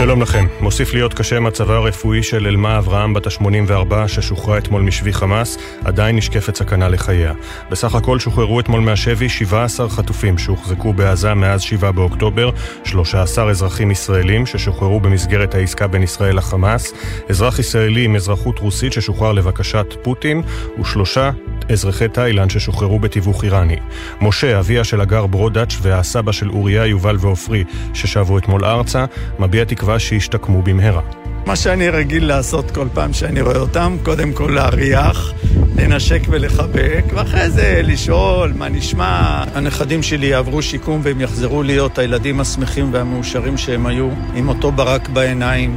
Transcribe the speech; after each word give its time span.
שלום 0.00 0.22
לכם. 0.22 0.46
מוסיף 0.60 0.94
להיות 0.94 1.14
קשה 1.14 1.40
מצבה 1.40 1.76
הרפואי 1.76 2.22
של 2.22 2.46
אלמה 2.46 2.78
אברהם 2.78 3.14
בת 3.14 3.26
ה-84 3.26 4.08
ששוחררה 4.08 4.58
אתמול 4.58 4.82
משבי 4.82 5.12
חמאס, 5.12 5.58
עדיין 5.84 6.16
נשקפת 6.16 6.56
סכנה 6.56 6.88
לחייה. 6.88 7.32
בסך 7.70 7.94
הכל 7.94 8.18
שוחררו 8.18 8.60
אתמול 8.60 8.80
מהשבי 8.80 9.28
17 9.28 9.88
חטופים 9.88 10.38
שהוחזקו 10.38 10.92
בעזה 10.92 11.34
מאז 11.34 11.60
7 11.60 11.90
באוקטובר, 11.90 12.50
13 12.84 13.50
אזרחים 13.50 13.90
ישראלים 13.90 14.46
ששוחררו 14.46 15.00
במסגרת 15.00 15.54
העסקה 15.54 15.86
בין 15.86 16.02
ישראל 16.02 16.36
לחמאס, 16.36 16.92
אזרח 17.30 17.58
ישראלי 17.58 18.04
עם 18.04 18.16
אזרחות 18.16 18.58
רוסית 18.58 18.92
ששוחרר 18.92 19.32
לבקשת 19.32 19.86
פוטין, 20.02 20.42
ושלושה 20.80 21.30
אזרחי 21.72 22.08
תאילנד 22.08 22.50
ששוחררו 22.50 22.98
בתיווך 22.98 23.44
איראני. 23.44 23.76
משה, 24.20 24.58
אביה 24.58 24.84
של 24.84 25.00
הגר 25.00 25.26
ברודאץ' 25.26 25.76
והסבא 25.82 26.32
של 26.32 26.50
אוריה, 26.50 26.86
יובל 26.86 27.16
ועופרי, 27.20 27.64
ששבו 27.94 28.38
אתמול 28.38 28.64
ארצה, 28.64 29.04
מביע 29.38 29.64
תקווה 29.64 29.89
שישתקמו 29.98 30.62
במהרה. 30.62 31.00
מה 31.46 31.56
שאני 31.56 31.88
רגיל 31.88 32.26
לעשות 32.26 32.70
כל 32.70 32.88
פעם 32.94 33.12
שאני 33.12 33.40
רואה 33.40 33.56
אותם, 33.58 33.96
קודם 34.02 34.32
כל 34.32 34.52
להריח, 34.54 35.32
לנשק 35.76 36.20
ולחבק, 36.28 37.04
ואחרי 37.14 37.50
זה 37.50 37.80
לשאול 37.84 38.52
מה 38.56 38.68
נשמע. 38.68 39.44
הנכדים 39.54 40.02
שלי 40.02 40.26
יעברו 40.26 40.62
שיקום 40.62 41.00
והם 41.02 41.20
יחזרו 41.20 41.62
להיות 41.62 41.98
הילדים 41.98 42.40
השמחים 42.40 42.92
והמאושרים 42.92 43.56
שהם 43.56 43.86
היו, 43.86 44.08
עם 44.34 44.48
אותו 44.48 44.72
ברק 44.72 45.08
בעיניים. 45.08 45.76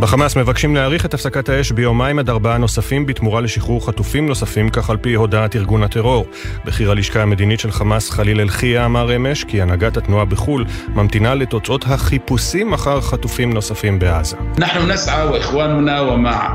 בחמאס 0.00 0.36
מבקשים 0.36 0.74
להאריך 0.74 1.06
את 1.06 1.14
הפסקת 1.14 1.48
האש 1.48 1.72
ביומיים 1.72 2.18
עד 2.18 2.30
ארבעה 2.30 2.58
נוספים 2.58 3.06
בתמורה 3.06 3.40
לשחרור 3.40 3.86
חטופים 3.86 4.26
נוספים, 4.26 4.70
כך 4.70 4.90
על 4.90 4.96
פי 4.96 5.14
הודעת 5.14 5.56
ארגון 5.56 5.82
הטרור. 5.82 6.26
בכיר 6.64 6.90
הלשכה 6.90 7.22
המדינית 7.22 7.60
של 7.60 7.70
חמאס 7.70 8.10
חליל 8.10 8.40
אלחייה, 8.40 8.84
אמר 8.84 9.16
אמש 9.16 9.44
כי 9.44 9.62
הנהגת 9.62 9.96
התנועה 9.96 10.24
בחו"ל 10.24 10.64
ממתינה 10.94 11.34
לתוצאות 11.34 11.84
החיפושים 11.86 12.72
אחר 12.72 13.00
חטופים 13.00 13.52
נוספים 13.52 13.98
בעזה. 13.98 14.36
אנחנו 14.58 14.86
נسعى 14.86 15.28
ואחווננו 15.28 16.12
ומע 16.12 16.48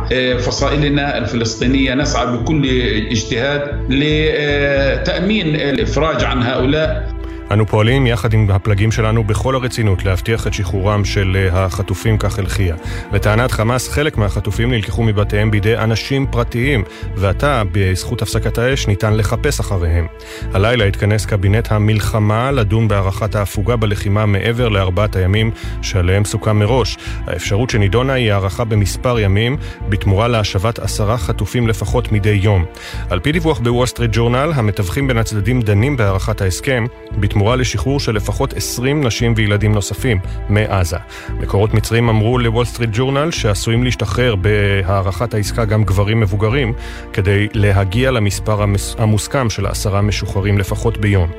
פסאילנה 0.45 1.17
אל 1.17 1.23
الفلسطينية 1.23 1.93
نسعى 1.93 2.27
بكل 2.27 2.63
اجتهاد 3.11 3.61
لتأمين 3.89 5.55
الإفراج 5.55 6.23
عن 6.23 6.43
هؤلاء 6.43 7.12
אנו 7.51 7.67
פועלים 7.67 8.07
יחד 8.07 8.33
עם 8.33 8.51
הפלגים 8.51 8.91
שלנו 8.91 9.23
בכל 9.23 9.55
הרצינות 9.55 10.05
להבטיח 10.05 10.47
את 10.47 10.53
שחרורם 10.53 11.05
של 11.05 11.37
אה, 11.39 11.65
החטופים 11.65 12.17
כך 12.17 12.39
אל-חייה. 12.39 12.75
לטענת 13.11 13.51
חמאס, 13.51 13.89
חלק 13.89 14.17
מהחטופים 14.17 14.71
נלקחו 14.71 15.03
מבתיהם 15.03 15.51
בידי 15.51 15.77
אנשים 15.77 16.27
פרטיים, 16.27 16.83
ועתה, 17.15 17.63
בזכות 17.71 18.21
הפסקת 18.21 18.57
האש, 18.57 18.87
ניתן 18.87 19.13
לחפש 19.13 19.59
אחריהם. 19.59 20.07
הלילה 20.53 20.85
התכנס 20.85 21.25
קבינט 21.25 21.71
המלחמה 21.71 22.51
לדון 22.51 22.87
בהארכת 22.87 23.35
ההפוגה 23.35 23.75
בלחימה 23.75 24.25
מעבר 24.25 24.69
לארבעת 24.69 25.15
הימים 25.15 25.51
שעליהם 25.81 26.25
סוכם 26.25 26.59
מראש. 26.59 26.97
האפשרות 27.27 27.69
שנידונה 27.69 28.13
היא 28.13 28.31
הארכה 28.31 28.63
במספר 28.63 29.19
ימים, 29.19 29.57
בתמורה 29.89 30.27
להשבת 30.27 30.79
עשרה 30.79 31.17
חטופים 31.17 31.67
לפחות 31.67 32.11
מדי 32.11 32.39
יום. 32.41 32.65
על 33.09 33.19
פי 33.19 33.31
דיווח 33.31 33.59
בוול 33.59 33.85
סטריט 33.85 34.11
ג'ורנל, 34.13 34.51
המתווכים 34.55 35.07
בין 35.07 35.17
הצדדים 35.17 35.61
דנים 35.61 35.97
בהארכת 35.97 36.41
ההסכם, 36.41 36.85
בתמורה 37.33 37.55
לשחרור 37.55 37.99
של 37.99 38.15
לפחות 38.15 38.53
20 38.53 39.05
נשים 39.05 39.33
וילדים 39.37 39.71
נוספים 39.71 40.19
מעזה. 40.49 40.97
מקורות 41.39 41.73
מצרים 41.73 42.09
אמרו 42.09 42.37
לוול 42.37 42.65
סטריט 42.65 42.89
ג'ורנל 42.93 43.31
שעשויים 43.31 43.83
להשתחרר 43.83 44.35
בהארכת 44.35 45.33
העסקה 45.33 45.65
גם 45.65 45.83
גברים 45.83 46.19
מבוגרים, 46.19 46.73
כדי 47.13 47.47
להגיע 47.53 48.11
למספר 48.11 48.65
המוסכם 48.97 49.49
של 49.49 49.65
עשרה 49.65 50.01
משוחררים 50.01 50.57
לפחות 50.57 50.97
ביום. 50.97 51.29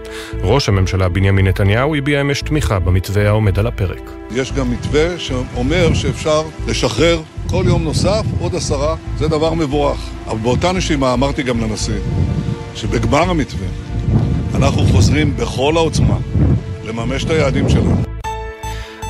ראש 0.42 0.68
הממשלה 0.68 1.08
בנימין 1.08 1.46
נתניהו 1.46 1.94
הביע 1.94 2.20
אמש 2.20 2.42
תמיכה 2.42 2.78
במתווה 2.78 3.28
העומד 3.28 3.58
על 3.58 3.66
הפרק. 3.66 4.10
יש 4.30 4.52
גם 4.52 4.70
מתווה 4.70 5.18
שאומר 5.18 5.94
שאפשר 5.94 6.42
לשחרר 6.66 7.22
כל 7.50 7.64
יום 7.66 7.84
נוסף 7.84 8.22
עוד 8.40 8.54
עשרה, 8.54 8.96
זה 9.18 9.28
דבר 9.28 9.54
מבורך. 9.54 10.10
אבל 10.26 10.38
באותה 10.38 10.72
נשימה 10.72 11.12
אמרתי 11.12 11.42
גם 11.42 11.60
לנשיא 11.60 11.98
שבגמר 12.74 13.30
המתווה 13.30 13.93
אנחנו 14.64 14.84
חוזרים 14.84 15.36
בכל 15.36 15.76
העוצמה 15.76 16.16
לממש 16.84 17.24
את 17.24 17.30
היעדים 17.30 17.68
שלנו. 17.68 17.96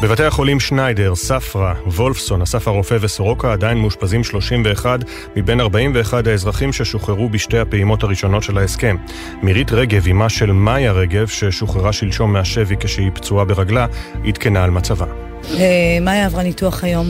בבתי 0.02 0.24
החולים 0.24 0.60
שניידר, 0.60 1.14
ספרא, 1.14 1.74
וולפסון, 1.86 2.42
אסף 2.42 2.68
הרופא 2.68 2.96
וסורוקה 3.00 3.52
עדיין 3.52 3.78
מאושפזים 3.78 4.24
31 4.24 5.00
מבין 5.36 5.60
41 5.60 6.26
האזרחים 6.26 6.72
ששוחררו 6.72 7.28
בשתי 7.28 7.58
הפעימות 7.58 8.02
הראשונות 8.02 8.42
של 8.42 8.58
ההסכם. 8.58 8.96
מירית 9.42 9.72
רגב, 9.72 10.08
אמה 10.08 10.28
של 10.28 10.52
מאיה 10.52 10.92
רגב, 10.92 11.26
ששוחררה 11.26 11.92
שלשום 11.92 12.32
מהשבי 12.32 12.76
כשהיא 12.80 13.10
פצועה 13.14 13.44
ברגלה, 13.44 13.86
עדכנה 14.26 14.64
על 14.64 14.70
מצבה. 14.70 15.06
אה, 15.54 15.98
מאיה 16.00 16.26
עברה 16.26 16.42
ניתוח 16.42 16.84
היום, 16.84 17.06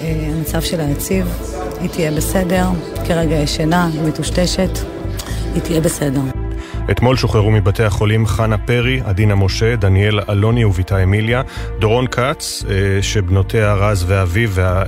אה, 0.00 0.30
המצב 0.36 0.60
שלה 0.60 0.90
יציב, 0.90 1.26
היא 1.80 1.90
תהיה 1.90 2.12
בסדר, 2.12 2.66
כרגע 3.06 3.36
ישנה, 3.36 3.88
היא 3.92 4.02
מטושטשת, 4.02 4.70
היא 5.54 5.62
תהיה 5.62 5.80
בסדר. 5.80 6.39
אתמול 6.90 7.16
שוחררו 7.16 7.50
מבתי 7.50 7.82
החולים 7.82 8.26
חנה 8.26 8.58
פרי, 8.58 9.00
עדינה 9.04 9.34
משה, 9.34 9.76
דניאל 9.76 10.20
אלוני 10.28 10.64
וביתה 10.64 11.02
אמיליה, 11.02 11.42
דורון 11.78 12.06
כץ, 12.06 12.64
אה, 12.70 13.02
שבנותיה 13.02 13.74
רז 13.74 14.04
ואביב, 14.08 14.58
אה, 14.58 14.82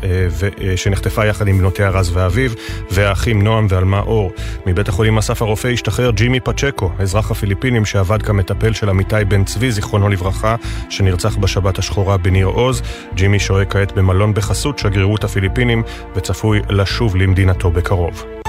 אה, 0.60 0.76
שנחטפה 0.76 1.26
יחד 1.26 1.48
עם 1.48 1.58
בנותיה 1.58 1.88
רז 1.91 2.16
ואביב, 2.16 2.54
והאחים 2.91 3.42
נועם 3.42 3.66
ועלמה 3.69 4.00
אור. 4.00 4.32
מבית 4.66 4.88
החולים 4.88 5.19
אסף 5.19 5.42
הרופא 5.42 5.69
השתחרר 5.69 6.10
ג'ימי 6.10 6.41
פצ'קו, 6.41 6.91
אזרח 6.98 7.30
הפיליפינים 7.30 7.84
שעבד 7.84 8.22
כמטפל 8.22 8.72
של 8.72 8.88
עמיתי 8.88 9.24
בן 9.28 9.44
צבי, 9.44 9.72
זיכרונו 9.72 10.09
לברכה, 10.09 10.56
שנרצח 10.91 11.36
בשבת 11.36 11.78
השחורה 11.78 12.16
בניר 12.16 12.47
עוז. 12.47 12.82
ג'ימי 13.14 13.38
שוהה 13.38 13.64
כעת 13.64 13.92
במלון 13.92 14.34
בחסות 14.34 14.78
שגרירות 14.78 15.24
הפיליפינים, 15.24 15.82
וצפוי 16.16 16.60
לשוב 16.70 17.16
למדינתו 17.16 17.70
בקרוב. 17.70 18.41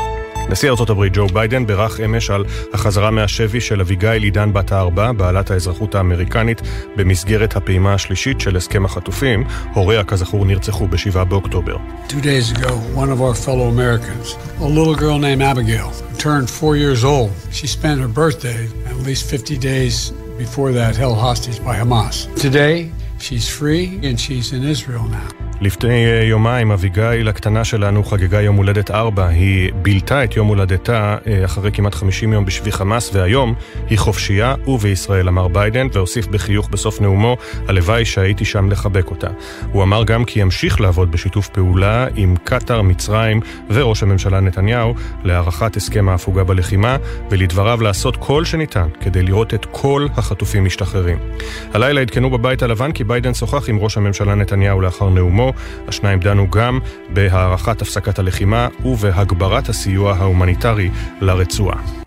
נשיא 0.50 0.70
ארצות 0.70 0.90
הברית 0.90 1.14
ג'ו 1.16 1.28
ביידן 1.28 1.66
בירך 1.68 2.00
אמש 2.00 2.30
על 2.30 2.46
החזרה 2.74 3.12
מהשבי 3.12 3.62
של 3.62 3.82
אביגיל 3.82 4.24
עידן 4.24 4.54
בת 4.54 4.72
הארבע, 4.72 5.12
בעלת 5.12 5.52
האזרחות 5.52 5.96
האמריקנית, 5.96 6.62
במסגרת 6.96 7.56
הפעימה 7.56 7.94
השלישית 7.94 8.42
של 8.42 8.58
הסכם 8.58 8.86
החטופים. 8.86 9.44
הוריה, 9.74 10.04
כזכור, 10.04 10.46
נרצחו 10.46 10.88
ב-7 10.88 11.24
באוקטובר. 11.24 11.78
Two 12.10 12.22
days 12.22 12.58
ago, 12.58 12.74
one 12.96 13.10
of 13.10 13.22
our 13.22 13.36
fellow 13.46 13.68
Americans, 13.76 14.36
a 14.60 14.68
little 14.80 14.96
girl 14.96 15.18
named 15.20 15.42
Abigail, 15.42 15.92
turned 16.18 16.50
four 16.50 16.76
years 16.76 17.04
old. 17.04 17.32
She 17.52 17.68
spent 17.68 17.98
her 18.02 18.12
birthday, 18.22 18.62
at 18.92 18.98
least 19.08 19.30
50 19.30 19.58
days 19.58 20.12
before 20.38 20.72
that, 20.80 20.96
held 20.96 21.18
hostage 21.18 21.60
by 21.64 21.76
Hamas. 21.82 22.16
Today, 22.36 22.92
she's 23.20 23.48
free 23.50 24.00
and 24.04 24.20
she's 24.20 24.54
in 24.54 24.64
Israel 24.64 25.06
now. 25.20 25.43
לפני 25.64 26.06
אה, 26.06 26.24
יומיים 26.24 26.72
אביגיל 26.72 27.28
הקטנה 27.28 27.64
שלנו 27.64 28.04
חגגה 28.04 28.42
יום 28.42 28.56
הולדת 28.56 28.92
ארבע. 28.92 29.28
היא 29.28 29.74
בילתה 29.74 30.24
את 30.24 30.36
יום 30.36 30.48
הולדתה 30.48 31.18
אה, 31.28 31.46
אחרי 31.46 31.72
כמעט 31.72 31.96
חמישים 31.96 32.34
יום 32.34 32.46
בשבי 32.46 32.72
חמאס, 32.72 33.16
והיום 33.16 33.54
היא 33.90 34.00
חופשייה 34.00 34.56
ובישראל, 34.68 35.28
אמר 35.28 35.48
ביידן, 35.48 35.88
והוסיף 35.94 36.28
בחיוך 36.28 36.70
בסוף 36.70 37.02
נאומו, 37.02 37.38
הלוואי 37.68 38.06
שהייתי 38.06 38.46
שם 38.46 38.70
לחבק 38.70 39.10
אותה. 39.10 39.28
הוא 39.72 39.84
אמר 39.84 40.04
גם 40.04 40.26
כי 40.26 40.40
ימשיך 40.40 40.82
לעבוד 40.82 41.12
בשיתוף 41.12 41.48
פעולה 41.48 42.08
עם 42.16 42.36
קטאר, 42.44 42.82
מצרים 42.82 43.40
וראש 43.70 44.04
הממשלה 44.04 44.40
נתניהו 44.40 44.94
להארכת 45.24 45.76
הסכם 45.76 46.10
ההפוגה 46.10 46.44
בלחימה, 46.44 46.98
ולדבריו 47.30 47.82
לעשות 47.82 48.18
כל 48.18 48.46
שניתן 48.46 48.88
כדי 49.02 49.24
לראות 49.24 49.54
את 49.54 49.66
כל 49.72 50.08
החטופים 50.18 50.66
משתחררים. 50.66 51.18
הלילה 51.74 52.02
עדכנו 52.02 52.30
בבית 52.30 52.64
הלבן 52.64 52.92
כי 52.92 53.04
ביידן 53.04 53.34
שוחח 53.34 53.70
עם 53.70 53.78
ראש 53.78 53.98
הממשלה 53.98 54.36
נתניהו 54.36 54.82
לאחר 54.82 55.10
נאומו. 55.10 55.53
השניים 55.88 56.20
דנו 56.20 56.50
גם 56.50 56.80
בהארכת 57.10 57.82
הפסקת 57.82 58.20
הלחימה 58.20 58.68
ובהגברת 58.86 59.70
הסיוע 59.70 60.14
ההומניטרי 60.14 60.90
לרצועה. 61.22 62.03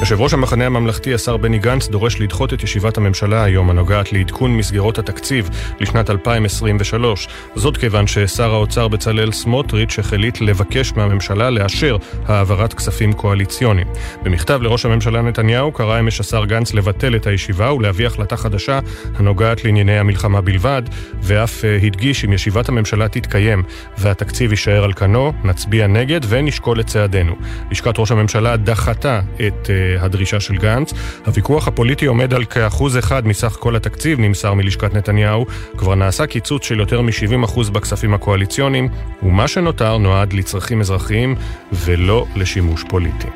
יושב 0.00 0.20
ראש 0.20 0.34
המחנה 0.34 0.66
הממלכתי, 0.66 1.14
השר 1.14 1.36
בני 1.36 1.58
גנץ, 1.58 1.88
דורש 1.88 2.20
לדחות 2.20 2.52
את 2.52 2.62
ישיבת 2.62 2.96
הממשלה 2.96 3.44
היום 3.44 3.70
הנוגעת 3.70 4.12
לעדכון 4.12 4.56
מסגרות 4.56 4.98
התקציב 4.98 5.48
לשנת 5.80 6.10
2023. 6.10 7.28
זאת 7.54 7.76
כיוון 7.76 8.06
ששר 8.06 8.54
האוצר 8.54 8.88
בצלאל 8.88 9.32
סמוטריץ' 9.32 9.98
החליט 9.98 10.40
לבקש 10.40 10.92
מהממשלה 10.92 11.50
לאשר 11.50 11.96
העברת 12.26 12.74
כספים 12.74 13.12
קואליציוניים. 13.12 13.86
במכתב 14.22 14.62
לראש 14.62 14.84
הממשלה 14.84 15.22
נתניהו 15.22 15.72
קרא 15.72 16.00
אמש 16.00 16.20
השר 16.20 16.44
גנץ 16.44 16.74
לבטל 16.74 17.16
את 17.16 17.26
הישיבה 17.26 17.72
ולהביא 17.72 18.06
החלטה 18.06 18.36
חדשה 18.36 18.78
הנוגעת 19.14 19.64
לענייני 19.64 19.98
המלחמה 19.98 20.40
בלבד, 20.40 20.82
ואף 21.22 21.64
אה, 21.64 21.78
הדגיש 21.82 22.24
אם 22.24 22.32
ישיבת 22.32 22.68
הממשלה 22.68 23.08
תתקיים 23.08 23.62
והתקציב 23.98 24.50
יישאר 24.50 24.84
על 24.84 24.92
כנו, 24.92 25.32
נצביע 25.44 25.86
נגד 25.86 26.20
ונשקול 26.28 26.80
את 26.80 26.86
צעדינו. 26.86 27.36
לשכת 27.70 27.98
ראש 27.98 28.10
הממשלה 28.10 28.56
דחתה 28.56 29.20
את 29.46 29.70
אה, 29.70 29.87
הדרישה 30.00 30.40
של 30.40 30.56
גנץ. 30.56 30.92
הוויכוח 31.26 31.68
הפוליטי 31.68 32.06
עומד 32.06 32.34
על 32.34 32.44
כאחוז 32.44 32.98
אחד 32.98 33.26
מסך 33.26 33.56
כל 33.60 33.76
התקציב, 33.76 34.20
נמסר 34.20 34.54
מלשכת 34.54 34.94
נתניהו. 34.94 35.46
כבר 35.76 35.94
נעשה 35.94 36.26
קיצוץ 36.26 36.64
של 36.64 36.78
יותר 36.78 37.00
מ-70% 37.00 37.70
בכספים 37.72 38.14
הקואליציוניים, 38.14 38.88
ומה 39.22 39.48
שנותר 39.48 39.98
נועד 39.98 40.32
לצרכים 40.32 40.80
אזרחיים 40.80 41.34
ולא 41.72 42.26
לשימוש 42.36 42.84
פוליטי. 42.88 43.28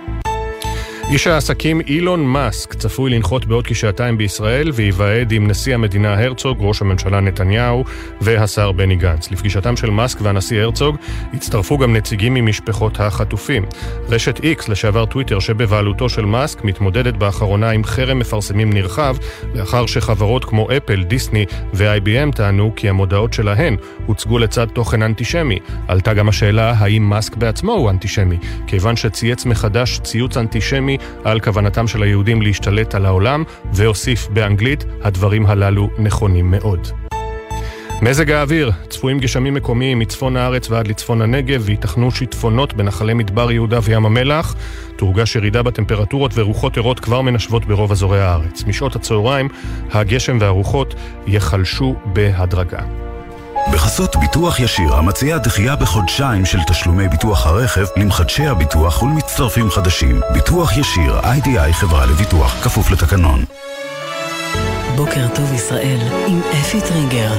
איש 1.11 1.27
העסקים 1.27 1.81
אילון 1.81 2.27
מאסק 2.27 2.75
צפוי 2.75 3.11
לנחות 3.11 3.47
בעוד 3.47 3.67
כשעתיים 3.67 4.19
בישראל 4.19 4.71
וייוועד 4.75 5.33
עם 5.33 5.47
נשיא 5.47 5.75
המדינה 5.75 6.15
הרצוג, 6.15 6.59
ראש 6.61 6.83
הממשלה 6.83 7.21
נתניהו 7.21 7.85
והשר 8.21 8.73
בני 8.73 8.97
גנץ. 8.97 9.31
לפגישתם 9.31 9.77
של 9.77 9.91
מאסק 9.91 10.21
והנשיא 10.21 10.61
הרצוג 10.61 10.97
הצטרפו 11.35 11.79
גם 11.79 11.97
נציגים 11.97 12.35
ממשפחות 12.35 13.01
החטופים. 13.01 13.65
רשת 14.09 14.45
איקס, 14.45 14.69
לשעבר 14.69 15.07
טוויטר 15.07 15.39
שבבעלותו 15.39 16.09
של 16.09 16.25
מאסק, 16.25 16.65
מתמודדת 16.65 17.15
באחרונה 17.15 17.71
עם 17.71 17.85
חרם 17.85 18.19
מפרסמים 18.19 18.73
נרחב, 18.73 19.17
לאחר 19.55 19.87
שחברות 19.87 20.45
כמו 20.45 20.69
אפל, 20.77 21.03
דיסני 21.03 21.45
ו-IBM 21.75 22.33
טענו 22.37 22.73
כי 22.77 22.89
המודעות 22.89 23.33
שלהן 23.33 23.77
הוצגו 24.07 24.39
לצד 24.39 24.67
תוכן 24.67 25.03
אנטישמי. 25.03 25.59
עלתה 25.89 26.15
גם 26.15 26.29
השאלה 26.29 26.75
האם 26.79 27.03
מאסק 27.03 27.37
בעצמו 27.37 27.73
הוא 27.73 27.91
אנטישמי, 27.91 28.37
כיוון 28.67 28.97
שצייץ 28.97 29.47
מחדש 29.47 29.99
ציוץ 29.99 30.37
אנטישמי 30.37 30.92
על 31.25 31.41
כוונתם 31.41 31.87
של 31.87 32.03
היהודים 32.03 32.43
להשתלט 32.43 32.95
על 32.95 33.07
העולם, 33.07 33.45
והוסיף 33.73 34.29
באנגלית, 34.29 34.85
הדברים 35.03 35.47
הללו 35.47 35.89
נכונים 35.99 36.51
מאוד. 36.51 36.89
מזג 38.03 38.31
האוויר, 38.31 38.71
צפויים 38.89 39.19
גשמים 39.19 39.55
מקומיים 39.55 39.99
מצפון 39.99 40.37
הארץ 40.37 40.71
ועד 40.71 40.89
לצפון 40.89 41.23
הנגב 41.23 41.63
וייתכנו 41.65 42.11
שיטפונות 42.11 42.75
בנחלי 42.75 43.15
מדבר 43.15 43.53
יהודה 43.53 43.79
וים 43.83 44.07
המלח. 44.07 44.55
תורגש 44.97 45.37
ירידה 45.37 45.63
בטמפרטורות 45.63 46.31
ורוחות 46.35 46.77
ערות 46.77 47.01
כבר 47.01 47.21
מנשבות 47.21 47.65
ברוב 47.65 47.93
אזורי 47.93 48.21
הארץ. 48.21 48.65
משעות 48.65 48.97
הצהריים 48.97 49.49
הגשם 49.91 50.39
והרוחות 50.41 50.95
ייחלשו 51.27 51.95
בהדרגה. 52.07 53.12
בחסות 53.71 54.17
ביטוח 54.17 54.61
ישיר, 54.61 54.95
המציע 54.95 55.39
דחייה 55.39 55.77
בחודשיים 55.77 56.47
של 56.47 56.59
תשלומי 56.67 57.09
ביטוח 57.09 57.47
הרכב 57.47 57.87
למחדשי 57.97 58.47
הביטוח 58.47 59.03
ולמצטרפים 59.03 59.71
חדשים. 59.71 60.21
ביטוח 60.33 60.77
ישיר, 60.77 61.21
איי-די-איי 61.25 61.73
חברה 61.73 62.07
לביטוח, 62.07 62.65
כפוף 62.65 62.91
לתקנון. 62.91 63.45
בוקר 64.97 65.29
טוב 65.35 65.53
ישראל 65.53 65.99
עם 66.27 66.41
אפי 66.61 66.81
טריגר. 66.81 67.33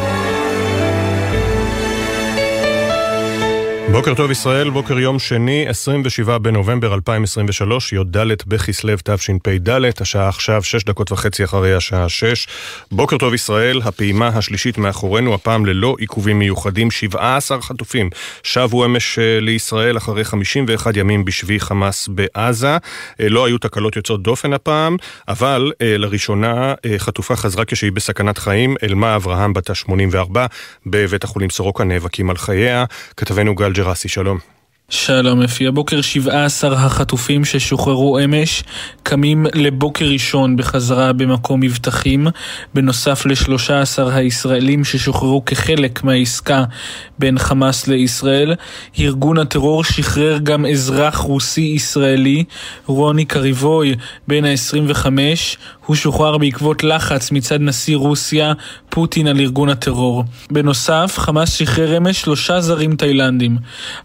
בוקר 3.92 4.16
טוב 4.16 4.32
ישראל, 4.32 4.70
בוקר 4.70 5.00
יום 5.00 5.20
שני, 5.20 5.66
27 5.68 6.38
בנובמבר 6.38 6.94
2023, 6.94 7.94
י"ד 7.94 8.18
בכסלו 8.48 8.94
תשפ"ד, 9.04 9.70
השעה 10.02 10.30
עכשיו 10.30 10.64
6 10.64 10.84
דקות 10.84 11.12
וחצי 11.12 11.44
אחרי 11.44 11.74
השעה 11.74 12.10
6. 12.10 12.48
בוקר 12.92 13.18
טוב 13.18 13.34
ישראל, 13.34 13.82
הפעימה 13.86 14.28
השלישית 14.28 14.78
מאחורינו, 14.78 15.34
הפעם 15.34 15.66
ללא 15.66 15.96
עיכובים 16.00 16.40
מיוחדים, 16.40 16.92
17 16.92 17.62
חטופים 17.62 18.10
שבו 18.44 18.86
אמש 18.86 19.20
אה, 19.20 19.40
לישראל 19.40 19.98
אחרי 19.98 20.24
51 20.24 20.98
ימים 20.98 21.26
בשבי 21.26 21.60
חמאס 21.60 22.08
בעזה. 22.08 22.78
אה, 23.20 23.30
לא 23.30 23.46
היו 23.46 23.58
תקלות 23.58 23.96
יוצאות 23.96 24.24
דופן 24.24 24.54
הפעם, 24.54 24.98
אבל 25.28 25.72
אה, 25.82 25.98
לראשונה 25.98 26.74
חטופה 26.98 27.36
חזרה 27.36 27.66
כשהיא 27.66 27.92
בסכנת 27.92 28.38
חיים, 28.38 28.76
אלמה 28.84 29.16
אברהם 29.16 29.54
בת 29.54 29.70
ה-84 29.70 30.38
בבית 30.86 31.24
החולים 31.24 31.50
סורוקה 31.50 31.84
נאבקים 31.84 32.30
על 32.30 32.38
חייה. 32.38 32.86
כתבנו 33.18 33.56
גל 33.56 33.73
ג'רסי, 33.74 34.10
שלום. 34.10 34.53
שלום 34.96 35.42
אפי, 35.42 35.68
הבוקר 35.68 36.02
17 36.02 36.74
החטופים 36.76 37.46
ששוחררו 37.46 38.20
אמש 38.20 38.64
קמים 39.04 39.46
לבוקר 39.54 40.06
ראשון 40.06 40.56
בחזרה 40.56 41.14
במקום 41.14 41.60
מבטחים, 41.60 42.28
בנוסף 42.74 43.26
ל-13 43.26 44.04
הישראלים 44.12 44.84
ששוחררו 44.84 45.46
כחלק 45.46 46.04
מהעסקה 46.04 46.64
בין 47.20 47.40
חמאס 47.40 47.88
לישראל. 47.88 48.56
ארגון 49.00 49.38
הטרור 49.38 49.84
שחרר 49.84 50.38
גם 50.44 50.66
אזרח 50.66 51.18
רוסי-ישראלי, 51.18 52.44
רוני 52.86 53.26
קריבוי, 53.26 53.96
בן 54.28 54.46
ה-25. 54.46 55.08
הוא 55.86 55.96
שוחרר 55.96 56.38
בעקבות 56.38 56.84
לחץ 56.84 57.32
מצד 57.32 57.62
נשיא 57.62 57.98
רוסיה, 57.98 58.54
פוטין, 58.90 59.28
על 59.28 59.40
ארגון 59.40 59.70
הטרור. 59.70 60.24
בנוסף, 60.52 61.16
חמאס 61.18 61.54
שחרר 61.54 61.98
אמש 61.98 62.22
שלושה 62.22 62.62
זרים 62.62 62.96
תאילנדים. 62.96 63.58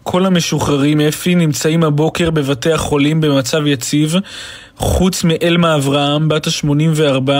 כל 0.03 0.25
המשוחררים 0.25 0.78
אפי 1.09 1.35
נמצאים 1.35 1.83
הבוקר 1.83 2.31
בבתי 2.31 2.71
החולים 2.71 3.21
במצב 3.21 3.67
יציב. 3.67 4.15
חוץ 4.79 5.23
מאלמה 5.23 5.75
אברהם, 5.75 6.29
בת 6.29 6.47
ה-84, 6.47 7.31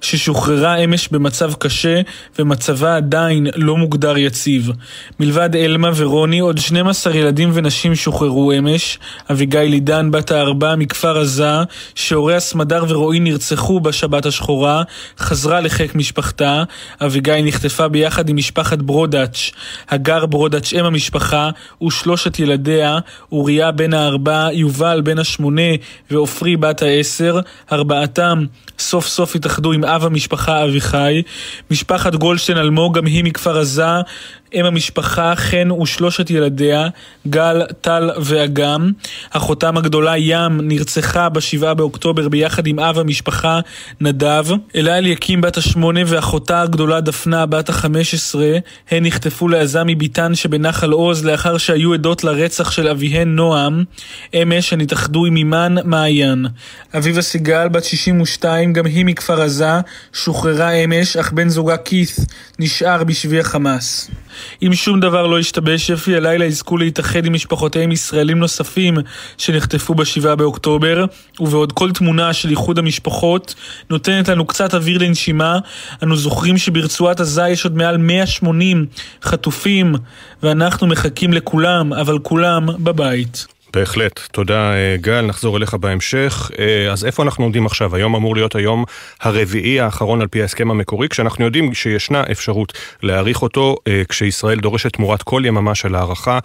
ששוחררה 0.00 0.76
אמש 0.76 1.08
במצב 1.08 1.52
קשה 1.54 2.00
ומצבה 2.38 2.96
עדיין 2.96 3.46
לא 3.56 3.76
מוגדר 3.76 4.18
יציב. 4.18 4.70
מלבד 5.20 5.56
אלמה 5.56 5.90
ורוני, 5.96 6.38
עוד 6.38 6.58
12 6.58 7.16
ילדים 7.16 7.50
ונשים 7.52 7.94
שוחררו 7.94 8.52
אמש. 8.52 8.98
אביגיל 9.30 9.72
עידן, 9.72 10.10
בת 10.10 10.30
הארבע 10.30 10.76
מכפר 10.76 11.18
עזה, 11.18 11.52
שהוריה 11.94 12.40
סמדר 12.40 12.84
ורועי 12.88 13.20
נרצחו 13.20 13.80
בשבת 13.80 14.26
השחורה, 14.26 14.82
חזרה 15.18 15.60
לחיק 15.60 15.94
משפחתה. 15.94 16.62
אביגיל 17.00 17.44
נחטפה 17.44 17.88
ביחד 17.88 18.28
עם 18.28 18.36
משפחת 18.36 18.78
ברודאץ'. 18.78 19.50
הגר 19.88 20.26
ברודאץ', 20.26 20.72
אם 20.72 20.84
המשפחה, 20.84 21.50
ושלושת 21.86 22.38
ילדיה, 22.38 22.98
אוריה 23.32 23.70
בן 23.70 23.94
הארבע, 23.94 24.48
יובל 24.52 25.00
בן 25.04 25.18
השמונה 25.18 25.62
ועופרי 26.10 26.56
בת 26.56 26.82
העשר, 26.86 27.40
ארבעתם 27.72 28.44
סוף 28.78 29.06
סוף 29.06 29.34
התאחדו 29.34 29.72
עם 29.72 29.84
אב 29.84 30.04
המשפחה 30.04 30.64
אביחי. 30.64 31.22
משפחת 31.70 32.14
גולדשטיין 32.14 32.58
אלמוג, 32.58 32.98
גם 32.98 33.06
היא 33.06 33.24
מכפר 33.24 33.58
עזה, 33.58 34.00
אם 34.54 34.64
המשפחה, 34.64 35.32
חן 35.36 35.70
ושלושת 35.70 36.30
ילדיה, 36.30 36.88
גל, 37.28 37.62
טל 37.80 38.10
ואגם. 38.22 38.92
אחותם 39.30 39.76
הגדולה, 39.76 40.16
ים, 40.16 40.60
נרצחה 40.62 41.28
בשבעה 41.28 41.74
באוקטובר 41.74 42.28
ביחד 42.28 42.66
עם 42.66 42.78
אב 42.78 42.98
המשפחה, 42.98 43.60
נדב. 44.00 44.46
אלה 44.74 44.98
אליקים 44.98 45.40
בת 45.40 45.56
השמונה 45.56 46.00
ואחותה 46.06 46.62
הגדולה, 46.62 47.00
דפנה, 47.00 47.46
בת 47.46 47.68
החמש 47.68 48.14
עשרה, 48.14 48.52
הן 48.90 49.06
נחטפו 49.06 49.48
לעזה 49.48 49.84
מביתן 49.84 50.34
שבנחל 50.34 50.90
עוז 50.90 51.24
לאחר 51.24 51.58
שהיו 51.58 51.94
עדות 51.94 52.24
לרצח 52.24 52.70
של 52.70 52.88
אביהן 52.88 53.28
נועם. 53.36 53.84
אמש 54.34 54.72
הן 54.72 54.80
התאחדו 54.80 55.26
עם 55.26 55.36
אימן 55.36 55.74
מעיין. 55.84 56.46
אביבה 56.96 57.22
סיגל, 57.22 57.68
בת 57.68 57.84
62, 57.84 58.72
גם 58.72 58.86
היא 58.86 59.04
מכפר 59.04 59.42
עזה, 59.42 59.80
שוחררה 60.12 60.70
אמש, 60.70 61.16
אך 61.16 61.32
בן 61.32 61.48
זוגה 61.48 61.76
כית' 61.76 62.16
נשאר 62.58 63.04
בשבי 63.04 63.40
החמאס. 63.40 64.10
אם 64.62 64.74
שום 64.74 65.00
דבר 65.00 65.26
לא 65.26 65.40
ישתבש, 65.40 65.86
שפי 65.86 66.16
הלילה 66.16 66.44
יזכו 66.44 66.76
להתאחד 66.76 67.26
עם 67.26 67.32
משפחותיהם 67.32 67.92
ישראלים 67.92 68.38
נוספים 68.38 68.98
שנחטפו 69.38 69.94
בשבעה 69.94 70.36
באוקטובר, 70.36 71.04
ובעוד 71.40 71.72
כל 71.72 71.92
תמונה 71.92 72.32
של 72.32 72.50
איחוד 72.50 72.78
המשפחות 72.78 73.54
נותנת 73.90 74.28
לנו 74.28 74.46
קצת 74.46 74.74
אוויר 74.74 74.98
לנשימה, 74.98 75.58
אנו 76.02 76.16
זוכרים 76.16 76.58
שברצועת 76.58 77.20
עזה 77.20 77.48
יש 77.48 77.64
עוד 77.64 77.76
מעל 77.76 77.96
180 77.96 78.86
חטופים, 79.22 79.94
ואנחנו 80.42 80.86
מחכים 80.86 81.32
לכולם, 81.32 81.92
אבל 81.92 82.18
כולם 82.18 82.66
בבית. 82.84 83.55
בהחלט. 83.76 84.20
תודה, 84.32 84.72
אה, 84.74 84.96
גל. 85.00 85.20
נחזור 85.20 85.56
אליך 85.56 85.74
בהמשך. 85.74 86.50
אה, 86.58 86.92
אז 86.92 87.04
איפה 87.04 87.22
אנחנו 87.22 87.44
עומדים 87.44 87.66
עכשיו? 87.66 87.96
היום 87.96 88.14
אמור 88.14 88.36
להיות 88.36 88.54
היום 88.54 88.84
הרביעי 89.20 89.80
האחרון 89.80 90.20
על 90.20 90.26
פי 90.26 90.42
ההסכם 90.42 90.70
המקורי, 90.70 91.08
כשאנחנו 91.08 91.44
יודעים 91.44 91.74
שישנה 91.74 92.22
אפשרות 92.32 92.72
להאריך 93.02 93.42
אותו, 93.42 93.76
אה, 93.88 94.02
כשישראל 94.08 94.60
דורשת 94.60 94.92
תמורת 94.92 95.22
כל 95.22 95.42
יממה 95.46 95.74
של 95.74 95.94
הארכה. 95.94 96.38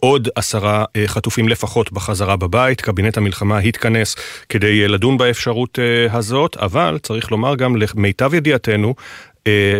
עוד 0.00 0.28
עשרה 0.34 0.84
חטופים 1.06 1.48
לפחות 1.48 1.92
בחזרה 1.92 2.36
בבית. 2.36 2.80
קבינט 2.80 3.16
המלחמה 3.16 3.58
התכנס 3.58 4.16
כדי 4.48 4.88
לדון 4.88 5.18
באפשרות 5.18 5.78
הזאת, 6.10 6.56
אבל 6.56 6.98
צריך 7.02 7.30
לומר 7.30 7.54
גם 7.54 7.76
למיטב 7.76 8.34
ידיעתנו, 8.34 8.94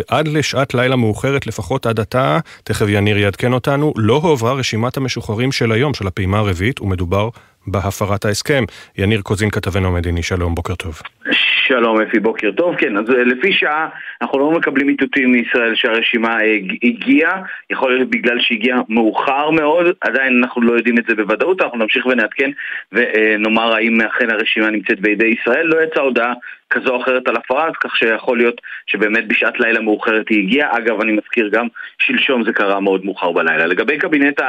עד 0.07 0.27
לשעת 0.27 0.73
לילה 0.73 0.95
מאוחרת, 0.95 1.47
לפחות 1.47 1.85
עד 1.85 1.99
עתה, 1.99 2.39
תכף 2.63 2.85
יניר 2.89 3.17
יעדכן 3.17 3.53
אותנו, 3.53 3.93
לא 3.95 4.19
הועברה 4.23 4.53
רשימת 4.53 4.97
המשוחררים 4.97 5.51
של 5.51 5.71
היום, 5.71 5.93
של 5.93 6.07
הפעימה 6.07 6.39
הרביעית, 6.39 6.81
ומדובר 6.81 7.29
בהפרת 7.67 8.25
ההסכם. 8.25 8.63
יניר 8.97 9.21
קוזין, 9.21 9.49
כתבנו 9.49 9.87
המדיני, 9.87 10.23
שלום, 10.23 10.55
בוקר 10.55 10.75
טוב. 10.75 11.01
שלום 11.69 12.01
אפי, 12.01 12.19
בוקר 12.19 12.51
טוב. 12.51 12.75
כן, 12.75 12.97
אז 12.97 13.09
אה, 13.09 13.23
לפי 13.23 13.53
שעה 13.53 13.89
אנחנו 14.21 14.39
לא 14.39 14.51
מקבלים 14.51 14.89
איתותים 14.89 15.31
מישראל 15.31 15.75
שהרשימה 15.75 16.41
אה, 16.41 16.57
הגיעה, 16.83 17.41
יכול 17.69 17.95
להיות 17.95 18.09
בגלל 18.09 18.39
שהגיעה 18.39 18.81
מאוחר 18.89 19.49
מאוד, 19.49 19.85
עדיין 20.01 20.43
אנחנו 20.43 20.61
לא 20.61 20.73
יודעים 20.73 20.97
את 20.97 21.03
זה 21.09 21.15
בוודאות, 21.15 21.61
אנחנו 21.61 21.77
נמשיך 21.77 22.05
ונעדכן 22.05 22.51
ונאמר 22.91 23.73
האם 23.73 24.01
אכן 24.01 24.29
הרשימה 24.29 24.69
נמצאת 24.69 24.99
בידי 24.99 25.35
ישראל. 25.41 25.65
לא 25.65 25.83
יצאה 25.83 26.03
הודעה 26.03 26.33
כזו 26.69 26.89
או 26.95 27.01
אחרת 27.01 27.27
על 27.27 27.35
הפרט, 27.35 27.73
כך 27.79 27.97
שיכול 27.97 28.37
להיות 28.37 28.61
שבאמת 28.85 29.27
בשעת 29.27 29.59
לילה 29.59 29.81
מאוחרת 29.81 30.29
היא 30.29 30.43
הגיעה. 30.43 30.77
אגב, 30.77 31.01
אני 31.01 31.11
מזכיר 31.11 31.49
גם, 31.49 31.67
שלשום 31.99 32.43
זה 32.43 32.53
קרה 32.53 32.79
מאוד 32.79 33.05
מאוחר 33.05 33.31
בלילה. 33.31 33.65
לגבי 33.65 33.97
קבינט 33.97 34.41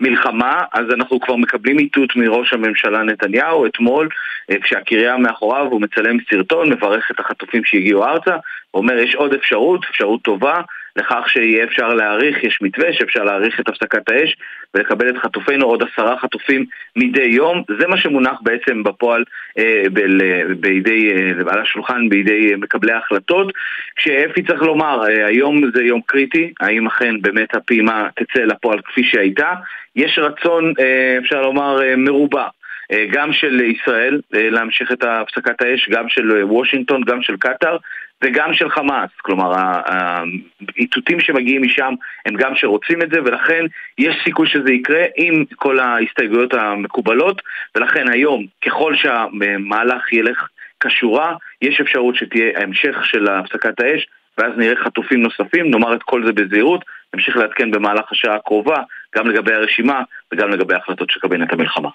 המלחמה, 0.00 0.60
אז 0.72 0.84
אנחנו 0.94 1.20
כבר 1.20 1.36
מקבלים 1.36 1.78
איתות 1.78 2.16
מראש 2.16 2.52
הממשלה 2.52 3.02
נתניהו 3.02 3.66
אתמול, 3.66 4.08
אה, 4.50 4.56
כשהקריה 4.62 5.16
מאחוריו 5.16 5.66
הוא 5.66 5.80
מצלם 5.80 6.16
סרטון, 6.30 6.72
מברך 6.72 7.10
את 7.10 7.20
החטופים 7.20 7.64
שהגיעו 7.64 8.04
ארצה, 8.04 8.36
אומר 8.74 8.98
יש 8.98 9.14
עוד 9.14 9.34
אפשרות, 9.34 9.84
אפשרות 9.90 10.22
טובה. 10.22 10.60
לכך 10.98 11.28
שיהיה 11.28 11.64
אפשר 11.64 11.88
להאריך, 11.88 12.44
יש 12.44 12.58
מתווה 12.62 12.92
שאפשר 12.92 13.24
להאריך 13.24 13.60
את 13.60 13.68
הפסקת 13.68 14.10
האש 14.10 14.36
ולקבל 14.74 15.08
את 15.08 15.16
חטופינו 15.16 15.66
עוד 15.66 15.82
עשרה 15.82 16.18
חטופים 16.18 16.64
מדי 16.96 17.22
יום. 17.22 17.62
זה 17.78 17.86
מה 17.86 17.96
שמונח 17.96 18.38
בעצם 18.42 18.82
בפועל 18.82 19.24
אה, 19.58 19.82
ב- 19.92 20.52
בידי, 20.60 21.12
אה, 21.12 21.52
על 21.52 21.60
השולחן 21.60 22.08
בידי 22.08 22.54
מקבלי 22.58 22.92
ההחלטות. 22.92 23.52
כשאפי 23.96 24.42
צריך 24.42 24.62
לומר, 24.62 25.08
אה, 25.08 25.26
היום 25.26 25.70
זה 25.74 25.82
יום 25.82 26.00
קריטי, 26.06 26.52
האם 26.60 26.86
אכן 26.86 27.20
באמת 27.20 27.54
הפעימה 27.54 28.08
תצא 28.14 28.40
לפועל 28.40 28.80
כפי 28.84 29.04
שהייתה. 29.04 29.52
יש 29.96 30.18
רצון, 30.18 30.72
אה, 30.80 31.18
אפשר 31.18 31.42
לומר, 31.42 31.82
אה, 31.82 31.96
מרובע. 31.96 32.46
אה, 32.92 33.04
גם 33.12 33.32
של 33.32 33.60
ישראל 33.60 34.20
אה, 34.34 34.50
להמשיך 34.50 34.92
את 34.92 35.04
הפסקת 35.04 35.62
האש, 35.62 35.88
גם 35.90 36.08
של 36.08 36.44
וושינגטון, 36.44 37.02
גם 37.06 37.22
של 37.22 37.36
קטאר 37.36 37.76
וגם 38.22 38.54
של 38.54 38.70
חמאס, 38.70 39.10
כלומר 39.22 39.52
האיתותים 39.56 41.20
שמגיעים 41.20 41.62
משם 41.62 41.94
הם 42.26 42.34
גם 42.34 42.54
שרוצים 42.54 43.02
את 43.02 43.10
זה 43.10 43.20
ולכן 43.24 43.64
יש 43.98 44.16
סיכוי 44.24 44.48
שזה 44.48 44.72
יקרה 44.72 45.04
עם 45.16 45.44
כל 45.56 45.78
ההסתייגויות 45.78 46.54
המקובלות 46.54 47.42
ולכן 47.74 48.08
היום 48.08 48.46
ככל 48.66 48.96
שהמהלך 48.96 50.12
ילך 50.12 50.48
כשורה 50.80 51.34
יש 51.62 51.80
אפשרות 51.80 52.14
שתהיה 52.14 52.62
המשך 52.62 52.96
של 53.04 53.28
הפסקת 53.28 53.80
האש 53.80 54.06
ואז 54.38 54.52
נראה 54.56 54.84
חטופים 54.84 55.22
נוספים, 55.22 55.70
נאמר 55.70 55.94
את 55.94 56.02
כל 56.02 56.26
זה 56.26 56.32
בזהירות, 56.32 56.84
נמשיך 57.14 57.36
לעדכן 57.36 57.70
במהלך 57.70 58.12
השעה 58.12 58.36
הקרובה 58.36 58.82
גם 59.16 59.26
לגבי 59.26 59.54
הרשימה 59.54 60.02
וגם 60.32 60.50
לגבי 60.50 60.74
ההחלטות 60.74 61.10
של 61.10 61.20
קבינט 61.20 61.52
המלחמה. 61.52 61.88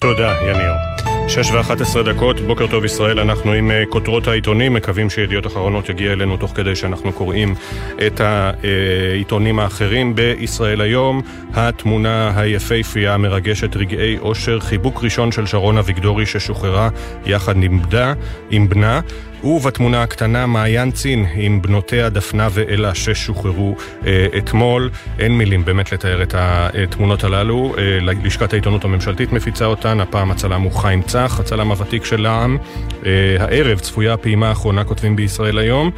תודה, 0.00 0.32
יניר. 0.42 1.07
שש 1.28 1.50
ואחת 1.50 1.80
עשרה 1.80 2.02
דקות, 2.02 2.40
בוקר 2.40 2.66
טוב 2.66 2.84
ישראל, 2.84 3.20
אנחנו 3.20 3.52
עם 3.52 3.70
אה, 3.70 3.82
כותרות 3.88 4.28
העיתונים, 4.28 4.74
מקווים 4.74 5.10
שידיעות 5.10 5.46
אחרונות 5.46 5.88
יגיע 5.88 6.12
אלינו 6.12 6.36
תוך 6.36 6.52
כדי 6.54 6.76
שאנחנו 6.76 7.12
קוראים 7.12 7.54
את 8.06 8.20
העיתונים 8.20 9.58
האחרים 9.58 10.14
בישראל 10.14 10.80
היום. 10.80 11.22
התמונה 11.54 12.32
היפהפייה 12.36 13.14
המרגשת 13.14 13.76
רגעי 13.76 14.18
אושר, 14.18 14.60
חיבוק 14.60 15.04
ראשון 15.04 15.32
של 15.32 15.46
שרון 15.46 15.78
אביגדורי 15.78 16.26
ששוחררה 16.26 16.88
יחד 17.26 17.54
עם 18.50 18.68
בנה. 18.68 19.00
ובתמונה 19.44 20.02
הקטנה 20.02 20.46
מעיין 20.46 20.90
צין 20.90 21.26
עם 21.34 21.62
בנותיה 21.62 22.08
דפנה 22.08 22.48
ואלה 22.50 22.94
ששוחררו 22.94 23.76
אה, 24.06 24.26
אתמול. 24.38 24.90
אין 25.18 25.38
מילים 25.38 25.64
באמת 25.64 25.92
לתאר 25.92 26.22
את 26.22 26.34
התמונות 26.38 27.24
הללו. 27.24 27.74
אה, 27.78 27.98
לשכת 28.24 28.52
העיתונות 28.52 28.84
הממשלתית 28.84 29.32
מפיצה 29.32 29.64
אותן, 29.64 30.00
הפעם 30.00 30.30
הצלם 30.30 30.62
הוא 30.62 30.72
חיים 30.72 31.02
צח, 31.02 31.40
הצלם 31.40 31.70
הוותיק 31.70 32.04
של 32.04 32.26
העם. 32.26 32.58
אה, 33.06 33.36
הערב 33.40 33.78
צפויה 33.78 34.14
הפעימה 34.14 34.48
האחרונה, 34.48 34.84
כותבים 34.84 35.16
בישראל 35.16 35.58
היום. 35.58 35.90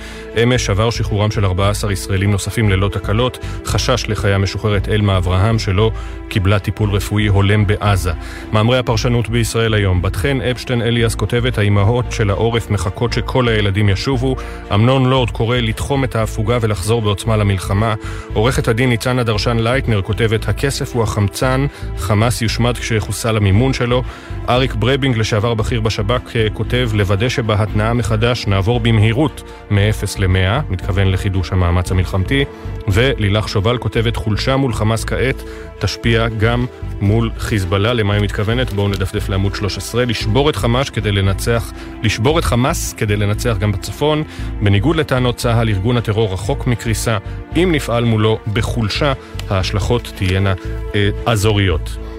אמש 0.43 0.71
עבר 0.71 0.91
שחרורם 0.91 1.31
של 1.31 1.45
14 1.45 1.93
ישראלים 1.93 2.31
נוספים 2.31 2.71
ללא 2.71 2.89
תקלות. 2.89 3.39
חשש 3.65 4.05
לחיי 4.09 4.33
המשוחררת 4.33 4.89
אלמה 4.89 5.17
אברהם 5.17 5.59
שלא 5.59 5.91
קיבלה 6.29 6.59
טיפול 6.59 6.91
רפואי 6.91 7.27
הולם 7.27 7.67
בעזה. 7.67 8.13
מאמרי 8.53 8.79
הפרשנות 8.79 9.29
בישראל 9.29 9.75
היום. 9.75 10.03
בת 10.03 10.17
חן 10.17 10.41
אפשטיין 10.41 10.83
אליאס 10.83 11.15
כותבת, 11.15 11.59
האימהות 11.59 12.13
של 12.13 12.31
העורף 12.31 12.71
מחכות 12.71 13.13
ש... 13.13 13.19
כל 13.33 13.49
הילדים 13.49 13.89
ישובו. 13.89 14.37
אמנון 14.75 15.05
לורד 15.11 15.31
קורא 15.31 15.57
לתחום 15.57 16.05
את 16.05 16.17
ההפוגה 16.17 16.59
ולחזור 16.61 17.03
בעוצמה 17.03 17.37
למלחמה. 17.37 17.95
עורכת 18.33 18.69
הדין 18.69 18.89
ניצנה 18.89 19.23
דרשן-לייטנר 19.23 20.03
כותבת, 20.03 20.49
הכסף 20.49 20.95
הוא 20.95 21.03
החמצן, 21.03 21.67
חמאס 21.99 22.43
יושמד 22.43 22.79
כשיחוסל 22.79 23.37
המימון 23.37 23.73
שלו. 23.73 24.03
אריק 24.49 24.75
ברבינג, 24.75 25.17
לשעבר 25.17 25.55
בכיר 25.55 25.81
בשב"כ, 25.81 26.37
אה, 26.37 26.47
כותב, 26.53 26.91
לוודא 26.95 27.29
שבהתנעה 27.29 27.95
מחדש 27.95 28.47
נעבור 28.47 28.81
במהירות 28.81 29.43
מ-0 29.71 30.19
ל-100, 30.19 30.73
מתכוון 30.73 31.09
לחידוש 31.09 31.53
המאמץ 31.53 31.91
המלחמתי. 31.91 32.45
ולילך 32.89 33.49
שובל 33.49 33.79
כותבת, 33.79 34.17
חולשה 34.17 34.57
מול 34.57 34.73
חמאס 34.73 35.05
כעת 35.05 35.43
תשפיע 35.79 36.29
גם 36.29 36.67
מול 37.01 37.31
חיזבאללה. 37.39 37.93
למה 37.93 38.15
היא 38.15 38.23
מתכוונת? 38.23 38.73
בואו 38.73 38.89
נדפדף 38.89 39.29
לעמוד 39.29 39.55
13. 39.55 40.05
לשבור 40.05 40.51
את 40.51 40.57
חמאס 40.57 40.91
כדי 40.91 41.13
לנצח, 41.13 41.73
לשבור 42.03 42.39
את 42.39 42.45
חמאס 42.45 42.93
כדי 42.93 43.17
לנצח 43.21 43.57
גם 43.59 43.73
בצפון. 43.73 44.23
בניגוד 44.63 44.97
לטענות 44.97 45.37
צה"ל, 45.37 45.69
ארגון 45.69 45.97
הטרור 45.97 46.33
רחוק 46.33 46.67
מקריסה. 46.67 47.19
אם 47.57 47.69
נפעל 47.73 48.05
מולו 48.05 48.39
בחולשה, 48.53 49.13
ההשלכות 49.51 50.13
תהיינה 50.17 50.55
אה, 50.95 51.11
אזוריות. 51.27 52.10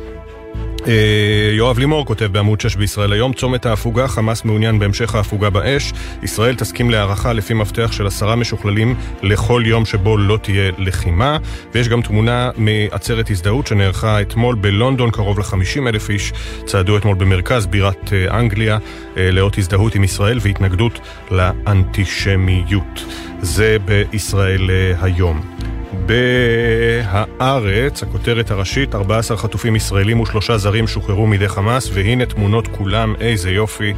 אה, 0.87 1.51
יואב 1.53 1.79
לימור 1.79 2.05
כותב 2.05 2.25
בעמוד 2.25 2.61
6 2.61 2.75
בישראל 2.75 3.13
היום, 3.13 3.33
צומת 3.33 3.65
ההפוגה, 3.65 4.07
חמאס 4.07 4.45
מעוניין 4.45 4.79
בהמשך 4.79 5.15
ההפוגה 5.15 5.49
באש. 5.49 5.93
ישראל 6.23 6.55
תסכים 6.55 6.89
להערכה 6.89 7.33
לפי 7.33 7.53
מפתח 7.53 7.91
של 7.91 8.07
עשרה 8.07 8.35
משוכללים 8.35 8.95
לכל 9.23 9.63
יום 9.65 9.85
שבו 9.85 10.17
לא 10.17 10.37
תהיה 10.41 10.71
לחימה. 10.77 11.37
ויש 11.73 11.87
גם 11.87 12.01
תמונה 12.01 12.49
מעצרת 12.57 13.29
הזדהות 13.29 13.67
שנערכה 13.67 14.21
אתמול 14.21 14.55
בלונדון, 14.55 15.11
קרוב 15.11 15.39
ל-50 15.39 15.87
אלף 15.87 16.09
איש 16.09 16.33
צעדו 16.65 16.97
אתמול 16.97 17.15
במרכז 17.15 17.65
בירת 17.65 18.13
אה, 18.13 18.39
אנגליה 18.39 18.77
אה, 19.17 19.31
לאות 19.31 19.57
הזדהות 19.57 19.95
עם 19.95 20.03
ישראל 20.03 20.39
והתנגדות 20.41 20.99
לאנטישמיות. 21.31 23.05
זה 23.41 23.77
בישראל 23.85 24.69
היום. 25.01 25.60
בהארץ, 25.93 28.03
הכותרת 28.03 28.51
הראשית, 28.51 28.95
14 28.95 29.37
חטופים 29.37 29.75
ישראלים 29.75 30.19
ושלושה 30.19 30.57
זרים 30.57 30.87
שוחררו 30.87 31.27
מידי 31.27 31.47
חמאס, 31.47 31.89
והנה 31.93 32.25
תמונות 32.25 32.67
כולם, 32.67 33.13
איזה 33.19 33.51
יופי. 33.51 33.93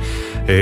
אה, 0.50 0.54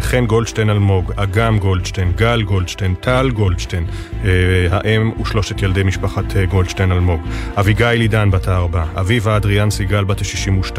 חן 0.00 0.26
גולדשטיין 0.26 0.70
אלמוג, 0.70 1.12
אגם 1.16 1.58
גולדשטיין, 1.58 2.12
גל 2.16 2.42
גולדשטיין, 2.42 2.94
טל 2.94 3.30
גולדשטיין, 3.30 3.86
אה, 4.24 4.30
האם 4.70 5.12
ושלושת 5.20 5.62
ילדי 5.62 5.82
משפחת 5.82 6.36
אה, 6.36 6.46
גולדשטיין 6.46 6.92
אלמוג. 6.92 7.20
אביגיל 7.56 8.00
עידן 8.00 8.30
בת 8.30 8.48
הארבע, 8.48 8.84
אביבה 8.94 9.36
אדריאן 9.36 9.70
סיגל 9.70 10.04
בת 10.04 10.20
ה-62, 10.20 10.78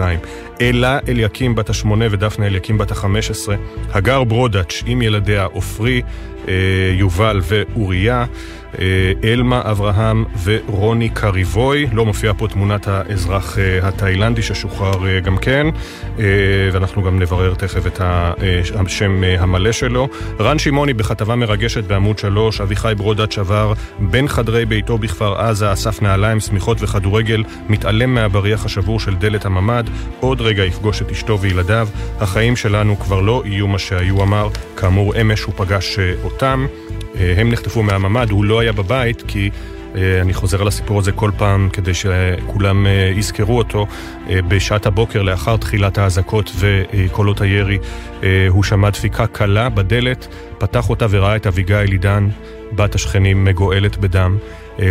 אלה 0.62 1.00
אליקים 1.08 1.56
בת 1.56 1.70
השמונה 1.70 2.06
ודפנה 2.12 2.48
אליקים 2.48 2.78
בת 2.78 2.92
החמש 2.92 3.32
עשרה, 3.32 3.56
הגר 3.94 4.24
ברודאץ' 4.24 4.84
עם 4.86 5.02
ילדיה 5.02 5.44
עופרי, 5.44 6.02
יובל 6.98 7.42
ואוריה. 7.44 8.26
אה, 8.80 8.86
אלמה 9.24 9.62
אברהם 9.66 10.26
ורוני 10.44 11.10
קריבוי. 11.10 11.88
לא 11.94 12.06
מופיעה 12.06 12.34
פה 12.34 12.48
תמונת 12.48 12.88
האזרח 12.88 13.60
אה, 13.60 13.88
התאילנדי 13.88 14.42
ששוחרר 14.42 15.08
אה, 15.08 15.20
גם 15.20 15.38
כן, 15.38 15.68
ואנחנו 16.72 17.04
גם 17.04 17.20
נברר 17.20 17.54
תכף 17.54 17.88
את 17.88 18.02
השם 18.02 19.24
המלא 19.40 19.72
שלו. 19.72 20.08
רן 20.40 20.60
שמעוני 20.60 20.94
בכתבה 20.94 21.36
מרגשת 21.36 21.84
בעמוד 21.84 22.20
3, 22.20 22.62
אביחי 22.62 22.94
ברודאץ' 22.98 23.38
עבר 23.38 23.74
בין 24.00 24.28
חדרי 24.28 24.66
ביתו 24.66 24.98
בכפר 24.98 25.36
עזה, 25.36 25.74
אסף 25.74 26.02
נעליים, 26.02 26.40
שמיכות 26.40 26.78
וכדורגל, 26.82 27.44
מתעלם 27.70 28.14
מהבריח 28.14 28.66
השבור 28.66 29.00
של 29.00 29.16
דלת 29.16 29.46
הממ"ד, 29.46 29.84
עוד 30.20 30.42
רגע 30.42 30.66
יפגוש 30.66 31.02
את 31.02 31.12
אשתו 31.12 31.40
וילדיו. 31.40 31.88
החיים 32.20 32.56
שלנו 32.56 33.00
כבר 33.00 33.22
לא 33.22 33.44
יהיו 33.46 33.68
מה 33.68 33.80
שהיו, 33.80 34.24
אמר. 34.24 34.48
כאמור, 34.78 35.22
אמש 35.22 35.42
הוא 35.42 35.54
פגש 35.58 36.00
אותם. 36.24 36.68
הם 37.38 37.52
נחטפו 37.52 37.84
מהממ"ד, 37.84 38.30
הוא 38.30 38.46
לא 38.46 38.59
היה 38.60 38.72
בבית 38.72 39.24
כי... 39.28 39.50
אה, 39.96 40.22
אני 40.22 40.34
חוזר 40.34 40.62
על 40.62 40.68
הסיפור 40.68 41.00
הזה 41.00 41.12
כל 41.12 41.32
פעם 41.38 41.70
כדי 41.74 41.94
שכולם 41.94 42.88
אה, 42.88 43.12
יזכרו 43.16 43.58
אותו. 43.58 43.88
בשעת 44.30 44.86
הבוקר 44.86 45.22
לאחר 45.22 45.58
תחילת 45.58 45.98
האזעקות 45.98 46.52
וקולות 46.56 47.42
הירי 47.42 47.78
הוא 48.50 48.64
שמע 48.64 48.90
דפיקה 48.90 49.28
קלה 49.28 49.70
בדלת, 49.70 50.28
פתח 50.58 50.90
אותה 50.90 51.06
וראה 51.10 51.36
את 51.36 51.48
אביגיל 51.48 51.92
עידן, 51.92 52.28
בת 52.72 52.96
השכנים 52.96 53.44
מגואלת 53.44 53.98
בדם. 53.98 54.38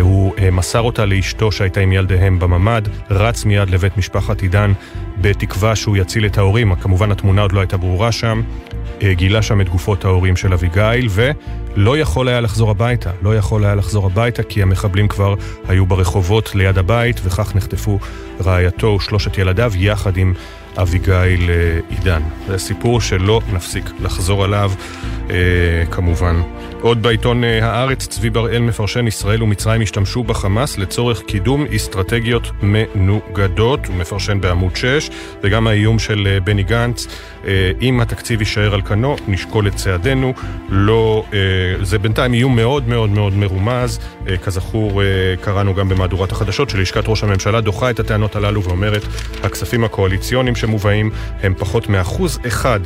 הוא 0.01 0.35
מסר 0.53 0.81
אותה 0.81 1.05
לאשתו 1.05 1.53
שהייתה 1.53 1.81
עם 1.81 1.93
ילדיהם 1.93 2.39
בממ"ד, 2.39 2.83
רץ 3.11 3.45
מיד 3.45 3.71
לבית 3.71 3.97
משפחת 3.97 4.43
עידן 4.43 4.73
בתקווה 5.21 5.77
שהוא 5.77 5.97
יציל 5.97 6.27
את 6.27 6.39
ההורים, 6.39 6.75
כמובן 6.75 7.11
התמונה 7.11 7.43
עוד 7.43 7.53
לא 7.53 7.61
הייתה 7.61 7.77
ברורה 7.77 8.13
שם. 8.13 8.43
גילה 9.13 9.43
שם 9.43 9.61
את 9.61 9.69
גופות 9.69 10.05
ההורים 10.05 10.37
של 10.37 10.53
אביגיל, 10.53 11.09
ולא 11.11 11.99
יכול 11.99 12.29
היה 12.29 12.41
לחזור 12.41 12.71
הביתה. 12.71 13.11
לא 13.23 13.37
יכול 13.37 13.65
היה 13.65 13.75
לחזור 13.75 14.07
הביתה 14.07 14.43
כי 14.43 14.63
המחבלים 14.63 15.09
כבר 15.09 15.35
היו 15.69 15.87
ברחובות 15.87 16.55
ליד 16.55 16.79
הבית, 16.79 17.21
וכך 17.25 17.57
נחטפו 17.57 17.99
רעייתו 18.45 18.87
ושלושת 18.87 19.39
ילדיו 19.39 19.73
יחד 19.77 20.17
עם 20.17 20.35
אביגיל 20.77 21.51
עידן. 21.89 22.23
זה 22.49 22.59
סיפור 22.59 23.01
שלא 23.01 23.41
נפסיק 23.53 23.91
לחזור 24.01 24.45
עליו, 24.45 24.73
אה, 25.31 25.37
כמובן. 25.91 26.41
עוד 26.81 27.03
בעיתון 27.03 27.45
אה, 27.45 27.67
הארץ, 27.67 28.07
צבי 28.07 28.31
בראל 28.31 28.63
מפרשן 28.63 29.07
ישראל 29.07 29.43
ומצרים 29.43 29.83
השתמשו 29.83 30.25
בחמאס 30.25 30.79
לצורך 30.79 31.23
קידום 31.23 31.67
אסטרטגיות 31.77 32.51
מנוגדות, 32.63 33.87
הוא 33.87 33.97
מפרשן 33.97 34.41
בעמוד 34.41 34.77
6, 34.77 35.11
וגם 35.43 35.67
האיום 35.67 35.99
של 35.99 36.29
אה, 36.31 36.41
בני 36.41 36.63
גנץ, 36.63 37.07
אה, 37.47 37.71
אם 37.83 38.01
התקציב 38.01 38.41
יישאר 38.41 38.75
על 38.75 38.83
כנו, 38.83 39.17
נשקול 39.29 39.67
את 39.67 39.75
צעדינו. 39.75 40.35
לא, 40.69 41.25
זה 41.83 41.99
בינתיים 41.99 42.35
איום 42.35 42.57
מאוד 42.57 42.89
מאוד 42.89 43.11
מאוד 43.11 43.33
מרומז, 43.33 43.99
כזכור 44.43 45.03
קראנו 45.41 45.75
גם 45.75 45.89
במהדורת 45.89 46.33
החדשות 46.33 46.71
שלשכת 46.71 47.05
ראש 47.07 47.23
הממשלה 47.23 47.61
דוחה 47.61 47.91
את 47.91 48.01
הטענות 48.01 48.37
הללו 48.37 48.63
ואומרת 48.63 49.03
הכספים 49.43 49.85
הקואליציוניים 49.85 50.57
שמובאים 50.57 51.11
הם 51.43 51.55
פחות 51.59 51.89
מאחוז 51.89 52.39
אחד 52.47 52.81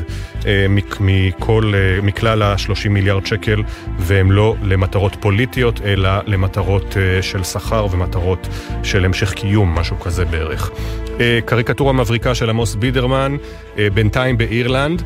מכל, 1.00 1.72
מכלל 2.02 2.42
ה-30 2.42 2.88
מיליארד 2.88 3.26
שקל 3.26 3.62
והם 3.98 4.32
לא 4.32 4.54
למטרות 4.62 5.16
פוליטיות, 5.20 5.80
אלא 5.84 6.10
למטרות 6.26 6.92
uh, 6.92 7.22
של 7.22 7.44
שכר 7.44 7.86
ומטרות 7.90 8.48
של 8.82 9.04
המשך 9.04 9.32
קיום, 9.32 9.74
משהו 9.74 10.00
כזה 10.00 10.24
בערך. 10.24 10.70
Uh, 11.06 11.20
קריקטורה 11.44 11.92
מבריקה 11.92 12.34
של 12.34 12.50
עמוס 12.50 12.74
בידרמן, 12.74 13.36
uh, 13.74 13.78
בינתיים 13.94 14.38
באירלנד, 14.38 15.02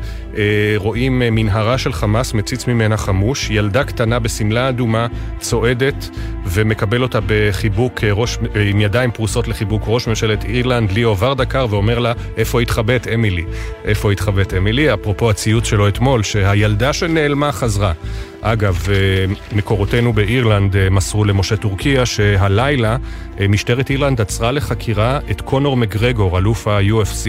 רואים 0.75 1.19
מנהרה 1.19 1.77
של 1.77 1.93
חמאס, 1.93 2.33
מציץ 2.33 2.67
ממנה 2.67 2.97
חמוש, 2.97 3.49
ילדה 3.49 3.83
קטנה 3.83 4.19
בשמלה 4.19 4.69
אדומה 4.69 5.07
צועדת 5.39 6.09
ומקבל 6.45 7.01
אותה 7.01 7.19
בחיבוק 7.27 8.03
ראש, 8.03 8.37
עם 8.69 8.81
ידיים 8.81 9.11
פרוסות 9.11 9.47
לחיבוק 9.47 9.83
ראש 9.87 10.07
ממשלת 10.07 10.45
אירלנד, 10.45 10.91
ליאו 10.91 11.17
ורדקר, 11.17 11.67
ואומר 11.69 11.99
לה, 11.99 12.13
איפה 12.37 12.61
התחבאת 12.61 13.07
אמילי? 13.13 13.43
איפה 13.85 14.11
התחבאת 14.11 14.53
אמילי? 14.53 14.93
אפרופו 14.93 15.29
הציוץ 15.29 15.65
שלו 15.65 15.87
אתמול, 15.87 16.23
שהילדה 16.23 16.93
שנעלמה 16.93 17.51
חזרה. 17.51 17.93
אגב, 18.53 18.87
אה, 18.89 18.95
מקורותינו 19.51 20.13
באירלנד 20.13 20.75
אה, 20.75 20.89
מסרו 20.89 21.25
למשה 21.25 21.55
טורקיה 21.55 22.05
שהלילה 22.05 22.97
אה, 23.39 23.47
משטרת 23.47 23.89
אירלנד 23.89 24.21
עצרה 24.21 24.51
לחקירה 24.51 25.19
את 25.31 25.41
קונור 25.41 25.77
מגרגור, 25.77 26.37
אלוף 26.37 26.67
ה-UFC 26.67 27.27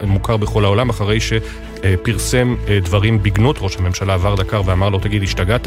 המוכר 0.00 0.36
בכל 0.36 0.64
העולם, 0.64 0.88
אחרי 0.88 1.18
שפרסם 1.20 2.56
דברים 2.82 3.22
בגנות 3.22 3.56
ראש 3.60 3.76
הממשלה 3.76 4.16
ורדה 4.20 4.44
קר 4.44 4.62
ואמר 4.64 4.88
לו, 4.88 4.98
תגיד, 4.98 5.22
השתגעת? 5.22 5.66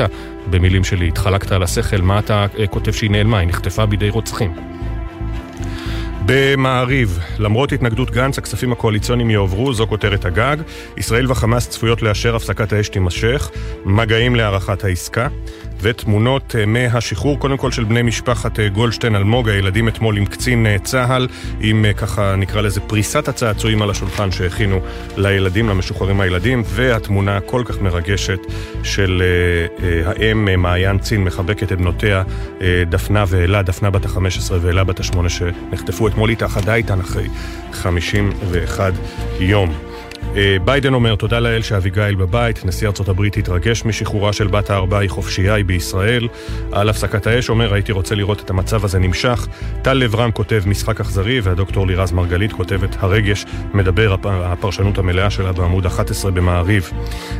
במילים 0.49 0.83
שלי, 0.83 1.07
התחלקת 1.07 1.51
על 1.51 1.63
השכל, 1.63 2.01
מה 2.01 2.19
אתה 2.19 2.45
כותב 2.69 2.91
שהיא 2.91 3.11
נעלמה? 3.11 3.39
היא 3.39 3.47
נחטפה 3.47 3.85
בידי 3.85 4.09
רוצחים. 4.09 4.76
במעריב, 6.27 7.19
למרות 7.39 7.71
התנגדות 7.71 8.11
גנץ, 8.11 8.37
הכספים 8.37 8.71
הקואליציוניים 8.71 9.29
יועברו, 9.29 9.73
זו 9.73 9.87
כותרת 9.87 10.25
הגג. 10.25 10.57
ישראל 10.97 11.31
וחמאס 11.31 11.69
צפויות 11.69 12.01
לאשר 12.01 12.35
הפסקת 12.35 12.73
האש 12.73 12.89
תימשך, 12.89 13.49
מגעים 13.85 14.35
להארכת 14.35 14.83
העסקה. 14.83 15.27
ותמונות 15.81 16.55
אה, 16.59 16.65
מהשחרור, 16.65 17.39
קודם 17.39 17.57
כל 17.57 17.71
של 17.71 17.83
בני 17.83 18.01
משפחת 18.01 18.59
אה, 18.59 18.69
גולדשטיין 18.69 19.15
אלמוג, 19.15 19.49
הילדים 19.49 19.87
אתמול 19.87 20.17
עם 20.17 20.25
קצין 20.25 20.65
אה, 20.65 20.79
צה"ל, 20.83 21.27
עם 21.61 21.85
ככה 21.97 22.35
נקרא 22.35 22.61
לזה 22.61 22.81
פריסת 22.81 23.27
הצעצועים 23.27 23.81
על 23.81 23.89
השולחן 23.89 24.31
שהכינו 24.31 24.79
לילדים, 25.17 25.69
למשוחררים 25.69 26.21
הילדים, 26.21 26.63
והתמונה 26.65 27.37
הכל 27.37 27.63
כך 27.65 27.81
מרגשת 27.81 28.39
של 28.83 29.23
האם 30.05 30.61
מעיין 30.61 30.99
צין 30.99 31.23
מחבקת 31.23 31.71
את 31.71 31.77
בנותיה 31.77 32.23
דפנה 32.89 33.23
ואלה, 33.27 33.61
דפנה 33.61 33.89
בת 33.89 34.05
ה-15 34.05 34.53
ואלה 34.61 34.83
בת 34.83 34.99
ה-8 34.99 35.29
שנחטפו 35.29 36.07
אתמול, 36.07 36.29
התאחדה 36.29 36.75
איתן 36.75 36.99
אחרי 36.99 37.27
51 37.71 38.93
יום. 39.39 39.73
אה, 40.35 40.57
ביידן 40.65 40.93
אומר, 40.93 41.15
תודה 41.15 41.39
לאל 41.39 41.61
שאביגיל 41.61 42.15
בבית, 42.15 42.65
נשיא 42.65 42.87
ארצות 42.87 43.09
הברית 43.09 43.37
התרגש 43.37 43.85
משחרורה 43.85 44.33
של 44.33 44.47
בת 44.47 44.69
הארבע, 44.69 44.99
היא 44.99 45.09
חופשייה, 45.09 45.53
היא 45.53 45.65
בישראל. 45.65 46.27
על 46.71 46.89
הפסקת 46.89 47.27
האש 47.27 47.49
אומר, 47.49 47.73
הייתי 47.73 47.91
רוצה 47.91 48.15
לראות 48.15 48.41
את 48.41 48.49
המצב 48.49 48.85
הזה 48.85 48.99
נמשך. 48.99 49.47
טל 49.81 49.93
לב 49.93 50.15
רם 50.15 50.31
כותב 50.31 50.63
משחק 50.65 51.01
אכזרי, 51.01 51.39
והדוקטור 51.39 51.87
לירז 51.87 52.11
מרגלית 52.11 52.51
כותבת 52.51 52.95
הרגש, 52.99 53.45
מדבר 53.73 54.15
הפרשנות 54.23 54.97
המלאה 54.97 55.29
שלה 55.29 55.51
בעמוד 55.51 55.85
11 55.85 56.31
במעריב. 56.31 56.91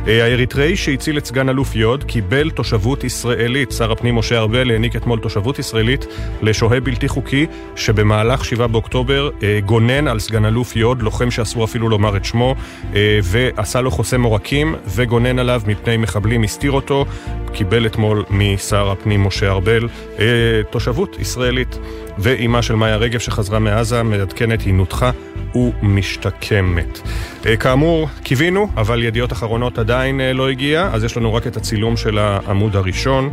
אה, 0.06 0.24
האריתראי 0.24 0.76
שהציל 0.76 1.18
את 1.18 1.26
סגן 1.26 1.48
אלוף 1.48 1.76
יוד 1.76 2.04
קיבל 2.04 2.50
תושבות 2.50 3.04
ישראלית. 3.04 3.72
שר 3.72 3.92
הפנים 3.92 4.14
משה 4.14 4.38
ארבל 4.38 4.70
העניק 4.70 4.96
אתמול 4.96 5.18
תושבות 5.18 5.58
ישראלית 5.58 6.06
לשוהה 6.42 6.80
בלתי 6.80 7.08
חוקי, 7.08 7.46
שבמהלך 7.76 8.44
7 8.44 8.66
באוקטובר 8.66 9.30
אה, 9.42 9.58
גונן 9.64 10.08
על 10.08 10.18
סגן 10.18 10.44
אלוף 10.44 10.76
יוד, 10.76 11.02
לוחם 11.02 11.30
שאסור 11.30 11.64
אפילו 11.64 11.88
לומר 11.88 12.16
את 12.16 12.24
שמו. 12.24 12.54
אה, 12.94 13.18
ועשה 13.22 13.80
לו 13.80 13.90
חוסם 13.90 14.22
עורקים 14.22 14.74
וגונן 14.86 15.38
עליו 15.38 15.62
מפני 15.66 15.96
מחבלים, 15.96 16.42
הסתיר 16.42 16.72
אותו, 16.72 17.04
קיבל 17.52 17.86
אתמול 17.86 18.24
משר 18.30 18.90
הפנים 18.90 19.24
משה 19.24 19.50
ארבל 19.50 19.88
אה, 20.18 20.24
תושבות 20.70 21.16
ישראלית. 21.20 21.78
ואימה 22.18 22.62
של 22.62 22.74
מאיה 22.74 22.96
רגב 22.96 23.18
שחזרה 23.18 23.58
מעזה, 23.58 24.02
מעדכנת, 24.02 24.62
היא 24.62 24.74
נותחה 24.74 25.10
ומשתקמת. 25.54 27.00
אה, 27.46 27.56
כאמור, 27.56 28.08
קיווינו, 28.22 28.68
אבל 28.76 29.02
ידיעות 29.02 29.32
אחרונות 29.32 29.78
עדיין 29.78 30.20
לא 30.20 30.48
הגיע, 30.48 30.90
אז 30.92 31.04
יש 31.04 31.16
לנו 31.16 31.34
רק 31.34 31.46
את 31.46 31.56
הצילום 31.56 31.96
של 31.96 32.18
העמוד 32.18 32.76
הראשון, 32.76 33.30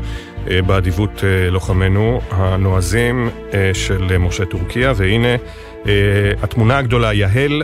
באדיבות 0.66 1.24
לוחמינו 1.52 2.22
הנועזים 2.32 3.30
של 3.74 4.18
משה 4.18 4.46
טורקיה, 4.46 4.94
והנה 4.96 5.36
התמונה 6.42 6.78
הגדולה, 6.78 7.14
יהל 7.14 7.64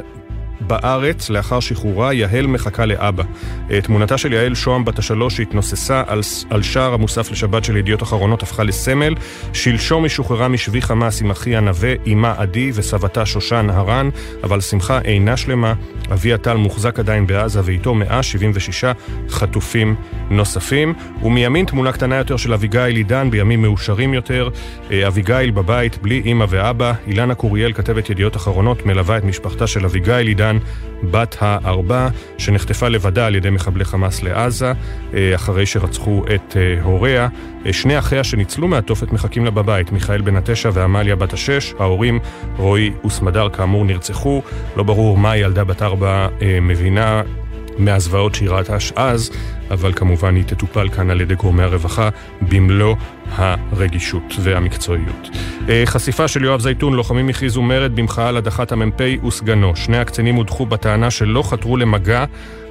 בארץ 0.61 1.29
לאחר 1.29 1.59
שחרורה, 1.59 2.13
יהל 2.13 2.47
מחכה 2.47 2.85
לאבא. 2.85 3.23
אה, 3.71 3.81
תמונתה 3.81 4.17
של 4.17 4.33
יעל 4.33 4.55
שוהם 4.55 4.85
בת 4.85 4.99
השלוש 4.99 5.37
שהתנוססה 5.37 6.03
על, 6.07 6.21
על 6.49 6.61
שער 6.61 6.93
המוסף 6.93 7.31
לשבת 7.31 7.63
של 7.63 7.77
ידיעות 7.77 8.03
אחרונות 8.03 8.43
הפכה 8.43 8.63
לסמל. 8.63 9.15
שלשום 9.53 10.03
היא 10.03 10.09
שוחררה 10.09 10.47
משבי 10.47 10.81
חמאס 10.81 11.21
עם 11.21 11.31
אחי 11.31 11.55
הנווה, 11.55 11.93
אמה 12.13 12.33
עדי 12.37 12.71
וסבתה 12.73 13.25
שושן 13.25 13.67
הרן, 13.69 14.09
אבל 14.43 14.61
שמחה 14.61 14.99
אינה 15.01 15.37
שלמה. 15.37 15.73
אביה 16.11 16.37
טל 16.37 16.57
מוחזק 16.57 16.99
עדיין 16.99 17.27
בעזה 17.27 17.61
ואיתו 17.63 17.93
176 17.95 18.85
חטופים 19.29 19.95
נוספים. 20.29 20.93
ומימין 21.23 21.65
תמונה 21.65 21.91
קטנה 21.91 22.15
יותר 22.15 22.37
של 22.37 22.53
אביגיל 22.53 22.95
עידן 22.95 23.29
בימים 23.31 23.61
מאושרים 23.61 24.13
יותר. 24.13 24.49
אה, 24.91 25.07
אביגיל 25.07 25.51
בבית 25.51 25.97
בלי 26.01 26.21
אימא 26.25 26.45
ואבא. 26.49 26.93
אילנה 27.07 27.35
קוריאל, 27.35 27.73
כתבת 27.73 28.09
ידיעות 28.09 28.35
אחרונות, 28.35 28.85
מלווה 28.85 29.17
את 29.17 29.23
משפחתה 29.23 29.67
של 29.67 29.85
אביגיל 29.85 30.27
עידן. 30.27 30.50
דיין, 30.51 31.11
בת 31.11 31.35
הארבע, 31.39 32.07
שנחטפה 32.37 32.87
לבדה 32.87 33.25
על 33.25 33.35
ידי 33.35 33.49
מחבלי 33.49 33.85
חמאס 33.85 34.23
לעזה, 34.23 34.73
אה, 35.13 35.35
אחרי 35.35 35.65
שרצחו 35.65 36.23
את 36.35 36.57
אה, 36.57 36.83
הוריה. 36.83 37.27
אה, 37.65 37.73
שני 37.73 37.99
אחיה 37.99 38.23
שניצלו 38.23 38.67
מהתופת 38.67 39.11
מחכים 39.11 39.45
לה 39.45 39.51
בבית, 39.51 39.91
מיכאל 39.91 40.21
בן 40.21 40.35
התשע 40.35 40.69
ועמליה 40.73 41.15
בת 41.15 41.33
השש. 41.33 41.73
ההורים, 41.79 42.19
רועי 42.57 42.91
וסמדר, 43.05 43.49
כאמור, 43.49 43.85
נרצחו. 43.85 44.41
לא 44.75 44.83
ברור 44.83 45.17
מה 45.17 45.37
ילדה 45.37 45.63
בת 45.63 45.81
ארבע 45.81 46.27
מבינה 46.61 47.21
מהזוועות 47.77 48.35
שהיא 48.35 48.49
ראתה 48.49 48.77
אז, 48.95 49.31
אבל 49.71 49.93
כמובן 49.93 50.35
היא 50.35 50.43
תטופל 50.43 50.89
כאן 50.89 51.09
על 51.09 51.21
ידי 51.21 51.35
גורמי 51.35 51.63
הרווחה 51.63 52.09
במלוא 52.41 52.95
הרגישות 53.31 54.33
והמקצועיות. 54.39 55.29
אה, 55.69 55.83
חשיפה 55.85 56.27
של 56.27 56.43
יואב 56.43 56.59
זייתון, 56.59 56.93
לוחמים 56.93 57.29
הכריזו 57.29 57.61
מרד 57.61 57.95
במחאה 57.95 58.27
על 58.27 58.37
הדחת 58.37 58.71
המ"פ 58.71 59.25
וסגנו. 59.27 59.75
שני 59.75 59.97
הקצינים 59.97 60.35
הודחו 60.35 60.65
בטענה 60.65 61.11
שלא 61.11 61.43
חתרו 61.43 61.77
למגע 61.77 62.25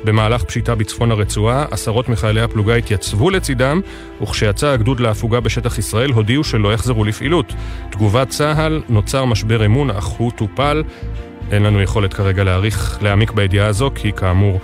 במהלך 0.04 0.44
פשיטה 0.44 0.74
בצפון 0.74 1.10
הרצועה. 1.10 1.64
עשרות 1.70 2.08
מחיילי 2.08 2.40
הפלוגה 2.40 2.74
התייצבו 2.74 3.30
לצידם, 3.30 3.80
וכשיצא 4.22 4.66
הגדוד 4.66 5.00
להפוגה 5.00 5.40
בשטח 5.40 5.78
ישראל, 5.78 6.10
הודיעו 6.10 6.44
שלא 6.44 6.72
יחזרו 6.72 7.04
לפעילות. 7.04 7.52
תגובת 7.90 8.28
צה"ל, 8.28 8.82
נוצר 8.88 9.24
משבר 9.24 9.66
אמון, 9.66 9.90
אך 9.90 10.04
הוא 10.04 10.30
טופל. 10.30 10.82
אין 11.52 11.62
לנו 11.62 11.82
יכולת 11.82 12.14
כרגע 12.14 12.44
להעריך, 12.44 12.98
להעמיק 13.02 13.30
בידיעה 13.30 13.66
הזו, 13.66 13.90
כי 13.94 14.12
כאמור 14.12 14.60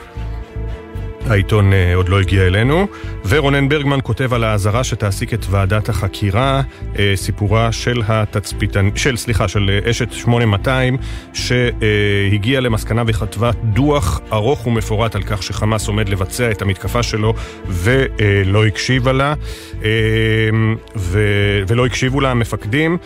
העיתון 1.30 1.72
אה, 1.72 1.94
עוד 1.94 2.08
לא 2.08 2.20
הגיע 2.20 2.46
אלינו. 2.46 2.86
ורונן 3.28 3.68
ברגמן 3.68 3.98
כותב 4.02 4.34
על 4.34 4.44
האזהרה 4.44 4.84
שתעסיק 4.84 5.34
את 5.34 5.46
ועדת 5.50 5.88
החקירה, 5.88 6.62
אה, 6.98 7.12
סיפורה 7.16 7.72
של 7.72 8.02
התצפיתן... 8.06 8.88
של, 8.94 9.16
סליחה, 9.16 9.48
של 9.48 9.80
אה, 9.84 9.90
אשת 9.90 10.12
8200, 10.12 10.96
שהגיעה 11.32 12.60
למסקנה 12.60 13.02
וכתבה 13.06 13.50
דוח 13.64 14.20
ארוך 14.32 14.66
ומפורט 14.66 15.14
על 15.14 15.22
כך 15.22 15.42
שחמאס 15.42 15.88
עומד 15.88 16.08
לבצע 16.08 16.50
את 16.50 16.62
המתקפה 16.62 17.02
שלו 17.02 17.34
ולא 17.66 18.66
הקשיבה 18.66 19.12
לה, 19.12 19.34
ו... 20.96 21.18
ולא 21.68 21.86
הקשיבו 21.86 22.20
לה 22.20 22.30
המפקדים. 22.30 22.98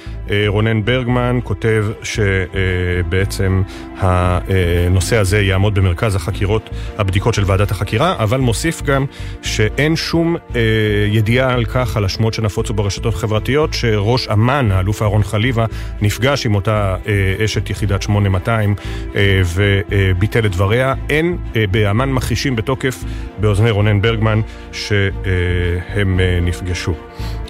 רונן 0.47 0.85
ברגמן 0.85 1.39
כותב 1.45 1.87
שבעצם 2.03 3.63
הנושא 3.97 5.17
הזה 5.17 5.41
יעמוד 5.41 5.75
במרכז 5.75 6.15
החקירות, 6.15 6.71
הבדיקות 6.99 7.35
של 7.35 7.43
ועדת 7.47 7.71
החקירה. 7.71 8.10
אבל 8.19 8.41
מוסיף 8.41 8.83
גם 8.83 9.05
שאין 9.43 9.97
שום 9.97 10.37
אה, 10.37 10.61
ידיעה 11.09 11.53
על 11.53 11.65
כך, 11.65 11.97
על 11.97 12.05
השמועות 12.05 12.35
שנפוצו 12.35 12.75
ברשתות 12.75 13.15
החברתיות, 13.15 13.75
שראש 13.75 14.29
אמ"ן, 14.29 14.71
האלוף 14.73 15.03
אהרון 15.03 15.23
חליבה, 15.23 15.67
נפגש 16.01 16.47
עם 16.47 16.55
אותה 16.55 16.97
אה, 17.07 17.45
אשת 17.45 17.71
יחידת 17.71 18.03
8200 18.03 18.75
אה, 19.15 19.43
וביטל 19.55 20.47
את 20.47 20.51
דבריה. 20.53 20.95
אין 21.11 21.37
אה, 21.57 21.65
באמ"ן 21.71 22.13
מכחישים 22.13 22.57
בתוקף 22.57 23.05
באוזני 23.41 23.71
רונן 23.71 24.03
ברגמן 24.03 24.41
שהם 24.73 26.21
אה, 26.21 26.39
נפגשו. 26.43 26.95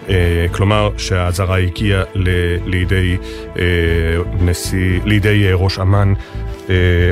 Uh, 0.00 0.12
כלומר 0.52 0.90
שהאזהרה 0.96 1.58
הגיעה 1.58 2.02
ל- 2.14 2.56
לידי, 2.66 3.16
uh, 3.54 3.58
נשיא, 4.40 5.00
לידי 5.04 5.52
uh, 5.52 5.56
ראש 5.56 5.78
אמ"ן 5.78 6.14
אה, 6.16 6.49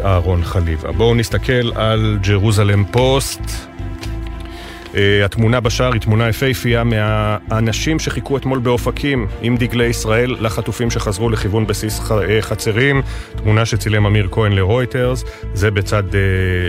אהרון 0.05 0.45
חליבה. 0.45 0.93
בואו 0.93 1.15
נסתכל 1.15 1.71
על 1.75 2.19
ג'רוזלם 2.23 2.85
פוסט. 2.85 3.68
Uh, 4.99 5.25
התמונה 5.25 5.61
בשער 5.61 5.93
היא 5.93 6.01
תמונה 6.01 6.29
יפהפייה 6.29 6.85
מהאנשים 6.85 7.99
שחיכו 7.99 8.37
אתמול 8.37 8.59
באופקים 8.59 9.27
עם 9.43 9.57
דגלי 9.57 9.85
ישראל 9.85 10.37
לחטופים 10.41 10.91
שחזרו 10.91 11.31
לכיוון 11.31 11.67
בסיס 11.67 12.01
uh, 12.01 12.13
חצרים. 12.41 13.03
תמונה 13.37 13.67
שצילם 13.67 14.07
אמיר 14.07 14.29
כהן 14.31 14.53
לרויטרס, 14.53 15.25
זה 15.55 15.71
בצד 15.71 16.03
uh, 16.11 16.15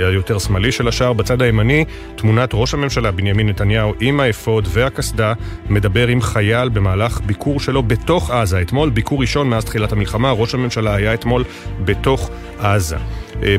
היותר 0.09 0.39
שמאלי 0.39 0.71
של 0.71 0.87
השער. 0.87 1.13
בצד 1.13 1.41
הימני, 1.41 1.85
תמונת 2.15 2.49
ראש 2.53 2.73
הממשלה 2.73 3.11
בנימין 3.11 3.49
נתניהו 3.49 3.93
עם 3.99 4.19
האפוד 4.19 4.67
והקסדה, 4.71 5.33
מדבר 5.69 6.07
עם 6.07 6.21
חייל 6.21 6.69
במהלך 6.69 7.21
ביקור 7.25 7.59
שלו 7.59 7.83
בתוך 7.83 8.31
עזה. 8.31 8.61
אתמול, 8.61 8.89
ביקור 8.89 9.21
ראשון 9.21 9.49
מאז 9.49 9.65
תחילת 9.65 9.91
המלחמה, 9.91 10.31
ראש 10.31 10.53
הממשלה 10.53 10.95
היה 10.95 11.13
אתמול 11.13 11.43
בתוך 11.85 12.29
עזה. 12.59 12.97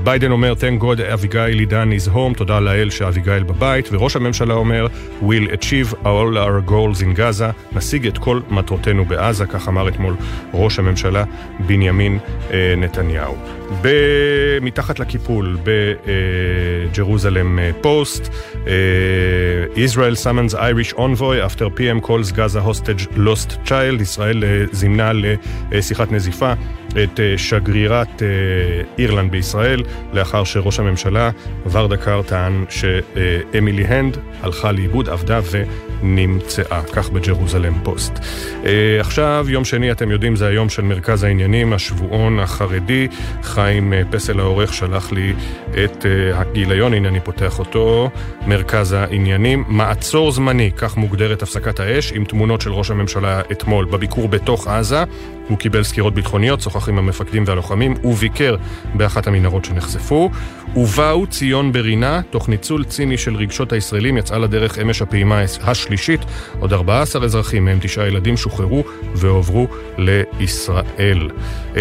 ביידן 0.05 0.31
אומר, 0.31 0.53
Thank 0.53 0.83
God 0.83 1.13
אביגיל 1.15 1.59
עידן 1.59 1.91
is 1.93 2.09
home, 2.09 2.37
תודה 2.37 2.61
לאל 2.61 2.91
שאביגיל 2.91 3.43
בבית, 3.43 3.89
וראש 3.93 4.17
הממשלה 4.17 4.55
אומר, 4.55 4.87
We'll 5.23 5.53
achieve 5.53 5.95
all 6.05 6.37
our 6.37 6.71
goals 6.71 7.01
in 7.01 7.19
Gaza, 7.19 7.77
נשיג 7.77 8.07
את 8.07 8.19
כל 8.19 8.41
מטרותינו 8.51 9.05
בעזה, 9.05 9.47
כך 9.47 9.69
אמר 9.69 9.89
אתמול 9.89 10.17
ראש 10.55 10.79
הממשלה 10.79 11.25
בנימין 11.67 12.19
אה, 12.51 12.75
נתניהו. 13.71 13.91
מתחת 14.63 14.99
לקיפול 14.99 15.59
בג'רוזלם 16.93 17.59
פוסט, 17.81 18.33
Israel 19.75 20.17
summons 20.25 20.55
Irish 20.55 20.95
envoy 20.95 21.41
after 21.49 21.65
PM 21.79 22.07
calls 22.07 22.33
Gaza 22.33 22.61
hostage 22.61 23.09
lost 23.17 23.69
child, 23.69 24.03
ישראל 24.03 24.45
זימנה 24.73 25.13
לשיחת 25.73 26.13
נזיפה 26.13 26.53
את 26.89 27.21
שגרירת 27.37 28.23
אירלנד 28.99 29.31
בישראל, 29.31 29.83
לאחר 30.13 30.45
שראש 30.45 30.81
הממשלה 30.81 31.31
ורדה 31.71 31.97
קאר 31.97 32.23
טען 32.23 32.65
שאמילי 32.69 33.85
הנד 33.85 34.17
הלכה 34.43 34.73
לאיבוד, 34.73 35.09
עבדה 35.09 35.41
ונמצאה, 36.03 36.83
כך 36.93 37.11
בג'רוזלם 37.11 37.75
פוסט. 37.83 38.13
עכשיו, 39.01 39.47
יום 39.49 39.65
שני, 39.65 39.93
אתם 39.93 40.11
יודעים, 40.11 40.37
זה 40.37 40.47
היום 40.47 40.69
של 40.69 40.83
מרכז 40.83 41.25
העניינים, 41.25 41.73
השבועון 41.73 42.39
החרדי. 42.39 43.09
חיים 43.43 43.93
פסל 44.11 44.41
העורך 44.41 44.75
שלח 44.75 45.13
לי 45.13 45.33
את 45.85 46.07
הגיליון, 46.35 46.95
הנה 46.95 47.09
אני 47.09 47.21
פותח 47.21 47.59
אותו, 47.59 48.11
מרכז 48.47 48.93
העניינים. 48.93 49.65
מעצור 49.69 50.33
זמני, 50.33 50.71
כך 50.77 50.97
מוגדרת 50.97 51.43
הפסקת 51.43 51.81
האש, 51.81 52.13
עם 52.13 52.25
תמונות 52.25 52.61
של 52.61 52.73
ראש 52.73 52.91
הממשלה 52.91 53.41
אתמול 53.53 53.85
בביקור 53.85 54.29
בתוך 54.29 54.69
עזה. 54.69 55.05
הוא 55.51 55.59
קיבל 55.59 55.83
סקירות 55.83 56.15
ביטחוניות, 56.15 56.61
שוחח 56.61 56.89
עם 56.89 56.99
המפקדים 56.99 57.45
והלוחמים, 57.47 57.95
וביקר 58.05 58.57
באחת 58.95 59.27
המנהרות 59.27 59.65
שנחשפו. 59.65 60.31
ובאו 60.77 61.27
ציון 61.27 61.73
ברינה, 61.73 62.21
תוך 62.31 62.49
ניצול 62.49 62.85
ציני 62.85 63.19
של 63.19 63.37
רגשות 63.37 63.73
הישראלים, 63.73 64.17
יצאה 64.17 64.39
לדרך 64.39 64.79
אמש 64.79 65.03
הפעימה 65.03 65.41
השלישית. 65.63 66.21
עוד 66.61 66.73
14 66.73 67.25
אזרחים, 67.25 67.65
מהם 67.65 67.79
תשעה 67.81 68.09
ילדים, 68.09 68.37
שוחררו 68.37 68.85
והועברו 69.15 69.67
לישראל. 69.99 71.31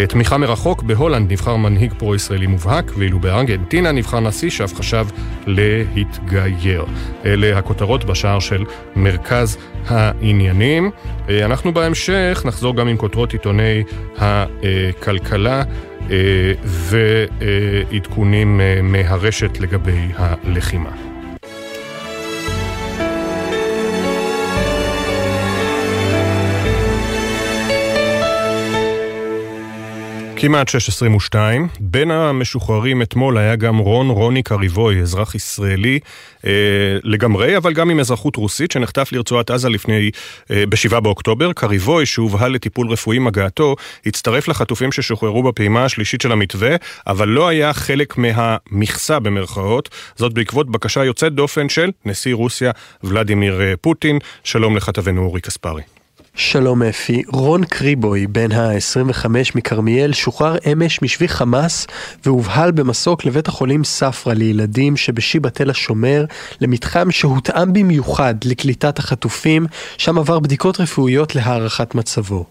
תמיכה 0.08 0.38
מרחוק, 0.38 0.82
בהולנד 0.82 1.32
נבחר 1.32 1.56
מנהיג 1.56 1.92
פרו-ישראלי 1.98 2.46
מובהק, 2.46 2.92
ואילו 2.98 3.18
בארגנטינה 3.20 3.92
נבחר 3.92 4.20
נשיא 4.20 4.50
שאף 4.50 4.74
חשב 4.74 5.06
להתגייר. 5.46 6.84
אלה 7.24 7.58
הכותרות 7.58 8.04
בשער 8.04 8.40
של 8.40 8.64
מרכז 8.96 9.56
העניינים. 9.86 10.90
אנחנו 11.28 11.74
בהמשך 11.74 12.42
נחזור 12.46 12.76
גם 12.76 12.88
עם 12.88 12.96
כותרות 12.96 13.34
עיתוני 13.60 13.84
הכלכלה. 14.18 15.62
ועדכונים 16.64 18.60
מהרשת 18.82 19.60
לגבי 19.60 20.08
הלחימה. 20.16 21.09
כמעט 30.42 30.68
6.22. 30.68 31.36
בין 31.80 32.10
המשוחררים 32.10 33.02
אתמול 33.02 33.38
היה 33.38 33.56
גם 33.56 33.78
רון 33.78 34.10
רוני 34.10 34.42
קריבוי, 34.42 35.00
אזרח 35.00 35.34
ישראלי 35.34 35.98
אה, 36.46 36.50
לגמרי, 37.04 37.56
אבל 37.56 37.72
גם 37.72 37.90
עם 37.90 38.00
אזרחות 38.00 38.36
רוסית, 38.36 38.70
שנחטף 38.70 39.08
לרצועת 39.12 39.50
עזה 39.50 39.68
לפני, 39.68 40.10
אה, 40.50 40.64
ב-7 40.68 41.00
באוקטובר. 41.00 41.52
קריבוי, 41.52 42.06
שהובהל 42.06 42.52
לטיפול 42.52 42.88
רפואי 42.88 43.16
עם 43.16 43.26
הגעתו, 43.26 43.76
הצטרף 44.06 44.48
לחטופים 44.48 44.92
ששוחררו 44.92 45.42
בפעימה 45.42 45.84
השלישית 45.84 46.20
של 46.20 46.32
המתווה, 46.32 46.76
אבל 47.06 47.28
לא 47.28 47.48
היה 47.48 47.72
חלק 47.72 48.14
מהמכסה 48.18 49.18
במרכאות, 49.18 49.88
זאת 50.16 50.32
בעקבות 50.32 50.70
בקשה 50.70 51.04
יוצאת 51.04 51.32
דופן 51.32 51.68
של 51.68 51.90
נשיא 52.04 52.34
רוסיה 52.34 52.70
ולדימיר 53.04 53.60
פוטין. 53.80 54.18
שלום 54.44 54.76
לכתבנו 54.76 55.22
אורי 55.24 55.40
קספרי. 55.40 55.82
שלום 56.34 56.82
אפי, 56.82 57.22
רון 57.28 57.64
קריבוי, 57.64 58.26
בן 58.26 58.52
ה-25 58.52 59.26
מכרמיאל, 59.54 60.12
שוחרר 60.12 60.56
אמש 60.72 61.02
משבי 61.02 61.28
חמאס 61.28 61.86
והובהל 62.24 62.70
במסוק 62.70 63.24
לבית 63.24 63.48
החולים 63.48 63.84
ספרא 63.84 64.34
לילדים 64.34 64.96
שבשיבא 64.96 65.48
תל 65.48 65.70
השומר, 65.70 66.24
למתחם 66.60 67.10
שהותאם 67.10 67.72
במיוחד 67.72 68.34
לקליטת 68.44 68.98
החטופים, 68.98 69.66
שם 69.98 70.18
עבר 70.18 70.38
בדיקות 70.38 70.80
רפואיות 70.80 71.34
להערכת 71.34 71.94
מצבו. 71.94 72.44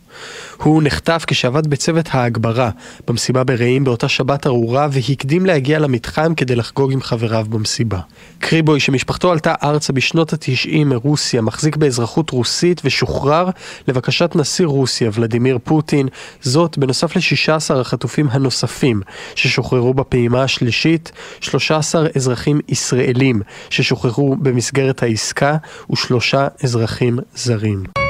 הוא 0.58 0.84
נחטף 0.84 1.24
כשעבד 1.28 1.68
בצוות 1.68 2.06
ההגברה 2.12 2.70
במסיבה 3.08 3.44
ברעים 3.44 3.84
באותה 3.84 4.08
שבת 4.08 4.48
ארורה 4.48 4.88
והקדים 4.92 5.46
להגיע 5.46 5.80
למתחם 5.80 6.34
כדי 6.36 6.56
לחגוג 6.56 6.94
עם 6.94 7.02
חבריו 7.02 7.46
במסיבה. 7.50 8.00
קריבוי, 8.40 8.80
שמשפחתו 8.80 9.32
עלתה 9.32 9.54
ארצה 9.64 9.94
בשנות 9.94 10.34
התשעים 10.34 10.90
מרוסיה, 10.90 11.42
מחזיק 11.42 11.76
באזרחות 11.76 12.30
רוסית 12.30 12.82
ושוחרר 12.86 13.50
לבקשת 13.88 14.36
נשיא 14.36 14.66
רוסיה 14.66 15.10
ולדימיר 15.14 15.60
פוטין, 15.64 16.08
זאת 16.42 16.78
בנוסף 16.78 17.16
ל-16 17.16 17.76
החטופים 17.76 18.28
הנוספים 18.32 19.02
ששוחררו 19.36 19.94
בפעימה 19.94 20.44
השלישית, 20.44 21.12
13 21.40 22.08
אזרחים 22.16 22.60
ישראלים 22.68 23.42
ששוחררו 23.70 24.36
במסגרת 24.36 25.04
העסקה 25.04 25.58
ושלושה 25.92 26.48
אזרחים 26.64 27.20
זרים. 27.36 28.09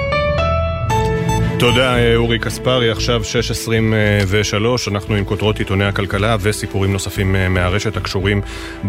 תודה 1.60 2.16
אורי 2.16 2.40
קספרי, 2.40 2.92
עכשיו 2.92 3.22
6.23, 4.86 4.92
אנחנו 4.92 5.16
עם 5.16 5.26
כותרות 5.26 5.60
עיתוני 5.60 5.86
הכלכלה 5.86 6.36
וסיפורים 6.42 6.94
נוספים 6.94 7.36
מהרשת 7.50 7.98
הקשורים 7.98 8.42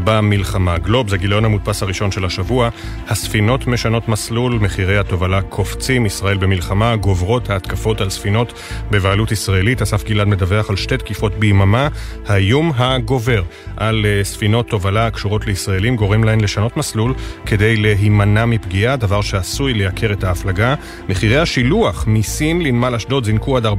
במלחמה. 0.05 0.79
גלוב 0.79 1.09
זה 1.09 1.17
גיליון 1.17 1.45
המודפס 1.45 1.83
הראשון 1.83 2.13
של 2.13 2.25
השבוע, 2.25 2.69
הספינות 3.09 3.67
משנות 3.67 4.09
מסלול, 4.09 4.53
מחירי 4.53 4.99
התובלה 4.99 5.43
קופצים, 5.43 6.07
ישראל 6.07 6.37
במלחמה, 6.37 6.97
גוברות 6.97 7.51
ההתקפות 7.51 8.01
על 8.01 8.11
ספינות 8.11 8.53
בבעלות 8.91 9.33
ישראלית. 9.33 9.83
אסף 9.83 10.05
גלעד 10.05 10.27
מדווח 10.27 10.71
על 10.71 10.77
שתי 10.77 10.97
תקיפות 10.97 11.35
ביממה, 11.35 11.89
האיום 12.27 12.73
הגובר 12.77 13.43
על 13.81 14.07
ספינות 14.23 14.69
תובלה 14.69 15.07
הקשורות 15.07 15.47
לישראלים 15.47 15.97
גורם 15.97 16.25
להן 16.25 16.41
לשנות 16.41 16.77
מסלול 16.77 17.15
כדי 17.47 17.77
להימנע 17.77 18.45
מפגיעה, 18.45 18.97
דבר 18.97 19.21
שעשוי 19.21 19.75
לייקר 19.75 20.13
את 20.13 20.25
ההפלגה. 20.25 20.75
מחירי 21.09 21.39
השילוח 21.39 22.05
מסין 22.07 22.63
לנמל 22.63 22.95
אשדוד 22.95 23.25
זינקו 23.25 23.57
עד 23.57 23.67
14%. 23.67 23.71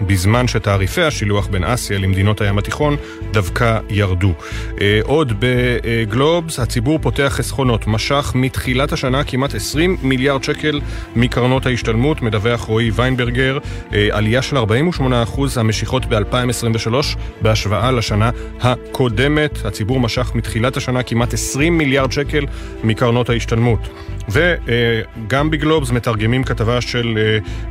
בזמן 0.00 0.48
שתעריפי 0.48 1.02
השילוח 1.02 1.46
בין 1.46 1.64
אסיה 1.64 1.98
למדינות 1.98 2.40
הים 2.40 2.58
התיכון 2.58 2.96
דווקא 3.32 3.78
ירדו. 3.90 4.32
אה, 4.80 5.00
עוד 5.02 5.32
בגלובס, 5.38 6.58
הציבור 6.58 6.98
פותח 6.98 7.32
חסכונות, 7.36 7.86
משך 7.86 8.32
מתחילת 8.34 8.92
השנה 8.92 9.24
כמעט 9.24 9.54
20 9.54 9.96
מיליארד 10.02 10.44
שקל 10.44 10.80
מקרנות 11.16 11.66
ההשתלמות, 11.66 12.22
מדווח 12.22 12.60
רועי 12.60 12.90
ויינברגר, 12.90 13.58
אה, 13.94 14.08
עלייה 14.12 14.42
של 14.42 14.56
48% 14.56 15.56
המשיכות 15.56 16.06
ב-2023 16.06 16.94
בהשוואה 17.42 17.90
לשנה 17.90 18.30
הקודמת. 18.60 19.58
הציבור 19.64 20.00
משך 20.00 20.34
מתחילת 20.34 20.76
השנה 20.76 21.02
כמעט 21.02 21.34
20 21.34 21.78
מיליארד 21.78 22.12
שקל 22.12 22.46
מקרנות 22.84 23.30
ההשתלמות. 23.30 23.88
וגם 24.28 25.50
בגלובס 25.50 25.90
מתרגמים 25.90 26.44
כתבה 26.44 26.80
של 26.80 27.18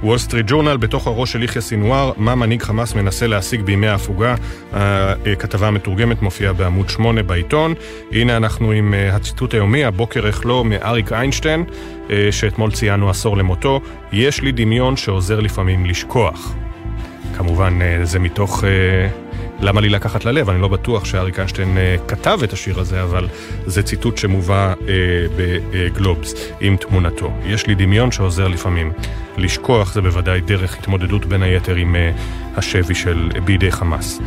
וול 0.04 0.18
סטריט 0.18 0.46
ג'ורנל 0.50 0.78
בתוך 0.78 1.08
הראש 1.08 1.32
של 1.32 1.44
יחיא 1.44 1.62
סינואר, 1.62 2.12
מה 2.18 2.36
מנהיג 2.36 2.62
חמאס 2.62 2.96
מנסה 2.96 3.28
להשיג 3.28 3.62
בימי 3.62 3.88
ההפוגה. 3.88 4.36
הכתבה 4.74 5.68
המתורגמת 5.68 6.22
מופיעה 6.22 6.54
בעמוד 6.54 6.89
8 6.89 7.24
בעיתון. 7.24 7.74
הנה 8.12 8.38
אנחנו 8.38 8.72
עם 8.72 8.94
אה, 8.94 9.16
הציטוט 9.16 9.54
היומי, 9.54 9.86
הבוקר 9.86 10.28
איך 10.28 10.46
לא, 10.46 10.66
מאריק 10.66 11.12
איינשטיין, 11.12 11.63
אה, 12.10 12.28
שאתמול 12.32 12.72
ציינו 12.72 13.10
עשור 13.10 13.38
למותו. 13.38 13.82
יש 14.12 14.42
לי 14.42 14.52
דמיון 14.52 14.98
שעוזר 14.98 15.39
לפעמים 15.39 15.86
לשכוח. 15.86 16.56
כמובן, 17.38 17.80
אה, 17.82 18.06
זה 18.06 18.20
מתוך... 18.20 18.63
למה 19.63 19.82
לי 19.82 19.89
לקחת 19.89 20.26
ללב? 20.26 20.49
אני 20.49 20.62
לא 20.62 20.67
בטוח 20.67 21.06
שאריק 21.06 21.39
איינשטיין 21.39 21.78
כתב 22.08 22.39
את 22.43 22.54
השיר 22.54 22.80
הזה, 22.80 23.04
אבל 23.04 23.28
זה 23.65 23.84
ציטוט 23.84 24.17
שמובא 24.17 24.73
בגלובס 25.71 26.34
עם 26.62 26.78
תמונתו. 26.78 27.32
יש 27.45 27.67
לי 27.67 27.76
דמיון 27.76 28.12
שעוזר 28.12 28.47
לפעמים 28.47 28.91
לשכוח, 29.38 29.93
זה 29.93 30.02
בוודאי 30.02 30.41
דרך 30.41 30.78
התמודדות 30.80 31.26
בין 31.26 31.43
היתר 31.43 31.76
עם 31.76 31.96
השבי 32.56 32.96
של 32.96 33.30
בידי 33.46 33.72
חמאס. 33.72 34.19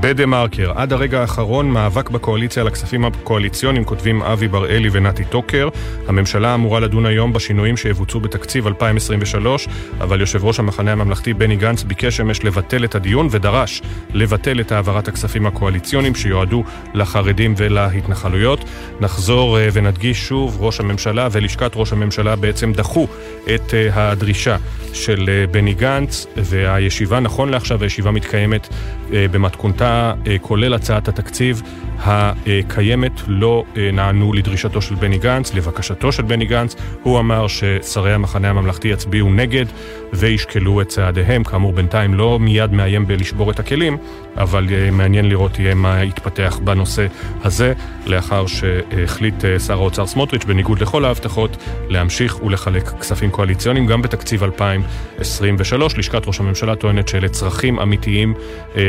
בדה 0.00 0.26
מרקר, 0.26 0.72
עד 0.74 0.92
הרגע 0.92 1.20
האחרון 1.20 1.70
מאבק 1.70 2.10
בקואליציה 2.10 2.62
על 2.62 2.66
הכספים 2.66 3.04
הקואליציוניים, 3.04 3.84
כותבים 3.84 4.22
אבי 4.22 4.48
בראלי 4.48 4.88
ונתי 4.92 5.24
טוקר. 5.24 5.68
הממשלה 6.08 6.54
אמורה 6.54 6.80
לדון 6.80 7.06
היום 7.06 7.32
בשינויים 7.32 7.76
שיבוצעו 7.76 8.20
בתקציב 8.20 8.66
2023, 8.66 9.68
אבל 10.00 10.20
יושב 10.20 10.44
ראש 10.44 10.58
המחנה 10.58 10.92
הממלכתי 10.92 11.34
בני 11.34 11.56
גנץ 11.56 11.82
ביקש 11.82 12.20
אמש 12.20 12.44
לבטל 12.44 12.84
את 12.84 12.94
הדיון 12.94 13.28
ודרש 13.30 13.82
לבטל 14.14 14.60
את 14.60 14.72
העברת 14.72 15.08
הכספים 15.08 15.46
הקואליציוניים 15.46 16.14
שיועדו 16.14 16.64
לחרדים 16.94 17.54
ולהתנחלויות. 17.56 18.64
נחזור 19.00 19.58
אה, 19.58 19.68
ונדגיש 19.72 20.28
שוב, 20.28 20.56
ראש 20.60 20.80
הממשלה 20.80 21.28
ולשכת 21.32 21.72
ראש 21.74 21.92
הממשלה 21.92 22.36
בעצם 22.36 22.72
דחו 22.72 23.06
את 23.54 23.74
אה, 23.74 24.10
הדרישה 24.10 24.51
של 24.92 25.28
אה, 25.28 25.46
בני 25.46 25.74
גנץ, 25.74 26.26
והישיבה, 26.36 27.20
נכון 27.20 27.48
לעכשיו, 27.48 27.82
הישיבה 27.82 28.10
מתקיימת 28.10 28.68
במתכונתה, 29.10 30.12
כולל 30.40 30.74
הצעת 30.74 31.08
התקציב 31.08 31.62
הקיימת, 31.98 33.12
לא 33.26 33.64
נענו 33.92 34.32
לדרישתו 34.32 34.82
של 34.82 34.94
בני 34.94 35.18
גנץ, 35.18 35.54
לבקשתו 35.54 36.12
של 36.12 36.22
בני 36.22 36.44
גנץ. 36.44 36.76
הוא 37.02 37.18
אמר 37.18 37.46
ששרי 37.46 38.12
המחנה 38.14 38.50
הממלכתי 38.50 38.88
יצביעו 38.88 39.30
נגד 39.30 39.64
וישקלו 40.12 40.80
את 40.80 40.88
צעדיהם. 40.88 41.44
כאמור, 41.44 41.72
בינתיים 41.72 42.14
לא 42.14 42.38
מיד 42.38 42.72
מאיים 42.72 43.06
בלשבור 43.06 43.50
את 43.50 43.60
הכלים, 43.60 43.96
אבל 44.36 44.66
מעניין 44.92 45.28
לראות 45.28 45.58
יהיה 45.58 45.74
מה 45.74 46.04
יתפתח 46.04 46.58
בנושא 46.64 47.06
הזה, 47.44 47.72
לאחר 48.06 48.46
שהחליט 48.46 49.34
שר 49.66 49.78
האוצר 49.78 50.06
סמוטריץ', 50.06 50.44
בניגוד 50.44 50.80
לכל 50.80 51.04
ההבטחות, 51.04 51.56
להמשיך 51.88 52.42
ולחלק 52.42 52.88
כספים 52.88 53.30
קואליציוניים 53.30 53.86
גם 53.86 54.02
בתקציב 54.02 54.44
2023. 54.44 55.98
לשכת 55.98 56.26
ראש 56.26 56.40
הממשלה 56.40 56.76
טוענת 56.76 57.08
שאלה 57.08 57.28
צרכים 57.28 57.78
אמיתיים 57.78 58.34
אה, 58.76 58.82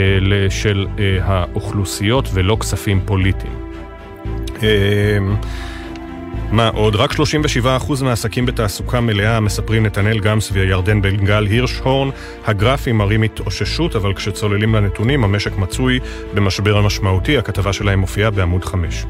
של 0.50 0.88
אה, 1.00 1.18
האוכלוסיות 1.24 2.30
ולא 2.34 2.58
כספים 2.60 3.02
פוליטיים. 3.06 3.54
מה 6.52 6.70
עוד? 6.70 6.96
רק 6.96 7.12
37% 7.12 8.04
מהעסקים 8.04 8.46
בתעסוקה 8.46 9.02
מלאה, 9.02 9.40
מספרים 9.40 9.86
נתנאל 9.86 10.20
גמס 10.20 10.50
וירדן 10.52 11.02
בן 11.02 11.26
גל 11.26 11.46
הירשהורן. 11.46 12.10
הגרפים 12.46 12.98
מראים 12.98 13.22
התאוששות, 13.22 13.96
אבל 13.96 14.14
כשצוללים 14.14 14.76
לנתונים, 14.76 15.24
המשק 15.24 15.58
מצוי 15.58 16.00
במשבר 16.34 16.78
המשמעותי. 16.78 17.38
הכתבה 17.38 17.74
שלהם 17.74 18.00
מופיעה 18.00 18.32
בעמוד 18.32 18.66
5. 18.66 19.06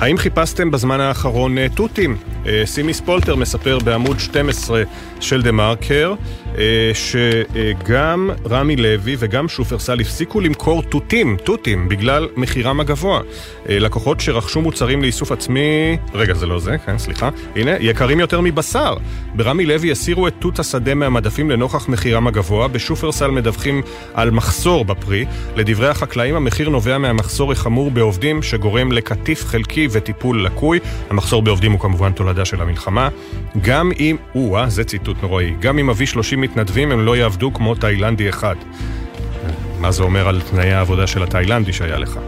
האם 0.00 0.16
חיפשתם 0.16 0.70
בזמן 0.70 1.00
האחרון 1.00 1.58
אה, 1.58 1.66
תותים? 1.74 2.16
אה, 2.46 2.62
סימי 2.66 2.94
ספולטר 2.94 3.36
מספר 3.36 3.78
בעמוד 3.78 4.20
12 4.20 4.82
של 5.20 5.42
דה 5.42 5.52
מרקר 5.52 6.14
אה, 6.58 6.90
שגם 6.94 8.30
רמי 8.50 8.76
לוי 8.76 9.16
וגם 9.18 9.48
שופרסל 9.48 10.00
הפסיקו 10.00 10.40
למכור 10.40 10.82
תותים, 10.82 11.36
תותים, 11.44 11.88
בגלל 11.88 12.28
מחירם 12.36 12.80
הגבוה. 12.80 13.20
לקוחות 13.66 14.20
שרכשו 14.20 14.60
מוצרים 14.60 15.02
לאיסוף 15.02 15.32
עצמי, 15.32 15.96
רגע 16.14 16.34
זה 16.34 16.46
לא 16.46 16.58
זה, 16.58 16.78
כן 16.86 16.98
סליחה, 16.98 17.28
הנה, 17.56 17.70
יקרים 17.80 18.20
יותר 18.20 18.40
מבשר. 18.40 18.94
ברמי 19.34 19.66
לוי 19.66 19.92
הסירו 19.92 20.28
את 20.28 20.34
תות 20.38 20.58
השדה 20.58 20.94
מהמדפים 20.94 21.50
לנוכח 21.50 21.88
מחירם 21.88 22.26
הגבוה, 22.26 22.68
בשופרסל 22.68 23.30
מדווחים 23.30 23.82
על 24.14 24.30
מחסור 24.30 24.84
בפרי. 24.84 25.24
לדברי 25.56 25.88
החקלאים 25.88 26.34
המחיר 26.34 26.68
נובע 26.68 26.98
מהמחסור 26.98 27.52
החמור 27.52 27.90
בעובדים 27.90 28.42
שגורם 28.42 28.92
לקטיף 28.92 29.44
חלקי 29.44 29.81
וטיפול 29.90 30.44
לקוי. 30.44 30.78
המחסור 31.10 31.42
בעובדים 31.42 31.72
הוא 31.72 31.80
כמובן 31.80 32.12
תולדה 32.12 32.44
של 32.44 32.60
המלחמה. 32.60 33.08
גם 33.60 33.90
אם, 34.00 34.16
או-אה, 34.34 34.68
זה 34.68 34.84
ציטוט 34.84 35.16
נוראי, 35.22 35.54
גם 35.60 35.78
אם 35.78 35.90
אביא 35.90 36.06
30 36.06 36.40
מתנדבים 36.40 36.92
הם 36.92 37.04
לא 37.04 37.16
יעבדו 37.16 37.54
כמו 37.54 37.74
תאילנדי 37.74 38.28
אחד. 38.28 38.56
מה 39.82 39.90
זה 39.90 40.02
אומר 40.02 40.28
על 40.28 40.40
תנאי 40.50 40.72
העבודה 40.72 41.06
של 41.06 41.22
התאילנדי 41.22 41.72
שהיה 41.72 41.98
לך? 41.98 42.18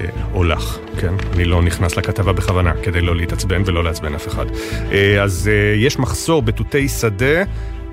אה, 0.00 0.06
או 0.34 0.44
לך, 0.44 0.78
כן? 1.00 1.14
אני 1.34 1.44
לא 1.44 1.62
נכנס 1.62 1.96
לכתבה 1.96 2.32
בכוונה, 2.32 2.72
כדי 2.82 3.00
לא 3.00 3.16
להתעצבן 3.16 3.62
ולא 3.66 3.84
לעצבן 3.84 4.14
אף 4.14 4.28
אחד. 4.28 4.46
אה, 4.92 5.22
אז 5.22 5.50
אה, 5.52 5.74
יש 5.76 5.98
מחסור 5.98 6.42
בתותי 6.42 6.88
שדה. 6.88 7.42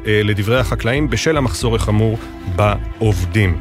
לדברי 0.07 0.59
החקלאים 0.59 1.09
בשל 1.09 1.37
המחסור 1.37 1.75
החמור 1.75 2.17
בעובדים. 2.55 3.57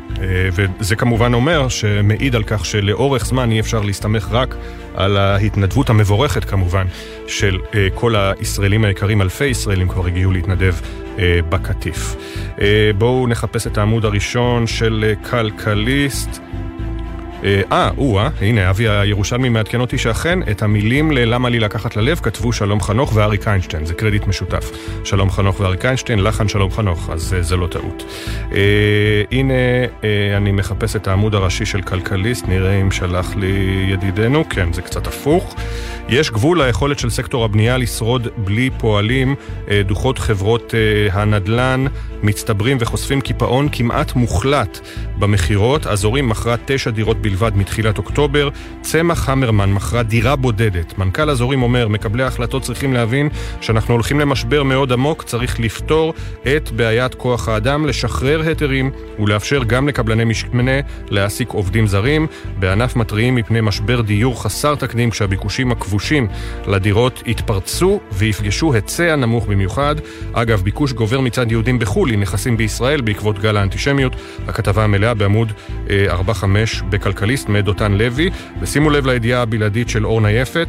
וזה 0.52 0.96
כמובן 0.96 1.35
אומר 1.35 1.68
שמעיד 1.68 2.35
על 2.35 2.42
כך 2.42 2.64
שלאורך 2.64 3.26
זמן 3.26 3.50
אי 3.50 3.61
אפשר 3.61 3.80
להסתמך 3.80 4.28
רק 4.30 4.54
על 4.94 5.16
ההתנדבות 5.16 5.90
המבורכת 5.90 6.44
כמובן 6.44 6.87
של 7.26 7.59
כל 7.94 8.14
הישראלים 8.16 8.85
היקרים, 8.85 9.22
אלפי 9.22 9.46
ישראלים 9.46 9.88
כבר 9.88 10.06
הגיעו 10.06 10.32
להתנדב 10.32 10.74
בקטיף. 11.48 12.16
בואו 12.98 13.26
נחפש 13.26 13.66
את 13.66 13.78
העמוד 13.78 14.04
הראשון 14.04 14.66
של 14.66 15.12
כלכליסט. 15.30 16.40
אה, 17.44 17.90
או-אה, 17.99 18.29
הנה, 18.40 18.70
אבי 18.70 18.88
הירושלמי 18.88 19.49
מעדכן 19.49 19.81
אותי 19.81 19.99
שאכן, 19.99 20.38
את 20.51 20.62
המילים 20.62 21.12
ל"למה 21.12 21.49
לי 21.49 21.61
לקחת 21.61 21.96
ללב" 21.96 22.20
כתבו 22.22 22.53
שלום 22.53 22.81
חנוך 22.81 23.12
ואריק 23.14 23.49
איינשטיין, 23.49 23.87
זה 23.87 23.94
קרדיט 23.94 24.27
משותף. 24.27 24.70
שלום 25.05 25.31
חנוך 25.31 25.61
ואריק 25.61 25.85
איינשטיין, 25.85 26.22
לחן 26.22 26.49
שלום 26.49 26.70
חנוך, 26.70 27.11
אז 27.11 27.35
אה, 27.35 27.42
זה 27.42 27.57
לא 27.57 27.66
טעות. 27.66 28.05
אה, 28.53 29.22
הנה, 29.33 29.55
אה, 30.05 30.37
אני 30.37 30.53
מחפש 30.53 30.96
את 30.96 31.09
העמוד 31.09 31.35
הראשי 31.35 31.66
של 31.66 31.83
כלכליסט, 31.83 32.49
נראה 32.49 32.81
אם 32.81 32.90
שלח 32.90 33.37
לי 33.37 33.87
ידידנו, 33.92 34.49
כן, 34.49 34.72
זה 34.72 34.83
קצת 34.83 35.07
הפוך. 35.07 35.57
יש 36.09 36.31
גבול 36.31 36.62
ליכולת 36.62 36.99
של 36.99 37.11
סקטור 37.11 37.44
הבנייה 37.44 37.79
לשרוד 37.79 38.29
בלי 38.37 38.70
פועלים. 38.79 39.35
אה, 39.70 39.83
דוחות 39.83 40.18
חברות 40.18 40.75
אה, 40.75 41.20
הנדל"ן 41.20 41.87
מצטברים 42.22 42.77
וחושפים 42.81 43.20
קיפאון 43.20 43.68
כמעט 43.72 44.14
מוחלט 44.14 44.79
במכירות. 45.18 45.87
אזורים 45.87 46.29
מכרה 46.29 46.55
תשע 46.64 46.90
דירות 46.90 47.22
בלבד 47.27 47.57
מתחילת 47.57 47.99
אוקטובר. 47.99 48.49
צמח 48.81 49.29
המרמן 49.29 49.73
מכרה 49.73 50.03
דירה 50.03 50.37
בודדת. 50.37 50.99
מנכ"ל 50.99 51.31
אזורים 51.31 51.62
אומר, 51.62 51.89
מקבלי 51.89 52.23
ההחלטות 52.23 52.62
צריכים 52.62 52.93
להבין 52.93 53.29
שאנחנו 53.61 53.95
הולכים 53.95 54.21
למשבר 54.21 54.62
מאוד 54.62 54.93
עמוק, 54.93 55.23
צריך 55.23 55.61
לפתור 55.61 56.15
את 56.57 56.71
בעיית 56.71 57.15
כוח 57.15 57.49
האדם, 57.49 57.87
לשחרר 57.87 58.41
היתרים 58.41 58.91
ולאפשר 59.19 59.65
גם 59.65 59.89
לקבלני 59.89 60.25
משמנה 60.25 60.81
להעסיק 61.11 61.49
עובדים 61.49 61.87
זרים. 61.87 62.27
בענף 62.59 62.97
מתריעים 62.97 63.35
מפני 63.35 63.61
משבר 63.61 64.01
דיור 64.01 64.43
חסר 64.43 64.75
תקדים 64.75 65.11
כשהביקושים 65.11 65.73
הכבושים 65.73 66.29
לדירות 66.67 67.23
יתפרצו 67.27 68.01
ויפגשו 68.12 68.75
היצע 68.75 69.17
נמוך 69.17 69.47
במיוחד. 69.47 69.95
אגב, 70.33 70.62
ביקוש 70.62 70.93
גובר 70.93 71.21
מצד 71.21 71.53
יהודים 71.53 71.79
בחו"ל 71.79 72.12
לנכסים 72.12 72.57
בישראל 72.57 73.01
בעקבות 73.01 73.39
גל 73.39 73.57
האנטישמיות. 73.57 74.17
הכתבה 74.49 74.85
המלאה 74.85 75.15
בעמוד 75.15 75.53
4-5 75.87 75.91
אה, 75.93 76.65
בכלכליסט 77.16 77.48
מאת 77.48 77.64
דותן 77.64 77.92
לוי. 77.92 78.31
ושימו 78.61 78.90
לב 78.90 79.07
לידיעה 79.07 79.42
הבלעדית 79.42 79.88
של 79.88 80.07
אורנה 80.07 80.31
יפת. 80.31 80.68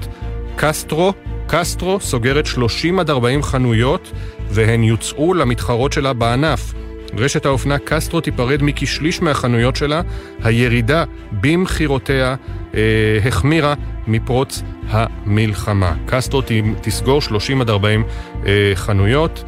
קסטרו, 0.56 1.14
קסטרו 1.48 2.00
סוגרת 2.00 2.46
30 2.46 3.00
עד 3.00 3.10
40 3.10 3.44
חנויות 3.44 4.12
והן 4.50 4.84
יוצאו 4.84 5.34
למתחרות 5.34 5.94
שלה 5.94 6.14
בענף. 6.14 6.74
רשת 7.18 7.46
האופנה 7.46 7.78
קסטרו 7.80 8.22
תיפרד 8.22 8.60
מכשליש 8.64 9.22
מהחנויות 9.22 9.76
שלה, 9.76 10.02
הירידה 10.44 11.04
במכירותיה 11.32 12.36
אה, 12.76 12.80
החמירה 13.26 13.74
מפרוץ 14.08 14.62
המלחמה. 14.90 15.94
קסטרו 16.06 16.42
תסגור 16.82 17.22
30 17.22 17.62
עד 17.62 17.70
40 17.70 18.04
אה, 18.46 18.72
חנויות. 18.76 19.44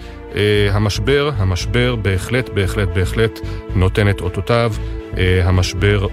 המשבר, 0.71 1.31
המשבר 1.37 1.95
בהחלט, 1.95 2.49
בהחלט, 2.49 2.89
בהחלט 2.95 3.39
נותן 3.75 4.09
את 4.09 4.21
אותותיו. 4.21 4.73
המשבר 5.43 6.07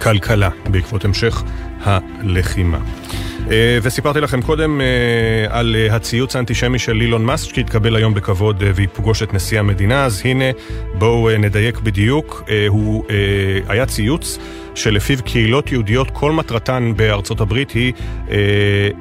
בכלכלה 0.00 0.48
בעקבות 0.70 1.04
המשך 1.04 1.42
הלחימה. 1.82 2.78
וסיפרתי 3.82 4.20
לכם 4.20 4.42
קודם 4.42 4.80
על 5.48 5.76
הציוץ 5.90 6.36
האנטישמי 6.36 6.78
של 6.78 7.00
אילון 7.00 7.24
מאסק 7.24 7.54
שהתקבל 7.54 7.96
היום 7.96 8.14
בכבוד 8.14 8.62
ויפגוש 8.74 9.22
את 9.22 9.34
נשיא 9.34 9.58
המדינה, 9.58 10.04
אז 10.04 10.22
הנה 10.24 10.44
בואו 10.94 11.38
נדייק 11.38 11.78
בדיוק. 11.78 12.42
הוא 12.68 13.04
היה 13.68 13.86
ציוץ 13.86 14.38
שלפיו 14.74 15.18
קהילות 15.24 15.72
יהודיות 15.72 16.10
כל 16.10 16.32
מטרתן 16.32 16.92
בארצות 16.96 17.40
הברית 17.40 17.70
היא 17.70 17.92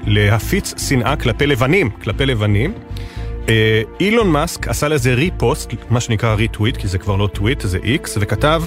להפיץ 0.07 0.89
שנאה 0.89 1.15
כלפי 1.15 1.47
לבנים, 1.47 1.89
כלפי 1.89 2.25
לבנים. 2.25 2.73
אילון 3.99 4.31
מאסק 4.31 4.67
עשה 4.67 4.87
לזה 4.87 5.13
repost, 5.13 5.73
מה 5.89 5.99
שנקרא 5.99 6.33
retweet, 6.33 6.77
כי 6.77 6.87
זה 6.87 6.97
כבר 6.97 7.15
לא 7.15 7.27
טוויט, 7.27 7.61
זה 7.61 7.77
X, 7.83 8.17
וכתב 8.21 8.63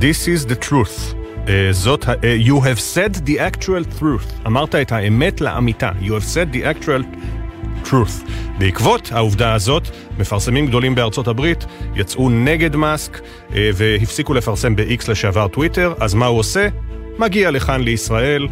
This 0.00 0.26
is 0.26 0.44
the 0.44 0.56
truth. 0.56 1.14
Uh, 1.14 1.48
זאת, 1.70 2.04
uh, 2.04 2.12
you 2.48 2.60
have 2.60 2.80
said 2.80 3.14
the 3.26 3.38
actual 3.38 3.84
truth. 3.98 4.46
אמרת 4.46 4.74
את 4.74 4.92
האמת 4.92 5.40
לאמיתה. 5.40 5.90
You 6.00 6.10
have 6.10 6.24
said 6.34 6.54
the 6.54 6.64
actual 6.64 7.02
truth. 7.84 8.30
בעקבות 8.58 9.12
העובדה 9.12 9.54
הזאת, 9.54 9.88
מפרסמים 10.18 10.66
גדולים 10.66 10.94
בארצות 10.94 11.28
הברית 11.28 11.64
יצאו 11.94 12.30
נגד 12.30 12.76
מאסק 12.76 13.18
uh, 13.18 13.54
והפסיקו 13.74 14.34
לפרסם 14.34 14.76
ב-X 14.76 15.10
לשעבר 15.10 15.48
טוויטר, 15.48 15.94
אז 16.00 16.14
מה 16.14 16.26
הוא 16.26 16.38
עושה? 16.38 16.68
מגיע 17.18 17.50
לכאן 17.50 17.80
לישראל 17.80 18.48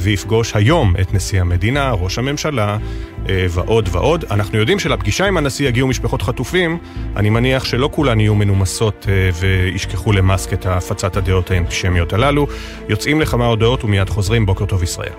ויפגוש 0.00 0.56
היום 0.56 0.94
את 1.00 1.14
נשיא 1.14 1.40
המדינה, 1.40 1.92
ראש 1.92 2.18
הממשלה 2.18 2.78
ועוד 3.26 3.88
ועוד. 3.92 4.24
אנחנו 4.30 4.58
יודעים 4.58 4.78
שלפגישה 4.78 5.26
עם 5.26 5.36
הנשיא 5.36 5.68
יגיעו 5.68 5.88
משפחות 5.88 6.22
חטופים, 6.22 6.78
אני 7.16 7.30
מניח 7.30 7.64
שלא 7.64 7.88
כולן 7.92 8.20
יהיו 8.20 8.34
מנומסות 8.34 9.06
וישכחו 9.40 10.12
למאסק 10.12 10.52
את 10.52 10.66
הפצת 10.66 11.16
הדעות 11.16 11.50
האנטישמיות 11.50 12.12
הללו. 12.12 12.46
יוצאים 12.88 13.20
לכמה 13.20 13.46
הודעות 13.46 13.84
ומיד 13.84 14.10
חוזרים, 14.10 14.46
בוקר 14.46 14.64
טוב 14.64 14.82
ישראל. 14.82 15.12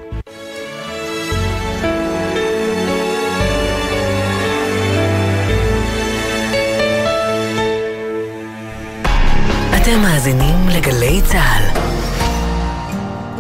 מאזינים 10.20 10.56
לגלי 10.78 11.22
צה"ל. 11.22 11.80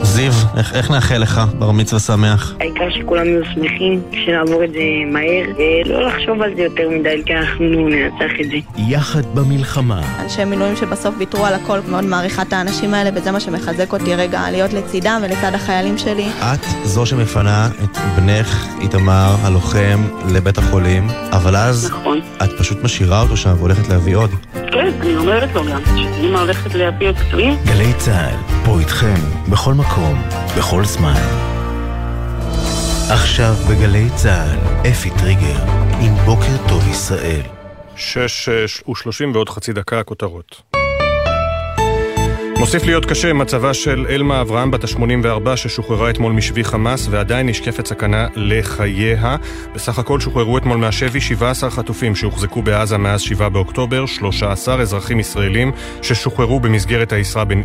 זיו, 0.01 0.31
איך, 0.57 0.75
איך 0.75 0.91
נאחל 0.91 1.17
לך 1.17 1.41
בר 1.59 1.71
מצווה 1.71 1.99
שמח? 1.99 2.55
העיקר 2.59 2.89
שכולם 2.89 3.25
יהיו 3.25 3.45
שמחים, 3.53 4.01
שנעבור 4.11 4.63
את 4.63 4.71
זה 4.71 4.79
מהר, 5.11 5.43
ולא 5.57 6.07
לחשוב 6.07 6.41
על 6.41 6.55
זה 6.55 6.61
יותר 6.61 6.89
מדי, 6.89 7.21
כי 7.25 7.35
אנחנו 7.35 7.65
ננצח 7.65 8.31
את 8.41 8.45
זה. 8.49 8.57
יחד 8.77 9.21
במלחמה. 9.33 10.01
אנשי 10.19 10.45
מילואים 10.45 10.75
שבסוף 10.75 11.15
ויתרו 11.17 11.45
על 11.45 11.53
הכל, 11.53 11.79
מאוד 11.89 12.03
מעריכה 12.03 12.41
את 12.41 12.53
האנשים 12.53 12.93
האלה, 12.93 13.09
וזה 13.15 13.31
מה 13.31 13.39
שמחזק 13.39 13.93
אותי 13.93 14.15
רגע, 14.15 14.51
להיות 14.51 14.73
לצידם 14.73 15.21
ולצד 15.23 15.51
החיילים 15.53 15.97
שלי. 15.97 16.27
את 16.39 16.65
זו 16.83 17.05
שמפנה 17.05 17.67
את 17.83 17.97
בנך, 18.17 18.67
איתמר, 18.81 19.35
הלוחם, 19.43 20.03
לבית 20.33 20.57
החולים, 20.57 21.07
אבל 21.31 21.55
אז 21.55 21.89
נכון. 21.91 22.19
את 22.43 22.49
פשוט 22.59 22.83
משאירה 22.83 23.21
אותו 23.21 23.37
שם 23.37 23.53
והולכת 23.57 23.89
להביא 23.89 24.15
עוד. 24.15 24.29
כן, 24.53 24.88
אני 25.01 25.15
אומרת 25.15 25.55
לו 25.55 25.65
גם, 25.65 25.81
שאמא 25.85 26.37
הולכת 26.37 26.75
להביא 26.75 27.07
עוד 27.07 27.15
פצועים. 27.15 27.53
גלי 27.65 27.93
צה"ל, 27.97 28.65
פה 28.65 28.79
איתכם, 28.79 29.15
בכל 29.51 29.73
מקום, 29.73 30.21
בכל 30.57 30.85
זמן. 30.85 31.13
עכשיו 33.09 33.53
בגלי 33.69 34.09
צה"ל, 34.15 34.89
אפי 34.91 35.09
טריגר, 35.09 35.59
עם 36.01 36.15
בוקר 36.25 36.67
טוב 36.67 36.87
ישראל. 36.87 37.41
שש 37.95 38.49
ושלושים 38.91 39.31
ועוד 39.31 39.49
חצי 39.49 39.73
דקה 39.73 39.99
הכותרות. 39.99 40.61
מוסיף 42.59 42.83
להיות 42.83 43.05
קשה 43.05 43.33
מצבה 43.33 43.73
של 43.73 44.05
אלמה 44.09 44.41
אברהם 44.41 44.71
בת 44.71 44.83
ה-84 44.83 45.55
ששוחררה 45.55 46.09
אתמול 46.09 46.33
משבי 46.33 46.63
חמאס 46.63 47.07
ועדיין 47.11 47.49
נשקפת 47.49 47.87
סכנה 47.87 48.27
לחייה. 48.35 49.35
בסך 49.75 49.99
הכל 49.99 50.19
שוחררו 50.19 50.57
אתמול 50.57 50.77
מהשבי 50.77 51.21
17 51.21 51.69
חטופים 51.69 52.15
שהוחזקו 52.15 52.61
בעזה 52.61 52.97
מאז 52.97 53.21
7 53.21 53.49
באוקטובר, 53.49 54.05
13 54.05 54.81
אזרחים 54.81 55.19
ישראלים 55.19 55.71
ששוחררו 56.01 56.59
במסגרת 56.59 57.13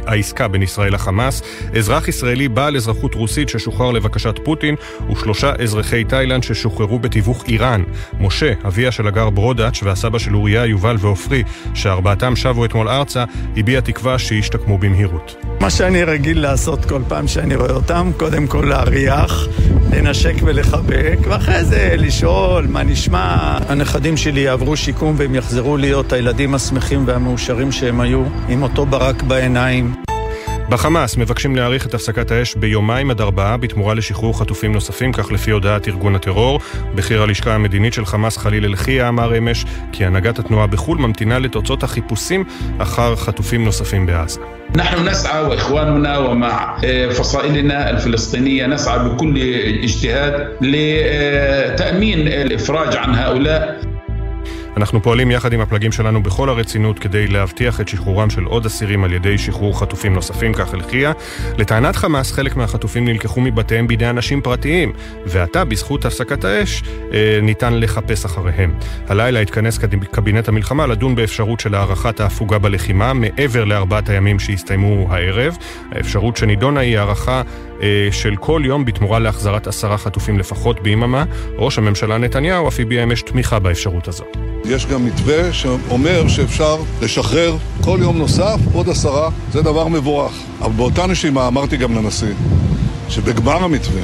העסקה 0.06 0.48
בין 0.48 0.62
ישראל 0.62 0.94
לחמאס, 0.94 1.42
אזרח 1.76 2.08
ישראלי 2.08 2.48
בעל 2.48 2.76
אזרחות 2.76 3.14
רוסית 3.14 3.48
ששוחרר 3.48 3.90
לבקשת 3.90 4.38
פוטין 4.44 4.74
ושלושה 5.12 5.52
אזרחי 5.62 6.04
תאילנד 6.04 6.42
ששוחררו 6.42 6.98
בתיווך 6.98 7.44
איראן. 7.48 7.82
משה, 8.20 8.52
אביה 8.66 8.92
של 8.92 9.06
הגר 9.06 9.30
ברודאץ' 9.30 9.82
והסבא 9.82 10.18
של 10.18 10.34
אוריה, 10.34 10.66
יובל 10.66 10.96
ועופרי, 10.98 11.42
שארבעתם 11.74 12.36
שבו 12.36 12.64
אתמול 12.64 12.88
ארצה, 12.88 13.24
הביע 13.56 13.80
תקווה 13.80 14.18
שישתקמו 14.18 14.83
במהירות. 14.84 15.36
מה 15.60 15.70
שאני 15.70 16.04
רגיל 16.04 16.40
לעשות 16.40 16.84
כל 16.84 17.02
פעם 17.08 17.28
שאני 17.28 17.54
רואה 17.54 17.70
אותם, 17.70 18.10
קודם 18.16 18.46
כל 18.46 18.66
להריח, 18.68 19.48
לנשק 19.92 20.34
ולחבק, 20.42 21.18
ואחרי 21.28 21.64
זה 21.64 21.94
לשאול 21.98 22.66
מה 22.66 22.82
נשמע. 22.82 23.58
הנכדים 23.68 24.16
שלי 24.16 24.40
יעברו 24.40 24.76
שיקום 24.76 25.14
והם 25.18 25.34
יחזרו 25.34 25.76
להיות 25.76 26.12
הילדים 26.12 26.54
השמחים 26.54 27.06
והמאושרים 27.06 27.72
שהם 27.72 28.00
היו, 28.00 28.24
עם 28.48 28.62
אותו 28.62 28.86
ברק 28.86 29.22
בעיניים. 29.22 29.94
בחמאס 30.68 31.16
מבקשים 31.16 31.56
להאריך 31.56 31.86
את 31.86 31.94
הפסקת 31.94 32.30
האש 32.30 32.54
ביומיים 32.54 33.10
עד 33.10 33.20
ארבעה 33.20 33.56
בתמורה 33.56 33.94
לשחרור 33.94 34.38
חטופים 34.38 34.72
נוספים, 34.72 35.12
כך 35.12 35.32
לפי 35.32 35.50
הודעת 35.50 35.88
ארגון 35.88 36.14
הטרור. 36.14 36.60
בכיר 36.94 37.22
הלשכה 37.22 37.54
המדינית 37.54 37.92
של 37.92 38.06
חמאס 38.06 38.36
חליל 38.36 38.64
אל-חייה 38.64 39.08
אמר 39.08 39.38
אמש 39.38 39.64
כי 39.92 40.04
הנהגת 40.04 40.38
התנועה 40.38 40.66
בחו"ל 40.66 40.98
ממתינה 40.98 41.38
לתוצאות 41.38 41.82
החיפושים 41.82 42.44
אחר 42.78 43.16
חטופים 43.16 43.64
נוספים 43.64 44.06
בעזה. 44.06 44.40
نحن 44.76 45.08
نسعى 45.08 45.42
وإخواننا 45.42 46.18
ومع 46.18 46.78
فصائلنا 47.10 47.90
الفلسطينية 47.90 48.66
نسعى 48.66 48.98
بكل 48.98 49.38
اجتهاد 49.82 50.48
لتأمين 50.60 52.28
الإفراج 52.28 52.96
عن 52.96 53.14
هؤلاء. 53.14 53.80
אנחנו 54.76 55.02
פועלים 55.02 55.30
יחד 55.30 55.52
עם 55.52 55.60
הפלגים 55.60 55.92
שלנו 55.92 56.22
בכל 56.22 56.48
הרצינות 56.48 56.98
כדי 56.98 57.26
להבטיח 57.26 57.80
את 57.80 57.88
שחרורם 57.88 58.30
של 58.30 58.44
עוד 58.44 58.66
אסירים 58.66 59.04
על 59.04 59.12
ידי 59.12 59.38
שחרור 59.38 59.80
חטופים 59.80 60.14
נוספים, 60.14 60.52
כך 60.54 60.74
אלחיה. 60.74 61.12
לטענת 61.58 61.96
חמאס, 61.96 62.32
חלק 62.32 62.56
מהחטופים 62.56 63.04
נלקחו 63.04 63.40
מבתיהם 63.40 63.86
בידי 63.86 64.10
אנשים 64.10 64.40
פרטיים, 64.40 64.92
ועתה, 65.26 65.64
בזכות 65.64 66.04
הפסקת 66.04 66.44
האש, 66.44 66.82
ניתן 67.42 67.80
לחפש 67.80 68.24
אחריהם. 68.24 68.74
הלילה 69.08 69.40
התכנס 69.40 69.78
קבינט 70.10 70.48
המלחמה 70.48 70.86
לדון 70.86 71.14
באפשרות 71.14 71.60
של 71.60 71.74
הארכת 71.74 72.20
ההפוגה 72.20 72.58
בלחימה 72.58 73.12
מעבר 73.12 73.64
לארבעת 73.64 74.08
הימים 74.08 74.38
שהסתיימו 74.38 75.06
הערב. 75.10 75.56
האפשרות 75.92 76.36
שנידונה 76.36 76.80
היא 76.80 76.98
הארכה 76.98 77.42
של 78.10 78.36
כל 78.36 78.62
יום 78.64 78.84
בתמורה 78.84 79.18
להחזרת 79.18 79.66
עשרה 79.66 79.98
חטופים 79.98 80.38
לפחות 80.38 80.82
ביממה. 80.82 81.24
ראש 81.58 81.78
הממשלה 81.78 82.18
נתניהו 82.18 82.68
אף 82.68 82.80
הביע 82.80 83.02
אמש 83.02 83.22
תמיכה 83.22 83.58
באפשרות 83.58 84.08
הזו. 84.08 84.24
יש 84.64 84.86
גם 84.86 85.06
מתווה 85.06 85.52
שאומר 85.52 86.28
שאפשר 86.28 86.76
לשחרר 87.02 87.56
כל 87.80 87.98
יום 88.02 88.18
נוסף 88.18 88.58
עוד 88.72 88.88
עשרה, 88.88 89.30
זה 89.52 89.62
דבר 89.62 89.88
מבורך. 89.88 90.32
אבל 90.60 90.72
באותה 90.72 91.06
נשימה 91.06 91.48
אמרתי 91.48 91.76
גם 91.76 91.94
לנשיא 91.94 92.34
שבגמר 93.08 93.64
המתווה 93.64 94.02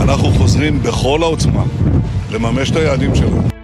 אנחנו 0.00 0.30
חוזרים 0.30 0.82
בכל 0.82 1.22
העוצמה 1.22 1.62
לממש 2.30 2.70
את 2.70 2.76
היעדים 2.76 3.14
שלנו. 3.14 3.55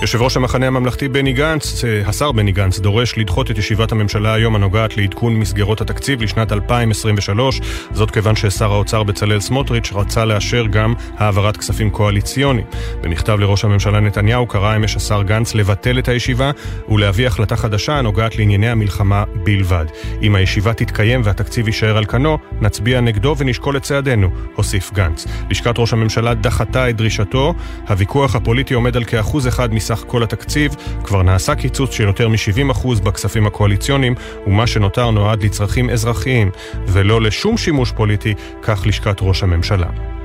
יושב 0.00 0.22
ראש 0.22 0.36
המחנה 0.36 0.66
הממלכתי 0.66 1.08
בני 1.08 1.32
גנץ, 1.32 1.84
השר 2.06 2.32
בני 2.32 2.52
גנץ, 2.52 2.78
דורש 2.78 3.18
לדחות 3.18 3.50
את 3.50 3.58
ישיבת 3.58 3.92
הממשלה 3.92 4.34
היום 4.34 4.54
הנוגעת 4.54 4.96
לעדכון 4.96 5.36
מסגרות 5.36 5.80
התקציב 5.80 6.22
לשנת 6.22 6.52
2023, 6.52 7.60
זאת 7.92 8.10
כיוון 8.10 8.36
ששר 8.36 8.72
האוצר 8.72 9.02
בצלאל 9.02 9.40
סמוטריץ' 9.40 9.92
רצה 9.92 10.24
לאשר 10.24 10.66
גם 10.66 10.94
העברת 11.16 11.56
כספים 11.56 11.90
קואליציוניים. 11.90 12.66
במכתב 13.02 13.38
לראש 13.40 13.64
הממשלה 13.64 14.00
נתניהו 14.00 14.46
קרא 14.46 14.76
אמש 14.76 14.96
השר 14.96 15.22
גנץ 15.22 15.54
לבטל 15.54 15.98
את 15.98 16.08
הישיבה 16.08 16.50
ולהביא 16.88 17.26
החלטה 17.26 17.56
חדשה 17.56 17.98
הנוגעת 17.98 18.36
לענייני 18.36 18.68
המלחמה 18.68 19.24
בלבד. 19.44 19.86
אם 20.22 20.34
הישיבה 20.34 20.74
תתקיים 20.74 21.20
והתקציב 21.24 21.66
יישאר 21.66 21.96
על 21.96 22.04
כנו, 22.04 22.38
נצביע 22.60 23.00
נגדו 23.00 23.34
ונשקול 23.38 23.76
את 23.76 23.82
צעדינו, 23.82 24.30
הוסיף 24.54 24.92
גנץ. 24.92 25.26
לשכת 25.50 25.74
ראש 25.78 25.92
הממשלה 25.92 26.34
דחתה 26.34 26.90
את 26.90 26.96
דרישתו, 26.96 27.54
הוויכוח 27.88 28.34
הפוליטי 28.34 28.74
עומד 28.74 28.96
על 28.96 29.04
כאחוז 29.04 29.48
אחד 29.48 29.74
מסך 29.92 30.04
כל 30.06 30.22
התקציב, 30.22 30.74
כבר 31.04 31.22
נעשה 31.22 31.54
קיצוץ 31.54 31.92
של 31.92 32.04
יותר 32.04 32.28
מ-70% 32.28 33.02
בכספים 33.04 33.46
הקואליציוניים, 33.46 34.14
ומה 34.46 34.66
שנותר 34.66 35.10
נועד 35.10 35.42
לצרכים 35.42 35.90
אזרחיים, 35.90 36.50
ולא 36.86 37.20
לשום 37.22 37.56
שימוש 37.56 37.92
פוליטי, 37.92 38.34
כך 38.62 38.82
לשכת 38.86 39.16
ראש 39.20 39.42
הממשלה. 39.42 40.17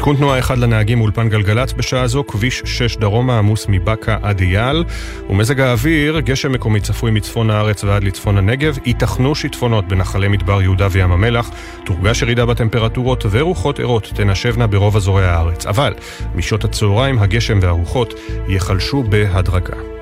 עדכון 0.00 0.16
תנועה 0.16 0.38
אחד 0.38 0.58
לנהגים 0.58 1.00
אולפן 1.00 1.28
גלגלצ 1.28 1.72
בשעה 1.72 2.06
זו, 2.06 2.26
כביש 2.26 2.62
6 2.64 2.96
דרומה 2.96 3.38
עמוס 3.38 3.66
מבאקה 3.68 4.18
עד 4.22 4.40
אייל, 4.40 4.84
ומזג 5.30 5.60
האוויר, 5.60 6.20
גשם 6.20 6.52
מקומי 6.52 6.80
צפוי 6.80 7.10
מצפון 7.10 7.50
הארץ 7.50 7.84
ועד 7.84 8.04
לצפון 8.04 8.38
הנגב, 8.38 8.78
ייתכנו 8.84 9.34
שיטפונות 9.34 9.88
בנחלי 9.88 10.28
מדבר 10.28 10.62
יהודה 10.62 10.88
וים 10.90 11.12
המלח, 11.12 11.50
תורגש 11.84 12.22
ירידה 12.22 12.46
בטמפרטורות 12.46 13.24
ורוחות 13.30 13.80
ערות 13.80 14.12
תנשבנה 14.14 14.66
ברוב 14.66 14.96
אזורי 14.96 15.24
הארץ, 15.24 15.66
אבל 15.66 15.94
משעות 16.34 16.64
הצהריים 16.64 17.18
הגשם 17.18 17.58
והרוחות 17.62 18.14
ייחלשו 18.48 19.02
בהדרגה. 19.02 19.99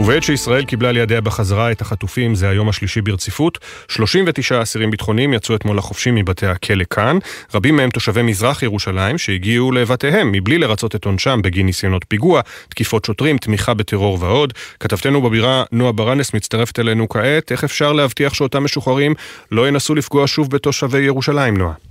ובעת 0.00 0.22
שישראל 0.22 0.64
קיבלה 0.64 0.92
לידיה 0.92 1.20
בחזרה 1.20 1.72
את 1.72 1.80
החטופים, 1.80 2.34
זה 2.34 2.48
היום 2.48 2.68
השלישי 2.68 3.00
ברציפות, 3.00 3.58
39 3.88 4.62
אסירים 4.62 4.90
ביטחוניים 4.90 5.32
יצאו 5.32 5.54
אתמול 5.54 5.78
לחופשי 5.78 6.10
מבתי 6.10 6.46
הכלא 6.46 6.84
כאן, 6.90 7.18
רבים 7.54 7.76
מהם 7.76 7.90
תושבי 7.90 8.22
מזרח 8.22 8.62
ירושלים 8.62 9.18
שהגיעו 9.18 9.72
לבתיהם 9.72 10.32
מבלי 10.32 10.58
לרצות 10.58 10.94
את 10.94 11.04
עונשם 11.04 11.42
בגין 11.42 11.66
ניסיונות 11.66 12.04
פיגוע, 12.08 12.40
תקיפות 12.68 13.04
שוטרים, 13.04 13.38
תמיכה 13.38 13.74
בטרור 13.74 14.18
ועוד. 14.20 14.52
כתבתנו 14.80 15.22
בבירה 15.22 15.64
נועה 15.72 15.92
ברנס 15.92 16.34
מצטרפת 16.34 16.78
אלינו 16.78 17.08
כעת, 17.08 17.52
איך 17.52 17.64
אפשר 17.64 17.92
להבטיח 17.92 18.34
שאותם 18.34 18.64
משוחררים 18.64 19.14
לא 19.52 19.68
ינסו 19.68 19.94
לפגוע 19.94 20.26
שוב 20.26 20.50
בתושבי 20.50 21.00
ירושלים, 21.00 21.56
נועה? 21.56 21.89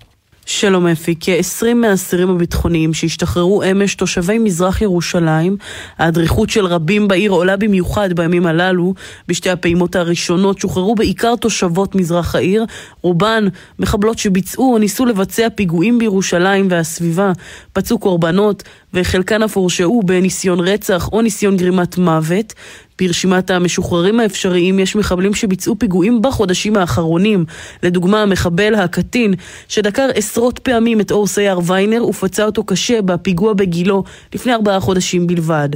שלום 0.52 0.88
אפי, 0.88 1.16
כ-20 1.20 1.74
מהאסירים 1.76 2.30
הביטחוניים 2.30 2.94
שהשתחררו 2.94 3.64
אמש 3.64 3.96
תושבי 3.96 4.38
מזרח 4.38 4.82
ירושלים, 4.82 5.58
האדריכות 5.98 6.50
של 6.50 6.66
רבים 6.66 7.08
בעיר 7.08 7.32
עולה 7.32 7.58
במיוחד 7.58 8.14
בימים 8.14 8.46
הללו. 8.46 8.94
בשתי 9.28 9.50
הפעימות 9.50 9.96
הראשונות 9.96 10.60
שוחררו 10.60 10.96
בעיקר 10.96 11.36
תושבות 11.36 11.96
מזרח 11.96 12.36
העיר, 12.36 12.66
רובן 13.02 13.48
מחבלות 13.80 14.18
שביצעו 14.18 14.74
או 14.74 14.78
ניסו 14.78 15.06
לבצע 15.06 15.48
פיגועים 15.56 16.00
בירושלים 16.00 16.68
והסביבה, 16.70 17.32
פצעו 17.74 18.00
קורבנות 18.00 18.64
וחלקן 18.94 19.44
אף 19.44 19.58
הורשעו 19.58 20.02
בניסיון 20.06 20.60
רצח 20.60 21.10
או 21.12 21.22
ניסיון 21.22 21.58
גרימת 21.58 21.98
מוות. 21.98 22.54
ברשימת 23.00 23.52
המשוחררים 23.52 24.20
האפשריים 24.20 24.80
יש 24.80 24.96
מחבלים 24.96 25.34
שביצעו 25.34 25.76
פיגועים 25.80 26.22
בחודשים 26.22 26.78
האחרונים. 26.78 27.46
לדוגמה, 27.84 28.22
המחבל 28.22 28.76
הקטין 28.76 29.34
שדקר 29.68 30.10
עשרות 30.16 30.60
פעמים 30.60 31.02
את 31.02 31.12
אור 31.12 31.28
סייר 31.28 31.60
ויינר 31.66 32.06
ופצע 32.06 32.46
אותו 32.46 32.64
קשה 32.64 33.02
בפיגוע 33.02 33.54
בגילו 33.54 34.04
לפני 34.36 34.54
ארבעה 34.54 34.80
חודשים 34.80 35.28
בלבד. 35.28 35.70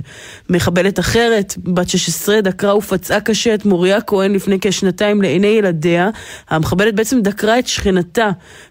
מחבלת 0.50 1.00
אחרת, 1.00 1.54
בת 1.58 1.90
16, 1.90 2.42
דקרה 2.42 2.78
ופצעה 2.78 3.20
קשה 3.20 3.54
את 3.54 3.66
מוריה 3.66 4.02
כהן 4.02 4.34
לפני 4.34 4.58
כשנתיים 4.62 5.22
לעיני 5.22 5.48
ילדיה. 5.48 6.10
המחבלת 6.50 6.96
בעצם 6.96 7.22
דקרה 7.22 7.60
את 7.60 7.68
שכנתה 7.68 8.30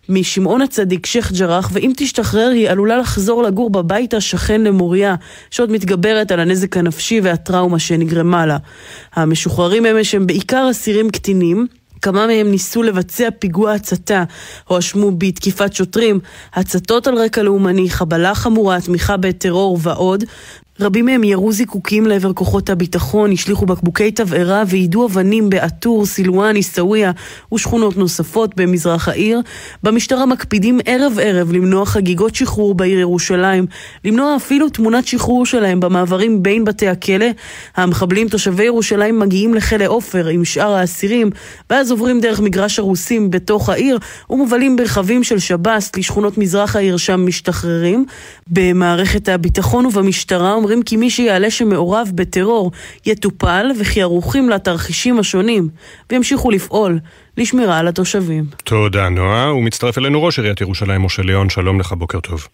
משמעון 0.09 0.63
הצדיק 0.63 1.07
שייח' 1.07 1.33
ג'ראח, 1.33 1.71
ואם 1.73 1.93
תשתחרר 1.97 2.51
היא 2.51 2.71
עלולה 2.71 2.99
לחזור 2.99 3.43
לגור 3.43 3.71
בבית 3.71 4.15
השכן 4.15 4.61
למוריה, 4.61 5.15
שעוד 5.51 5.71
מתגברת 5.71 6.33
על 6.33 6.41
הנזק 6.41 6.77
הנפשי 6.77 7.21
והטראומה 7.21 7.79
שנגרמה 7.79 8.47
לה. 8.47 8.57
המשוחררים 9.15 9.87
הם 9.87 10.27
בעיקר 10.27 10.69
אסירים 10.71 11.11
קטינים, 11.11 11.67
כמה 12.03 12.27
מהם 12.27 12.51
ניסו 12.51 12.83
לבצע 12.83 13.29
פיגוע 13.39 13.73
הצתה, 13.73 14.25
הואשמו 14.69 15.11
בתקיפת 15.19 15.75
שוטרים, 15.75 16.21
הצתות 16.55 17.07
על 17.07 17.19
רקע 17.19 17.43
לאומני, 17.43 17.91
חבלה 17.91 18.35
חמורה, 18.35 18.81
תמיכה 18.81 19.17
בטרור 19.17 19.79
ועוד. 19.83 20.25
רבים 20.83 21.07
מהם 21.07 21.25
ירו 21.25 21.53
זיקוקים 21.53 22.07
לעבר 22.07 22.33
כוחות 22.33 22.71
הביטחון, 22.71 23.33
השליכו 23.33 23.67
בקבוקי 23.67 24.11
תבערה 24.11 24.63
ויידו 24.67 25.07
אבנים 25.07 25.51
בעטור, 25.51 26.07
סילואן, 26.07 26.57
עיסאוויה 26.57 27.11
ושכונות 27.55 27.97
נוספות 27.97 28.57
במזרח 28.57 29.09
העיר. 29.09 29.41
במשטרה 29.83 30.27
מקפידים 30.27 30.81
ערב-ערב 30.85 31.53
למנוע 31.53 31.87
חגיגות 31.87 32.35
שחרור 32.35 32.75
בעיר 32.75 32.99
ירושלים, 32.99 33.67
למנוע 34.05 34.37
אפילו 34.37 34.69
תמונת 34.69 35.07
שחרור 35.07 35.47
שלהם 35.47 35.81
במעברים 35.81 36.43
בין 36.43 36.65
בתי 36.65 36.89
הכלא. 36.89 37.27
המחבלים 37.77 38.29
תושבי 38.29 38.65
ירושלים 38.65 39.19
מגיעים 39.19 39.55
לכלא 39.55 39.87
עופר 39.87 40.27
עם 40.27 40.45
שאר 40.45 40.73
האסירים, 40.73 41.31
ואז 41.71 41.91
עוברים 41.91 42.21
דרך 42.21 42.41
מגרש 42.41 42.79
הרוסים 42.79 43.31
בתוך 43.31 43.69
העיר 43.69 43.99
ומובלים 44.31 44.77
ברכבים 44.77 45.25
של 45.25 45.39
שב"ס 45.39 45.91
לשכונות 45.97 46.39
מזרח 46.39 46.77
העיר 46.77 46.97
שם 46.97 47.27
משתחררים. 47.27 48.05
במערכת 48.47 49.29
הביטחון 49.29 49.87
ובמשטרה 49.87 50.53
אומרים 50.53 50.72
כי 50.83 50.97
מי 50.97 51.11
שיעלה 51.11 51.51
שמעורב 51.51 52.09
בטרור 52.15 52.71
יטופל 53.07 53.67
וכי 53.81 54.03
ערוכים 54.03 54.49
לתרחישים 54.51 55.19
השונים 55.19 55.69
וימשיכו 56.11 56.51
לפעול 56.51 56.99
לשמירה 57.37 57.79
על 57.79 57.89
התושבים. 57.89 58.45
תודה 58.65 59.09
נועה, 59.09 59.55
ומצטרף 59.55 59.99
אלינו 59.99 60.23
ראש 60.23 60.39
עיריית 60.39 60.61
ירושלים 60.61 61.03
משה 61.03 61.23
ליאון, 61.23 61.51
שלום 61.51 61.81
לך, 61.81 61.93
בוקר 61.93 62.21
טוב. 62.21 62.49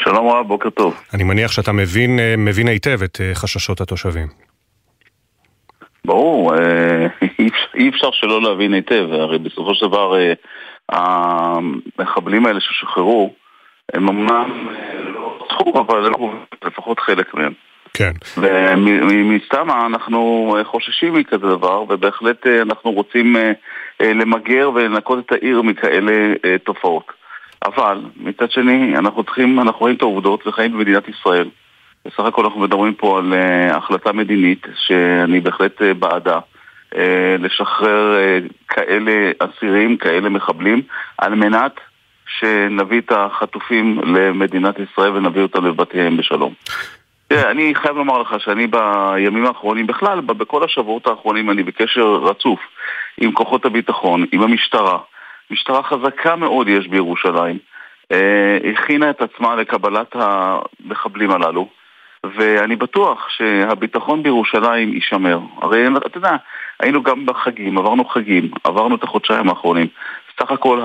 שלום 0.00 0.28
רב, 0.28 0.46
בוקר 0.48 0.70
טוב. 0.70 0.94
אני 1.14 1.24
מניח 1.24 1.52
שאתה 1.52 1.72
מבין, 1.72 2.18
אה, 2.18 2.34
מבין 2.38 2.68
היטב 2.68 3.02
את 3.02 3.20
אה, 3.20 3.34
חששות 3.34 3.80
התושבים. 3.80 4.26
ברור, 6.04 6.54
אה, 6.54 7.06
אי 7.78 7.88
אפשר 7.88 8.10
שלא 8.12 8.42
להבין 8.42 8.72
היטב, 8.72 9.06
הרי 9.12 9.38
בסופו 9.38 9.74
של 9.74 9.86
דבר 9.86 10.14
המחבלים 10.88 12.46
האלה 12.46 12.60
ששוחררו 12.60 13.32
הם 13.92 14.08
אמנם 14.08 14.68
לא 15.14 15.17
רצחו, 15.48 15.80
אבל 15.80 16.10
לפחות 16.64 17.00
חלק 17.00 17.34
מהם. 17.34 17.52
כן. 17.94 18.12
ומסתם 18.36 19.70
אנחנו 19.86 20.56
חוששים 20.64 21.14
מכזה 21.14 21.46
דבר, 21.46 21.84
ובהחלט 21.88 22.46
אנחנו 22.46 22.90
רוצים 22.90 23.36
למגר 24.00 24.70
ולנקות 24.74 25.18
את 25.26 25.32
העיר 25.32 25.62
מכאלה 25.62 26.34
תופעות. 26.64 27.12
אבל 27.64 28.00
מצד 28.16 28.50
שני, 28.50 28.96
אנחנו 28.96 29.24
צריכים, 29.24 29.60
אנחנו 29.60 29.80
רואים 29.80 29.96
את 29.96 30.02
העובדות 30.02 30.46
וחיים 30.46 30.72
במדינת 30.72 31.08
ישראל. 31.08 31.48
בסך 32.04 32.20
הכל 32.20 32.44
אנחנו 32.44 32.60
מדברים 32.60 32.94
פה 32.94 33.18
על 33.18 33.34
החלטה 33.70 34.12
מדינית 34.12 34.66
שאני 34.76 35.40
בהחלט 35.40 35.82
בעדה. 35.98 36.38
לשחרר 37.38 38.16
כאלה 38.68 39.30
אסירים, 39.38 39.96
כאלה 39.96 40.28
מחבלים, 40.28 40.82
על 41.18 41.34
מנת 41.34 41.80
שנביא 42.28 43.00
את 43.00 43.12
החטופים 43.12 44.00
למדינת 44.04 44.74
ישראל 44.78 45.16
ונביא 45.16 45.42
אותם 45.42 45.66
לבתיהם 45.66 46.16
בשלום. 46.16 46.52
תראה, 47.28 47.50
אני 47.50 47.74
חייב 47.74 47.96
לומר 47.96 48.18
לך 48.18 48.34
שאני 48.38 48.66
בימים 48.66 49.46
האחרונים, 49.46 49.86
בכלל, 49.86 50.20
בכל 50.20 50.64
השבועות 50.64 51.06
האחרונים 51.06 51.50
אני 51.50 51.62
בקשר 51.62 52.14
רצוף 52.14 52.60
עם 53.20 53.32
כוחות 53.32 53.64
הביטחון, 53.64 54.24
עם 54.32 54.42
המשטרה. 54.42 54.98
משטרה 55.50 55.82
חזקה 55.82 56.36
מאוד 56.36 56.68
יש 56.68 56.88
בירושלים. 56.88 57.58
אה, 58.12 58.58
הכינה 58.72 59.10
את 59.10 59.22
עצמה 59.22 59.56
לקבלת 59.56 60.14
המחבלים 60.14 61.30
הללו, 61.30 61.68
ואני 62.24 62.76
בטוח 62.76 63.28
שהביטחון 63.28 64.22
בירושלים 64.22 64.92
יישמר. 64.92 65.38
הרי 65.62 65.86
אתה 66.06 66.18
יודע, 66.18 66.36
היינו 66.80 67.02
גם 67.02 67.26
בחגים, 67.26 67.78
עברנו 67.78 68.04
חגים, 68.04 68.50
עברנו 68.64 68.94
את 68.94 69.02
החודשיים 69.02 69.48
האחרונים. 69.48 69.86
סך 70.38 70.50
הכל 70.50 70.84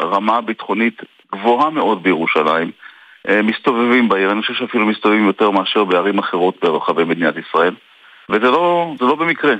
הרמה 0.00 0.36
הביטחונית 0.36 1.02
גבוהה 1.32 1.70
מאוד 1.70 2.02
בירושלים. 2.02 2.70
אה, 3.28 3.42
מסתובבים 3.42 4.08
בעיר, 4.08 4.32
אני 4.32 4.40
חושב 4.40 4.54
שאפילו 4.54 4.86
מסתובבים 4.86 5.26
יותר 5.26 5.50
מאשר 5.50 5.84
בערים 5.84 6.18
אחרות 6.18 6.54
ברחבי 6.62 7.04
מדינת 7.04 7.34
ישראל. 7.36 7.74
וזה 8.30 8.50
לא, 8.50 8.94
לא 9.00 9.14
במקרה. 9.14 9.54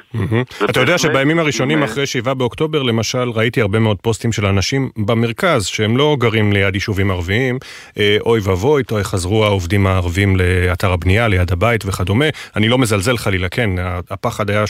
אתה 0.71 0.81
יודע 0.81 0.99
שבימים 0.99 1.39
הראשונים 1.39 1.83
אחרי 1.83 2.07
7 2.07 2.35
באוקטובר, 2.35 2.83
למשל, 2.83 3.31
ראיתי 3.31 3.61
הרבה 3.61 3.79
מאוד 3.79 3.97
פוסטים 4.03 4.33
של 4.33 4.47
אנשים 4.47 4.91
במרכז, 4.97 5.67
שהם 5.67 5.97
לא 5.97 6.17
גרים 6.21 6.53
ליד 6.53 6.75
יישובים 6.75 7.11
ערביים, 7.11 7.59
אה, 7.99 8.17
אוי 8.21 8.41
ואבוי, 8.43 8.83
חזרו 9.03 9.45
העובדים 9.45 9.87
הערבים 9.87 10.37
לאתר 10.37 10.93
הבנייה, 10.93 11.29
ליד 11.29 11.53
הבית 11.53 11.85
וכדומה. 11.87 12.25
אני 12.57 12.69
לא 12.69 12.79
מזלזל 12.79 13.17
חלילה, 13.17 13.49
כן, 13.49 13.71
הפחד 14.11 14.51
היה 14.51 14.65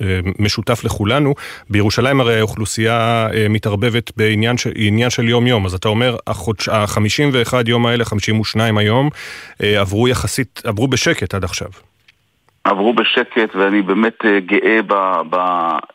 אה, 0.00 0.06
משותף 0.38 0.84
לכולנו. 0.84 1.34
בירושלים 1.70 2.20
הרי 2.20 2.38
האוכלוסייה 2.38 3.28
אה, 3.34 3.46
מתערבבת 3.48 4.12
בעניין 4.16 5.10
של 5.10 5.28
יום-יום, 5.28 5.66
אז 5.66 5.74
אתה 5.74 5.88
אומר, 5.88 6.16
ה-51 6.26 7.54
יום 7.66 7.86
האלה, 7.86 8.04
52 8.04 8.78
היום, 8.78 9.10
עברו 9.60 10.08
יחסית, 10.08 10.62
עברו 10.64 10.88
בשקט 10.88 11.34
עד 11.34 11.44
עכשיו. 11.44 11.68
עברו 12.66 12.92
בשקט 12.92 13.54
ואני 13.54 13.82
באמת 13.82 14.24
אה, 14.24 14.40
גאה 14.40 14.78
ב... 14.86 14.94
ב... 15.30 15.36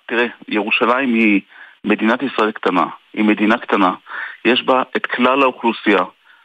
תראה, 0.06 0.26
ירושלים 0.48 1.14
היא 1.14 1.42
מדינת 1.86 2.20
ישראל 2.24 2.52
קטנה, 2.52 2.86
היא 3.14 3.24
מדינה 3.24 3.58
קטנה, 3.58 3.94
יש 4.46 4.64
בה 4.64 4.84
את 4.98 5.06
כלל 5.06 5.42
האוכלוסייה, 5.42 6.04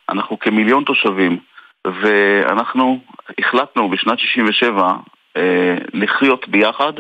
אנחנו 0.09 0.39
כמיליון 0.39 0.85
תושבים, 0.85 1.39
ואנחנו 1.87 3.01
החלטנו 3.39 3.89
בשנת 3.89 4.19
67' 4.19 4.93
אה, 5.37 5.77
לחיות 5.95 6.49
ביחד, 6.49 6.93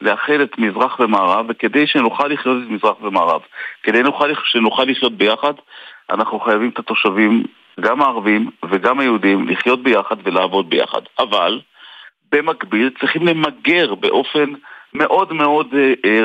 לאחד 0.00 0.40
את 0.42 0.58
מזרח 0.58 1.00
ומערב, 1.00 1.46
וכדי 1.48 1.86
שנוכל 1.86 2.26
לחיות 2.26 2.56
את 2.64 2.70
מזרח 2.70 3.02
ומערב, 3.02 3.40
כדי 3.82 3.98
שנוכל, 3.98 4.32
שנוכל 4.44 4.84
לחיות 4.84 5.12
ביחד, 5.12 5.54
אנחנו 6.10 6.40
חייבים 6.40 6.70
את 6.70 6.78
התושבים, 6.78 7.44
גם 7.80 8.02
הערבים 8.02 8.50
וגם 8.70 9.00
היהודים, 9.00 9.48
לחיות 9.48 9.82
ביחד 9.82 10.16
ולעבוד 10.24 10.70
ביחד. 10.70 11.00
אבל 11.18 11.60
במקביל 12.32 12.90
צריכים 13.00 13.26
למגר 13.26 13.94
באופן 13.94 14.52
מאוד 14.94 15.32
מאוד 15.32 15.74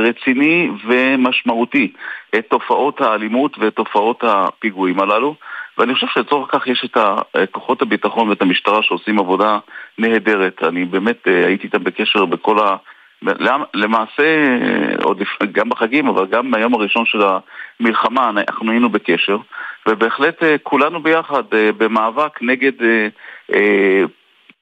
רציני 0.08 0.70
ומשמעותי 0.88 1.92
את 2.36 2.46
תופעות 2.50 3.02
האלימות 3.02 3.58
ואת 3.60 3.76
תופעות 3.76 4.24
הפיגועים 4.24 5.00
הללו. 5.00 5.36
ואני 5.78 5.94
חושב 5.94 6.08
שלצורך 6.14 6.52
כך 6.52 6.68
יש 6.68 6.86
את 6.96 6.98
כוחות 7.52 7.82
הביטחון 7.82 8.30
ואת 8.30 8.42
המשטרה 8.42 8.84
שעושים 8.84 9.20
עבודה 9.20 9.60
נהדרת. 9.98 10.64
אני 10.64 10.86
באמת 10.86 11.28
הייתי 11.28 11.68
איתם 11.68 11.84
בקשר 11.84 12.26
בכל 12.26 12.60
ה... 12.60 12.76
למעשה, 13.74 14.58
עוד 15.04 15.22
גם 15.52 15.70
בחגים, 15.70 16.08
אבל 16.08 16.26
גם 16.26 16.52
מהיום 16.52 16.74
הראשון 16.74 17.06
של 17.06 17.22
המלחמה 17.80 18.30
אנחנו 18.30 18.72
היינו 18.72 18.90
בקשר, 18.90 19.38
ובהחלט 19.88 20.44
כולנו 20.64 21.04
ביחד 21.04 21.44
במאבק 21.52 22.42
נגד 22.42 22.72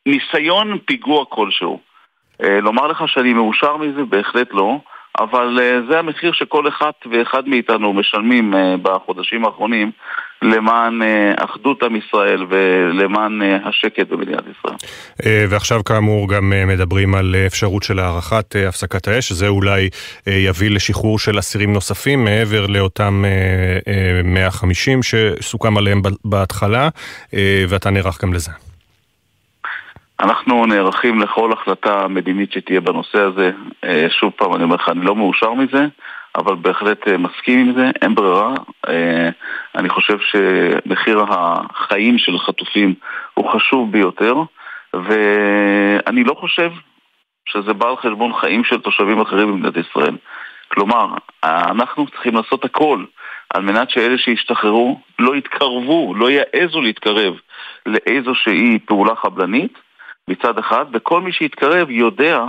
ניסיון 0.05 0.77
פיגוע 0.85 1.25
כלשהו. 1.29 1.79
לומר 2.39 2.87
לך 2.87 3.03
שאני 3.07 3.33
מאושר 3.33 3.77
מזה? 3.77 4.01
בהחלט 4.09 4.47
לא. 4.51 4.77
אבל 5.19 5.59
זה 5.89 5.99
המחיר 5.99 6.31
שכל 6.33 6.67
אחד 6.67 6.91
ואחד 7.11 7.47
מאיתנו 7.47 7.93
משלמים 7.93 8.53
בחודשים 8.81 9.45
האחרונים 9.45 9.91
למען 10.41 11.01
אחדות 11.37 11.83
עם 11.83 11.95
ישראל 11.95 12.45
ולמען 12.49 13.41
השקט 13.63 14.07
במדינת 14.09 14.43
ישראל. 14.57 14.75
ועכשיו 15.49 15.83
כאמור 15.83 16.29
גם 16.29 16.53
מדברים 16.67 17.15
על 17.15 17.35
אפשרות 17.47 17.83
של 17.83 17.99
הארכת 17.99 18.55
הפסקת 18.67 19.07
האש, 19.07 19.29
שזה 19.29 19.47
אולי 19.47 19.89
יביא 20.27 20.69
לשחרור 20.69 21.19
של 21.19 21.39
אסירים 21.39 21.73
נוספים 21.73 22.23
מעבר 22.23 22.67
לאותם 22.67 23.23
150 24.23 24.99
שסוכם 25.03 25.77
עליהם 25.77 26.01
בהתחלה, 26.25 26.89
ואתה 27.69 27.89
נערך 27.89 28.23
גם 28.23 28.33
לזה. 28.33 28.51
אנחנו 30.23 30.65
נערכים 30.65 31.19
לכל 31.19 31.51
החלטה 31.53 32.07
מדינית 32.07 32.51
שתהיה 32.51 32.81
בנושא 32.81 33.19
הזה. 33.19 33.51
שוב 34.09 34.31
פעם, 34.35 34.55
אני 34.55 34.63
אומר 34.63 34.75
לך, 34.75 34.89
אני 34.89 35.05
לא 35.05 35.15
מאושר 35.15 35.53
מזה, 35.53 35.85
אבל 36.35 36.55
בהחלט 36.55 37.07
מסכים 37.07 37.59
עם 37.59 37.73
זה, 37.75 37.89
אין 38.01 38.15
ברירה. 38.15 38.53
אני 39.75 39.89
חושב 39.89 40.17
שמחיר 40.19 41.23
החיים 41.29 42.17
של 42.17 42.39
חטופים 42.39 42.93
הוא 43.33 43.49
חשוב 43.49 43.91
ביותר, 43.91 44.35
ואני 44.93 46.23
לא 46.23 46.33
חושב 46.33 46.71
שזה 47.45 47.73
בא 47.73 47.89
על 47.89 47.97
חשבון 47.97 48.33
חיים 48.33 48.63
של 48.63 48.81
תושבים 48.81 49.21
אחרים 49.21 49.47
במדינת 49.47 49.77
ישראל. 49.77 50.17
כלומר, 50.67 51.07
אנחנו 51.43 52.07
צריכים 52.07 52.35
לעשות 52.35 52.65
הכל 52.65 53.05
על 53.53 53.61
מנת 53.61 53.89
שאלה 53.89 54.17
שישתחררו 54.17 54.99
לא 55.19 55.35
יתקרבו, 55.35 56.13
לא 56.15 56.29
יעזו 56.29 56.81
להתקרב 56.81 57.33
לאיזושהי 57.85 58.79
פעולה 58.85 59.15
חבלנית. 59.15 59.82
מצד 60.27 60.57
אחד, 60.57 60.85
וכל 60.93 61.21
מי 61.21 61.31
שיתקרב 61.31 61.89
יודע 61.89 62.43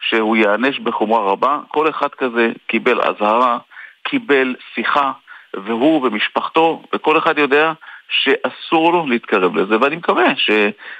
שהוא 0.00 0.36
ייענש 0.36 0.78
בחומרה 0.78 1.32
רבה. 1.32 1.58
כל 1.68 1.88
אחד 1.88 2.08
כזה 2.08 2.52
קיבל 2.66 3.00
אזהרה, 3.00 3.58
קיבל 4.02 4.54
שיחה, 4.74 5.12
והוא 5.54 6.06
ומשפחתו, 6.06 6.82
וכל 6.94 7.18
אחד 7.18 7.38
יודע 7.38 7.72
שאסור 8.08 8.92
לו 8.92 9.06
להתקרב 9.06 9.56
לזה, 9.56 9.80
ואני 9.80 9.96
מקווה 9.96 10.36
ש, 10.36 10.50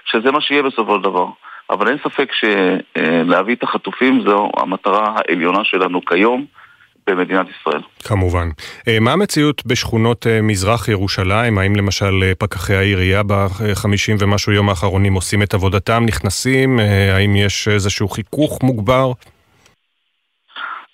שזה 0.05 0.31
מה 0.31 0.41
שיהיה 0.41 0.63
בסופו 0.63 0.97
של 0.97 1.03
דבר. 1.03 1.27
אבל 1.71 1.89
אין 1.89 1.99
ספק 1.99 2.33
שלהביא 2.33 3.55
את 3.55 3.63
החטופים 3.63 4.21
זו 4.21 4.51
המטרה 4.57 5.15
העליונה 5.17 5.65
שלנו 5.65 6.05
כיום. 6.05 6.47
במדינת 7.11 7.47
ישראל. 7.61 7.83
כמובן. 8.05 8.49
מה 9.01 9.13
המציאות 9.13 9.67
בשכונות 9.67 10.27
מזרח 10.43 10.89
ירושלים? 10.89 11.59
האם 11.59 11.77
למשל 11.77 12.33
פקחי 12.39 12.75
העירייה 12.75 13.23
בחמישים 13.27 14.17
ומשהו 14.21 14.53
יום 14.53 14.69
האחרונים 14.69 15.15
עושים 15.15 15.43
את 15.43 15.55
עבודתם, 15.55 16.05
נכנסים? 16.07 16.79
האם 17.13 17.37
יש 17.37 17.69
איזשהו 17.69 18.09
חיכוך 18.09 18.63
מוגבר? 18.63 19.13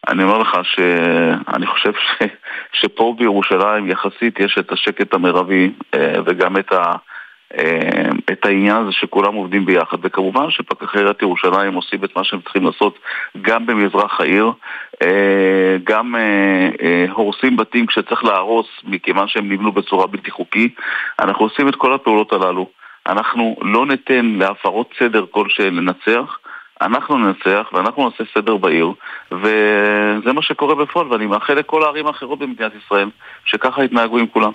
אני 0.09 0.23
אומר 0.23 0.39
לך 0.39 0.57
שאני 0.63 1.67
חושב 1.67 1.93
ש... 1.93 2.25
שפה 2.73 3.15
בירושלים 3.19 3.91
יחסית 3.91 4.41
יש 4.41 4.57
את 4.59 4.73
השקט 4.73 5.15
המרבי 5.15 5.73
וגם 6.27 6.57
את 6.57 6.73
ה... 6.73 6.83
את 8.32 8.46
העניין 8.46 8.76
הזה 8.76 8.92
שכולם 8.92 9.34
עובדים 9.34 9.66
ביחד, 9.66 9.96
וכמובן 10.03 10.50
שפקחי 10.50 10.98
עיריית 10.98 11.22
ירושלים 11.22 11.74
עושים 11.74 12.05
את 12.05 12.16
מה 12.16 12.24
שהם 12.24 12.40
צריכים 12.40 12.64
לעשות 12.64 12.98
גם 13.42 13.66
במזרח 13.66 14.20
העיר, 14.20 14.53
גם 15.84 16.14
הורסים 17.12 17.57
בתים 17.57 17.86
כשצריך 17.86 18.24
להרוס 18.24 18.66
מכיוון 18.84 19.28
שהם 19.28 19.53
נבנו 19.53 19.72
בצורה 19.72 20.07
בלתי 20.07 20.30
חוקית, 20.30 20.76
אנחנו 21.20 21.44
עושים 21.44 21.68
את 21.68 21.76
כל 21.76 21.92
הפעולות 21.94 22.32
הללו, 22.32 22.68
אנחנו 23.07 23.57
לא 23.61 23.86
ניתן 23.86 24.26
להפרות 24.38 24.94
סדר 24.98 25.24
כלשהן 25.30 25.74
לנצח, 25.74 26.38
אנחנו 26.82 27.18
ננצח 27.18 27.70
ואנחנו 27.72 28.05
נעשה 28.09 28.24
סדר 28.34 28.57
בעיר 28.57 28.92
וזה 29.32 30.32
מה 30.32 30.42
שקורה 30.42 30.74
בפועל 30.74 31.07
ואני 31.12 31.26
מאחל 31.26 31.55
לכל 31.55 31.82
הערים 31.82 32.07
האחרות 32.07 32.38
במדינת 32.38 32.72
ישראל 32.84 33.11
שככה 33.44 33.84
יתנהגו 33.84 34.18
עם 34.18 34.26
כולם. 34.26 34.50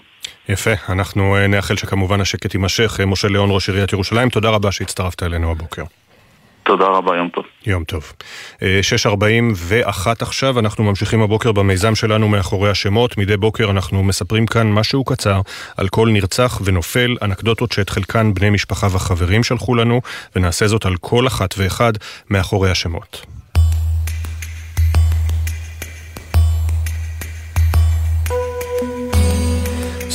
יפה, 0.49 0.71
אנחנו 0.89 1.35
נאחל 1.49 1.75
שכמובן 1.75 2.21
השקט 2.21 2.53
יימשך. 2.53 2.99
משה 3.07 3.27
ליאון, 3.27 3.49
ראש 3.51 3.69
עיריית 3.69 3.93
ירושלים, 3.93 4.29
תודה 4.29 4.49
רבה 4.49 4.71
שהצטרפת 4.71 5.23
אלינו 5.23 5.51
הבוקר. 5.51 5.83
תודה 6.63 6.85
רבה, 6.85 7.15
יום 7.17 7.29
טוב. 7.29 7.45
יום 7.65 7.83
טוב. 7.83 8.13
6.41 8.59 8.63
עכשיו, 10.19 10.59
אנחנו 10.59 10.83
ממשיכים 10.83 11.21
הבוקר 11.21 11.51
במיזם 11.51 11.95
שלנו 11.95 12.27
מאחורי 12.27 12.69
השמות. 12.69 13.17
מדי 13.17 13.37
בוקר 13.37 13.71
אנחנו 13.71 14.03
מספרים 14.03 14.45
כאן 14.45 14.71
משהו 14.71 15.03
קצר 15.03 15.41
על 15.77 15.87
כל 15.87 16.09
נרצח 16.09 16.61
ונופל, 16.63 17.17
אנקדוטות 17.21 17.71
שאת 17.71 17.89
חלקן 17.89 18.33
בני 18.33 18.49
משפחה 18.49 18.87
וחברים 18.91 19.43
שלחו 19.43 19.75
לנו, 19.75 20.01
ונעשה 20.35 20.67
זאת 20.67 20.85
על 20.85 20.95
כל 21.01 21.27
אחת 21.27 21.55
ואחד 21.57 21.93
מאחורי 22.29 22.71
השמות. 22.71 23.36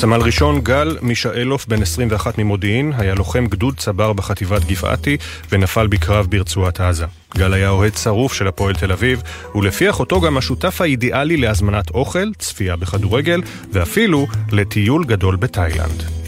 סמל 0.03 0.21
ראשון 0.21 0.61
גל 0.61 0.97
מישאלוף, 1.03 1.67
בן 1.67 1.83
21 1.83 2.39
ממודיעין, 2.39 2.93
היה 2.99 3.15
לוחם 3.15 3.47
גדוד 3.47 3.77
צבר 3.77 4.13
בחטיבת 4.13 4.65
גבעתי 4.65 5.17
ונפל 5.53 5.87
בקרב 5.87 6.27
ברצועת 6.27 6.81
עזה. 6.81 7.07
גל 7.37 7.53
היה 7.53 7.69
אוהד 7.69 7.97
שרוף 7.97 8.33
של 8.33 8.47
הפועל 8.49 8.75
תל 8.75 8.93
אביב, 8.93 9.23
ולפי 9.55 9.91
אחותו 9.91 10.21
גם 10.21 10.37
השותף 10.37 10.81
האידיאלי 10.81 11.37
להזמנת 11.37 11.91
אוכל, 11.91 12.33
צפייה 12.39 12.77
בכדורגל, 12.77 13.43
ואפילו 13.73 14.27
לטיול 14.53 15.05
גדול 15.05 15.37
בתאילנד. 15.37 16.22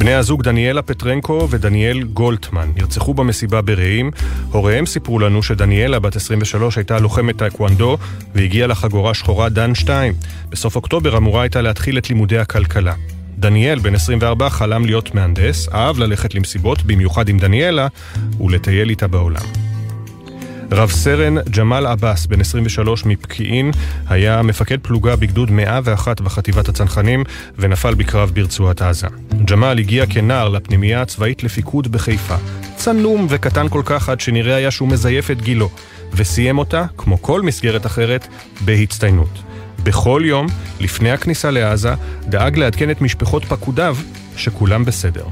בני 0.00 0.14
הזוג 0.14 0.42
דניאלה 0.42 0.82
פטרנקו 0.82 1.48
ודניאל 1.50 2.02
גולטמן 2.02 2.70
נרצחו 2.76 3.14
במסיבה 3.14 3.62
ברעים. 3.62 4.10
הוריהם 4.52 4.86
סיפרו 4.86 5.18
לנו 5.18 5.42
שדניאלה, 5.42 5.98
בת 5.98 6.16
23, 6.16 6.76
הייתה 6.76 6.98
לוחמת 6.98 7.36
טאקוונדו 7.36 7.98
והגיעה 8.34 8.66
לחגורה 8.66 9.14
שחורה 9.14 9.48
דן 9.48 9.74
2. 9.74 10.14
בסוף 10.50 10.76
אוקטובר 10.76 11.16
אמורה 11.16 11.42
הייתה 11.42 11.60
להתחיל 11.60 11.98
את 11.98 12.08
לימודי 12.08 12.38
הכלכלה. 12.38 12.94
דניאל, 13.38 13.78
בן 13.78 13.94
24, 13.94 14.50
חלם 14.50 14.84
להיות 14.84 15.14
מהנדס, 15.14 15.68
אהב 15.68 15.98
ללכת 15.98 16.34
למסיבות, 16.34 16.82
במיוחד 16.82 17.28
עם 17.28 17.38
דניאלה, 17.38 17.88
ולטייל 18.40 18.90
איתה 18.90 19.06
בעולם. 19.06 19.69
רב 20.72 20.90
סרן 20.90 21.34
ג'מאל 21.58 21.86
עבאס, 21.86 22.26
בן 22.26 22.40
23 22.40 23.04
מפקיעין, 23.04 23.70
היה 24.08 24.42
מפקד 24.42 24.78
פלוגה 24.82 25.16
בגדוד 25.16 25.50
101 25.50 26.20
בחטיבת 26.20 26.68
הצנחנים 26.68 27.24
ונפל 27.58 27.94
בקרב 27.94 28.30
ברצועת 28.34 28.82
עזה. 28.82 29.06
ג'מאל 29.44 29.78
הגיע 29.78 30.06
כנער 30.06 30.48
לפנימייה 30.48 31.02
הצבאית 31.02 31.44
לפיקוד 31.44 31.92
בחיפה. 31.92 32.36
צנום 32.76 33.26
וקטן 33.28 33.68
כל 33.68 33.82
כך 33.84 34.08
עד 34.08 34.20
שנראה 34.20 34.54
היה 34.54 34.70
שהוא 34.70 34.88
מזייף 34.88 35.30
את 35.30 35.42
גילו, 35.42 35.70
וסיים 36.12 36.58
אותה, 36.58 36.84
כמו 36.96 37.22
כל 37.22 37.42
מסגרת 37.42 37.86
אחרת, 37.86 38.28
בהצטיינות. 38.64 39.42
בכל 39.82 40.22
יום, 40.24 40.46
לפני 40.80 41.10
הכניסה 41.10 41.50
לעזה, 41.50 41.94
דאג 42.22 42.58
לעדכן 42.58 42.90
את 42.90 43.00
משפחות 43.00 43.44
פקודיו 43.44 43.96
שכולם 44.36 44.84
בסדר. 44.84 45.24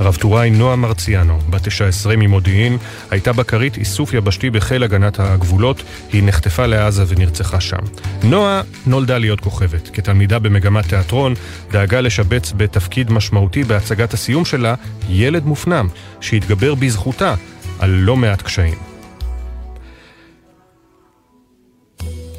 רב 0.00 0.16
טוראי 0.16 0.50
נועה 0.50 0.76
מרציאנו, 0.76 1.38
בת 1.50 1.68
19 1.68 2.16
ממודיעין, 2.16 2.78
הייתה 3.10 3.32
בקרית 3.32 3.76
איסוף 3.76 4.14
יבשתי 4.14 4.50
בחיל 4.50 4.82
הגנת 4.82 5.20
הגבולות, 5.20 5.82
היא 6.12 6.22
נחטפה 6.24 6.66
לעזה 6.66 7.04
ונרצחה 7.08 7.60
שם. 7.60 7.78
נועה 8.22 8.62
נולדה 8.86 9.18
להיות 9.18 9.40
כוכבת. 9.40 9.90
כתלמידה 9.92 10.38
במגמת 10.38 10.88
תיאטרון, 10.88 11.34
דאגה 11.70 12.00
לשבץ 12.00 12.52
בתפקיד 12.56 13.12
משמעותי 13.12 13.64
בהצגת 13.64 14.14
הסיום 14.14 14.44
שלה, 14.44 14.74
ילד 15.08 15.44
מופנם, 15.44 15.88
שהתגבר 16.20 16.74
בזכותה 16.74 17.34
על 17.78 17.90
לא 17.90 18.16
מעט 18.16 18.42
קשיים. 18.42 18.89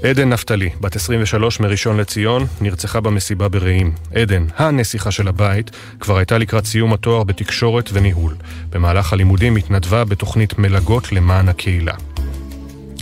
עדן 0.03 0.29
נפתלי, 0.29 0.69
בת 0.81 0.95
23 0.95 1.59
מראשון 1.59 1.97
לציון, 1.97 2.45
נרצחה 2.61 2.99
במסיבה 2.99 3.47
ברעים. 3.47 3.91
עדן, 4.15 4.45
הנסיכה 4.57 5.11
של 5.11 5.27
הבית, 5.27 5.71
כבר 5.99 6.17
הייתה 6.17 6.37
לקראת 6.37 6.65
סיום 6.65 6.93
התואר 6.93 7.23
בתקשורת 7.23 7.89
וניהול. 7.93 8.35
במהלך 8.69 9.13
הלימודים 9.13 9.55
התנדבה 9.55 10.05
בתוכנית 10.05 10.59
מלגות 10.59 11.11
למען 11.11 11.49
הקהילה. 11.49 11.93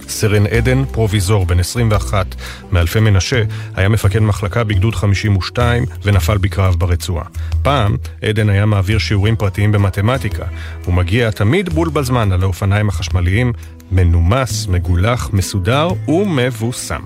סרן 0.08 0.48
עדן 0.48 0.86
פרוביזור, 0.86 1.46
בן 1.46 1.60
21, 1.60 2.36
מאלפי 2.72 3.00
מנשה, 3.00 3.44
היה 3.76 3.90
מפקד 3.90 4.20
מחלקה 4.20 4.64
בגדוד 4.64 4.96
52 4.96 5.86
ונפל 6.04 6.38
בקרב 6.38 6.76
ברצועה. 6.76 7.26
פעם, 7.62 7.98
עדן 8.22 8.50
היה 8.50 8.66
מעביר 8.66 8.98
שיעורים 8.98 9.36
פרטיים 9.36 9.72
במתמטיקה. 9.72 10.46
הוא 10.86 10.94
מגיע 10.94 11.32
תמיד 11.32 11.70
בול 11.70 11.90
בזמן 11.90 12.32
על 12.32 12.44
האופניים 12.44 12.90
החשמליים, 12.90 13.54
מנומס, 13.92 14.68
מגולח, 14.68 15.30
מסודר 15.34 15.88
ומבוסם. 16.08 17.02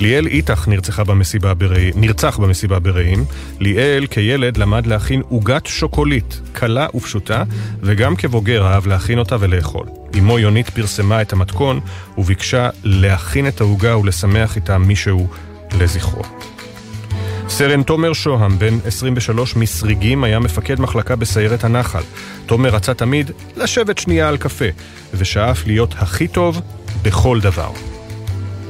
ליאל 0.00 0.26
איתך 0.26 0.68
נרצחה 0.68 1.04
במסיבה 1.04 1.54
ברעים, 1.54 1.94
נרצח 1.96 2.38
במסיבה 2.38 2.78
ברעים. 2.78 3.24
ליאל 3.60 4.06
כילד 4.06 4.56
למד 4.56 4.86
להכין 4.86 5.22
עוגת 5.28 5.66
שוקולית, 5.66 6.40
קלה 6.52 6.86
ופשוטה, 6.94 7.42
וגם 7.82 8.16
כבוגר 8.16 8.66
אהב 8.66 8.86
להכין 8.86 9.18
אותה 9.18 9.36
ולאכול. 9.40 9.86
אמו 10.18 10.38
יונית 10.38 10.70
פרסמה 10.70 11.22
את 11.22 11.32
המתכון 11.32 11.80
וביקשה 12.18 12.70
להכין 12.84 13.48
את 13.48 13.60
העוגה 13.60 13.98
ולשמח 13.98 14.56
איתה 14.56 14.78
מישהו 14.78 15.28
לזכרו. 15.78 16.22
סרן 17.48 17.82
תומר 17.82 18.12
שוהם, 18.12 18.58
בן 18.58 18.78
23 18.84 19.56
מסריגים, 19.56 20.24
היה 20.24 20.38
מפקד 20.38 20.80
מחלקה 20.80 21.16
בסיירת 21.16 21.64
הנחל. 21.64 22.02
תומר 22.46 22.68
רצה 22.68 22.94
תמיד 22.94 23.30
לשבת 23.56 23.98
שנייה 23.98 24.28
על 24.28 24.36
קפה, 24.36 24.64
ושאף 25.14 25.66
להיות 25.66 25.94
הכי 25.98 26.28
טוב 26.28 26.60
בכל 27.02 27.40
דבר. 27.40 27.70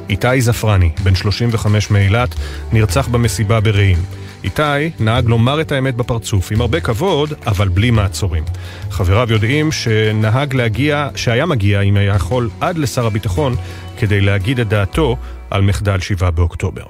איתי 0.08 0.40
זפרני, 0.40 0.90
בן 1.02 1.14
35 1.14 1.90
מאילת, 1.90 2.34
נרצח 2.72 3.08
במסיבה 3.08 3.60
ברעים. 3.60 3.98
איתי 4.44 4.90
נהג 5.00 5.26
לומר 5.26 5.60
את 5.60 5.72
האמת 5.72 5.96
בפרצוף, 5.96 6.52
עם 6.52 6.60
הרבה 6.60 6.80
כבוד, 6.80 7.32
אבל 7.46 7.68
בלי 7.68 7.90
מעצורים. 7.90 8.44
חבריו 8.90 9.32
יודעים 9.32 9.72
שנהג 9.72 10.54
להגיע, 10.54 11.08
שהיה 11.16 11.46
מגיע, 11.46 11.80
אם 11.80 11.96
היה 11.96 12.14
יכול, 12.14 12.50
עד 12.60 12.78
לשר 12.78 13.06
הביטחון, 13.06 13.56
כדי 13.98 14.20
להגיד 14.20 14.60
את 14.60 14.68
דעתו 14.68 15.16
על 15.50 15.62
מחדל 15.62 16.00
7 16.00 16.30
באוקטובר. 16.30 16.84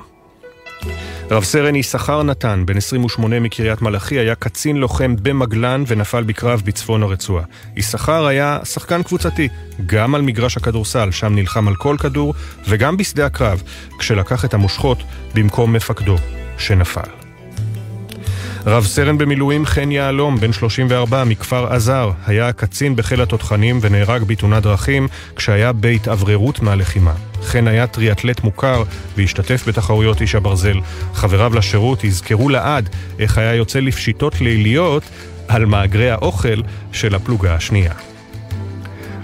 רב 1.31 1.45
סרן 1.45 1.77
יששכר 1.77 2.22
נתן, 2.22 2.62
בן 2.66 2.77
28 2.77 3.41
מקריית 3.41 3.83
מלאכי, 3.83 4.18
היה 4.18 4.35
קצין 4.35 4.77
לוחם 4.77 5.14
במגלן 5.22 5.85
ונפל 5.87 6.22
בקרב 6.22 6.62
בצפון 6.64 7.03
הרצועה. 7.03 7.45
יששכר 7.77 8.27
היה 8.27 8.59
שחקן 8.64 9.03
קבוצתי, 9.03 9.49
גם 9.87 10.14
על 10.14 10.22
מגרש 10.22 10.57
הכדורסל, 10.57 11.11
שם 11.11 11.35
נלחם 11.35 11.68
על 11.68 11.74
כל 11.74 11.97
כדור, 11.99 12.35
וגם 12.68 12.97
בשדה 12.97 13.27
הקרב, 13.27 13.62
כשלקח 13.99 14.45
את 14.45 14.55
המושכות 14.55 14.99
במקום 15.35 15.72
מפקדו, 15.72 16.16
שנפל. 16.59 17.26
רב 18.69 18.85
סרן 18.85 19.19
במילואים 19.19 19.67
חן 19.67 19.93
יהלום, 19.93 20.41
בן 20.41 20.53
34, 20.53 21.25
מכפר 21.25 21.73
עזר, 21.73 22.11
היה 22.27 22.53
קצין 22.53 22.97
בחיל 22.97 23.23
התותחנים 23.23 23.79
ונהרג 23.83 24.23
בתאונת 24.23 24.62
דרכים 24.62 25.09
כשהיה 25.37 25.73
בהתאווררות 25.73 26.61
מהלחימה. 26.61 27.12
חן 27.43 27.69
היה 27.69 27.87
טריאטלט 27.87 28.45
מוכר 28.45 28.83
והשתתף 29.17 29.69
בתחרויות 29.69 30.21
איש 30.21 30.35
הברזל. 30.35 30.81
חבריו 31.14 31.55
לשירות 31.55 32.05
יזכרו 32.05 32.49
לעד 32.49 32.89
איך 33.19 33.39
היה 33.39 33.55
יוצא 33.55 33.81
לפשיטות 33.81 34.41
ליליות 34.41 35.03
על 35.49 35.64
מאגרי 35.64 36.11
האוכל 36.11 36.61
של 36.93 37.14
הפלוגה 37.14 37.55
השנייה. 37.55 37.93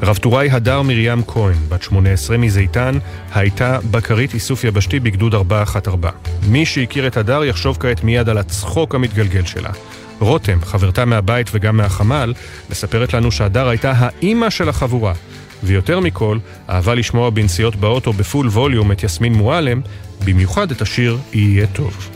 רב 0.03 0.17
טוראי 0.17 0.51
הדר 0.51 0.83
מרים 0.83 1.23
כהן, 1.27 1.55
בת 1.69 1.83
18 1.83 2.39
מזיתן, 2.39 2.99
הייתה 3.35 3.79
בקרית 3.91 4.35
איסוף 4.35 4.65
יבשתי 4.65 5.01
בגדוד 5.01 5.35
414. 5.35 6.11
מי 6.49 6.67
שהכיר 6.67 7.07
את 7.07 7.17
הדר 7.17 7.45
יחשוב 7.45 7.77
כעת 7.81 8.05
מיד 8.05 8.29
על 8.29 8.39
הצחוק 8.39 8.95
המתגלגל 8.95 9.45
שלה. 9.45 9.71
רותם, 10.19 10.59
חברתה 10.65 11.05
מהבית 11.05 11.51
וגם 11.53 11.77
מהחמ"ל, 11.77 12.35
מספרת 12.71 13.15
לנו 13.15 13.33
שהדר 13.33 13.69
הייתה 13.69 13.93
האימא 13.97 14.51
של 14.51 14.69
החבורה. 14.69 15.13
ויותר 15.63 16.01
מכל, 16.01 16.39
אהבה 16.71 16.95
לשמוע 16.95 17.31
בנסיעות 17.31 17.77
באוטו 17.77 18.13
בפול 18.13 18.49
ווליום 18.49 18.93
את 18.93 19.03
יסמין 19.03 19.33
מועלם, 19.33 19.81
במיוחד 20.25 20.71
את 20.71 20.83
השיר 20.83 21.19
"יהיה 21.33 21.67
טוב". 21.67 22.12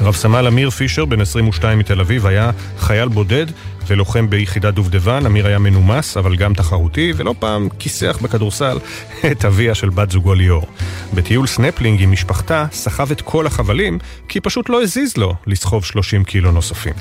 רב 0.00 0.14
סמל 0.14 0.46
אמיר 0.46 0.70
פישר, 0.70 1.04
בן 1.04 1.20
22 1.20 1.78
מתל 1.78 2.00
אביב, 2.00 2.26
היה 2.26 2.50
חייל 2.78 3.08
בודד 3.08 3.46
ולוחם 3.86 4.30
ביחידת 4.30 4.74
דובדבן. 4.74 5.26
אמיר 5.26 5.46
היה 5.46 5.58
מנומס, 5.58 6.16
אבל 6.16 6.36
גם 6.36 6.54
תחרותי, 6.54 7.12
ולא 7.16 7.34
פעם 7.38 7.68
כיסח 7.78 8.18
בכדורסל 8.22 8.78
את 9.32 9.44
אביה 9.44 9.74
של 9.74 9.90
בת 9.90 10.10
זוגו 10.10 10.34
ליאור. 10.34 10.66
בטיול 11.14 11.46
סנפלינג 11.46 12.02
עם 12.02 12.12
משפחתה, 12.12 12.66
סחב 12.72 13.10
את 13.10 13.20
כל 13.20 13.46
החבלים, 13.46 13.98
כי 14.28 14.40
פשוט 14.40 14.68
לא 14.68 14.82
הזיז 14.82 15.16
לו 15.16 15.34
לסחוב 15.46 15.84
30 15.84 16.24
קילו 16.24 16.52
נוספים. 16.52 16.94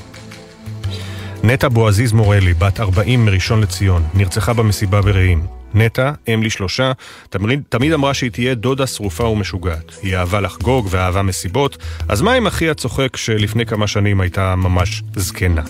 נטע 1.44 1.68
בועזיז 1.68 2.14
מורלי, 2.14 2.54
בת 2.54 2.80
40 2.80 3.26
מראשון 3.26 3.62
לציון, 3.62 4.04
נרצחה 4.14 4.54
במסיבה 4.54 5.02
ברעים. 5.02 5.62
נטע, 5.74 6.11
אם 6.34 6.43
לשלושה, 6.43 6.91
תמיד, 7.30 7.61
תמיד 7.69 7.93
אמרה 7.93 8.13
שהיא 8.13 8.32
תהיה 8.32 8.55
דודה 8.55 8.88
שרופה 8.88 9.24
ומשוגעת. 9.24 9.91
היא 10.01 10.17
אהבה 10.17 10.41
לחגוג 10.41 10.88
ואהבה 10.89 11.21
מסיבות, 11.21 11.78
אז 12.07 12.21
מה 12.21 12.34
עם 12.34 12.47
אחי 12.47 12.69
הצוחק 12.69 13.17
שלפני 13.17 13.65
כמה 13.65 13.88
שנים 13.88 14.21
הייתה 14.21 14.55
ממש 14.55 15.03
זקנה? 15.15 15.61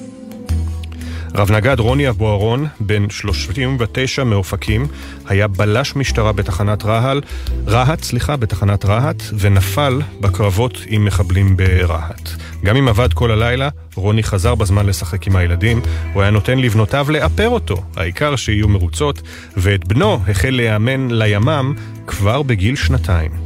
רב 1.35 1.51
נגד 1.51 1.79
רוני 1.79 2.09
אבוארון, 2.09 2.67
בן 2.79 3.09
39 3.09 4.23
מאופקים, 4.23 4.87
היה 5.27 5.47
בלש 5.47 5.95
משטרה 5.95 6.31
בתחנת 6.31 6.85
רהל, 6.85 7.21
רהט, 7.67 8.03
סליחה, 8.03 8.37
בתחנת 8.37 8.85
רהט, 8.85 9.23
ונפל 9.39 10.01
בקרבות 10.21 10.77
עם 10.87 11.05
מחבלים 11.05 11.57
ברהט. 11.57 12.29
גם 12.63 12.75
אם 12.75 12.87
עבד 12.87 13.13
כל 13.13 13.31
הלילה, 13.31 13.69
רוני 13.95 14.23
חזר 14.23 14.55
בזמן 14.55 14.85
לשחק 14.85 15.27
עם 15.27 15.35
הילדים, 15.35 15.81
הוא 16.13 16.21
היה 16.21 16.31
נותן 16.31 16.57
לבנותיו 16.57 17.07
לאפר 17.09 17.49
אותו, 17.49 17.83
העיקר 17.95 18.35
שיהיו 18.35 18.67
מרוצות, 18.67 19.21
ואת 19.57 19.87
בנו 19.87 20.19
החל 20.27 20.49
להיאמן 20.49 21.11
לימ"מ 21.11 21.73
כבר 22.07 22.41
בגיל 22.41 22.75
שנתיים. 22.75 23.42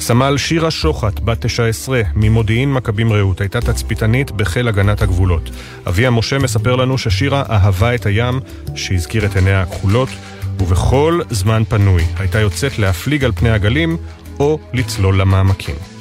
סמל 0.00 0.36
שירה 0.36 0.70
שוחט, 0.70 1.20
בת 1.20 1.46
19, 1.46 2.02
ממודיעין 2.14 2.72
מכבים 2.72 3.12
רעות, 3.12 3.40
הייתה 3.40 3.60
תצפיתנית 3.60 4.30
בחיל 4.30 4.68
הגנת 4.68 5.02
הגבולות. 5.02 5.50
אביה 5.86 6.10
משה 6.10 6.38
מספר 6.38 6.76
לנו 6.76 6.98
ששירה 6.98 7.42
אהבה 7.50 7.94
את 7.94 8.06
הים, 8.06 8.40
שהזכיר 8.74 9.26
את 9.26 9.36
עיניה 9.36 9.62
הכחולות, 9.62 10.08
ובכל 10.58 11.20
זמן 11.30 11.62
פנוי 11.68 12.02
הייתה 12.18 12.40
יוצאת 12.40 12.78
להפליג 12.78 13.24
על 13.24 13.32
פני 13.32 13.50
הגלים 13.50 13.96
או 14.40 14.58
לצלול 14.72 15.20
למעמקים. 15.20 15.93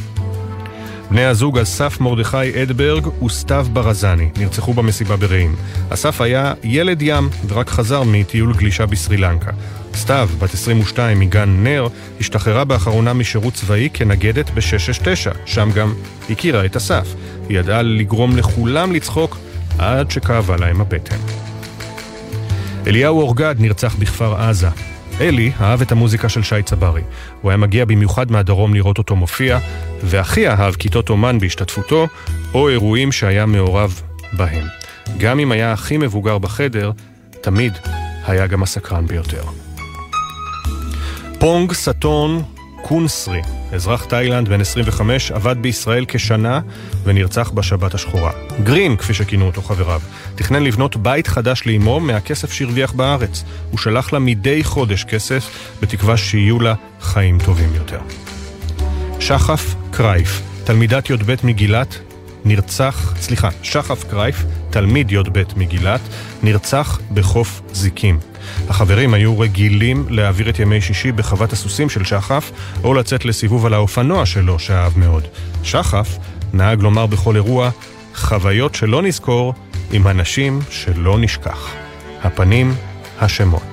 בני 1.13 1.25
הזוג 1.25 1.59
אסף 1.59 1.99
מרדכי 1.99 2.63
אדברג 2.63 3.07
וסתיו 3.23 3.67
ברזני 3.73 4.29
נרצחו 4.37 4.73
במסיבה 4.73 5.15
ברעים. 5.17 5.55
אסף 5.89 6.21
היה 6.21 6.53
ילד 6.63 7.01
ים 7.01 7.29
ורק 7.47 7.69
חזר 7.69 8.03
מטיול 8.03 8.53
גלישה 8.53 8.85
בסרי 8.85 9.17
לנקה. 9.17 9.51
סתיו, 9.95 10.29
בת 10.39 10.53
22 10.53 11.19
מגן 11.19 11.63
נר, 11.63 11.87
השתחררה 12.19 12.63
באחרונה 12.63 13.13
משירות 13.13 13.53
צבאי 13.53 13.89
כנגדת 13.93 14.49
ב-669, 14.49 15.37
שם 15.45 15.69
גם 15.75 15.93
הכירה 16.29 16.65
את 16.65 16.75
אסף. 16.75 17.15
היא 17.49 17.59
ידעה 17.59 17.81
לגרום 17.81 18.37
לכולם 18.37 18.91
לצחוק 18.91 19.37
עד 19.79 20.11
שכאבה 20.11 20.57
להם 20.57 20.81
הבטן. 20.81 21.17
אליהו 22.87 23.21
אורגד 23.21 23.55
נרצח 23.59 23.95
בכפר 23.95 24.35
עזה. 24.35 24.69
אלי 25.23 25.51
אהב 25.61 25.81
את 25.81 25.91
המוזיקה 25.91 26.29
של 26.29 26.43
שי 26.43 26.63
צברי. 26.63 27.01
הוא 27.41 27.51
היה 27.51 27.57
מגיע 27.57 27.85
במיוחד 27.85 28.31
מהדרום 28.31 28.73
לראות 28.73 28.97
אותו 28.97 29.15
מופיע, 29.15 29.59
והכי 30.03 30.49
אהב 30.49 30.75
כיתות 30.75 31.09
אומן 31.09 31.39
בהשתתפותו, 31.39 32.07
או 32.53 32.69
אירועים 32.69 33.11
שהיה 33.11 33.45
מעורב 33.45 34.01
בהם. 34.33 34.65
גם 35.17 35.39
אם 35.39 35.51
היה 35.51 35.71
הכי 35.71 35.97
מבוגר 35.97 36.37
בחדר, 36.37 36.91
תמיד 37.41 37.73
היה 38.27 38.47
גם 38.47 38.63
הסקרן 38.63 39.07
ביותר. 39.07 39.43
פונג 41.39 41.73
סטון 41.73 42.43
קונסרי, 42.83 43.41
אזרח 43.73 44.05
תאילנד 44.05 44.49
בן 44.49 44.61
25, 44.61 45.31
עבד 45.31 45.55
בישראל 45.61 46.05
כשנה 46.07 46.59
ונרצח 47.03 47.49
בשבת 47.49 47.93
השחורה. 47.93 48.31
גרין, 48.63 48.97
כפי 48.97 49.13
שכינו 49.13 49.45
אותו 49.45 49.61
חבריו, 49.61 50.01
תכנן 50.35 50.63
לבנות 50.63 50.95
בית 50.95 51.27
חדש 51.27 51.63
לאמו 51.65 51.99
מהכסף 51.99 52.51
שהרוויח 52.51 52.91
בארץ. 52.91 53.43
הוא 53.71 53.79
שלח 53.79 54.13
לה 54.13 54.19
מדי 54.19 54.63
חודש 54.63 55.03
כסף, 55.03 55.49
בתקווה 55.81 56.17
שיהיו 56.17 56.59
לה 56.59 56.73
חיים 57.01 57.37
טובים 57.45 57.75
יותר. 57.75 57.99
שחף 59.19 59.75
קרייף, 59.91 60.41
תלמידת 60.63 61.09
י"ב 61.09 61.35
מגילת, 61.43 61.97
נרצח, 62.45 63.13
סליחה, 63.19 63.49
שחף 63.63 64.03
קרייף, 64.03 64.43
תלמיד 64.69 65.11
י"ב 65.11 65.43
מגילת, 65.55 66.01
נרצח 66.43 66.99
בחוף 67.13 67.61
זיקים. 67.73 68.19
החברים 68.69 69.13
היו 69.13 69.39
רגילים 69.39 70.05
להעביר 70.09 70.49
את 70.49 70.59
ימי 70.59 70.81
שישי 70.81 71.11
בחוות 71.11 71.53
הסוסים 71.53 71.89
של 71.89 72.05
שחף, 72.05 72.51
או 72.83 72.93
לצאת 72.93 73.25
לסיבוב 73.25 73.65
על 73.65 73.73
האופנוע 73.73 74.25
שלו, 74.25 74.59
שאהב 74.59 74.99
מאוד. 74.99 75.23
שחף 75.63 76.17
נהג 76.53 76.81
לומר 76.81 77.05
בכל 77.05 77.35
אירוע, 77.35 77.69
חוויות 78.15 78.75
שלא 78.75 79.01
נזכור 79.01 79.53
עם 79.91 80.07
אנשים 80.07 80.59
שלא 80.69 81.17
נשכח. 81.19 81.73
הפנים, 82.23 82.73
השמות. 83.21 83.72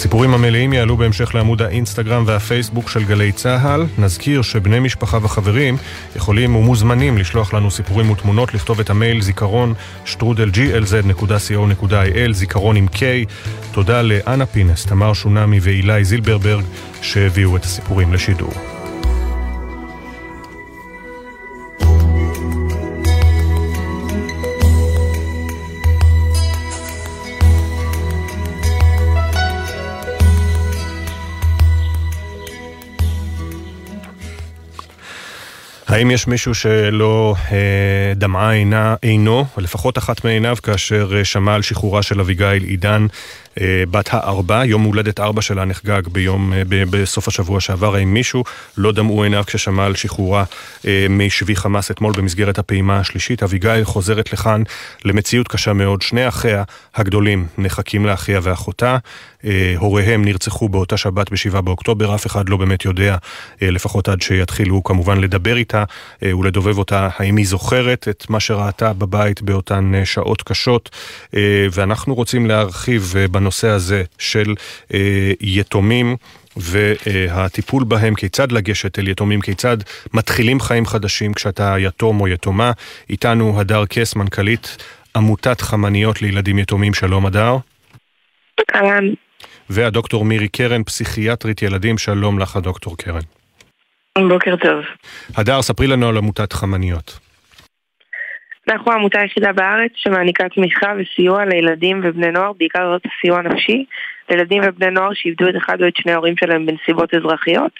הסיפורים 0.00 0.34
המלאים 0.34 0.72
יעלו 0.72 0.96
בהמשך 0.96 1.34
לעמוד 1.34 1.62
האינסטגרם 1.62 2.24
והפייסבוק 2.26 2.90
של 2.90 3.04
גלי 3.04 3.32
צה"ל. 3.32 3.86
נזכיר 3.98 4.42
שבני 4.42 4.80
משפחה 4.80 5.18
וחברים 5.22 5.76
יכולים 6.16 6.56
ומוזמנים 6.56 7.18
לשלוח 7.18 7.54
לנו 7.54 7.70
סיפורים 7.70 8.10
ותמונות, 8.10 8.54
לכתוב 8.54 8.80
את 8.80 8.90
המייל 8.90 9.20
זיכרון 9.20 9.74
שטרודל 10.04 10.50
glz.co.il, 10.50 12.32
זיכרון 12.32 12.76
עם 12.76 12.86
K. 12.94 12.98
תודה 13.72 14.02
לאנה 14.02 14.46
פינס, 14.46 14.86
תמר 14.86 15.12
שונמי 15.12 15.58
ואילי 15.62 16.04
זילברברג 16.04 16.64
שהביאו 17.02 17.56
את 17.56 17.64
הסיפורים 17.64 18.12
לשידור. 18.12 18.79
האם 35.90 36.10
יש 36.10 36.26
מישהו 36.26 36.54
שלא 36.54 37.34
אה, 37.52 38.12
דמעה 38.16 38.52
עינה, 38.52 38.94
עינו, 39.02 39.44
לפחות 39.58 39.98
אחת 39.98 40.24
מעיניו, 40.24 40.56
כאשר 40.62 41.12
אה, 41.16 41.24
שמע 41.24 41.54
על 41.54 41.62
שחרורה 41.62 42.02
של 42.02 42.20
אביגיל 42.20 42.62
עידן, 42.62 43.06
אה, 43.60 43.82
בת 43.90 44.08
הארבע, 44.12 44.64
יום 44.64 44.82
הולדת 44.82 45.20
ארבע 45.20 45.42
שלה 45.42 45.64
נחגג 45.64 46.08
ביום, 46.08 46.52
אה, 46.52 46.62
ב, 46.68 46.84
בסוף 46.90 47.28
השבוע 47.28 47.60
שעבר, 47.60 47.94
האם 47.94 48.14
מישהו 48.14 48.44
לא 48.76 48.92
דמעו 48.92 49.22
עיניו 49.22 49.44
כששמע 49.46 49.86
על 49.86 49.94
שחרורה 49.94 50.44
אה, 50.86 51.06
משבי 51.10 51.56
חמאס 51.56 51.90
אתמול 51.90 52.12
במסגרת 52.16 52.58
הפעימה 52.58 52.98
השלישית? 52.98 53.42
אביגיל 53.42 53.84
חוזרת 53.84 54.32
לכאן 54.32 54.62
למציאות 55.04 55.48
קשה 55.48 55.72
מאוד. 55.72 56.02
שני 56.02 56.28
אחיה 56.28 56.62
הגדולים 56.94 57.46
נחקים 57.58 58.06
לאחיה 58.06 58.40
ואחותה, 58.42 58.98
הוריהם 59.76 60.24
נרצחו 60.24 60.68
באותה 60.68 60.96
שבת 60.96 61.30
ב-7 61.30 61.60
באוקטובר, 61.60 62.14
אף 62.14 62.26
אחד 62.26 62.48
לא 62.48 62.56
באמת 62.56 62.84
יודע, 62.84 63.16
אה, 63.62 63.70
לפחות 63.70 64.08
עד 64.08 64.22
שיתחילו 64.22 64.84
כמובן 64.84 65.20
לדבר 65.20 65.56
איתה 65.56 65.84
אה, 66.22 66.36
ולדובב 66.36 66.78
אותה, 66.78 67.08
האם 67.16 67.36
היא 67.36 67.46
זוכרת 67.46 68.08
את 68.08 68.30
מה 68.30 68.40
שראתה 68.40 68.92
בבית 68.92 69.42
באותן 69.42 69.94
אה, 69.94 70.04
שעות 70.04 70.42
קשות, 70.42 70.90
אה, 71.36 71.66
ואנחנו 71.72 72.14
רוצים 72.14 72.46
להרחיב 72.46 73.14
אה, 73.16 73.28
בנושא 73.28 73.68
הזה 73.68 74.02
של 74.18 74.54
אה, 74.94 75.32
יתומים. 75.40 76.16
והטיפול 76.56 77.84
בהם, 77.84 78.14
כיצד 78.14 78.52
לגשת 78.52 78.98
אל 78.98 79.08
יתומים, 79.08 79.40
כיצד 79.40 79.76
מתחילים 80.14 80.60
חיים 80.60 80.86
חדשים 80.86 81.34
כשאתה 81.34 81.76
יתום 81.78 82.20
או 82.20 82.28
יתומה. 82.28 82.72
איתנו 83.10 83.60
הדר 83.60 83.86
קס, 83.86 84.16
מנכ"לית 84.16 84.76
עמותת 85.16 85.60
חמניות 85.60 86.22
לילדים 86.22 86.58
יתומים, 86.58 86.94
שלום 86.94 87.26
הדר. 87.26 87.56
אהלן. 88.74 89.04
והדוקטור 89.72 90.24
מירי 90.24 90.48
קרן, 90.48 90.82
פסיכיאטרית 90.82 91.62
ילדים, 91.62 91.98
שלום 91.98 92.38
לך 92.38 92.56
הדוקטור 92.56 92.96
קרן. 92.96 93.20
בוקר 94.28 94.56
טוב. 94.56 94.84
הדר, 95.36 95.62
ספרי 95.62 95.86
לנו 95.86 96.08
על 96.08 96.16
עמותת 96.16 96.52
חמניות. 96.52 97.18
אנחנו 98.68 98.92
העמותה 98.92 99.20
היחידה 99.20 99.52
בארץ 99.52 99.92
שמעניקה 99.94 100.48
תמיכה 100.48 100.92
וסיוע 100.98 101.44
לילדים 101.44 102.00
ובני 102.04 102.30
נוער, 102.30 102.52
בעיקר 102.58 102.92
זאת 102.92 103.02
סיוע 103.20 103.42
נפשי, 103.42 103.84
לילדים 104.30 104.62
ובני 104.66 104.90
נוער 104.90 105.10
שאיבדו 105.14 105.48
את 105.48 105.54
אחד 105.56 105.82
או 105.82 105.88
את 105.88 105.96
שני 105.96 106.12
ההורים 106.12 106.34
שלהם 106.36 106.66
בנסיבות 106.66 107.14
אזרחיות, 107.14 107.72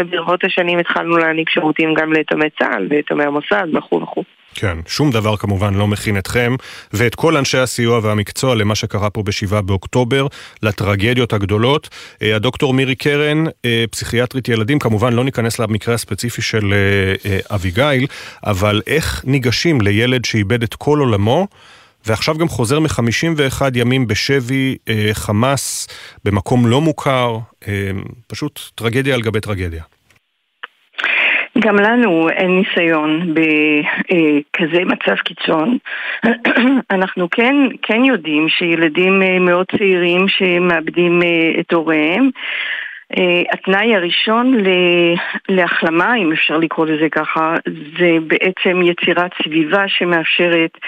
וברבות 0.00 0.44
השנים 0.44 0.78
התחלנו 0.78 1.16
להעניק 1.16 1.50
שירותים 1.50 1.94
גם 1.94 2.12
ליתומי 2.12 2.50
צה"ל 2.58 2.86
ויתומי 2.90 3.24
המוסד 3.24 3.66
וכו' 3.74 4.02
וכו'. 4.02 4.24
כן, 4.54 4.78
שום 4.86 5.10
דבר 5.10 5.36
כמובן 5.36 5.74
לא 5.74 5.88
מכין 5.88 6.18
אתכם 6.18 6.56
ואת 6.92 7.14
כל 7.14 7.36
אנשי 7.36 7.58
הסיוע 7.58 8.00
והמקצוע 8.02 8.54
למה 8.54 8.74
שקרה 8.74 9.10
פה 9.10 9.22
בשבעה 9.22 9.62
באוקטובר, 9.62 10.26
לטרגדיות 10.62 11.32
הגדולות. 11.32 11.88
אה, 12.22 12.36
הדוקטור 12.36 12.74
מירי 12.74 12.94
קרן, 12.94 13.44
אה, 13.64 13.84
פסיכיאטרית 13.90 14.48
ילדים, 14.48 14.78
כמובן 14.78 15.12
לא 15.12 15.24
ניכנס 15.24 15.58
למקרה 15.58 15.94
הספציפי 15.94 16.42
של 16.42 16.74
אה, 17.24 17.38
אביגיל, 17.54 18.06
אבל 18.46 18.82
איך 18.86 19.24
ניגשים 19.24 19.80
לילד 19.80 20.24
שאיבד 20.24 20.62
את 20.62 20.74
כל 20.74 20.98
עולמו? 20.98 21.46
ועכשיו 22.06 22.38
גם 22.38 22.48
חוזר 22.48 22.80
מ-51 22.80 23.62
ימים 23.74 24.06
בשבי 24.06 24.76
חמאס 25.12 25.88
במקום 26.24 26.66
לא 26.66 26.80
מוכר, 26.80 27.38
פשוט 28.26 28.60
טרגדיה 28.74 29.14
על 29.14 29.22
גבי 29.22 29.40
טרגדיה. 29.40 29.82
גם 31.58 31.76
לנו 31.76 32.28
אין 32.28 32.50
ניסיון 32.50 33.34
בכזה 33.34 34.84
מצב 34.84 35.14
קיצון. 35.14 35.78
אנחנו 36.90 37.30
כן, 37.30 37.54
כן 37.82 38.04
יודעים 38.04 38.48
שילדים 38.48 39.22
מאוד 39.40 39.66
צעירים 39.78 40.28
שמאבדים 40.28 41.22
את 41.60 41.72
הוריהם, 41.72 42.30
התנאי 43.52 43.96
הראשון 43.96 44.64
להחלמה, 45.48 46.16
אם 46.16 46.32
אפשר 46.32 46.58
לקרוא 46.58 46.86
לזה 46.86 47.08
ככה, 47.08 47.54
זה 47.98 48.10
בעצם 48.26 48.82
יצירת 48.82 49.30
סביבה 49.42 49.88
שמאפשרת 49.88 50.78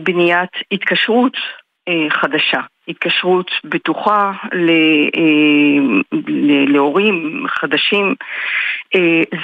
בניית 0.00 0.50
התקשרות 0.72 1.36
חדשה. 2.08 2.60
התקשרות 2.88 3.50
בטוחה 3.64 4.32
להורים 6.68 7.44
חדשים, 7.48 8.14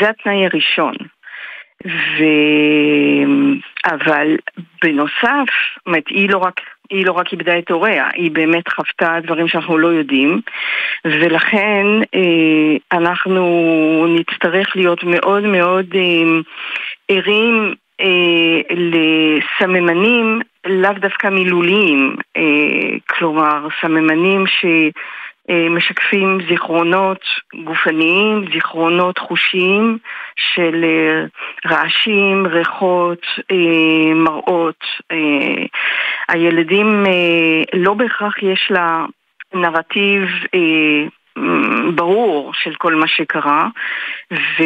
זה 0.00 0.08
התנאי 0.08 0.46
הראשון. 0.46 0.94
ו... 1.86 2.24
אבל 3.84 4.36
בנוסף, 4.82 5.48
זאת 5.86 6.08
היא 6.08 6.30
לא 6.30 6.38
רק, 6.38 6.60
היא 6.90 7.06
לא 7.06 7.12
רק 7.12 7.32
איבדה 7.32 7.58
את 7.58 7.70
הוריה, 7.70 8.08
היא 8.12 8.30
באמת 8.30 8.68
חוותה 8.68 9.16
דברים 9.22 9.48
שאנחנו 9.48 9.78
לא 9.78 9.88
יודעים, 9.88 10.40
ולכן 11.04 11.86
אנחנו 12.92 14.16
נצטרך 14.18 14.76
להיות 14.76 15.04
מאוד 15.04 15.42
מאוד 15.42 15.86
ערים 17.08 17.74
לסממנים 18.70 20.40
לאו 20.66 20.92
דווקא 20.92 21.26
מילוליים, 21.26 22.16
כלומר 23.08 23.68
סממנים 23.80 24.44
שמשקפים 24.46 26.38
זיכרונות 26.48 27.20
גופניים, 27.64 28.44
זיכרונות 28.52 29.18
חושיים 29.18 29.98
של 30.36 30.84
רעשים, 31.66 32.46
ריחות, 32.46 33.26
מראות. 34.14 34.84
הילדים 36.28 37.04
לא 37.74 37.94
בהכרח 37.94 38.42
יש 38.42 38.66
לה 38.70 39.04
נרטיב 39.54 40.22
ברור 41.94 42.52
של 42.54 42.74
כל 42.74 42.94
מה 42.94 43.08
שקרה, 43.08 43.68
ו... 44.32 44.62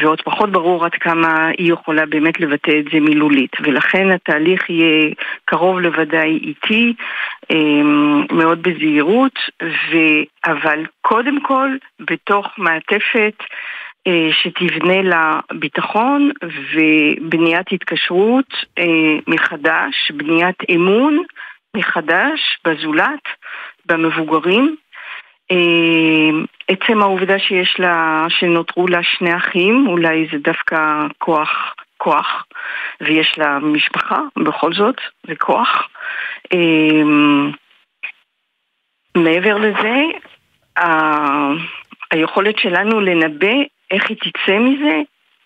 ועוד 0.00 0.20
פחות 0.22 0.52
ברור 0.52 0.84
עד 0.84 0.94
כמה 0.94 1.48
היא 1.58 1.72
יכולה 1.72 2.06
באמת 2.06 2.40
לבטא 2.40 2.70
את 2.70 2.84
זה 2.92 3.00
מילולית. 3.00 3.56
ולכן 3.60 4.10
התהליך 4.10 4.70
יהיה 4.70 5.10
קרוב 5.44 5.80
לוודאי 5.80 6.38
איטי, 6.42 6.94
אמ, 7.50 8.24
מאוד 8.32 8.62
בזהירות, 8.62 9.38
ו... 9.62 9.96
אבל 10.46 10.84
קודם 11.00 11.40
כל 11.40 11.68
בתוך 12.00 12.46
מעטפת 12.58 13.34
אה, 14.06 14.28
שתבנה 14.32 15.02
לה 15.02 15.40
ביטחון 15.52 16.30
ובניית 16.74 17.72
התקשרות 17.72 18.54
אה, 18.78 18.84
מחדש, 19.26 20.10
בניית 20.10 20.56
אמון 20.74 21.22
מחדש 21.76 22.58
בזולת, 22.66 23.22
במבוגרים, 23.86 24.76
עצם 26.68 27.02
העובדה 27.02 27.38
שיש 27.38 27.76
לה, 27.78 28.26
שנותרו 28.28 28.86
לה 28.86 29.00
שני 29.02 29.36
אחים, 29.36 29.86
אולי 29.88 30.26
זה 30.32 30.38
דווקא 30.38 30.76
כוח, 31.18 31.74
כוח, 31.96 32.44
ויש 33.00 33.38
לה 33.38 33.58
משפחה, 33.58 34.20
בכל 34.36 34.72
זאת, 34.72 34.96
זה 35.26 35.34
כוח. 35.36 35.88
אמ, 36.52 37.50
מעבר 39.16 39.58
לזה, 39.58 40.02
ה... 40.78 40.84
היכולת 42.10 42.58
שלנו 42.58 43.00
לנבא 43.00 43.54
איך 43.90 44.08
היא 44.08 44.16
תצא 44.16 44.58
מזה, 44.58 45.00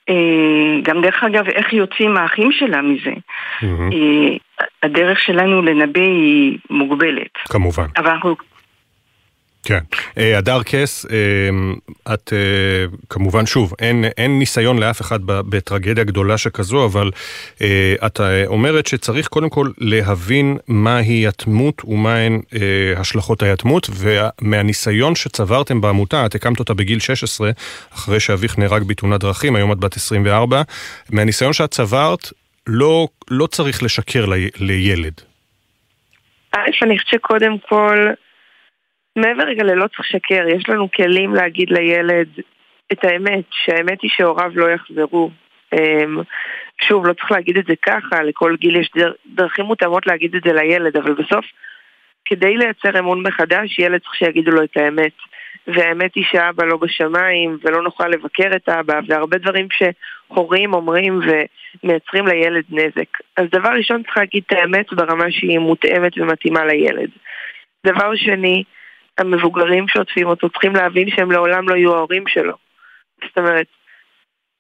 אה, 0.09 0.81
גם 0.83 1.01
דרך 1.01 1.25
אגב, 1.25 1.49
איך 1.49 1.73
יוצאים 1.73 2.17
האחים 2.17 2.53
שלה 2.53 2.83
מזה. 2.83 3.13
Mm-hmm. 3.61 3.95
הדרך 4.83 5.21
שלנו 5.21 5.63
לנבא 5.63 6.01
היא 6.01 6.59
מוגבלת. 6.71 7.33
כמובן. 7.49 7.87
אבל 7.97 8.11
אנחנו 8.11 8.37
כן. 9.63 9.79
אה, 10.19 10.39
הדר 10.39 10.63
קס, 10.63 11.07
אה, 11.07 12.15
את 12.15 12.33
אה, 12.33 12.99
כמובן, 13.11 13.47
שוב, 13.47 13.75
אין, 13.79 14.05
אין 14.05 14.39
ניסיון 14.39 14.79
לאף 14.79 15.01
אחד 15.01 15.19
בטרגדיה 15.25 16.05
גדולה 16.05 16.39
שכזו, 16.39 16.87
אבל 16.87 17.11
את 18.07 18.21
אומרת 18.47 18.87
שצריך 18.87 19.29
קודם 19.29 19.49
כל 19.49 19.71
להבין 19.79 20.57
מהי 20.69 21.27
יתמות 21.27 21.83
ומהן 21.85 22.41
השלכות 22.97 23.43
היתמות, 23.43 23.91
ומהניסיון 23.93 25.15
שצברתם 25.15 25.81
בעמותה, 25.81 26.27
את 26.27 26.35
הקמת 26.35 26.59
אותה 26.59 26.75
בגיל 26.75 26.99
16, 26.99 27.51
אחרי 27.95 28.21
שאביך 28.21 28.59
נהרג 28.59 28.83
בתאונת 28.83 29.21
דרכים, 29.21 29.57
היום 29.57 29.73
את 29.73 29.79
בת 29.79 29.97
24, 29.97 30.63
מהניסיון 31.11 31.53
שאת 31.53 31.71
צברת, 31.71 32.33
לא, 32.67 33.09
לא 33.31 33.47
צריך 33.47 33.83
לשקר 33.83 34.27
לי, 34.27 34.49
לילד. 34.61 35.21
אני 36.55 36.73
חושבת 36.73 37.09
שקודם 37.09 37.57
כל... 37.69 38.09
מעבר 39.19 39.43
רגע 39.43 39.65
ללא 39.65 39.87
צריך 39.87 40.01
לשקר, 40.01 40.49
יש 40.49 40.69
לנו 40.69 40.89
כלים 40.91 41.35
להגיד 41.35 41.71
לילד 41.71 42.29
את 42.93 43.05
האמת, 43.05 43.45
שהאמת 43.51 44.03
היא 44.03 44.11
שהוריו 44.15 44.51
לא 44.55 44.71
יחזרו. 44.71 45.31
אמ, 45.73 46.19
שוב, 46.81 47.07
לא 47.07 47.13
צריך 47.13 47.33
להגיד 47.33 47.59
את 47.59 47.65
זה 47.67 47.75
ככה, 47.83 48.23
לכל 48.23 48.57
גיל 48.57 48.77
יש 48.77 48.91
דרכים 49.27 49.65
מותאמות 49.65 50.07
להגיד 50.07 50.35
את 50.35 50.43
זה 50.45 50.53
לילד, 50.53 50.97
אבל 50.97 51.13
בסוף, 51.13 51.45
כדי 52.25 52.57
לייצר 52.57 52.99
אמון 52.99 53.23
מחדש, 53.23 53.79
ילד 53.79 54.01
צריך 54.01 54.15
שיגידו 54.15 54.51
לו 54.51 54.63
את 54.63 54.77
האמת. 54.77 55.13
והאמת 55.67 56.15
היא 56.15 56.25
שאבא 56.31 56.65
לא 56.65 56.77
בשמיים, 56.77 57.59
ולא 57.63 57.83
נוכל 57.83 58.09
לבקר 58.09 58.51
את 58.57 58.69
אבא, 58.69 59.01
והרבה 59.09 59.39
דברים 59.39 59.69
שהורים 59.71 60.75
אומרים 60.75 61.21
ומייצרים 61.21 62.27
לילד 62.27 62.65
נזק. 62.71 63.19
אז 63.37 63.47
דבר 63.53 63.69
ראשון 63.69 64.03
צריך 64.03 64.17
להגיד 64.17 64.43
את 64.47 64.53
האמת 64.53 64.93
ברמה 64.93 65.31
שהיא 65.31 65.59
מותאמת 65.59 66.19
ומתאימה 66.19 66.65
לילד. 66.65 67.11
דבר 67.87 68.17
שני, 68.17 68.65
המבוגרים 69.19 69.89
שעוטפים 69.89 70.27
אותו 70.27 70.49
צריכים 70.49 70.77
להבין 70.77 71.11
שהם 71.11 71.33
לעולם 71.33 71.69
לא 71.69 71.75
יהיו 71.75 71.95
ההורים 71.95 72.25
שלו. 72.29 72.55
זאת 73.25 73.39
אומרת, 73.39 73.67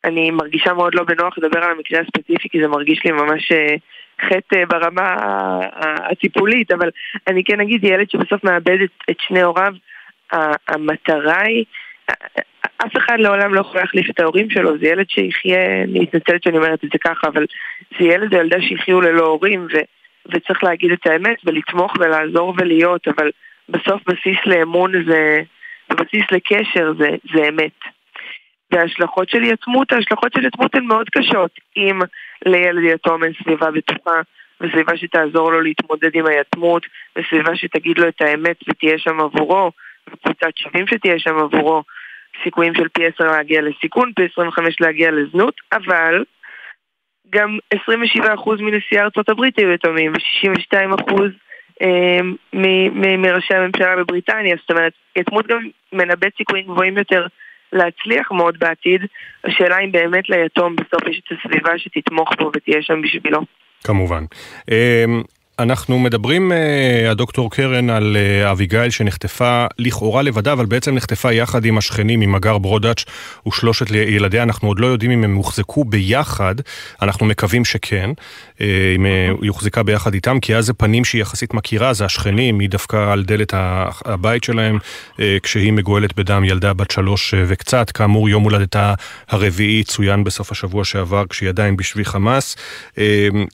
אני 0.04 0.30
מרגישה 0.30 0.72
מאוד 0.72 0.94
לא 0.94 1.04
בנוח 1.04 1.38
לדבר 1.38 1.64
על 1.64 1.70
המקרה 1.70 2.00
הספציפי, 2.00 2.48
כי 2.48 2.60
זה 2.60 2.68
מרגיש 2.68 3.04
לי 3.04 3.12
ממש 3.12 3.52
אה, 3.52 3.74
חטא 4.28 4.64
ברמה 4.68 5.16
הטיפולית, 6.10 6.72
אבל 6.72 6.90
אני 7.26 7.44
כן 7.44 7.60
אגיד, 7.60 7.84
ילד 7.84 8.10
שבסוף 8.10 8.44
מאבד 8.44 8.80
את, 8.84 8.90
את 9.10 9.16
שני 9.20 9.42
הוריו, 9.42 9.72
המטרה 10.68 11.42
היא, 11.42 11.64
אף 12.86 12.96
אחד 12.96 13.16
לעולם 13.18 13.54
לא 13.54 13.60
יכול 13.60 13.80
להחליף 13.80 14.10
את 14.10 14.20
ההורים 14.20 14.50
שלו, 14.50 14.78
זה 14.78 14.86
ילד 14.86 15.10
שיחיה, 15.10 15.82
אני 15.82 16.00
מתנצלת 16.00 16.42
שאני 16.42 16.56
אומרת 16.56 16.84
את 16.84 16.90
זה 16.92 16.98
ככה, 16.98 17.28
אבל 17.28 17.46
זה 17.98 18.04
ילד 18.04 18.34
או 18.34 18.40
ילדה 18.40 18.60
שיחיו 18.60 19.00
ללא 19.00 19.26
הורים, 19.26 19.66
ו, 19.72 19.76
וצריך 20.26 20.64
להגיד 20.64 20.92
את 20.92 21.06
האמת 21.06 21.36
ולתמוך 21.44 21.92
ולעזור 21.98 22.54
ולהיות, 22.58 23.08
אבל 23.08 23.30
בסוף 23.68 24.02
בסיס 24.06 24.38
לאמון 24.46 24.92
זה, 25.06 25.40
בסיס 25.90 26.24
לקשר 26.32 26.92
זה, 26.98 27.08
זה 27.34 27.48
אמת. 27.48 27.78
וההשלכות 28.70 29.28
של 29.28 29.42
יתמות, 29.42 29.92
ההשלכות 29.92 30.32
של 30.32 30.46
יתמות 30.46 30.74
הן 30.74 30.84
מאוד 30.84 31.08
קשות. 31.10 31.50
אם 31.76 31.98
לילד 32.46 32.82
יתום 32.84 33.24
אין 33.24 33.32
סביבה 33.42 33.70
בטוחה, 33.70 34.20
וסביבה 34.60 34.96
שתעזור 34.96 35.52
לו 35.52 35.60
להתמודד 35.60 36.10
עם 36.14 36.26
היתמות, 36.26 36.86
וסביבה 37.18 37.56
שתגיד 37.56 37.98
לו 37.98 38.08
את 38.08 38.22
האמת 38.22 38.56
ותהיה 38.68 38.98
שם 38.98 39.20
עבורו, 39.20 39.70
וקבוצת 40.08 40.56
שווים 40.56 40.86
שתהיה 40.86 41.18
שם 41.18 41.36
עבורו, 41.36 41.82
סיכויים 42.44 42.74
של 42.74 42.88
פי 42.88 43.06
10 43.06 43.24
להגיע 43.24 43.62
לסיכון, 43.62 44.12
פי 44.16 44.22
25 44.32 44.80
להגיע 44.80 45.10
לזנות, 45.10 45.54
אבל 45.72 46.24
גם 47.30 47.58
27% 47.74 47.78
מנשיאי 48.58 49.00
ארצות 49.00 49.28
הברית 49.28 49.58
היו 49.58 49.72
יתומים, 49.72 50.12
ו-62% 50.12 50.74
אה, 50.74 51.26
מראשי 53.18 53.54
הממשלה 53.54 53.96
בבריטניה, 53.96 54.56
זאת 54.60 54.70
אומרת, 54.70 54.92
יתמות 55.16 55.46
גם 55.46 55.58
מנבאת 55.92 56.32
סיכויים 56.36 56.64
גבוהים 56.64 56.98
יותר 56.98 57.26
להצליח 57.72 58.32
מאוד 58.32 58.58
בעתיד. 58.58 59.00
השאלה 59.44 59.78
אם 59.78 59.92
באמת 59.92 60.28
ליתום 60.28 60.76
בסוף 60.76 61.08
יש 61.10 61.20
את 61.26 61.38
הסביבה 61.38 61.78
שתתמוך 61.78 62.28
בו 62.38 62.50
ותהיה 62.54 62.82
שם 62.82 63.02
בשבילו. 63.02 63.40
כמובן. 63.84 64.24
אנחנו 65.58 65.98
מדברים, 65.98 66.52
אה, 66.52 67.10
הדוקטור 67.10 67.50
קרן, 67.50 67.90
על 67.90 68.16
אה, 68.16 68.50
אביגיל 68.50 68.90
שנחטפה 68.90 69.66
לכאורה 69.78 70.22
לבדה, 70.22 70.52
אבל 70.52 70.66
בעצם 70.66 70.94
נחטפה 70.94 71.32
יחד 71.32 71.64
עם 71.64 71.78
השכנים, 71.78 72.20
עם 72.20 72.32
מגר 72.32 72.58
ברודאץ' 72.58 73.04
ושלושת 73.48 73.90
ילדיה. 73.90 74.42
אנחנו 74.42 74.68
עוד 74.68 74.80
לא 74.80 74.86
יודעים 74.86 75.10
אם 75.10 75.24
הם 75.24 75.34
הוחזקו 75.34 75.84
ביחד, 75.84 76.54
אנחנו 77.02 77.26
מקווים 77.26 77.64
שכן, 77.64 78.10
אה, 78.60 78.66
אם 78.96 79.04
היא 79.40 79.48
הוחזקה 79.48 79.82
ביחד 79.82 80.14
איתם, 80.14 80.40
כי 80.40 80.56
אז 80.56 80.66
זה 80.66 80.72
פנים 80.72 81.04
שהיא 81.04 81.22
יחסית 81.22 81.54
מכירה, 81.54 81.92
זה 81.92 82.04
השכנים, 82.04 82.58
היא 82.58 82.68
דווקא 82.68 83.12
על 83.12 83.24
דלת 83.24 83.52
הבית 84.04 84.44
שלהם, 84.44 84.78
כשהיא 85.42 85.72
מגואלת 85.72 86.16
בדם 86.16 86.44
ילדה 86.44 86.72
בת 86.72 86.90
שלוש 86.90 87.34
וקצת. 87.46 87.90
כאמור, 87.90 88.28
יום 88.28 88.42
הולדתה 88.42 88.94
הרביעי 89.28 89.84
צוין 89.84 90.24
בסוף 90.24 90.52
השבוע 90.52 90.84
שעבר, 90.84 91.24
כשהיא 91.28 91.48
עדיין 91.48 91.76
בשבי 91.76 92.04
חמאס. 92.04 92.56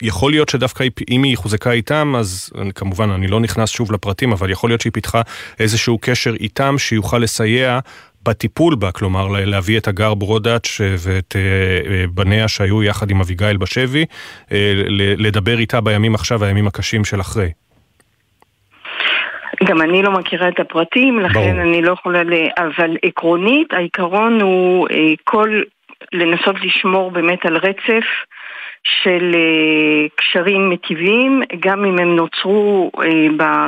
יכול 0.02 0.32
להיות 0.32 0.48
שדווקא 0.48 0.84
אם 1.10 1.22
היא 1.22 1.36
הוחזקה 1.36 1.72
איתם, 1.72 1.93
איתם, 1.94 2.16
אז 2.16 2.52
כמובן 2.74 3.10
אני 3.10 3.26
לא 3.26 3.40
נכנס 3.40 3.70
שוב 3.70 3.92
לפרטים, 3.92 4.32
אבל 4.32 4.50
יכול 4.50 4.70
להיות 4.70 4.80
שהיא 4.80 4.92
פיתחה 4.92 5.20
איזשהו 5.60 5.98
קשר 6.00 6.34
איתם 6.34 6.74
שיוכל 6.78 7.18
לסייע 7.18 7.78
בטיפול 8.22 8.74
בה, 8.74 8.92
כלומר 8.92 9.26
להביא 9.30 9.78
את 9.78 9.88
הגר 9.88 10.14
ברודאץ' 10.14 10.80
ואת 10.80 11.36
אה, 11.36 11.40
אה, 11.92 12.04
בניה 12.14 12.48
שהיו 12.48 12.82
יחד 12.82 13.10
עם 13.10 13.20
אביגיל 13.20 13.56
בשבי, 13.56 14.04
אה, 14.52 14.72
לדבר 15.18 15.58
איתה 15.58 15.80
בימים 15.80 16.14
עכשיו, 16.14 16.44
הימים 16.44 16.66
הקשים 16.66 17.04
של 17.04 17.20
אחרי. 17.20 17.50
גם 19.64 19.82
אני 19.82 20.02
לא 20.02 20.10
מכירה 20.10 20.48
את 20.48 20.60
הפרטים, 20.60 21.20
לכן 21.20 21.34
ברור. 21.34 21.50
אני 21.50 21.82
לא 21.82 21.92
יכולה 21.92 22.22
ל... 22.22 22.32
אבל 22.58 22.96
עקרונית, 23.02 23.72
העיקרון 23.72 24.40
הוא 24.40 24.88
כל... 25.24 25.62
לנסות 26.12 26.56
לשמור 26.62 27.10
באמת 27.10 27.46
על 27.46 27.56
רצף 27.56 28.06
של 28.84 29.32
uh, 29.32 30.10
קשרים 30.16 30.70
מטיבים, 30.70 31.42
גם 31.60 31.84
אם 31.84 31.98
הם 31.98 32.16
נוצרו 32.16 32.90
uh, 32.96 33.00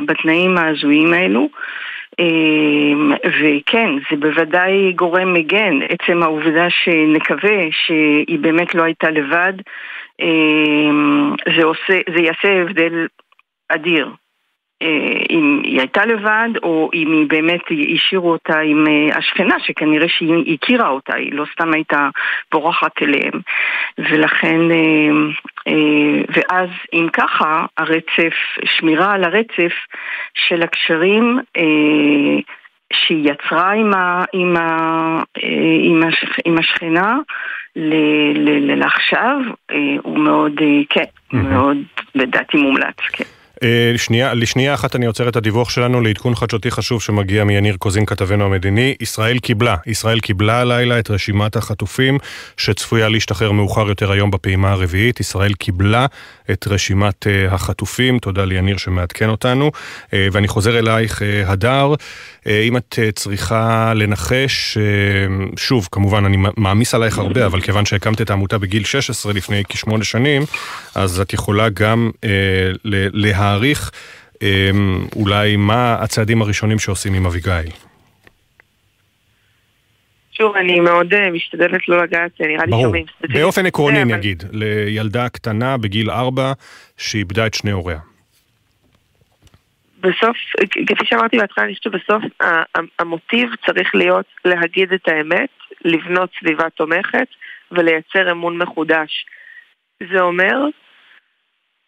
בתנאים 0.06 0.58
ההזויים 0.58 1.12
האלו. 1.12 1.48
Uh, 2.20 2.24
וכן, 3.24 3.90
זה 4.10 4.16
בוודאי 4.16 4.92
גורם 4.92 5.34
מגן, 5.34 5.78
עצם 5.88 6.22
העובדה 6.22 6.70
שנקווה 6.70 7.58
שהיא 7.70 8.38
באמת 8.38 8.74
לא 8.74 8.82
הייתה 8.82 9.10
לבד, 9.10 9.52
זה, 11.56 11.64
עושה, 11.64 12.00
זה 12.14 12.20
יעשה 12.20 12.62
הבדל 12.62 13.06
אדיר. 13.68 14.08
אה, 14.82 15.18
אם 15.30 15.60
היא 15.64 15.78
הייתה 15.78 16.06
לבד, 16.06 16.48
או 16.62 16.90
אם 16.94 17.12
היא 17.12 17.26
באמת 17.28 17.60
השאירו 17.94 18.30
אותה 18.32 18.58
עם 18.58 18.84
אה, 18.88 19.18
השכנה, 19.18 19.54
שכנראה 19.60 20.08
שהיא 20.08 20.54
הכירה 20.54 20.88
אותה, 20.88 21.16
היא 21.16 21.32
לא 21.32 21.44
סתם 21.52 21.74
הייתה 21.74 22.08
בורחת 22.52 23.02
אליהם. 23.02 23.40
ולכן, 23.98 24.60
אה, 24.70 25.72
ואז 26.28 26.68
אם 26.92 27.08
ככה, 27.12 27.66
הרצף, 27.78 28.34
שמירה 28.64 29.12
על 29.12 29.24
הרצף 29.24 29.72
של 30.34 30.62
הקשרים 30.62 31.38
שהיא 32.92 33.30
יצרה 33.30 33.72
עם, 33.72 33.94
ה, 33.94 34.24
עם, 34.32 34.56
ה, 34.56 35.22
עם, 35.82 36.02
השכ, 36.02 36.36
עם 36.44 36.58
השכנה 36.58 37.16
לעכשיו, 38.76 39.38
הוא 40.02 40.18
מאוד, 40.18 40.52
כן, 40.90 41.02
mm-hmm. 41.02 41.36
מאוד, 41.36 41.76
לדעתי 42.14 42.56
מומלץ, 42.56 42.96
כן. 43.12 43.35
אה, 43.62 43.92
שנייה, 43.96 44.34
לשנייה 44.34 44.74
אחת 44.74 44.96
אני 44.96 45.06
עוצר 45.06 45.28
את 45.28 45.36
הדיווח 45.36 45.70
שלנו 45.70 46.00
לעדכון 46.00 46.34
חדשותי 46.34 46.70
חשוב 46.70 47.02
שמגיע 47.02 47.44
מיניר 47.44 47.76
קוזין 47.76 48.06
כתבנו 48.06 48.44
המדיני. 48.44 48.94
ישראל 49.00 49.38
קיבלה, 49.38 49.76
ישראל 49.86 50.20
קיבלה 50.20 50.60
הלילה 50.60 50.98
את 50.98 51.10
רשימת 51.10 51.56
החטופים 51.56 52.18
שצפויה 52.56 53.08
להשתחרר 53.08 53.52
מאוחר 53.52 53.88
יותר 53.88 54.12
היום 54.12 54.30
בפעימה 54.30 54.72
הרביעית. 54.72 55.20
ישראל 55.20 55.52
קיבלה 55.54 56.06
את 56.50 56.68
רשימת 56.68 57.26
uh, 57.26 57.54
החטופים, 57.54 58.18
תודה 58.18 58.44
ליניר 58.44 58.76
שמעדכן 58.76 59.28
אותנו. 59.28 59.70
Uh, 60.06 60.10
ואני 60.32 60.48
חוזר 60.48 60.78
אלייך, 60.78 61.22
הדר, 61.46 61.94
אם 62.46 62.76
את 62.76 62.98
צריכה 63.14 63.92
לנחש, 63.94 64.78
שוב, 65.56 65.88
כמובן 65.92 66.24
אני 66.24 66.36
מעמיס 66.56 66.94
עלייך 66.94 67.18
הרבה, 67.18 67.46
אבל 67.46 67.60
כיוון 67.60 67.86
שהקמת 67.86 68.20
את 68.20 68.30
העמותה 68.30 68.58
בגיל 68.58 68.84
16 68.84 69.32
לפני 69.32 69.62
כשמונה 69.68 70.04
שנים, 70.04 70.42
אז 70.94 71.20
את 71.20 71.32
יכולה 71.32 71.68
גם 71.68 72.10
להעמיס 72.84 73.45
להעריך 73.46 73.90
אמ, 74.42 75.06
אולי 75.16 75.56
מה 75.56 75.96
הצעדים 76.00 76.42
הראשונים 76.42 76.78
שעושים 76.78 77.14
עם 77.14 77.26
אביגיל. 77.26 77.70
שוב, 80.32 80.56
אני 80.56 80.80
מאוד 80.80 81.14
uh, 81.14 81.30
משתדלת 81.32 81.88
לא 81.88 82.02
לגעת, 82.02 82.40
נראה 82.40 82.66
לי 82.66 82.72
שומעים. 82.82 83.06
באופן 83.20 83.66
עקרוני. 83.66 84.04
נגיד, 84.04 84.42
לילדה 84.52 85.28
קטנה 85.28 85.76
בגיל 85.76 86.10
ארבע 86.10 86.52
שאיבדה 86.96 87.46
את 87.46 87.54
שני 87.54 87.70
הוריה. 87.70 87.98
בסוף, 90.00 90.36
כפי 90.86 91.04
שאמרתי 91.04 91.38
בהתחלה, 91.38 91.64
אני 91.64 91.74
חושבת 91.74 91.92
שבסוף 91.92 92.22
המוטיב 92.98 93.48
צריך 93.66 93.94
להיות 93.94 94.26
להגיד 94.44 94.92
את 94.92 95.08
האמת, 95.08 95.48
לבנות 95.84 96.30
סביבה 96.40 96.70
תומכת 96.70 97.28
ולייצר 97.72 98.30
אמון 98.30 98.58
מחודש. 98.58 99.26
זה 100.12 100.20
אומר 100.20 100.56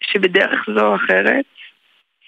שבדרך 0.01 0.66
זו 0.74 0.86
או 0.86 0.94
אחרת 0.94 1.44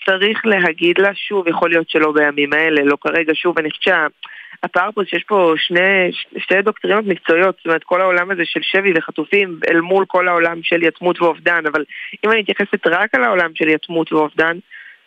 צריך 0.07 0.47
להגיד 0.47 0.99
לה, 0.99 1.14
שוב, 1.14 1.49
יכול 1.49 1.71
להיות 1.71 1.91
שלא 1.91 2.12
בימים 2.12 2.53
האלה, 2.53 2.85
לא 2.85 2.97
כרגע, 3.01 3.33
שוב, 3.35 3.59
אני 3.59 3.71
חושבת 3.71 3.85
שהפער 3.85 4.91
פה 4.95 5.01
שיש 5.05 5.25
פה 5.25 5.55
שני, 5.57 6.11
שתי 6.39 6.62
דוקטרינות 6.62 7.05
מקצועיות, 7.05 7.57
זאת 7.57 7.66
אומרת 7.66 7.85
כל 7.85 8.01
העולם 8.01 8.31
הזה 8.31 8.43
של 8.45 8.61
שבי 8.62 8.93
וחטופים 8.97 9.61
אל 9.71 9.81
מול 9.81 10.05
כל 10.09 10.29
העולם 10.29 10.62
של 10.62 10.83
יתמות 10.83 11.23
ואובדן, 11.23 11.66
אבל 11.66 11.85
אם 12.25 12.31
אני 12.31 12.41
מתייחסת 12.41 12.87
רק 12.87 13.14
על 13.14 13.25
העולם 13.25 13.51
של 13.55 13.68
יתמות 13.68 14.12
ואובדן, 14.12 14.59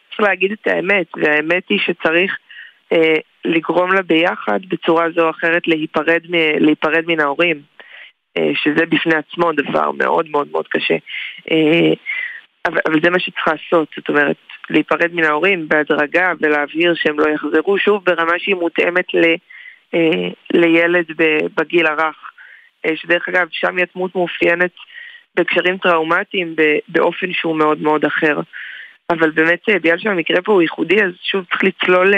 צריך 0.10 0.30
להגיד 0.30 0.52
את 0.52 0.68
האמת, 0.68 1.08
והאמת 1.18 1.64
היא 1.70 1.80
שצריך 1.80 2.38
אה, 2.94 3.16
לגרום 3.46 3.94
לה 3.94 4.02
ביחד 4.02 4.60
בצורה 4.68 5.12
זו 5.16 5.26
או 5.26 5.30
אחרת 5.30 5.68
להיפרד, 5.68 6.22
מ, 6.30 6.36
להיפרד 6.36 7.04
מן 7.08 7.20
ההורים, 7.20 7.62
אה, 8.38 8.52
שזה 8.56 8.86
בפני 8.86 9.16
עצמו 9.16 9.52
דבר 9.52 9.92
מאוד 9.92 10.30
מאוד 10.30 10.48
מאוד 10.52 10.68
קשה. 10.68 10.96
אה, 11.52 11.94
אבל, 12.68 12.80
אבל 12.86 13.00
זה 13.04 13.10
מה 13.10 13.20
שצריך 13.20 13.48
לעשות, 13.48 13.88
זאת 13.98 14.10
אומרת, 14.10 14.38
להיפרד 14.70 15.14
מן 15.14 15.24
ההורים 15.24 15.68
בהדרגה 15.68 16.32
ולהבהיר 16.42 16.94
שהם 16.96 17.20
לא 17.20 17.30
יחזרו, 17.30 17.78
שוב 17.78 18.06
ברמה 18.06 18.34
שהיא 18.38 18.56
מותאמת 18.56 19.14
ל, 19.14 19.24
אה, 19.94 20.30
לילד 20.54 21.06
בגיל 21.58 21.88
הרך, 21.88 22.32
אה, 22.86 22.92
שדרך 22.96 23.30
אגב, 23.30 23.48
שם 23.52 23.80
יתמות 23.80 24.16
מאופיינת 24.16 24.72
בקשרים 25.36 25.78
טראומטיים 25.78 26.56
באופן 26.88 27.34
שהוא 27.34 27.56
מאוד 27.56 27.82
מאוד 27.82 28.06
אחר. 28.06 28.40
אבל 29.10 29.32
באמת, 29.32 29.70
אה, 29.70 29.80
בגלל 29.80 29.98
שהמקרה 29.98 30.42
פה 30.42 30.52
הוא 30.52 30.62
ייחודי, 30.62 31.04
אז 31.04 31.12
שוב 31.24 31.46
צריך 31.46 31.64
לצלול 31.64 32.14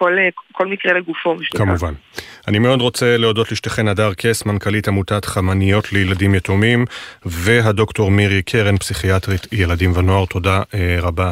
כל, 0.00 0.16
כל 0.52 0.66
מקרה 0.66 0.92
לגופו. 0.92 1.36
כמובן. 1.56 1.92
אני 2.48 2.58
מאוד 2.58 2.80
רוצה 2.80 3.16
להודות 3.16 3.52
לשתיכן 3.52 3.88
הדר 3.88 4.14
קס, 4.14 4.46
מנכ"לית 4.46 4.88
עמותת 4.88 5.24
חמניות 5.24 5.92
לילדים 5.92 6.34
יתומים, 6.34 6.84
והדוקטור 7.24 8.10
מירי 8.10 8.42
קרן, 8.42 8.76
פסיכיאטרית 8.76 9.46
ילדים 9.52 9.92
ונוער. 9.96 10.26
תודה 10.26 10.62
אה, 10.74 10.96
רבה 11.00 11.30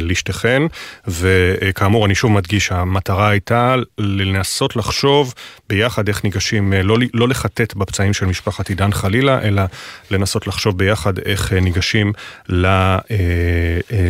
לשתיכן, 0.00 0.62
וכאמור, 1.06 2.06
אני 2.06 2.14
שוב 2.14 2.32
מדגיש, 2.32 2.72
המטרה 2.72 3.28
הייתה 3.28 3.74
לנסות 3.98 4.76
לחשוב 4.76 5.34
ביחד 5.68 6.08
איך 6.08 6.24
ניגשים, 6.24 6.72
לא, 6.72 6.96
לא 7.14 7.28
לחטט 7.28 7.74
בפצעים 7.74 8.12
של 8.12 8.26
משפחת 8.26 8.68
עידן 8.68 8.92
חלילה, 8.92 9.42
אלא 9.42 9.62
לנסות 10.10 10.46
לחשוב 10.46 10.78
ביחד 10.78 11.18
איך 11.18 11.52
ניגשים 11.52 12.12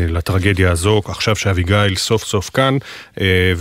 לטרגדיה 0.08 0.70
הזו, 0.70 1.02
עכשיו 1.04 1.36
שאביגיל 1.36 1.96
סוף 1.96 2.24
סוף 2.24 2.50
כאן, 2.50 2.76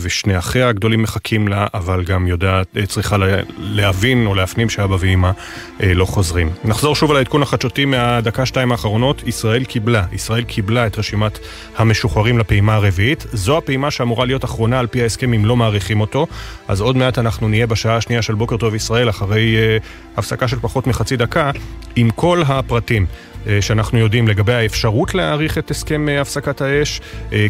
ושני 0.01 0.37
אחיה 0.37 0.69
הגדולים 0.69 1.03
מחכים 1.03 1.47
לה, 1.47 1.67
אבל 1.73 2.03
גם 2.03 2.27
יודעת, 2.27 2.67
צריכה 2.87 3.17
להבין 3.59 4.25
או 4.25 4.35
להפנים 4.35 4.69
שאבא 4.69 4.95
ואימא 4.99 5.31
לא 5.79 6.05
חוזרים. 6.05 6.49
נחזור 6.63 6.95
שוב 6.95 7.11
על 7.11 7.17
העדכון 7.17 7.41
החדשותי 7.41 7.85
מהדקה-שתיים 7.85 8.71
האחרונות. 8.71 9.23
ישראל 9.27 9.63
קיבלה, 9.63 10.03
ישראל 10.11 10.43
קיבלה 10.43 10.87
את 10.87 10.97
רשימת 10.99 11.39
המשוחררים 11.77 12.37
לפעימה 12.37 12.75
הרביעית. 12.75 13.25
זו 13.33 13.57
הפעימה 13.57 13.91
שאמורה 13.91 14.25
להיות 14.25 14.45
אחרונה 14.45 14.79
על 14.79 14.87
פי 14.87 15.01
ההסכם 15.01 15.33
אם 15.33 15.45
לא 15.45 15.57
מאריכים 15.57 16.01
אותו. 16.01 16.27
אז 16.67 16.81
עוד 16.81 16.97
מעט 16.97 17.19
אנחנו 17.19 17.47
נהיה 17.47 17.67
בשעה 17.67 17.95
השנייה 17.95 18.21
של 18.21 18.35
בוקר 18.35 18.57
טוב 18.57 18.75
ישראל, 18.75 19.09
אחרי 19.09 19.55
uh, 19.55 20.17
הפסקה 20.17 20.47
של 20.47 20.59
פחות 20.61 20.87
מחצי 20.87 21.17
דקה, 21.17 21.51
עם 21.95 22.09
כל 22.09 22.41
הפרטים. 22.47 23.05
שאנחנו 23.61 23.99
יודעים 23.99 24.27
לגבי 24.27 24.53
האפשרות 24.53 25.15
להאריך 25.15 25.57
את 25.57 25.71
הסכם 25.71 26.07
הפסקת 26.21 26.61
האש, 26.61 27.01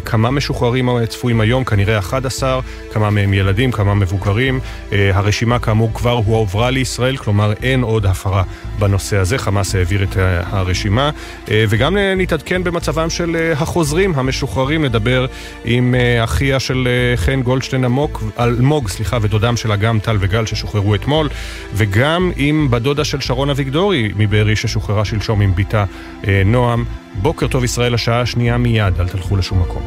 כמה 0.04 0.30
משוחררים 0.30 1.04
צפויים 1.06 1.40
היום, 1.40 1.64
כנראה 1.64 1.98
11, 1.98 2.60
כמה 2.92 3.10
מהם 3.10 3.34
ילדים, 3.34 3.72
כמה 3.72 3.94
מבוגרים. 3.94 4.60
הרשימה 4.92 5.58
כאמור 5.58 5.90
כבר 5.94 6.10
הועברה 6.26 6.70
לישראל, 6.70 7.16
כלומר 7.16 7.52
אין 7.62 7.82
עוד 7.82 8.06
הפרה 8.06 8.42
בנושא 8.78 9.16
הזה, 9.16 9.38
חמאס 9.38 9.74
העביר 9.74 10.02
את 10.02 10.16
הרשימה. 10.50 11.10
וגם 11.48 11.96
נתעדכן 12.16 12.64
במצבם 12.64 13.10
של 13.10 13.52
החוזרים 13.56 14.12
המשוחררים, 14.14 14.84
נדבר 14.84 15.26
עם 15.64 15.94
אחיה 16.24 16.60
של 16.60 16.88
חן 17.16 17.42
גולדשטיין 17.42 17.84
אלמוג, 18.38 18.88
סליחה, 18.88 19.18
ודודם 19.22 19.56
של 19.56 19.72
אגם 19.72 19.98
טל 19.98 20.16
וגל 20.20 20.46
ששוחררו 20.46 20.94
אתמול, 20.94 21.28
וגם 21.74 22.30
עם 22.36 22.70
בדודה 22.70 23.04
של 23.04 23.20
שרון 23.20 23.50
אביגדורי 23.50 24.12
מבארי 24.16 24.56
ששוחררה 24.56 25.04
שלשום 25.04 25.40
עם 25.40 25.54
בתה 25.54 25.84
נועם. 26.44 26.84
בוקר 27.22 27.46
טוב 27.46 27.64
ישראל, 27.64 27.94
השעה 27.94 28.20
השנייה 28.20 28.58
מיד, 28.58 29.00
אל 29.00 29.08
תלכו 29.08 29.36
לשום 29.36 29.60
מקום. 29.60 29.82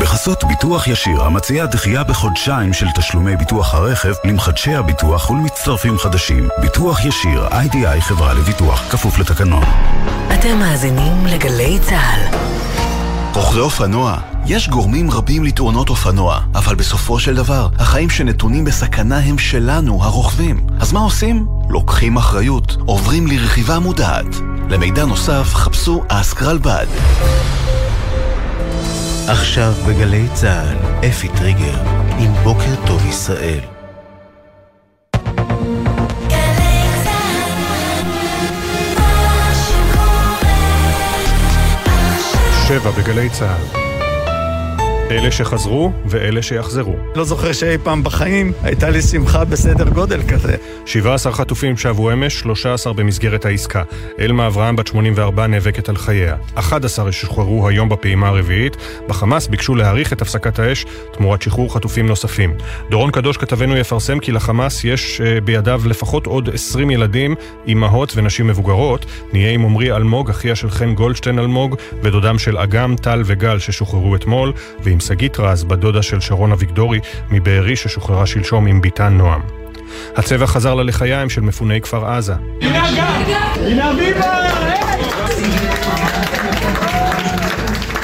בחסות 0.00 0.44
ביטוח 0.44 0.88
ישיר, 0.88 1.22
המציע 1.22 1.66
דחייה 1.66 2.04
בחודשיים 2.04 2.72
של 2.72 2.86
תשלומי 2.96 3.36
ביטוח 3.36 3.74
הרכב 3.74 4.12
למחדשי 4.24 4.74
הביטוח 4.74 5.30
ולמצטרפים 5.30 5.98
חדשים. 5.98 6.48
ביטוח 6.60 7.04
ישיר, 7.04 7.48
איי-די-איי 7.52 8.00
חברה 8.00 8.34
לביטוח, 8.34 8.92
כפוף 8.92 9.18
לתקנון. 9.18 9.64
אתם 10.34 10.58
מאזינים 10.58 11.26
לגלי 11.26 11.78
צה"ל. 11.82 12.36
רוכבי 13.34 13.60
אופנוע, 13.60 14.18
יש 14.46 14.68
גורמים 14.68 15.10
רבים 15.10 15.44
לתאונות 15.44 15.88
אופנוע, 15.88 16.40
אבל 16.54 16.74
בסופו 16.74 17.20
של 17.20 17.34
דבר, 17.34 17.68
החיים 17.78 18.10
שנתונים 18.10 18.64
בסכנה 18.64 19.18
הם 19.18 19.38
שלנו, 19.38 20.04
הרוכבים. 20.04 20.66
אז 20.80 20.92
מה 20.92 21.00
עושים? 21.00 21.46
לוקחים 21.68 22.16
אחריות, 22.16 22.76
עוברים 22.86 23.26
לרכיבה 23.26 23.78
מודעת. 23.78 24.36
למידע 24.70 25.04
נוסף, 25.04 25.54
חפשו 25.54 26.02
אסקרלבד. 26.08 26.86
עכשיו 29.28 29.72
בגלי 29.88 30.28
צה"ל, 30.34 31.06
אפי 31.08 31.28
טריגר, 31.28 31.82
עם 32.18 32.32
בוקר 32.42 32.86
טוב 32.86 33.06
ישראל. 33.06 33.60
שבע 42.68 42.90
בגלי 42.90 43.30
צה"ל. 43.30 43.83
אלה 45.10 45.30
שחזרו 45.30 45.92
ואלה 46.06 46.42
שיחזרו. 46.42 46.96
לא 47.14 47.24
זוכר 47.24 47.52
שאי 47.52 47.78
פעם 47.78 48.04
בחיים 48.04 48.52
הייתה 48.62 48.90
לי 48.90 49.02
שמחה 49.02 49.44
בסדר 49.44 49.88
גודל 49.88 50.22
כזה. 50.28 50.56
17 50.86 51.32
חטופים 51.32 51.76
שבו 51.76 52.12
אמש, 52.12 52.40
13 52.40 52.92
במסגרת 52.92 53.44
העסקה. 53.44 53.82
אלמה 54.20 54.46
אברהם 54.46 54.76
בת 54.76 54.86
84 54.86 55.46
נאבקת 55.46 55.88
על 55.88 55.96
חייה. 55.96 56.36
11 56.54 57.12
שוחררו 57.12 57.68
היום 57.68 57.88
בפעימה 57.88 58.28
הרביעית. 58.28 58.76
בחמאס 59.08 59.46
ביקשו 59.46 59.74
להאריך 59.74 60.12
את 60.12 60.22
הפסקת 60.22 60.58
האש 60.58 60.86
תמורת 61.12 61.42
שחרור 61.42 61.74
חטופים 61.74 62.06
נוספים. 62.06 62.54
דורון 62.90 63.10
קדוש 63.10 63.36
כתבנו 63.36 63.76
יפרסם 63.76 64.18
כי 64.18 64.32
לחמאס 64.32 64.84
יש 64.84 65.20
בידיו 65.44 65.82
לפחות 65.86 66.26
עוד 66.26 66.48
20 66.54 66.90
ילדים, 66.90 67.34
אימהות 67.66 68.12
ונשים 68.16 68.46
מבוגרות. 68.46 69.06
נהיה 69.32 69.50
עם 69.50 69.64
עמרי 69.64 69.92
אלמוג, 69.92 70.30
אחיה 70.30 70.56
של 70.56 70.70
חן 70.70 70.94
גולדשטיין 70.94 71.38
אלמוג, 71.38 71.76
ודודם 72.02 72.38
של 72.38 72.58
אגם, 72.58 72.96
טל 72.96 73.22
וגל 73.24 73.58
ששוחררו 73.58 74.16
אתמול, 74.16 74.52
ועם 74.82 74.93
שגית 75.00 75.40
רז, 75.40 75.64
בת 75.64 75.78
דודה 75.78 76.02
של 76.02 76.20
שרון 76.20 76.52
אביגדורי, 76.52 77.00
מבארי 77.30 77.76
ששוחררה 77.76 78.26
שלשום 78.26 78.66
עם 78.66 78.80
ביתה 78.80 79.08
נועם. 79.08 79.40
הצבע 80.16 80.46
חזר 80.46 80.74
ללחיים 80.74 81.30
של 81.30 81.40
מפוני 81.40 81.80
כפר 81.80 82.06
עזה. 82.06 82.34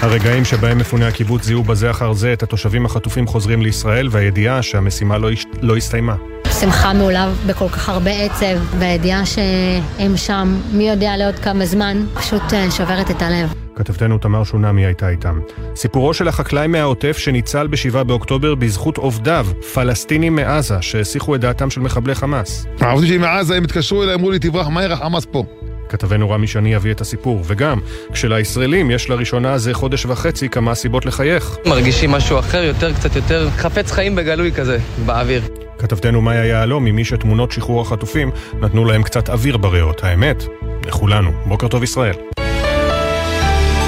הרגעים 0.02 0.44
שבהם 0.44 0.78
מפוני 0.78 1.04
הקיבוץ 1.04 1.44
זיהו 1.44 1.62
בזה 1.62 1.90
אחר 1.90 2.12
זה 2.12 2.32
את 2.32 2.42
התושבים 2.42 2.86
החטופים 2.86 3.26
חוזרים 3.26 3.62
לישראל 3.62 4.08
והידיעה 4.10 4.62
שהמשימה 4.62 5.18
לא, 5.18 5.30
הש... 5.30 5.46
לא 5.62 5.76
הסתיימה. 5.76 6.14
שמחה 6.60 6.92
מעולב 6.92 7.42
בכל 7.46 7.68
כך 7.68 7.88
הרבה 7.88 8.10
עצב, 8.10 8.78
והידיעה 8.78 9.26
שהם 9.26 10.16
שם, 10.16 10.60
מי 10.72 10.88
יודע 10.88 11.16
לעוד 11.16 11.38
כמה 11.38 11.66
זמן, 11.66 12.06
פשוט 12.14 12.42
שוברת 12.70 13.10
את 13.10 13.22
הלב. 13.22 13.52
כתבתנו 13.76 14.18
תמר 14.18 14.44
שונמי 14.44 14.86
הייתה 14.86 15.08
איתם. 15.08 15.40
סיפורו 15.76 16.14
של 16.14 16.28
החקלאי 16.28 16.66
מהעוטף 16.66 17.18
שניצל 17.18 17.66
ב-7 17.66 18.02
באוקטובר 18.04 18.54
בזכות 18.54 18.96
עובדיו, 18.96 19.46
פלסטינים 19.74 20.36
מעזה, 20.36 20.76
שהסיחו 20.80 21.34
את 21.34 21.40
דעתם 21.40 21.70
של 21.70 21.80
מחבלי 21.80 22.14
חמאס. 22.14 22.66
העובדים 22.80 23.08
שלי 23.08 23.18
מעזה, 23.18 23.56
הם 23.56 23.64
התקשרו 23.64 24.02
אליי, 24.02 24.14
אמרו 24.14 24.30
לי, 24.30 24.38
תברח 24.38 24.68
מהר, 24.68 24.92
החמאס 24.92 25.26
פה. 25.30 25.44
כתבנו 25.88 26.30
רמי 26.30 26.46
שני 26.46 26.74
יביא 26.74 26.92
את 26.92 27.00
הסיפור, 27.00 27.42
וגם, 27.46 27.80
כשלישראלים 28.12 28.90
יש 28.90 29.10
לראשונה 29.10 29.58
זה 29.58 29.74
חודש 29.74 30.06
וחצי 30.06 30.48
כמה 30.48 30.74
סיבות 30.74 31.06
לחייך. 31.06 31.56
מרגישים 31.66 32.10
משהו 32.10 32.38
אחר, 32.38 32.62
יותר, 32.62 32.92
קצת 32.94 33.16
יותר 33.16 33.48
חפץ 33.50 33.92
חיים 33.92 34.14
בגלוי 34.14 34.52
כזה, 34.52 34.78
באוויר. 35.06 35.42
כתבתנו 35.80 36.20
מאיה 36.20 36.44
יהלום, 36.44 36.84
ממי 36.84 37.04
שתמונות 37.04 37.52
שחרור 37.52 37.80
החטופים 37.80 38.30
נתנו 38.60 38.84
להם 38.84 39.02
קצת 39.02 39.30
אוויר 39.30 39.56
בריאות. 39.56 40.04
האמת, 40.04 40.44
לכולנו. 40.86 41.30
בוקר 41.46 41.68
טוב 41.68 41.82
ישראל. 41.82 42.14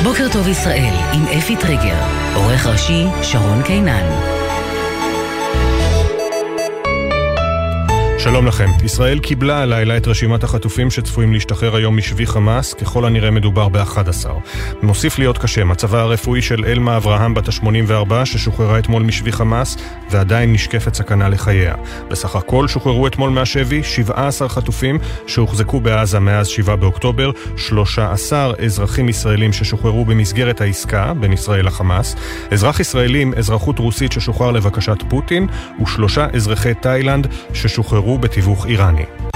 בוקר 0.05 0.27
טוב 0.33 0.49
ישראל, 0.49 0.95
עם 1.15 1.39
אפי 1.39 1.57
טריגר, 1.57 1.97
עורך 2.35 2.67
ראשי 2.67 3.05
שרון 3.23 3.63
קינן. 3.63 4.42
שלום 8.23 8.47
לכם. 8.47 8.69
ישראל 8.85 9.19
קיבלה 9.19 9.63
הלילה 9.63 9.97
את 9.97 10.09
רשימת 10.09 10.45
החטופים 10.45 10.91
שצפויים 10.91 11.33
להשתחרר 11.33 11.77
היום 11.77 11.97
משבי 11.97 12.27
חמאס, 12.27 12.75
ככל 12.75 13.05
הנראה 13.05 13.31
מדובר 13.31 13.69
ב-11. 13.69 14.29
מוסיף 14.83 15.19
להיות 15.19 15.39
קשה, 15.39 15.65
מצבה 15.65 16.01
הרפואי 16.01 16.43
של 16.43 16.65
אלמה 16.65 16.97
אברהם 16.97 17.35
בת 17.35 17.49
ה-84, 17.49 18.25
ששוחררה 18.25 18.79
אתמול 18.79 19.03
משבי 19.03 19.33
חמאס, 19.33 19.77
ועדיין 20.11 20.53
נשקפת 20.53 20.95
סכנה 20.95 21.29
לחייה. 21.29 21.75
בסך 22.09 22.37
הכל 22.37 22.69
שוחררו 22.69 23.07
אתמול 23.07 23.31
מהשבי 23.31 23.83
17 23.83 24.49
חטופים 24.49 24.99
שהוחזקו 25.27 25.81
בעזה 25.81 26.21
מאז 26.21 26.49
7 26.49 26.77
באוקטובר, 26.77 27.31
13 27.57 28.53
אזרחים 28.65 29.09
ישראלים 29.09 29.53
ששוחררו 29.53 30.05
במסגרת 30.05 30.61
העסקה 30.61 31.13
בין 31.15 31.33
ישראל 31.33 31.67
לחמאס, 31.67 32.17
אזרח 32.51 32.81
ישראלי 32.81 33.23
עם 33.23 33.35
אזרחות 33.37 33.79
רוסית 33.79 34.13
ששוחרר 34.13 34.51
לבקשת 34.51 35.03
פוטין, 35.09 35.47
ושלושה 35.83 36.27
אזרחי 36.33 36.75
תאילנד 36.75 37.27
ששוחררו 37.55 38.12
בתיווך 38.19 38.67
איראני. 38.67 39.32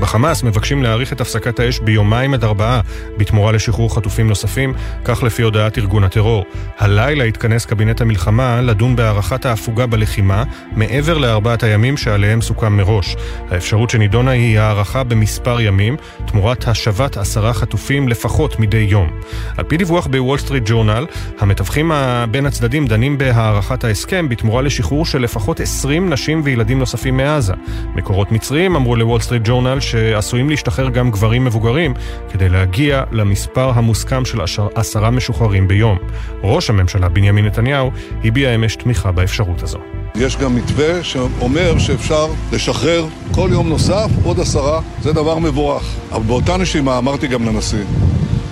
בחמאס 0.00 0.42
מבקשים 0.42 0.82
להאריך 0.82 1.12
את 1.12 1.20
הפסקת 1.20 1.60
האש 1.60 1.78
ביומיים 1.78 2.34
עד 2.34 2.44
ארבעה 2.44 2.80
בתמורה 3.16 3.52
לשחרור 3.52 3.94
חטופים 3.94 4.28
נוספים, 4.28 4.74
כך 5.04 5.22
לפי 5.22 5.42
הודעת 5.42 5.78
ארגון 5.78 6.04
הטרור. 6.04 6.44
הלילה 6.78 7.24
התכנס 7.24 7.66
קבינט 7.66 8.00
המלחמה 8.00 8.60
לדון 8.60 8.96
בהארכת 8.96 9.46
ההפוגה 9.46 9.86
בלחימה 9.86 10.44
מעבר 10.72 11.18
לארבעת 11.18 11.62
הימים 11.62 11.96
שעליהם 11.96 12.40
סוכם 12.40 12.76
מראש. 12.76 13.16
האפשרות 13.50 13.90
שנידונה 13.90 14.30
היא 14.30 14.58
הארכה 14.58 15.04
במספר 15.04 15.60
ימים, 15.60 15.96
תמורת 16.26 16.68
השבת 16.68 17.16
עשרה 17.16 17.52
חטופים 17.52 18.08
לפחות 18.08 18.60
מדי 18.60 18.86
יום. 18.90 19.10
על 19.56 19.64
פי 19.64 19.76
דיווח 19.76 20.06
בוול 20.06 20.38
סטריט 20.38 20.62
ג'ורנל, 20.66 21.06
המתווכים 21.38 21.92
בין 22.30 22.46
הצדדים 22.46 22.86
דנים 22.86 23.18
בהארכת 23.18 23.84
ההסכם 23.84 24.28
בתמורה 24.28 24.62
לשחרור 24.62 25.06
של 25.06 25.22
לפחות 25.22 25.60
20 25.60 26.12
נשים 26.12 26.40
וילדים 26.44 26.78
נוספים 26.78 27.16
מעזה. 27.16 27.54
מקורות 27.94 28.32
מצריים 28.32 28.76
אמרו 28.76 28.96
לוול 28.96 29.20
סטריט 29.20 29.42
ג'ורנל 29.44 29.80
שעשויים 29.90 30.50
להשתחרר 30.50 30.88
גם 30.88 31.10
גברים 31.10 31.44
מבוגרים 31.44 31.94
כדי 32.32 32.48
להגיע 32.48 33.04
למספר 33.12 33.70
המוסכם 33.74 34.24
של 34.24 34.38
עשרה 34.74 35.10
משוחררים 35.10 35.68
ביום. 35.68 35.98
ראש 36.42 36.70
הממשלה 36.70 37.08
בנימין 37.08 37.44
נתניהו 37.46 37.90
הביע 38.24 38.54
אמש 38.54 38.76
תמיכה 38.76 39.12
באפשרות 39.12 39.62
הזו. 39.62 39.78
יש 40.14 40.36
גם 40.36 40.56
מתווה 40.56 41.04
שאומר 41.04 41.78
שאפשר 41.78 42.26
לשחרר 42.52 43.06
כל 43.34 43.48
יום 43.52 43.68
נוסף 43.68 44.10
עוד 44.24 44.40
עשרה, 44.40 44.80
זה 45.02 45.12
דבר 45.12 45.38
מבורך. 45.38 45.96
אבל 46.12 46.22
באותה 46.22 46.56
נשימה 46.56 46.98
אמרתי 46.98 47.26
גם 47.26 47.44
לנשיא 47.46 47.84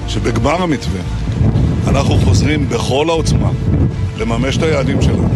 שבגמר 0.09 0.63
המתווה 0.63 1.01
אנחנו 1.89 2.17
חוזרים 2.17 2.69
בכל 2.69 3.07
העוצמה 3.09 3.51
לממש 4.19 4.57
את 4.57 4.63
היעדים 4.63 5.03
שלנו. 5.03 5.29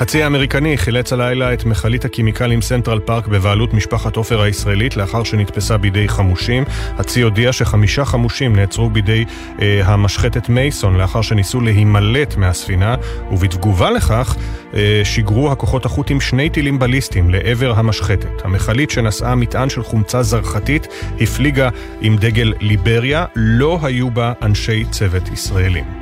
הצי 0.00 0.22
האמריקני 0.22 0.78
חילץ 0.78 1.12
הלילה 1.12 1.52
את 1.52 1.64
מכלית 1.64 2.04
הכימיקלים 2.04 2.62
סנטרל 2.62 2.98
פארק 3.00 3.26
בבעלות 3.26 3.74
משפחת 3.74 4.16
עופר 4.16 4.40
הישראלית 4.40 4.96
לאחר 4.96 5.24
שנתפסה 5.24 5.76
בידי 5.76 6.08
חמושים. 6.08 6.64
הצי 6.98 7.22
הודיע 7.22 7.52
שחמישה 7.52 8.04
חמושים 8.04 8.56
נעצרו 8.56 8.90
בידי 8.90 9.24
אה, 9.62 9.80
המשחטת 9.84 10.48
מייסון 10.48 10.96
לאחר 10.96 11.22
שניסו 11.22 11.60
להימלט 11.60 12.36
מהספינה, 12.36 12.94
ובתגובה 13.30 13.90
לכך 13.90 14.36
אה, 14.74 15.00
שיגרו 15.04 15.52
הכוחות 15.52 15.84
החות'ים 15.84 16.20
שני 16.20 16.50
טילים 16.50 16.78
בליסטיים 16.78 17.30
לעבר 17.30 17.72
המשחטת. 17.76 18.44
המכלית 18.44 18.90
שנשאה 18.90 19.34
מטען 19.34 19.68
של 19.68 19.82
חומצה 19.82 20.22
זרחתית 20.22 20.88
הפליגה 21.20 21.68
עם 22.00 22.16
דגל 22.16 22.52
ליבריה, 22.60 23.24
לא 23.36 23.78
היו 23.82 24.10
בה 24.10 24.32
אנשי 24.42 24.84
צוות 24.90 25.28
ישראלים. 25.28 26.01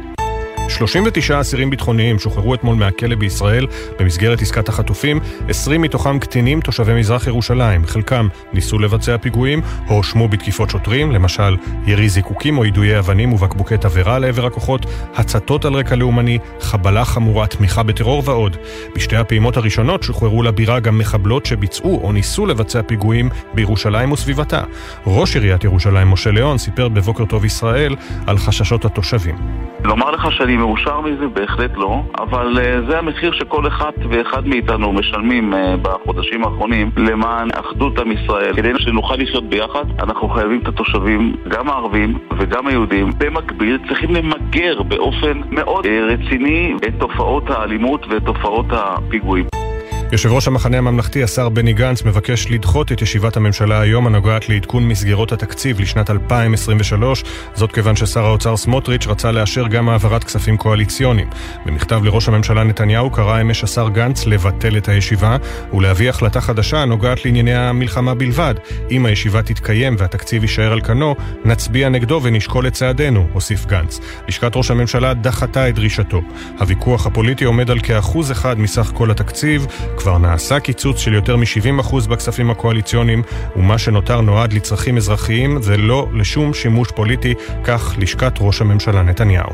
39 0.70 1.40
אסירים 1.40 1.70
ביטחוניים 1.70 2.18
שוחררו 2.18 2.54
אתמול 2.54 2.76
מהכלא 2.76 3.16
בישראל 3.16 3.66
במסגרת 3.98 4.42
עסקת 4.42 4.68
החטופים, 4.68 5.20
20 5.48 5.82
מתוכם 5.82 6.18
קטינים 6.18 6.60
תושבי 6.60 6.94
מזרח 6.94 7.26
ירושלים. 7.26 7.86
חלקם 7.86 8.28
ניסו 8.52 8.78
לבצע 8.78 9.18
פיגועים, 9.18 9.60
הואשמו 9.86 10.28
בתקיפות 10.28 10.70
שוטרים, 10.70 11.12
למשל 11.12 11.56
ירי 11.86 12.08
זיקוקים 12.08 12.58
או 12.58 12.64
יידויי 12.64 12.98
אבנים 12.98 13.32
ובקבוקי 13.32 13.76
תבערה 13.78 14.18
לעבר 14.18 14.46
הכוחות, 14.46 14.86
הצתות 15.14 15.64
על 15.64 15.74
רקע 15.74 15.96
לאומני, 15.96 16.38
חבלה 16.60 17.04
חמורה, 17.04 17.46
תמיכה 17.46 17.82
בטרור 17.82 18.22
ועוד. 18.24 18.56
בשתי 18.94 19.16
הפעימות 19.16 19.56
הראשונות 19.56 20.02
שוחררו 20.02 20.42
לבירה 20.42 20.80
גם 20.80 20.98
מחבלות 20.98 21.46
שביצעו 21.46 22.00
או 22.02 22.12
ניסו 22.12 22.46
לבצע 22.46 22.82
פיגועים 22.82 23.28
בירושלים 23.54 24.12
וסביבתה. 24.12 24.62
ראש 25.06 25.36
עיריית 25.36 25.64
ירושלים, 25.64 26.08
משה 26.08 26.30
ליאון, 26.30 26.58
סיפר 26.58 26.88
בבוקר 26.88 27.24
טוב 27.24 27.44
ישראל 27.44 27.96
על 28.26 28.38
חששות 28.38 28.84
התושבים. 28.84 29.36
לומר 29.84 30.10
לך 30.10 30.32
שאני 30.32 30.56
מאושר 30.60 31.00
מזה? 31.00 31.28
בהחלט 31.28 31.70
לא, 31.76 32.02
אבל 32.18 32.58
uh, 32.58 32.90
זה 32.90 32.98
המחיר 32.98 33.32
שכל 33.32 33.66
אחד 33.66 33.92
ואחד 34.10 34.46
מאיתנו 34.46 34.92
משלמים 34.92 35.52
uh, 35.52 35.56
בחודשים 35.82 36.44
האחרונים 36.44 36.90
למען 36.96 37.48
אחדות 37.54 37.98
עם 37.98 38.12
ישראל. 38.12 38.56
כדי 38.56 38.72
שנוכל 38.78 39.14
לחיות 39.14 39.44
ביחד, 39.48 39.84
אנחנו 39.98 40.28
חייבים 40.28 40.60
את 40.62 40.68
התושבים, 40.68 41.36
גם 41.48 41.68
הערבים 41.68 42.18
וגם 42.38 42.66
היהודים, 42.66 43.10
במקביל 43.18 43.78
צריכים 43.88 44.14
למגר 44.14 44.82
באופן 44.82 45.40
מאוד 45.50 45.84
uh, 45.84 45.88
רציני 45.88 46.74
את 46.88 46.94
תופעות 46.98 47.50
האלימות 47.50 48.06
ואת 48.08 48.24
תופעות 48.24 48.66
הפיגועים. 48.70 49.69
יושב 50.12 50.32
ראש 50.32 50.48
המחנה 50.48 50.78
הממלכתי, 50.78 51.22
השר 51.22 51.48
בני 51.48 51.72
גנץ, 51.72 52.02
מבקש 52.02 52.46
לדחות 52.50 52.92
את 52.92 53.02
ישיבת 53.02 53.36
הממשלה 53.36 53.80
היום 53.80 54.06
הנוגעת 54.06 54.48
לעדכון 54.48 54.88
מסגרות 54.88 55.32
התקציב 55.32 55.80
לשנת 55.80 56.10
2023, 56.10 57.24
זאת 57.54 57.72
כיוון 57.72 57.96
ששר 57.96 58.24
האוצר 58.24 58.56
סמוטריץ' 58.56 59.06
רצה 59.06 59.32
לאשר 59.32 59.66
גם 59.66 59.88
העברת 59.88 60.24
כספים 60.24 60.56
קואליציוניים. 60.56 61.30
במכתב 61.66 62.04
לראש 62.04 62.28
הממשלה 62.28 62.64
נתניהו 62.64 63.10
קרא 63.10 63.40
אמש 63.40 63.64
השר 63.64 63.88
גנץ 63.88 64.26
לבטל 64.26 64.76
את 64.76 64.88
הישיבה 64.88 65.36
ולהביא 65.72 66.10
החלטה 66.10 66.40
חדשה 66.40 66.78
הנוגעת 66.78 67.24
לענייני 67.24 67.54
המלחמה 67.54 68.14
בלבד. 68.14 68.54
אם 68.90 69.06
הישיבה 69.06 69.42
תתקיים 69.42 69.96
והתקציב 69.98 70.42
יישאר 70.42 70.72
על 70.72 70.80
כנו, 70.80 71.14
נצביע 71.44 71.88
נגדו 71.88 72.20
ונשקול 72.22 72.66
את 72.66 72.72
צעדינו, 72.72 73.26
הוסיף 73.32 73.66
גנץ. 73.66 74.00
לשכת 74.28 74.56
ראש 74.56 74.70
הממשלה 74.70 75.14
דחתה 75.14 75.68
את 75.68 75.74
דרישתו. 75.74 76.20
הוויכוח 76.58 77.06
הפוליטי 77.06 77.44
עומד 77.44 77.70
על 77.70 77.80
כאחוז 77.80 78.32
אחד 78.32 78.58
מסך 78.58 78.90
כל 78.94 79.10
התקציב, 79.10 79.66
כבר 80.00 80.18
נעשה 80.18 80.60
קיצוץ 80.60 80.98
של 80.98 81.14
יותר 81.14 81.36
מ-70% 81.36 82.08
בכספים 82.08 82.50
הקואליציוניים, 82.50 83.22
ומה 83.56 83.78
שנותר 83.78 84.20
נועד 84.20 84.52
לצרכים 84.52 84.96
אזרחיים 84.96 85.58
ולא 85.62 86.08
לשום 86.14 86.54
שימוש 86.54 86.88
פוליטי, 86.90 87.34
כך 87.64 87.94
לשכת 87.98 88.32
ראש 88.40 88.60
הממשלה 88.60 89.02
נתניהו. 89.02 89.50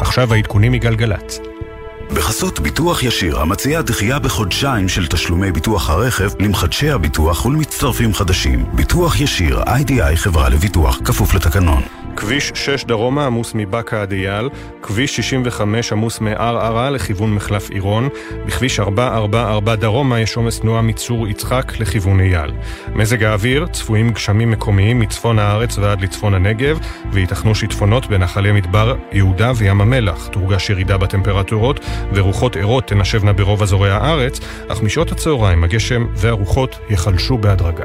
עכשיו 0.00 0.34
העדכונים 0.34 0.72
מגלגלצ. 0.72 1.40
בחסות 2.14 2.60
ביטוח 2.60 3.02
ישיר, 3.02 3.40
המציע 3.40 3.82
דחייה 3.82 4.18
בחודשיים 4.18 4.88
של 4.88 5.06
תשלומי 5.06 5.52
ביטוח 5.52 5.90
הרכב 5.90 6.30
למחדשי 6.40 6.90
הביטוח 6.90 7.46
ולמצטרפים 7.46 8.14
חדשים. 8.14 8.64
ביטוח 8.72 9.20
ישיר, 9.20 9.62
איי-די-איי 9.66 10.16
חברה 10.16 10.48
לביטוח, 10.48 11.00
כפוף 11.04 11.34
לתקנון. 11.34 11.82
כביש 12.16 12.52
6 12.54 12.84
דרומה 12.84 13.26
עמוס 13.26 13.52
מבאקה 13.54 14.02
עד 14.02 14.12
אייל, 14.12 14.48
כביש 14.82 15.16
65 15.16 15.92
עמוס 15.92 16.20
מערערה 16.20 16.90
לכיוון 16.90 17.34
מחלף 17.34 17.70
עירון, 17.70 18.08
בכביש 18.46 18.80
444 18.80 19.74
דרומה 19.74 20.20
יש 20.20 20.36
עומס 20.36 20.60
תנועה 20.60 20.82
מצור 20.82 21.28
יצחק 21.28 21.72
לכיוון 21.80 22.20
אייל. 22.20 22.52
מזג 22.94 23.24
האוויר, 23.24 23.66
צפויים 23.66 24.10
גשמים 24.10 24.50
מקומיים 24.50 24.98
מצפון 25.00 25.38
הארץ 25.38 25.78
ועד 25.78 26.00
לצפון 26.00 26.34
הנגב, 26.34 26.78
וייתכנו 27.12 27.54
שיטפונות 27.54 28.06
בנחלי 28.06 28.52
מדבר 28.52 28.96
יהודה 29.12 29.52
וים 29.56 29.80
המלח. 29.80 30.26
תורגש 30.26 30.70
ירידה 30.70 30.98
בטמפרטורות, 30.98 31.80
ורוחות 32.14 32.56
ערות 32.56 32.86
תנשבנה 32.86 33.32
ברוב 33.32 33.62
אזורי 33.62 33.90
הארץ, 33.90 34.40
אך 34.68 34.82
משעות 34.82 35.12
הצהריים 35.12 35.64
הגשם 35.64 36.06
והרוחות 36.14 36.78
יחלשו 36.90 37.38
בהדרגה. 37.38 37.84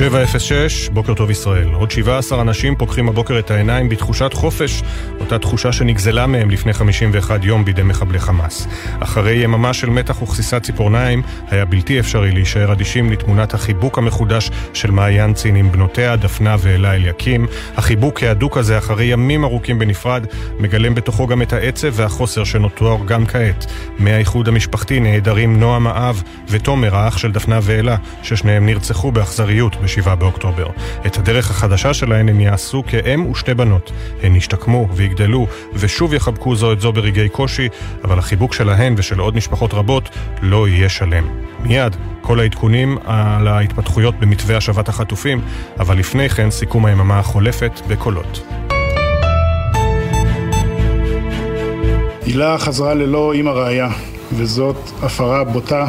שבע 0.00 0.22
אפס 0.22 0.42
שש, 0.42 0.88
בוקר 0.88 1.14
טוב 1.14 1.30
ישראל. 1.30 1.68
עוד 1.74 1.90
17 1.90 2.40
אנשים 2.40 2.76
פוקחים 2.76 3.08
הבוקר 3.08 3.38
את 3.38 3.50
העיניים 3.50 3.88
בתחושת 3.88 4.32
חופש, 4.32 4.82
אותה 5.20 5.38
תחושה 5.38 5.72
שנגזלה 5.72 6.26
מהם 6.26 6.50
לפני 6.50 6.72
51 6.72 7.44
יום 7.44 7.64
בידי 7.64 7.82
מחבלי 7.82 8.18
חמאס. 8.18 8.66
אחרי 9.00 9.32
יממה 9.32 9.72
של 9.72 9.90
מתח 9.90 10.22
וכסיסת 10.22 10.62
ציפורניים, 10.62 11.22
היה 11.50 11.64
בלתי 11.64 12.00
אפשרי 12.00 12.32
להישאר 12.32 12.72
אדישים 12.72 13.12
לתמונת 13.12 13.54
החיבוק 13.54 13.98
המחודש 13.98 14.50
של 14.74 14.90
מעיין 14.90 15.34
צין 15.34 15.56
עם 15.56 15.72
בנותיה, 15.72 16.16
דפנה 16.16 16.56
ואלה 16.58 16.94
אליקים. 16.94 17.46
החיבוק 17.76 18.22
ההדוק 18.22 18.56
הזה, 18.56 18.78
אחרי 18.78 19.04
ימים 19.04 19.44
ארוכים 19.44 19.78
בנפרד, 19.78 20.26
מגלם 20.58 20.94
בתוכו 20.94 21.26
גם 21.26 21.42
את 21.42 21.52
העצב 21.52 21.88
והחוסר 21.92 22.44
שנותר 22.44 22.96
גם 23.04 23.26
כעת. 23.26 23.66
מהאיחוד 23.98 24.48
המשפחתי 24.48 25.00
נעדרים 25.00 25.60
נועם 25.60 25.86
האב 25.86 26.22
ותומר, 26.48 26.96
האח 26.96 27.18
של 27.18 27.32
דפנה 27.32 27.58
ואלה, 27.62 27.96
ששניהם 28.22 28.66
נרצחו 28.66 29.12
באכזריות 29.12 29.76
ב-7 29.98 30.14
באוקטובר. 30.14 30.66
את 31.06 31.18
הדרך 31.18 31.50
החדשה 31.50 31.94
שלהן 31.94 32.28
הם 32.28 32.40
יעשו 32.40 32.82
כאם 32.86 33.30
ושתי 33.30 33.54
בנות. 33.54 33.92
הן 34.22 34.36
ישתקמו 34.36 34.88
ויגדלו 34.92 35.46
ושוב 35.74 36.14
יחבקו 36.14 36.56
זו 36.56 36.72
את 36.72 36.80
זו 36.80 36.92
ברגעי 36.92 37.28
קושי, 37.28 37.68
אבל 38.04 38.18
החיבוק 38.18 38.54
שלהן 38.54 38.94
ושל 38.96 39.18
עוד 39.18 39.36
משפחות 39.36 39.74
רבות 39.74 40.08
לא 40.42 40.68
יהיה 40.68 40.88
שלם. 40.88 41.28
מיד, 41.62 41.96
כל 42.20 42.40
העדכונים 42.40 42.98
על 43.04 43.48
ההתפתחויות 43.48 44.14
במתווה 44.20 44.56
השבת 44.56 44.88
החטופים, 44.88 45.40
אבל 45.80 45.98
לפני 45.98 46.28
כן 46.28 46.50
סיכום 46.50 46.86
היממה 46.86 47.18
החולפת 47.18 47.80
בקולות. 47.88 48.42
הילה 52.26 52.58
חזרה 52.58 52.94
ללא 52.94 53.32
אימא 53.32 53.50
ראיה, 53.50 53.88
וזאת 54.32 54.76
הפרה 55.02 55.44
בוטה 55.44 55.88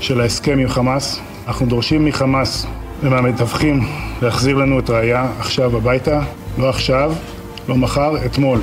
של 0.00 0.20
ההסכם 0.20 0.58
עם 0.58 0.68
חמאס. 0.68 1.20
אנחנו 1.46 1.66
דורשים 1.66 2.04
מחמאס 2.04 2.66
ומהמתווכים 3.02 3.80
להחזיר 4.22 4.56
לנו 4.56 4.78
את 4.78 4.90
ראיה 4.90 5.26
עכשיו 5.38 5.76
הביתה, 5.76 6.20
לא 6.58 6.68
עכשיו, 6.68 7.12
לא 7.68 7.76
מחר, 7.76 8.26
אתמול. 8.26 8.60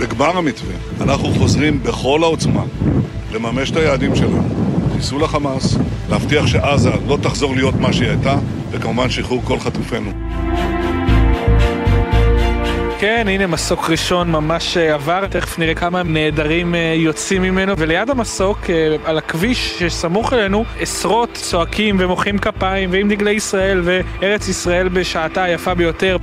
בגמר 0.00 0.36
המתווה 0.36 0.74
אנחנו 1.00 1.28
חוזרים 1.28 1.82
בכל 1.82 2.20
העוצמה 2.22 2.62
לממש 3.32 3.70
את 3.70 3.76
היעדים 3.76 4.16
שלנו. 4.16 4.42
חיסול 4.96 5.24
החמאס, 5.24 5.76
להבטיח 6.10 6.46
שעזה 6.46 6.90
לא 7.08 7.18
תחזור 7.22 7.54
להיות 7.54 7.74
מה 7.74 7.92
שהיא 7.92 8.08
הייתה, 8.08 8.34
וכמובן 8.70 9.10
שחרור 9.10 9.42
כל 9.44 9.58
חטופינו. 9.58 10.10
כן, 13.02 13.26
הנה 13.28 13.46
מסוק 13.46 13.90
ראשון 13.90 14.30
ממש 14.30 14.76
עבר, 14.76 15.26
תכף 15.26 15.58
נראה 15.58 15.74
כמה 15.74 16.02
נעדרים 16.02 16.74
יוצאים 16.94 17.42
ממנו, 17.42 17.78
וליד 17.78 18.10
המסוק, 18.10 18.58
על 19.04 19.18
הכביש 19.18 19.78
שסמוך 19.78 20.32
אלינו, 20.32 20.64
עשרות 20.80 21.30
צועקים 21.32 21.96
ומוחאים 21.98 22.38
כפיים, 22.38 22.90
ועם 22.92 23.08
דגלי 23.08 23.30
ישראל 23.30 23.80
וארץ 23.84 24.48
ישראל 24.48 24.88
בשעתה 24.88 25.42
היפה 25.42 25.74
ביותר. 25.74 26.16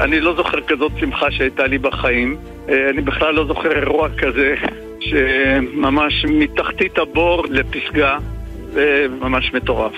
אני 0.00 0.20
לא 0.20 0.36
זוכר 0.36 0.60
כזאת 0.60 0.92
שמחה 1.00 1.30
שהייתה 1.30 1.66
לי 1.66 1.78
בחיים. 1.78 2.36
אני 2.68 3.02
בכלל 3.02 3.34
לא 3.34 3.46
זוכר 3.46 3.72
אירוע 3.72 4.08
כזה, 4.18 4.54
שממש 5.00 6.24
מתחתית 6.28 6.98
הבור 6.98 7.44
לפסגה, 7.50 8.18
זה 8.72 9.06
ממש 9.20 9.50
מטורף. 9.54 9.92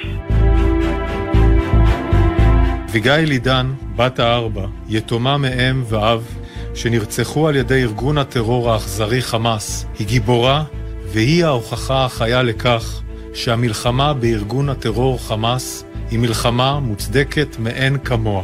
אביגיל 2.91 3.31
עידן, 3.31 3.67
בת 3.97 4.19
הארבע, 4.19 4.67
יתומה 4.89 5.39
מאם 5.39 5.85
ואב, 5.89 6.25
שנרצחו 6.75 7.49
על 7.49 7.57
ידי 7.57 7.83
ארגון 7.83 8.19
הטרור 8.19 8.73
האכזרי 8.73 9.23
חמאס, 9.23 9.87
היא 9.99 10.07
גיבורה 10.07 10.65
והיא 11.13 11.45
ההוכחה 11.45 12.05
החיה 12.05 12.43
לכך 12.43 13.03
שהמלחמה 13.35 14.15
בארגון 14.15 14.69
הטרור 14.69 15.19
חמאס 15.19 15.85
היא 16.11 16.19
מלחמה 16.19 16.81
מוצדקת 16.81 17.57
מאין 17.59 17.99
כמוה. 17.99 18.43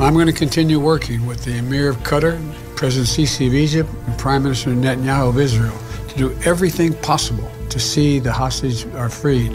I'm 0.00 0.14
going 0.14 0.26
to 0.26 0.32
continue 0.32 0.80
working 0.80 1.26
with 1.26 1.44
the 1.44 1.58
Emir 1.58 1.90
of 1.90 1.98
Qatar, 1.98 2.34
President 2.74 3.06
Sisi 3.06 3.46
of 3.48 3.54
Egypt, 3.54 3.90
and 4.06 4.18
Prime 4.18 4.42
Minister 4.42 4.70
Netanyahu 4.70 5.28
of 5.28 5.38
Israel 5.38 5.78
to 6.08 6.14
do 6.16 6.28
everything 6.50 6.94
possible 7.02 7.50
to 7.68 7.78
see 7.78 8.18
the 8.18 8.32
hostages 8.32 8.86
are 8.94 9.10
freed. 9.10 9.52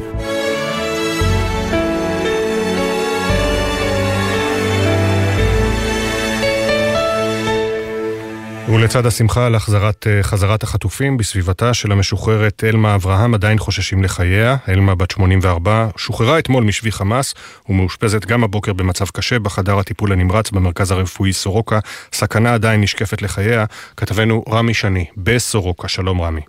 ולצד 8.75 9.05
השמחה 9.05 9.45
על 9.45 9.55
החזרת, 9.55 10.07
אה, 10.07 10.23
חזרת 10.23 10.63
החטופים 10.63 11.17
בסביבתה 11.17 11.73
של 11.73 11.91
המשוחררת 11.91 12.63
אלמה 12.63 12.95
אברהם 12.95 13.33
עדיין 13.33 13.59
חוששים 13.59 14.03
לחייה. 14.03 14.57
אלמה 14.69 14.95
בת 14.95 15.11
84 15.11 15.87
שוחררה 15.97 16.39
אתמול 16.39 16.63
משבי 16.63 16.91
חמאס 16.91 17.33
ומאושפזת 17.69 18.25
גם 18.25 18.43
הבוקר 18.43 18.73
במצב 18.73 19.05
קשה 19.09 19.39
בחדר 19.39 19.79
הטיפול 19.79 20.11
הנמרץ 20.11 20.51
במרכז 20.51 20.91
הרפואי 20.91 21.33
סורוקה. 21.33 21.79
סכנה 22.13 22.53
עדיין 22.53 22.81
נשקפת 22.81 23.21
לחייה. 23.21 23.65
כתבנו 23.97 24.43
רמי 24.49 24.73
שני 24.73 25.05
בסורוקה. 25.17 25.87
שלום 25.87 26.21
רמי. 26.21 26.41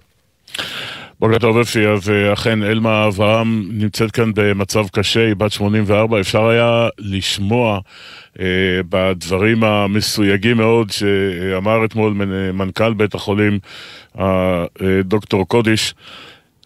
בוקר 1.21 1.39
טוב 1.39 1.59
אפי, 1.59 1.87
אז 1.87 2.11
אה, 2.11 2.33
אכן 2.33 2.63
אלמה 2.63 3.07
אברהם 3.07 3.69
נמצאת 3.73 4.11
כאן 4.11 4.31
במצב 4.35 4.89
קשה, 4.89 5.27
היא 5.27 5.37
בת 5.37 5.53
84, 5.53 6.21
אפשר 6.21 6.49
היה 6.49 6.89
לשמוע 6.99 7.81
אה, 8.41 8.47
בדברים 8.89 9.65
המסויגים 9.65 10.57
מאוד 10.57 10.91
שאמר 10.91 11.85
אתמול 11.85 12.13
מנכ"ל 12.53 12.95
בית 12.95 13.15
החולים, 13.15 13.59
אה, 14.19 14.65
דוקטור 15.05 15.49
קודיש, 15.49 15.95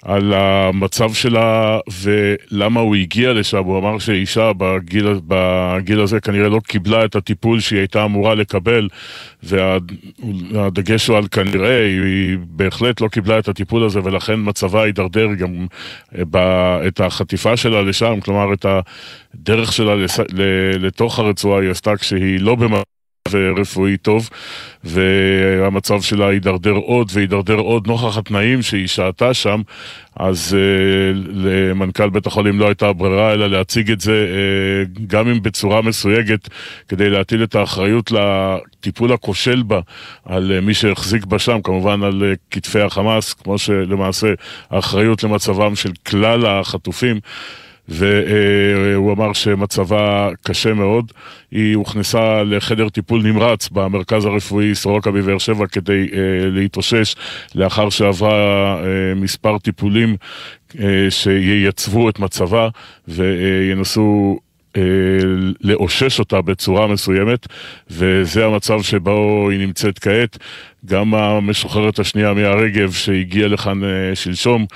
על 0.03 0.33
המצב 0.33 1.13
שלה 1.13 1.79
ולמה 2.03 2.81
הוא 2.81 2.97
הגיע 2.97 3.33
לשם, 3.33 3.65
הוא 3.65 3.79
אמר 3.79 3.99
שאישה 3.99 4.53
בגיל, 4.57 5.21
בגיל 5.27 6.01
הזה 6.01 6.21
כנראה 6.21 6.49
לא 6.49 6.61
קיבלה 6.67 7.05
את 7.05 7.17
הטיפול 7.17 7.61
שהיא 7.61 7.79
הייתה 7.79 8.05
אמורה 8.05 8.35
לקבל 8.35 8.89
והדגש 9.43 11.09
הוא 11.09 11.17
על 11.17 11.29
כנראה, 11.29 11.85
היא 11.85 12.39
בהחלט 12.47 13.01
לא 13.01 13.09
קיבלה 13.09 13.39
את 13.39 13.49
הטיפול 13.49 13.85
הזה 13.85 14.01
ולכן 14.05 14.35
מצבה 14.37 14.83
הידרדר 14.83 15.29
גם 15.35 15.67
את 16.87 17.01
החטיפה 17.01 17.57
שלה 17.57 17.83
לשם, 17.83 18.21
כלומר 18.21 18.53
את 18.53 18.67
הדרך 19.35 19.73
שלה 19.73 19.95
לתוך 20.81 21.19
הרצועה 21.19 21.61
היא 21.61 21.71
עשתה 21.71 21.97
כשהיא 21.97 22.41
לא 22.41 22.55
במצב 22.55 23.00
רפואי 23.35 23.97
טוב, 23.97 24.29
והמצב 24.85 26.03
שלה 26.03 26.29
הידרדר 26.29 26.73
עוד 26.73 27.11
והידרדר 27.13 27.55
עוד 27.55 27.87
נוכח 27.87 28.19
התנאים 28.19 28.63
שהיא 28.63 28.87
שהתה 28.87 29.35
שם, 29.35 29.61
אז 30.17 30.57
uh, 30.57 31.17
למנכ"ל 31.35 32.11
בית 32.11 32.27
החולים 32.27 32.61
לא 32.61 32.67
הייתה 32.67 32.93
ברירה 32.93 33.33
אלא 33.33 33.47
להציג 33.47 33.91
את 33.91 34.01
זה 34.01 34.27
uh, 34.27 35.01
גם 35.07 35.29
אם 35.29 35.43
בצורה 35.43 35.83
מסויגת, 35.83 36.49
כדי 36.89 37.11
להטיל 37.11 37.43
את 37.43 37.55
האחריות 37.55 38.13
לטיפול 38.13 39.13
הכושל 39.13 39.63
בה 39.63 39.81
על 40.25 40.53
uh, 40.59 40.65
מי 40.65 40.75
שהחזיק 40.75 41.25
בה 41.25 41.39
שם, 41.39 41.63
כמובן 41.65 42.03
על 42.03 42.33
uh, 42.33 42.37
כתפי 42.51 42.81
החמאס, 42.81 43.35
כמו 43.35 43.59
שלמעשה 43.59 44.29
האחריות 44.71 45.25
למצבם 45.25 45.77
של 45.77 45.91
כלל 46.07 46.47
החטופים. 46.47 47.21
והוא 47.91 49.13
אמר 49.13 49.33
שמצבה 49.33 50.29
קשה 50.43 50.75
מאוד. 50.75 51.13
היא 51.51 51.77
הוכנסה 51.77 52.43
לחדר 52.43 52.89
טיפול 52.89 53.23
נמרץ 53.23 53.69
במרכז 53.69 54.25
הרפואי 54.25 54.75
סורוקה 54.75 55.11
בבאר 55.11 55.39
שבע 55.39 55.67
כדי 55.67 56.07
uh, 56.11 56.15
להתאושש 56.43 57.15
לאחר 57.55 57.91
שעברה 57.91 58.77
uh, 58.81 58.85
מספר 59.21 59.59
טיפולים 59.59 60.17
uh, 60.73 60.77
שייצבו 61.11 62.09
את 62.09 62.19
מצבה 62.19 62.69
וינסו 63.09 64.39
לאושש 65.61 66.19
אותה 66.19 66.43
בצורה 66.43 66.87
מסוימת, 66.87 67.47
וזה 67.91 68.47
המצב 68.47 68.83
שבו 68.83 69.49
היא 69.51 69.59
נמצאת 69.61 69.99
כעת. 69.99 70.39
גם 70.87 71.15
המשוחררת 71.15 71.99
השנייה 71.99 72.35
מהרגב 72.35 72.93
שהגיעה 72.93 73.49
לכאן 73.49 73.81
שלשום, 74.15 74.67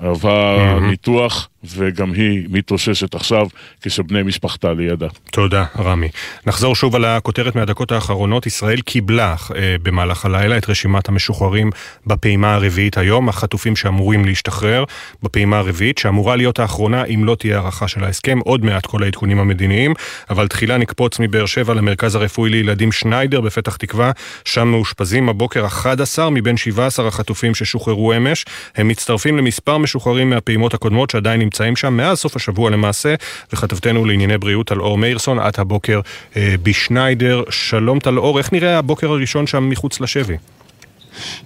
עברה 0.00 0.56
mm-hmm. 0.56 0.80
ניתוח. 0.80 1.48
וגם 1.76 2.12
היא 2.12 2.46
מתאוששת 2.50 3.14
עכשיו 3.14 3.46
כשבני 3.82 4.22
משפחתה 4.22 4.72
לידה. 4.72 5.06
תודה, 5.30 5.64
רמי. 5.78 6.08
נחזור 6.46 6.74
שוב 6.74 6.96
על 6.96 7.04
הכותרת 7.04 7.56
מהדקות 7.56 7.92
האחרונות. 7.92 8.46
ישראל 8.46 8.80
קיבלה 8.80 9.34
אה, 9.54 9.76
במהלך 9.82 10.24
הלילה 10.24 10.58
את 10.58 10.70
רשימת 10.70 11.08
המשוחררים 11.08 11.70
בפעימה 12.06 12.54
הרביעית 12.54 12.98
היום, 12.98 13.28
החטופים 13.28 13.76
שאמורים 13.76 14.24
להשתחרר 14.24 14.84
בפעימה 15.22 15.58
הרביעית, 15.58 15.98
שאמורה 15.98 16.36
להיות 16.36 16.58
האחרונה 16.58 17.04
אם 17.04 17.24
לא 17.24 17.34
תהיה 17.34 17.58
הארכה 17.58 17.88
של 17.88 18.04
ההסכם. 18.04 18.38
עוד 18.38 18.64
מעט 18.64 18.86
כל 18.86 19.02
העדכונים 19.02 19.38
המדיניים, 19.38 19.94
אבל 20.30 20.48
תחילה 20.48 20.78
נקפוץ 20.78 21.20
מבאר 21.20 21.46
שבע 21.46 21.74
למרכז 21.74 22.14
הרפואי 22.14 22.50
לילדים 22.50 22.92
שניידר 22.92 23.40
בפתח 23.40 23.76
תקווה, 23.76 24.10
שם 24.44 24.68
מאושפזים 24.68 25.28
הבוקר 25.28 25.66
11 25.66 26.30
מבין 26.30 26.56
17 26.56 27.08
החטופים 27.08 27.54
ששוחררו 27.54 28.12
אמש. 28.16 28.44
הם 28.76 28.88
מצטרפים 28.88 29.36
למספר 29.38 29.78
משוחררים 29.78 30.30
מהפעימות 30.30 30.74
הקודמות 30.74 31.10
שעדיין 31.10 31.42
נמצאים 31.54 31.76
שם 31.76 31.96
מאז 31.96 32.18
סוף 32.18 32.36
השבוע 32.36 32.70
למעשה, 32.70 33.14
וכתבתנו 33.52 34.04
לענייני 34.04 34.38
בריאות 34.38 34.66
טל 34.66 34.80
אור 34.80 34.98
מאירסון, 34.98 35.38
את 35.48 35.58
הבוקר 35.58 36.00
אה, 36.36 36.54
בשניידר. 36.62 37.42
שלום 37.50 37.98
טל 37.98 38.18
אור, 38.18 38.38
איך 38.38 38.52
נראה 38.52 38.78
הבוקר 38.78 39.10
הראשון 39.10 39.46
שם 39.46 39.68
מחוץ 39.68 40.00
לשבי? 40.00 40.36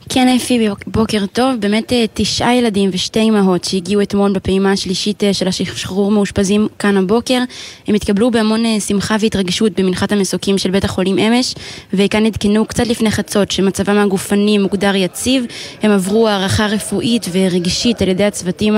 כן, 0.08 0.28
אפי, 0.28 0.68
בוקר 0.86 1.26
טוב. 1.26 1.56
באמת 1.60 1.92
אה, 1.92 2.04
תשעה 2.14 2.56
ילדים 2.56 2.90
ושתי 2.92 3.20
אמהות 3.20 3.64
שהגיעו 3.64 4.02
אתמול 4.02 4.32
בפעימה 4.32 4.72
השלישית 4.72 5.24
אה, 5.24 5.34
של 5.34 5.48
השחרור 5.48 6.10
מאושפזים 6.10 6.68
כאן 6.78 6.96
הבוקר. 6.96 7.42
הם 7.88 7.94
התקבלו 7.94 8.30
בהמון 8.30 8.66
אה, 8.66 8.80
שמחה 8.80 9.16
והתרגשות 9.20 9.80
במנחת 9.80 10.12
המסוקים 10.12 10.58
של 10.58 10.70
בית 10.70 10.84
החולים 10.84 11.18
אמש, 11.18 11.54
וכאן 11.92 12.26
עדכנו 12.26 12.66
קצת 12.66 12.86
לפני 12.86 13.10
חצות 13.10 13.50
שמצבם 13.50 13.98
הגופני 13.98 14.58
מוגדר 14.58 14.94
יציב. 14.94 15.44
הם 15.82 15.90
עברו 15.90 16.28
הערכה 16.28 16.66
רפואית 16.66 17.26
ורגשית 17.32 18.02
על 18.02 18.08
ידי 18.08 18.24
הצוותים 18.24 18.74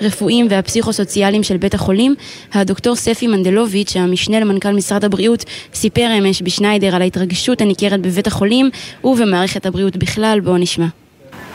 הרפואיים 0.00 0.46
והפסיכוסוציאליים 0.50 1.42
של 1.42 1.56
בית 1.56 1.74
החולים. 1.74 2.14
הדוקטור 2.52 2.96
ספי 2.96 3.26
מנדלוביץ', 3.26 3.96
המשנה 3.96 4.40
למנכ"ל 4.40 4.72
משרד 4.72 5.04
הבריאות, 5.04 5.44
סיפר 5.74 6.08
אמש 6.18 6.42
בשניידר 6.42 6.94
על 6.94 7.02
ההתרגשות 7.02 7.60
הניכרת 7.60 8.00
בבית 8.00 8.26
החולים 8.26 8.70
ובמערכת 9.04 9.66
הבריאות 9.66 9.96
בכלל. 9.96 10.29
בכלל, 10.30 10.40
בואו 10.40 10.56
נשמע. 10.56 10.86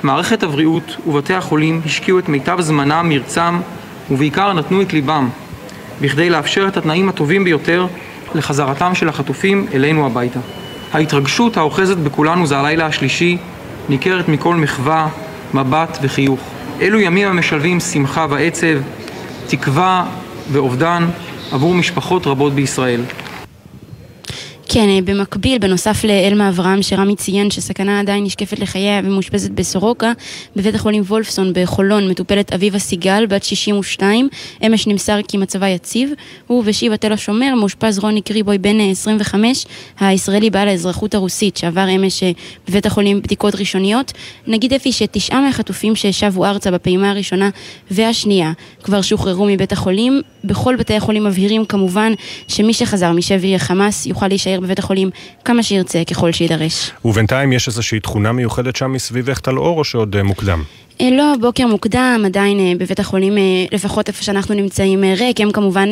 מערכת 0.04 0.44
הבריאות 0.44 0.98
ובתי 1.08 1.34
החולים 1.34 1.82
השקיעו 1.86 2.20
את 2.20 2.30
מיטב 2.30 2.62
זמנם, 2.62 3.10
מרצם, 3.10 3.60
ובעיקר 4.12 4.54
נתנו 4.54 4.82
את 4.82 4.94
ליבם, 4.94 5.30
בכדי 6.02 6.30
לאפשר 6.30 6.68
את 6.68 6.78
התנאים 6.78 7.10
הטובים 7.10 7.44
ביותר 7.44 7.88
לחזרתם 8.36 8.96
של 8.96 9.10
החטופים 9.10 9.68
אלינו 9.74 10.06
הביתה. 10.06 10.40
ההתרגשות 10.94 11.58
האוחזת 11.58 11.98
בכולנו 11.98 12.48
זה 12.48 12.58
הלילה 12.58 12.86
השלישי, 12.86 13.38
ניכרת 13.90 14.28
מכל 14.30 14.56
מחווה, 14.56 15.08
מבט 15.54 15.98
וחיוך. 16.02 16.40
אלו 16.82 17.00
ימים 17.00 17.28
המשלבים 17.28 17.80
שמחה 17.80 18.26
ועצב, 18.30 18.78
תקווה 19.48 20.06
ואובדן 20.52 21.08
עבור 21.52 21.76
משפחות 21.76 22.28
רבות 22.28 22.54
בישראל. 22.54 23.02
כן, 24.70 24.90
אה, 24.90 25.00
במקביל, 25.06 25.58
בנוסף 25.58 26.04
לאלמה 26.04 26.50
אברהם, 26.50 26.82
שרמי 26.82 27.16
ציין 27.16 27.52
שסכנה 27.52 28.00
עדיין 28.00 28.24
נשקפת 28.24 28.60
לחייה 28.60 29.02
ומאושפזת 29.04 29.52
בסורוקה, 29.52 30.12
בבית 30.56 30.76
החולים 30.76 31.04
וולפסון 31.04 31.54
בחולון 31.56 32.10
מטופלת 32.10 32.54
אביבה 32.54 32.80
סיגל, 32.80 33.26
בת 33.26 33.44
62, 33.44 34.30
אמש 34.66 34.88
נמסר 34.88 35.20
כי 35.28 35.38
מצבה 35.38 35.68
יציב, 35.68 36.10
ובשיבא 36.50 36.96
תל 36.96 37.14
השומר 37.14 37.56
מאושפז 37.56 38.00
רוני 38.00 38.22
קריבוי, 38.22 38.58
בן 38.58 38.80
25, 38.80 39.66
אה, 40.02 40.08
הישראלי 40.08 40.50
בעל 40.50 40.68
האזרחות 40.68 41.16
הרוסית, 41.16 41.58
שעבר 41.58 41.88
אמש 41.96 42.24
אה, 42.24 42.32
בבית 42.68 42.86
החולים 42.86 43.22
בדיקות 43.22 43.56
ראשוניות. 43.56 44.12
נגיד 44.48 44.74
אפי 44.74 44.92
שתשעה 44.92 45.42
מהחטופים 45.42 45.96
ששבו 45.96 46.46
ארצה 46.46 46.72
בפעימה 46.72 47.10
הראשונה 47.12 47.50
והשנייה 47.92 48.52
כבר 48.84 49.02
שוחררו 49.02 49.46
מבית 49.46 49.72
החולים. 49.72 50.22
בכל 50.46 50.76
בתי 50.76 50.94
החולים 50.94 51.24
מבהירים 51.24 51.66
כמובן 51.66 52.14
שמי 52.48 52.74
שחזר 52.74 53.12
משבי 53.12 53.56
החמאס 53.56 54.06
יוכל 54.06 54.28
להישאר 54.28 54.55
בבית 54.60 54.80
החולים 54.80 55.10
כמה 55.46 55.64
שירצה 55.64 56.04
ככל 56.10 56.32
שידרש. 56.32 56.92
ובינתיים 57.06 57.54
יש 57.54 57.68
איזושהי 57.68 58.00
תכונה 58.00 58.32
מיוחדת 58.32 58.76
שם 58.76 58.92
מסביבך 58.92 59.40
טל 59.40 59.58
אור 59.58 59.80
או 59.80 59.84
שעוד 59.84 60.16
אה, 60.16 60.24
מוקדם? 60.24 60.64
אה, 61.02 61.10
לא, 61.12 61.34
בוקר 61.42 61.68
מוקדם, 61.68 62.22
עדיין 62.26 62.60
אה, 62.60 62.74
בבית 62.78 63.00
החולים, 63.00 63.34
לפחות 63.72 64.08
איפה 64.08 64.24
שאנחנו 64.24 64.56
נמצאים, 64.56 65.04
ריק. 65.18 65.42
הם 65.42 65.52
כמובן 65.52 65.90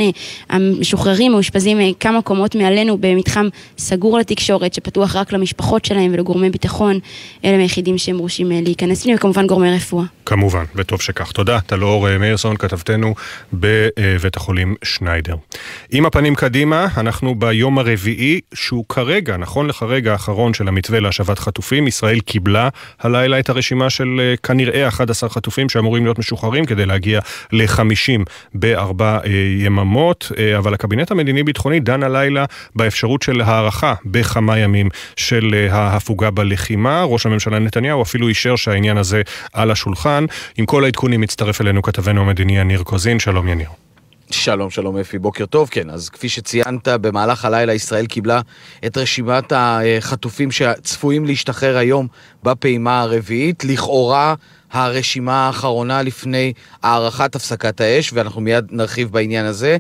המשוחררים, 0.50 1.32
מאושפזים 1.32 1.78
כמה 2.00 2.22
קומות 2.22 2.56
מעלינו 2.56 2.98
במתחם 2.98 3.48
סגור 3.78 4.18
לתקשורת, 4.18 4.74
שפתוח 4.74 5.16
רק 5.16 5.34
למשפחות 5.34 5.86
שלהם 5.86 6.12
ולגורמי 6.14 6.50
ביטחון. 6.50 7.00
אלה 7.46 7.58
היחידים 7.58 7.98
שהם 7.98 8.16
מורשים 8.16 8.52
להיכנס 8.52 9.06
אליהם, 9.06 9.18
וכמובן 9.18 9.48
גורמי 9.48 9.76
רפואה. 9.76 10.06
כמובן, 10.26 10.64
וטוב 10.76 11.02
שכך. 11.02 11.32
תודה, 11.32 11.60
טלאור 11.60 12.18
מאירסון, 12.18 12.58
כתבתנו 12.58 13.14
בבית 13.54 14.36
החולים 14.36 14.76
שניידר. 14.84 15.36
עם 15.92 16.06
הפנים 16.06 16.36
קדימה, 16.36 16.88
אנחנו 16.98 17.36
ביום 17.36 17.80
הרביעי, 17.80 18.40
שהוא 18.54 18.86
כרגע, 18.90 19.38
נכון 19.38 19.68
לכרגע 19.68 20.12
האחרון 20.12 20.54
של 20.54 20.68
המתווה 20.68 21.00
להשבת 21.00 21.40
חטופים. 21.40 21.88
ישראל 21.88 22.20
קיבלה 22.20 22.70
הלילה 23.00 23.40
את 23.40 23.50
הרשימה 23.50 23.90
של 23.90 24.34
כנראה 24.44 24.88
ל-11 25.00 25.30
חטופים 25.30 25.70
שאמורים 25.70 26.04
להיות 26.04 26.20
משוחררים 26.20 26.66
כדי 26.66 26.86
להגיע 26.86 27.20
ל-50 27.52 28.24
בארבע 28.54 29.20
אה, 29.26 29.30
יממות, 29.58 30.32
אה, 30.38 30.58
אבל 30.58 30.74
הקבינט 30.74 31.12
המדיני-ביטחוני 31.12 31.80
דן 31.80 32.04
הלילה 32.04 32.46
באפשרות 32.76 33.22
של 33.22 33.42
הארכה 33.42 33.94
בכמה 34.06 34.60
ימים 34.60 34.90
של 35.16 35.52
אה, 35.54 35.76
ההפוגה 35.76 36.32
בלחימה. 36.32 37.04
ראש 37.04 37.26
הממשלה 37.26 37.60
נתניהו 37.60 38.02
אפילו 38.02 38.28
אישר 38.28 38.56
שהעניין 38.56 38.98
הזה 38.98 39.22
על 39.54 39.72
השולחן. 39.72 40.26
עם 40.58 40.66
כל 40.66 40.84
העדכונים 40.84 41.22
מצטרף 41.22 41.62
אלינו 41.62 41.82
כתבנו 41.82 42.22
המדיני 42.22 42.60
יניר 42.60 42.84
קוזין, 42.84 43.20
שלום 43.20 43.48
יניר. 43.48 43.70
שלום, 44.34 44.70
שלום 44.70 44.98
אפי, 44.98 45.20
בוקר 45.20 45.46
טוב. 45.46 45.70
כן, 45.70 45.90
אז 45.90 46.10
כפי 46.10 46.30
שציינת, 46.30 46.88
במהלך 46.88 47.46
הלילה 47.46 47.74
ישראל 47.74 48.06
קיבלה 48.06 48.42
את 48.86 48.98
רשימת 48.98 49.54
החטופים 49.56 50.52
שצפויים 50.52 51.26
להשתחרר 51.26 51.78
היום 51.78 52.08
בפעימה 52.44 53.02
הרביעית. 53.02 53.64
לכאורה 53.64 54.36
הרשימה 54.74 55.48
האחרונה 55.48 56.02
לפני 56.02 56.54
הארכת 56.84 57.36
הפסקת 57.36 57.82
האש, 57.82 58.14
ואנחנו 58.14 58.42
מיד 58.42 58.66
נרחיב 58.72 59.12
בעניין 59.12 59.46
הזה. 59.46 59.78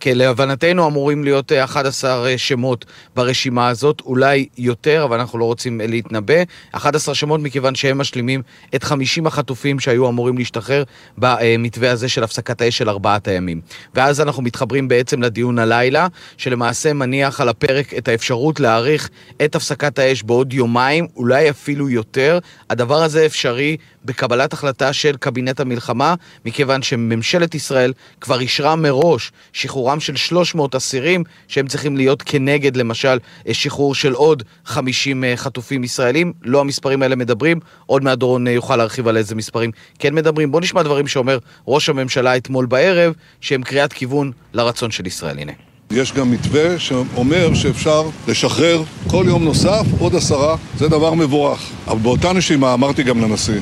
כי 0.00 0.14
להבנתנו 0.14 0.86
אמורים 0.86 1.24
להיות 1.24 1.52
11 1.52 2.10
אה, 2.10 2.30
אה, 2.30 2.38
שמות 2.38 2.84
ברשימה 3.16 3.68
הזאת, 3.68 4.00
אולי 4.00 4.46
יותר, 4.58 5.04
אבל 5.04 5.20
אנחנו 5.20 5.38
לא 5.38 5.44
רוצים 5.44 5.80
אה, 5.80 5.86
להתנבא. 5.86 6.34
11 6.72 7.14
שמות 7.14 7.40
מכיוון 7.40 7.74
שהם 7.74 7.98
משלימים 7.98 8.42
את 8.74 8.84
50 8.84 9.26
החטופים 9.26 9.80
שהיו 9.80 10.08
אמורים 10.08 10.38
להשתחרר 10.38 10.84
במתווה 11.18 11.90
הזה 11.90 12.08
של 12.08 12.24
הפסקת 12.24 12.60
האש 12.60 12.78
של 12.78 12.88
ארבעת 12.88 13.28
הימים. 13.28 13.60
ואז 13.94 14.20
אנחנו 14.20 14.42
מתחברים 14.42 14.88
בעצם 14.88 15.22
לדיון 15.22 15.58
הלילה, 15.58 16.06
שלמעשה 16.36 16.92
מניח 16.92 17.40
על 17.40 17.48
הפרק 17.48 17.94
את 17.94 18.08
האפשרות 18.08 18.60
להאריך 18.60 19.08
את 19.44 19.54
הפסקת 19.54 19.98
האש 19.98 20.22
בעוד 20.22 20.52
יומיים, 20.52 21.06
אולי 21.16 21.50
אפילו 21.50 21.88
יותר. 21.90 22.38
הדבר 22.70 23.02
הזה 23.02 23.26
אפשרי 23.26 23.76
בקבלת 24.04 24.52
החלטה 24.52 24.92
של 24.92 25.16
קבינט 25.16 25.60
המלחמה, 25.60 26.14
מכיוון 26.44 26.82
שממשלת 26.82 27.54
ישראל 27.54 27.92
כבר 28.20 28.40
אישרה 28.40 28.76
מראש 28.76 29.32
שחרורם 29.52 30.00
של 30.00 30.16
300 30.16 30.74
אסירים, 30.74 31.24
שהם 31.48 31.66
צריכים 31.66 31.96
להיות 31.96 32.22
כנגד 32.22 32.76
למשל 32.76 33.18
שחרור 33.52 33.94
של 33.94 34.12
עוד 34.12 34.42
50 34.64 35.24
אה, 35.24 35.36
חטופים 35.36 35.84
ישראלים. 35.84 36.32
לא 36.42 36.60
המספרים 36.60 37.02
האלה 37.02 37.16
מדברים, 37.16 37.60
עוד 37.86 38.04
מעט 38.04 38.18
דורון 38.18 38.46
אה, 38.46 38.52
יוכל 38.52 38.76
להרחיב 38.76 39.08
על 39.08 39.16
איזה 39.16 39.34
מספרים 39.34 39.70
כן 39.98 40.14
מדברים. 40.14 40.50
בואו 40.50 40.62
נשמע 40.62 40.82
דברים 40.82 41.08
שאומר 41.08 41.38
ראש 41.68 41.88
הממשלה 41.88 42.36
אתמול 42.36 42.66
בערב, 42.66 43.14
שהם 43.40 43.62
קריאת 43.62 43.92
כיוון 43.92 44.32
לרצון 44.52 44.90
של 44.90 45.06
ישראל. 45.06 45.38
הנה. 45.38 45.67
יש 45.92 46.12
גם 46.12 46.30
מתווה 46.30 46.78
שאומר 46.78 47.54
שאפשר 47.54 48.02
לשחרר 48.28 48.82
כל 49.06 49.24
יום 49.28 49.44
נוסף 49.44 49.84
עוד 49.98 50.14
עשרה, 50.14 50.56
זה 50.78 50.88
דבר 50.88 51.14
מבורך. 51.14 51.70
אבל 51.86 51.98
באותה 51.98 52.32
נשימה 52.32 52.74
אמרתי 52.74 53.02
גם 53.02 53.20
לנשיא 53.20 53.60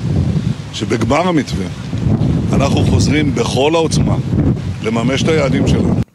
שבגמר 0.72 1.28
המתווה 1.28 1.66
אנחנו 2.52 2.84
חוזרים 2.84 3.34
בכל 3.34 3.74
העוצמה 3.74 4.16
לממש 4.82 5.22
את 5.22 5.28
היעדים 5.28 5.68
שלנו. 5.68 6.05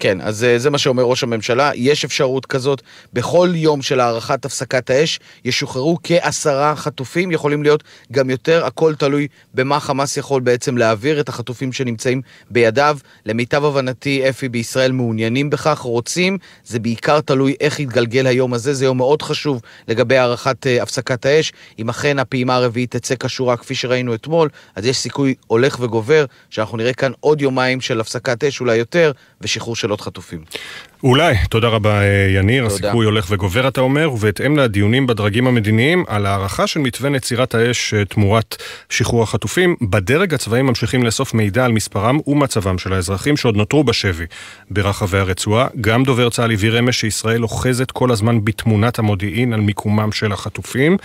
כן, 0.00 0.20
אז 0.20 0.44
אה, 0.44 0.58
זה 0.58 0.70
מה 0.70 0.78
שאומר 0.78 1.02
ראש 1.02 1.22
הממשלה, 1.22 1.70
יש 1.74 2.04
אפשרות 2.04 2.46
כזאת. 2.46 2.82
בכל 3.12 3.48
יום 3.54 3.82
של 3.82 4.00
הארכת 4.00 4.44
הפסקת 4.44 4.90
האש 4.90 5.20
ישוחררו 5.44 5.98
כעשרה 6.02 6.76
חטופים, 6.76 7.30
יכולים 7.30 7.62
להיות 7.62 7.84
גם 8.12 8.30
יותר, 8.30 8.64
הכל 8.64 8.94
תלוי 8.94 9.28
במה 9.54 9.80
חמאס 9.80 10.16
יכול 10.16 10.40
בעצם 10.40 10.78
להעביר 10.78 11.20
את 11.20 11.28
החטופים 11.28 11.72
שנמצאים 11.72 12.22
בידיו. 12.50 12.98
למיטב 13.26 13.64
הבנתי, 13.64 14.28
אפי 14.28 14.48
בישראל 14.48 14.92
מעוניינים 14.92 15.50
בכך, 15.50 15.78
רוצים, 15.78 16.38
זה 16.64 16.78
בעיקר 16.78 17.20
תלוי 17.20 17.54
איך 17.60 17.80
יתגלגל 17.80 18.26
היום 18.26 18.54
הזה, 18.54 18.74
זה 18.74 18.84
יום 18.84 18.96
מאוד 18.96 19.22
חשוב 19.22 19.60
לגבי 19.88 20.16
הארכת 20.16 20.66
uh, 20.66 20.82
הפסקת 20.82 21.26
האש. 21.26 21.52
אם 21.78 21.88
אכן 21.88 22.18
הפעימה 22.18 22.56
הרביעית 22.56 22.96
תצא 22.96 23.14
כשורה 23.18 23.56
כפי 23.56 23.74
שראינו 23.74 24.14
אתמול, 24.14 24.48
אז 24.76 24.86
יש 24.86 24.96
סיכוי 24.96 25.34
הולך 25.46 25.76
וגובר 25.80 26.24
שאנחנו 26.50 26.76
נראה 26.76 26.92
כאן 26.92 27.12
עוד 27.20 27.40
יומיים 27.40 27.80
של 27.80 28.00
הפסקת 28.00 28.44
אש, 28.44 28.60
אולי 28.60 28.76
יותר, 28.76 29.12
ושחרור 29.40 29.76
של 29.76 29.89
עוד 29.90 30.00
חטופים. 30.00 30.40
אולי, 31.02 31.34
תודה 31.50 31.68
רבה 31.68 32.00
אה, 32.00 32.26
יניר, 32.34 32.68
תודה. 32.68 32.74
הסיכוי 32.74 33.06
הולך 33.06 33.26
וגובר 33.30 33.68
אתה 33.68 33.80
אומר, 33.80 34.12
ובהתאם 34.12 34.56
לדיונים 34.56 35.06
בדרגים 35.06 35.46
המדיניים 35.46 36.04
על 36.08 36.26
הערכה 36.26 36.66
של 36.66 36.80
מתווה 36.80 37.10
נצירת 37.10 37.54
האש 37.54 37.94
אה, 37.94 38.04
תמורת 38.04 38.56
שחרור 38.88 39.22
החטופים, 39.22 39.76
בדרג 39.82 40.34
הצבאי 40.34 40.62
ממשיכים 40.62 41.02
לאסוף 41.02 41.34
מידע 41.34 41.64
על 41.64 41.72
מספרם 41.72 42.18
ומצבם 42.26 42.78
של 42.78 42.92
האזרחים 42.92 43.36
שעוד 43.36 43.56
נותרו 43.56 43.84
בשבי 43.84 44.24
ברחבי 44.70 45.18
הרצועה. 45.18 45.66
גם 45.80 46.04
דובר 46.04 46.30
צה"ל 46.30 46.52
הבהיר 46.52 46.78
אמש 46.78 47.00
שישראל 47.00 47.42
אוחזת 47.42 47.90
כל 47.90 48.10
הזמן 48.10 48.44
בתמונת 48.44 48.98
המודיעין 48.98 49.52
על 49.52 49.60
מיקומם 49.60 50.12
של 50.12 50.32
החטופים. 50.32 50.96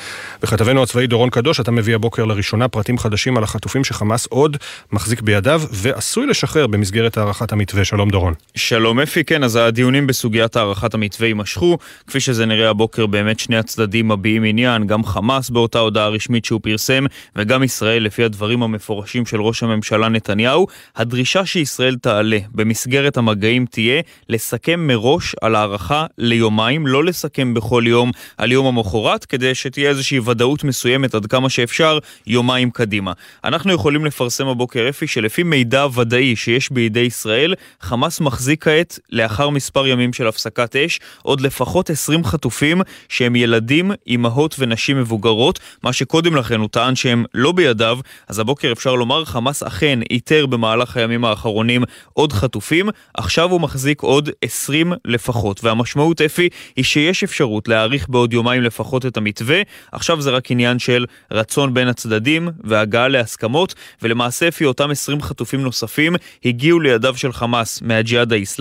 וכתבנו 0.44 0.84
הצבאי 0.84 1.08
דורון 1.08 1.30
קדוש, 1.30 1.60
אתה 1.60 1.72
מביא 1.72 1.96
הבוקר 1.96 2.26
לראשונה 2.26 2.68
פרטים 2.68 2.98
חדשים 2.98 3.38
על 3.38 3.44
החטופים 3.44 3.84
שחמאס 3.84 4.26
עוד 4.26 4.58
מחזיק 4.92 5.22
בידיו 5.22 5.62
ועשוי 5.72 6.26
לשחרר 6.26 6.68
במסגרת 6.68 7.18
הערכת 7.18 7.52
המתווה. 7.52 7.86
שלום 7.86 8.10
דורון. 8.10 8.34
שלום 8.76 9.00
אפי, 9.00 9.24
כן, 9.24 9.44
אז 9.44 9.56
הדיונים 9.56 10.08
בסוגיית 10.08 10.56
הארכת 10.56 10.94
המתווה 10.94 11.28
יימשכו. 11.28 11.78
כפי 12.08 12.20
שזה 12.20 12.46
נראה 12.46 12.70
הבוקר, 12.70 13.06
באמת 13.06 13.40
שני 13.40 13.58
הצדדים 13.58 14.08
מביעים 14.08 14.44
עניין, 14.44 14.88
גם 14.88 15.04
חמאס 15.04 15.50
באותה 15.50 15.80
הודעה 15.80 16.08
רשמית 16.08 16.46
שהוא 16.46 16.62
פרסם, 16.64 17.06
וגם 17.36 17.64
ישראל, 17.64 18.04
לפי 18.04 18.24
הדברים 18.24 18.64
המפורשים 18.64 19.26
של 19.26 19.42
ראש 19.42 19.64
הממשלה 19.64 20.10
נתניהו. 20.10 20.68
הדרישה 20.96 21.46
שישראל 21.46 21.96
תעלה 21.96 22.38
במסגרת 22.52 23.18
המגעים 23.18 23.66
תהיה 23.66 24.02
לסכם 24.30 24.88
מראש 24.88 25.36
על 25.42 25.56
הארכה 25.56 26.06
ליומיים, 26.18 26.88
לא 26.88 27.04
לסכם 27.04 27.54
בכל 27.54 27.84
יום 27.88 28.12
על 28.38 28.52
יום 28.52 28.66
המחרת, 28.66 29.26
כדי 29.26 29.56
שתהיה 29.56 29.90
איזושהי 29.90 30.20
ודאות 30.20 30.64
מסוימת 30.64 31.16
עד 31.16 31.26
כמה 31.26 31.50
שאפשר 31.50 32.00
יומיים 32.28 32.72
קדימה. 32.72 33.12
אנחנו 33.44 33.74
יכולים 33.74 34.06
לפרסם 34.06 34.48
הבוקר 34.48 34.90
אפי 34.90 35.08
שלפי 35.08 35.44
מידע 35.44 35.88
ודאי 35.96 36.36
שיש 36.36 36.72
בידי 36.72 37.00
ישראל, 37.00 37.54
חמאס 37.82 38.22
מחזיק 38.22 38.65
כעת, 38.66 39.00
לאחר 39.10 39.50
מספר 39.50 39.88
ימים 39.88 40.14
של 40.14 40.28
הפסקת 40.28 40.76
אש, 40.76 41.00
עוד 41.24 41.42
לפחות 41.42 41.90
20 41.90 42.24
חטופים 42.24 42.82
שהם 43.10 43.36
ילדים, 43.36 43.92
אימהות 44.08 44.56
ונשים 44.60 45.00
מבוגרות, 45.00 45.60
מה 45.84 45.94
שקודם 45.94 46.36
לכן 46.36 46.60
הוא 46.60 46.70
טען 46.72 46.96
שהם 46.96 47.26
לא 47.34 47.52
בידיו, 47.52 48.00
אז 48.28 48.40
הבוקר 48.40 48.72
אפשר 48.72 48.96
לומר 48.96 49.26
חמאס 49.26 49.64
אכן 49.64 50.00
איתר 50.10 50.46
במהלך 50.46 50.98
הימים 50.98 51.26
האחרונים 51.26 51.84
עוד 52.14 52.34
חטופים, 52.34 52.90
עכשיו 53.14 53.52
הוא 53.52 53.62
מחזיק 53.62 54.02
עוד 54.02 54.30
20 54.42 54.94
לפחות, 55.06 55.64
והמשמעות 55.64 56.22
אפי 56.22 56.50
היא 56.76 56.86
שיש 56.86 57.24
אפשרות 57.24 57.68
להאריך 57.68 58.10
בעוד 58.10 58.34
יומיים 58.34 58.62
לפחות 58.62 59.06
את 59.06 59.18
המתווה, 59.18 59.62
עכשיו 59.92 60.22
זה 60.22 60.32
רק 60.32 60.52
עניין 60.52 60.80
של 60.80 61.06
רצון 61.32 61.74
בין 61.74 61.88
הצדדים 61.88 62.50
והגעה 62.64 63.08
להסכמות, 63.08 63.76
ולמעשה 64.02 64.48
אפי 64.48 64.66
אותם 64.66 64.92
20 64.92 65.22
חטופים 65.22 65.62
נוספים 65.62 66.16
הגיעו 66.46 66.80
לידיו 66.80 67.18
של 67.18 67.34
חמאס 67.34 67.82
מהג'יהאד 67.82 68.34
האיסלאמי, 68.34 68.55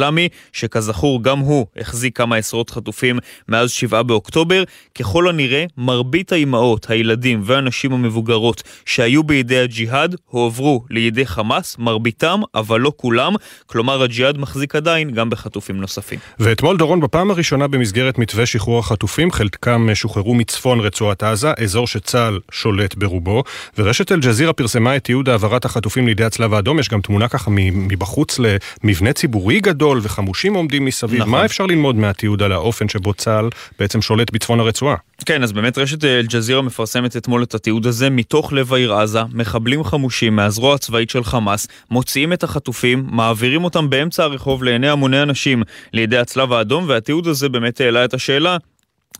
שכזכור 0.52 1.04
כזכור, 1.04 1.22
גם 1.22 1.38
הוא 1.38 1.66
החזיק 1.76 2.16
כמה 2.16 2.36
עשרות 2.36 2.70
חטופים 2.70 3.18
מאז 3.48 3.70
7 3.70 4.02
באוקטובר. 4.02 4.64
ככל 4.94 5.28
הנראה, 5.28 5.64
מרבית 5.78 6.32
האימהות, 6.32 6.90
הילדים 6.90 7.42
והנשים 7.44 7.92
המבוגרות 7.92 8.62
שהיו 8.86 9.22
בידי 9.22 9.58
הג'יהאד 9.58 10.16
הועברו 10.26 10.84
לידי 10.90 11.26
חמאס, 11.26 11.76
מרביתם, 11.78 12.40
אבל 12.54 12.80
לא 12.80 12.92
כולם. 12.96 13.34
כלומר, 13.66 14.02
הג'יהאד 14.02 14.38
מחזיק 14.38 14.74
עדיין 14.74 15.10
גם 15.10 15.30
בחטופים 15.30 15.76
נוספים. 15.76 16.18
ואתמול, 16.38 16.76
דורון, 16.76 17.00
בפעם 17.00 17.30
הראשונה 17.30 17.68
במסגרת 17.68 18.18
מתווה 18.18 18.46
שחרור 18.46 18.78
החטופים, 18.78 19.32
חלקם 19.32 19.88
שוחררו 19.94 20.34
מצפון 20.34 20.80
רצועת 20.80 21.22
עזה, 21.22 21.52
אזור 21.62 21.86
שצה"ל 21.86 22.40
שולט 22.50 22.94
ברובו, 22.94 23.42
ורשת 23.78 24.12
אל-ג'זירה 24.12 24.52
פרסמה 24.52 24.96
את 24.96 25.04
תיעוד 25.04 25.28
העברת 25.28 25.64
החטופים 25.64 26.06
לידי 26.06 26.24
הצלב 26.24 26.54
האדום. 26.54 26.78
יש 26.78 26.88
גם 26.88 27.00
תמונה 27.00 27.28
ככה 27.28 27.50
מבחוץ 27.50 28.38
למבנה 28.38 29.12
ציבורי 29.12 29.60
גדול, 29.60 29.73
וחמושים 30.02 30.54
עומדים 30.54 30.84
מסביב. 30.84 31.20
נכון. 31.20 31.32
מה 31.32 31.44
אפשר 31.44 31.66
ללמוד 31.66 31.96
מהתיעוד 31.96 32.42
על 32.42 32.52
האופן 32.52 32.88
שבו 32.88 33.14
צה"ל 33.14 33.48
בעצם 33.78 34.02
שולט 34.02 34.30
בצפון 34.30 34.60
הרצועה? 34.60 34.96
כן, 35.26 35.42
אז 35.42 35.52
באמת 35.52 35.78
רשת 35.78 36.04
אל-ג'זירה 36.04 36.62
מפרסמת 36.62 37.16
אתמול 37.16 37.42
את 37.42 37.54
התיעוד 37.54 37.86
הזה 37.86 38.10
מתוך 38.10 38.52
לב 38.52 38.74
העיר 38.74 38.94
עזה, 38.94 39.20
מחבלים 39.32 39.84
חמושים 39.84 40.36
מהזרוע 40.36 40.74
הצבאית 40.74 41.10
של 41.10 41.24
חמאס, 41.24 41.68
מוציאים 41.90 42.32
את 42.32 42.42
החטופים, 42.42 43.06
מעבירים 43.10 43.64
אותם 43.64 43.90
באמצע 43.90 44.24
הרחוב 44.24 44.64
לעיני 44.64 44.88
המוני 44.88 45.22
אנשים 45.22 45.62
לידי 45.92 46.18
הצלב 46.18 46.52
האדום, 46.52 46.84
והתיעוד 46.88 47.26
הזה 47.26 47.48
באמת 47.48 47.80
העלה 47.80 48.04
את 48.04 48.14
השאלה 48.14 48.56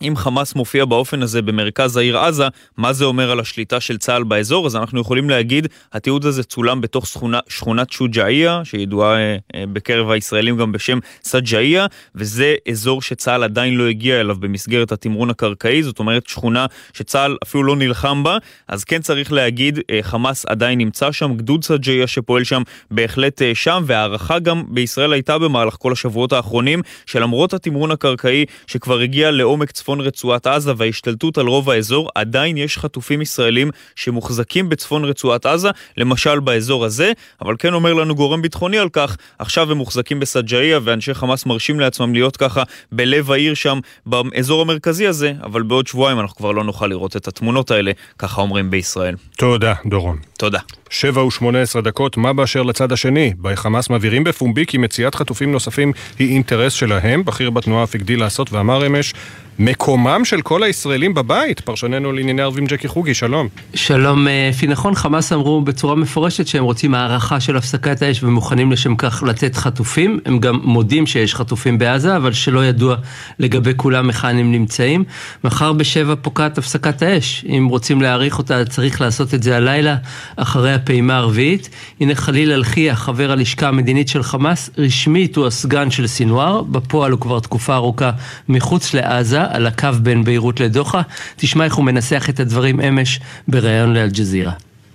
אם 0.09 0.17
חמאס 0.17 0.55
מופיע 0.55 0.85
באופן 0.85 1.23
הזה 1.23 1.43
במרכז 1.43 1.97
העיר 1.97 2.19
עזה, 2.19 2.49
מה 2.77 2.93
זה 2.93 3.05
אומר 3.05 3.31
על 3.31 3.41
השליטה 3.41 3.81
של 3.81 3.99
צה"ל 3.99 4.23
באזור? 4.23 4.67
אז 4.67 4.77
אנחנו 4.77 5.01
יכולים 5.01 5.31
להגיד, 5.31 5.69
התיעוד 5.93 6.27
הזה 6.27 6.43
צולם 6.43 6.81
בתוך 6.81 7.07
שכונה, 7.07 7.41
שכונת 7.49 7.91
שוג'אעיה, 7.91 8.61
שידועה 8.65 9.17
אה, 9.17 9.37
אה, 9.55 9.65
בקרב 9.73 10.11
הישראלים 10.11 10.57
גם 10.57 10.73
בשם 10.73 10.99
סג'אעיה, 11.23 11.87
וזה 12.15 12.55
אזור 12.71 13.03
שצה"ל 13.03 13.43
עדיין 13.43 13.75
לא 13.75 13.89
הגיע 13.89 14.21
אליו 14.21 14.37
במסגרת 14.41 14.93
התמרון 14.93 15.31
הקרקעי, 15.31 15.83
זאת 15.83 15.99
אומרת 15.99 16.27
שכונה 16.27 16.67
שצה"ל 16.93 17.37
אפילו 17.43 17.65
לא 17.65 17.77
נלחם 17.77 18.23
בה, 18.23 18.39
אז 18.69 18.85
כן 18.85 19.03
צריך 19.03 19.33
להגיד, 19.33 19.79
אה, 19.91 19.99
חמאס 20.03 20.47
עדיין 20.47 20.79
נמצא 20.79 21.13
שם, 21.13 21.35
גדוד 21.37 21.65
סג'אעיה 21.65 22.07
שפועל 22.07 22.45
שם 22.45 22.63
בהחלט 22.91 23.43
אה, 23.43 23.55
שם, 23.55 23.83
והערכה 23.87 24.39
גם 24.39 24.63
בישראל 24.69 25.13
הייתה 25.13 25.39
במהלך 25.39 25.77
כל 25.79 25.93
השבועות 25.93 26.33
האחרונים, 26.33 26.83
שלמרות 27.07 27.55
התמרון 27.55 27.91
הקרקעי 27.91 28.45
שכבר 28.67 29.01
הגיע 29.01 29.31
לעומק 29.31 29.71
צפון 29.71 29.94
בצפון 29.95 30.07
רצועת 30.07 30.47
עזה 30.47 30.73
וההשתלטות 30.77 31.39
על 31.39 31.47
רוב 31.47 31.71
האזור, 31.71 32.11
עדיין 32.15 32.57
יש 32.57 32.79
חטופים 32.79 33.23
ישראלים 33.23 33.71
שמוחזקים 33.97 34.69
בצפון 34.69 35.05
רצועת 35.05 35.47
עזה, 35.47 35.71
למשל 35.97 36.41
באזור 36.41 36.85
הזה, 36.85 37.13
אבל 37.43 37.55
כן 37.59 37.75
אומר 37.75 37.95
לנו 37.95 38.15
גורם 38.15 38.43
ביטחוני 38.43 38.79
על 38.79 38.89
כך, 38.89 39.17
עכשיו 39.39 39.71
הם 39.71 39.77
מוחזקים 39.77 40.21
בסג'אעיה 40.21 40.79
ואנשי 40.85 41.15
חמאס 41.15 41.47
מרשים 41.47 41.81
לעצמם 41.81 42.15
להיות 42.15 42.37
ככה 42.37 42.63
בלב 42.93 43.31
העיר 43.31 43.55
שם, 43.55 43.79
באזור 44.07 44.63
המרכזי 44.63 45.07
הזה, 45.07 45.33
אבל 45.43 45.63
בעוד 45.63 45.87
שבועיים 45.87 46.21
אנחנו 46.21 46.37
כבר 46.37 46.53
לא 46.53 46.65
נוכל 46.65 46.87
לראות 46.87 47.17
את 47.17 47.29
התמונות 47.29 47.71
האלה, 47.71 47.93
ככה 48.19 48.41
אומרים 48.41 48.71
בישראל. 48.71 49.15
תודה, 49.37 49.75
דורון. 49.87 50.19
תודה. 50.39 50.61
שבע 50.95 51.25
ושמונה 51.25 51.63
עשרה 51.63 51.83
דקות, 51.83 52.17
מה 52.17 52.33
באשר 52.33 52.63
לצד 52.63 52.93
השני? 52.93 53.33
בחמאס 53.41 53.91
מבהירים 53.91 54.25
בפומבי 54.25 54.67
כי 54.67 54.79
מציאת 54.79 55.15
חטופים 55.15 55.53
נוספים 55.53 55.93
היא 56.19 56.35
אינטרס 56.35 56.73
שלהם. 56.73 57.25
בכיר 57.25 57.51
בתנועה 57.51 57.85
אף 57.85 57.95
הגדיל 57.95 58.21
לעשות 58.21 58.53
ואמר 58.53 58.87
אמש, 58.87 59.15
מקומם 59.59 60.25
של 60.25 60.43
כל 60.43 60.63
הישראלים 60.63 61.15
בבית. 61.15 61.61
פרשננו 61.61 62.13
לענייני 62.13 62.43
ערבים 62.43 62.67
ג'קי 62.67 62.89
חוגי, 62.89 63.15
שלום. 63.15 63.49
שלום, 63.75 64.27
אפי 64.51 64.67
נכון, 64.67 64.95
חמאס 64.95 65.33
אמרו 65.33 65.61
בצורה 65.61 65.95
מפורשת 65.95 66.47
שהם 66.47 66.65
רוצים 66.65 66.95
הערכה 66.95 67.41
של 67.41 67.57
הפסקת 67.57 68.03
האש 68.03 68.23
ומוכנים 68.23 68.73
לשם 68.73 68.97
כך 68.97 69.23
לתת 69.27 69.57
חטופים. 69.57 70.21
הם 70.25 70.39
גם 70.39 70.61
מודים 70.63 71.07
שיש 71.07 71.35
חטופים 71.35 71.79
בעזה, 71.79 72.17
אבל 72.17 72.33
שלא 72.33 72.65
ידוע 72.65 72.97
לגבי 73.39 73.73
כולם 73.77 74.07
היכן 74.07 74.39
הם 74.39 74.53
נמצאים. 74.53 75.05
מחר 75.45 75.73
בשבע 75.73 76.15
פוקעת 76.23 76.59
הפסקת 76.59 77.03
האש. 77.03 77.45
אם 77.49 77.67
רוצים 77.71 78.03
להעריך 78.03 78.39
אותה, 78.39 78.65
צריך 78.65 79.01
לעשות 79.01 79.35
את 79.35 79.43
זה 79.43 79.57
הלילה, 79.57 79.97
אחרי 80.37 80.75
הפעימה 80.84 81.18
הרביעית. 81.18 81.70
הנה 82.00 82.16
חליל 82.16 82.52
אלחיה, 82.52 82.96
חבר 82.96 83.32
הלשכה 83.32 83.68
המדינית 83.68 84.08
של 84.08 84.24
חמאס, 84.24 84.70
רשמית 84.78 85.36
הוא 85.36 85.48
הסגן 85.48 85.92
של 85.92 86.08
סינואר, 86.08 86.62
בפועל 86.62 87.12
הוא 87.12 87.20
כבר 87.20 87.40
תקופה 87.40 87.76
ארוכה 87.76 88.12
מחוץ 88.50 88.94
לעזה. 88.94 89.40
על 89.50 89.68
הקו 89.68 89.88
בין 90.02 90.24
ביירות 90.24 90.60
לדוחה. 90.60 91.02
תשמע 91.36 91.66
איך 91.66 91.76
הוא 91.76 91.86
מנסח 91.86 92.30
את 92.30 92.40
הדברים 92.40 92.82
אמש 92.82 93.20
בריאיון 93.48 93.94
לאלג'זירה. 93.94 94.52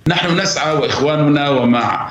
نحن 0.08 0.40
نسعى 0.40 0.74
واخواننا 0.74 1.48
ومع 1.48 2.10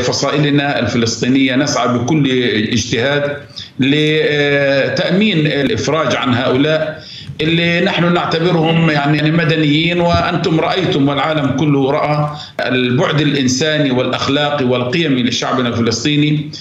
فصائلنا 0.00 0.78
الفلسطينيه 0.78 1.56
نسعى 1.56 1.88
بكل 1.88 2.24
اجتهاد 2.72 3.36
لتامين 3.80 5.46
الافراج 5.46 6.16
عن 6.16 6.34
هؤلاء 6.34 7.02
اللي 7.41 7.81
نحن 7.81 8.13
نعتبرهم 8.13 8.89
يعني 8.89 9.31
مدنيين 9.31 10.01
وأنتم 10.01 10.59
رأيتم 10.59 11.07
والعالم 11.07 11.47
كله 11.47 11.91
رأى 11.91 12.29
البعد 12.65 13.21
الإنساني 13.21 13.91
والأخلاقي 13.91 14.65
والقيمي 14.65 15.23
لشعبنا 15.23 15.69
الفلسطيني. 15.69 16.51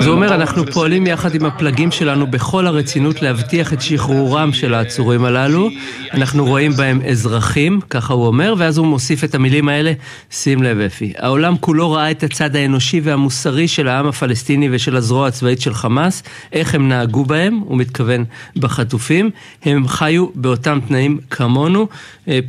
זה 0.00 0.10
אומר, 0.10 0.34
אנחנו 0.34 0.66
פועלים 0.72 1.06
יחד 1.06 1.34
עם 1.34 1.44
הפלגים 1.44 1.90
שלנו 1.90 2.26
בכל 2.26 2.66
הרצינות 2.66 3.22
להבטיח 3.22 3.72
את 3.72 3.82
שחרורם 3.82 4.52
של 4.52 4.74
העצורים 4.74 5.24
הללו. 5.24 5.68
אנחנו 6.14 6.44
רואים 6.44 6.72
בהם 6.72 7.00
אזרחים, 7.10 7.80
ככה 7.90 8.14
הוא 8.14 8.26
אומר, 8.26 8.54
ואז 8.58 8.78
הוא 8.78 8.86
מוסיף 8.86 9.24
את 9.24 9.34
המילים 9.34 9.68
האלה, 9.68 9.92
שים 10.30 10.62
לב 10.62 10.80
אפי. 10.80 11.12
העולם 11.18 11.56
כולו 11.60 11.92
ראה 11.92 12.10
את 12.10 12.22
הצד 12.22 12.56
האנושי 12.56 13.00
והמוסרי 13.04 13.68
של 13.68 13.88
העם 13.88 14.06
הפלסטיני 14.06 14.68
ושל 14.72 14.96
הזרוע 14.96 15.28
הצבאית 15.28 15.60
של 15.60 15.74
חמאס, 15.74 16.22
איך 16.52 16.74
הם 16.74 16.88
נהגו 16.88 17.24
בהם, 17.24 17.60
הוא 17.64 17.78
מתכוון 17.78 18.24
בחטופים. 18.56 19.30
הם 19.64 19.88
חיו 19.88 20.26
באותם 20.34 20.78
תנאים 20.88 21.18
כמונו. 21.30 21.88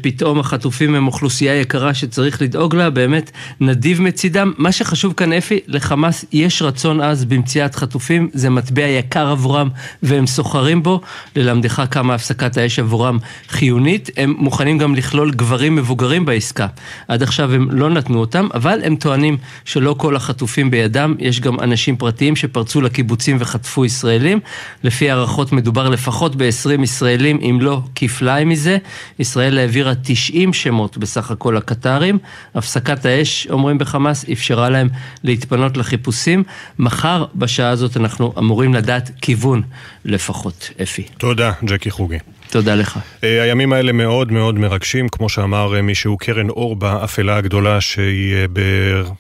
פתאום 0.01 0.39
החטופים 0.39 0.95
הם 0.95 1.07
אוכלוסייה 1.07 1.55
יקרה 1.55 1.93
שצריך 1.93 2.41
לדאוג 2.41 2.75
לה, 2.75 2.89
באמת 2.89 3.31
נדיב 3.61 4.01
מצידם. 4.01 4.51
מה 4.57 4.71
שחשוב 4.71 5.13
כאן 5.13 5.33
אפי, 5.33 5.59
לחמאס 5.67 6.09
יש 6.31 6.61
רצון 6.61 7.02
עז 7.02 7.26
במציאת 7.26 7.76
חטופים, 7.76 8.30
זה 8.34 8.49
מטבע 8.49 8.81
יקר 8.81 9.27
עבורם 9.27 9.69
והם 10.03 10.27
סוחרים 10.27 10.84
בו, 10.84 11.02
ללמדך 11.36 11.84
כמה 11.91 12.15
הפסקת 12.15 12.57
האש 12.57 12.80
עבורם 12.80 13.18
חיונית, 13.49 14.10
הם 14.18 14.36
מוכנים 14.38 14.77
גם 14.77 14.95
לכלול 14.95 15.31
גברים 15.31 15.76
מבוגרים 15.76 16.26
בעסקה. 16.26 16.68
עד 17.07 17.23
עכשיו 17.23 17.53
הם 17.53 17.72
לא 17.72 17.90
נתנו 17.90 18.19
אותם, 18.19 18.48
אבל 18.53 18.80
הם 18.84 18.95
טוענים 18.95 19.38
שלא 19.65 19.95
כל 19.98 20.15
החטופים 20.15 20.72
בידם, 20.72 21.15
יש 21.19 21.40
גם 21.40 21.60
אנשים 21.60 21.98
פרטיים 21.98 22.36
שפרצו 22.36 22.81
לקיבוצים 22.81 23.38
וחטפו 23.40 23.86
ישראלים. 23.86 24.40
לפי 24.84 25.11
הערכות 25.11 25.52
מדובר 25.52 25.90
לפחות 25.90 26.36
ב-20 26.36 26.84
ישראלים, 26.84 27.40
אם 27.41 27.57
לא 27.61 27.81
כפליים 27.95 28.49
מזה. 28.49 28.77
ישראל 29.19 29.57
העבירה 29.57 29.94
90 30.03 30.53
שמות 30.53 30.98
בסך 30.98 31.31
הכל 31.31 31.53
לקטרים. 31.57 32.18
הפסקת 32.56 33.06
האש, 33.06 33.48
אומרים 33.49 33.77
בחמאס, 33.77 34.26
אפשרה 34.31 34.69
להם 34.69 34.90
להתפנות 35.23 35.77
לחיפושים. 35.77 35.98
חיפושים. 35.99 36.43
מחר 36.80 37.26
בשעה 37.35 37.69
הזאת 37.69 37.97
אנחנו 37.97 38.34
אמורים 38.38 38.73
לדעת 38.73 39.11
כיוון 39.21 39.61
לפחות, 40.05 40.69
אפי. 40.84 41.03
תודה, 41.17 41.51
ג'קי 41.65 41.91
חוגי. 41.91 42.17
תודה 42.51 42.76
לך. 42.76 42.99
הימים 43.21 43.73
האלה 43.73 43.91
מאוד 43.91 44.31
מאוד 44.31 44.59
מרגשים, 44.59 45.09
כמו 45.09 45.30
שאמר 45.30 45.81
מישהו, 45.81 46.17
קרן 46.17 46.49
אור 46.49 46.76
באפלה 46.76 47.38
הגדולה 47.38 47.81
שהיא 47.81 48.35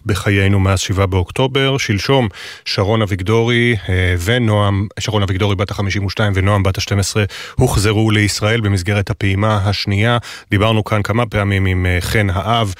בחיינו 0.05 0.59
מאז 0.59 0.79
7 0.79 1.05
באוקטובר. 1.05 1.77
שלשום 1.77 2.27
שרון 2.65 3.01
אביגדורי 3.01 3.75
ונועם, 4.23 4.87
שרון 4.99 5.23
אביגדורי 5.23 5.55
בת 5.55 5.71
ה-52 5.71 6.19
ונועם 6.33 6.63
בת 6.63 6.77
ה-12 6.77 7.17
הוחזרו 7.55 8.11
לישראל 8.11 8.61
במסגרת 8.61 9.09
הפעימה 9.09 9.57
השנייה. 9.57 10.17
דיברנו 10.51 10.83
כאן 10.83 11.01
כמה 11.01 11.25
פעמים 11.25 11.65
עם 11.65 11.85
חן 11.99 12.27
האב, 12.33 12.73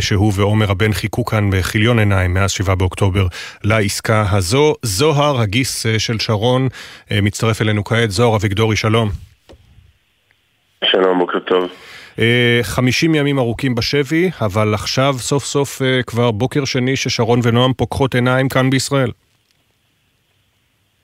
שהוא 0.00 0.32
ועומר 0.36 0.70
הבן 0.70 0.92
חיכו 0.92 1.24
כאן 1.24 1.50
בכיליון 1.50 1.98
עיניים 1.98 2.34
מאז 2.34 2.50
7 2.50 2.74
באוקטובר 2.74 3.26
לעסקה 3.64 4.26
הזו. 4.30 4.74
זוהר, 4.82 5.40
הגיס 5.40 5.86
של 5.98 6.18
שרון, 6.18 6.68
מצטרף 7.10 7.62
אלינו 7.62 7.84
כעת. 7.84 8.10
זוהר 8.10 8.36
אביגדורי, 8.36 8.76
שלום. 8.76 9.29
שלום, 10.84 11.18
בוקר 11.18 11.38
טוב. 11.38 11.70
50 12.62 13.14
ימים 13.14 13.38
ארוכים 13.38 13.74
בשבי, 13.74 14.30
אבל 14.40 14.74
עכשיו 14.74 15.14
סוף 15.18 15.44
סוף 15.44 15.82
כבר 16.06 16.30
בוקר 16.30 16.64
שני 16.64 16.96
ששרון 16.96 17.40
ונועם 17.42 17.72
פוקחות 17.72 18.14
עיניים 18.14 18.48
כאן 18.48 18.70
בישראל. 18.70 19.10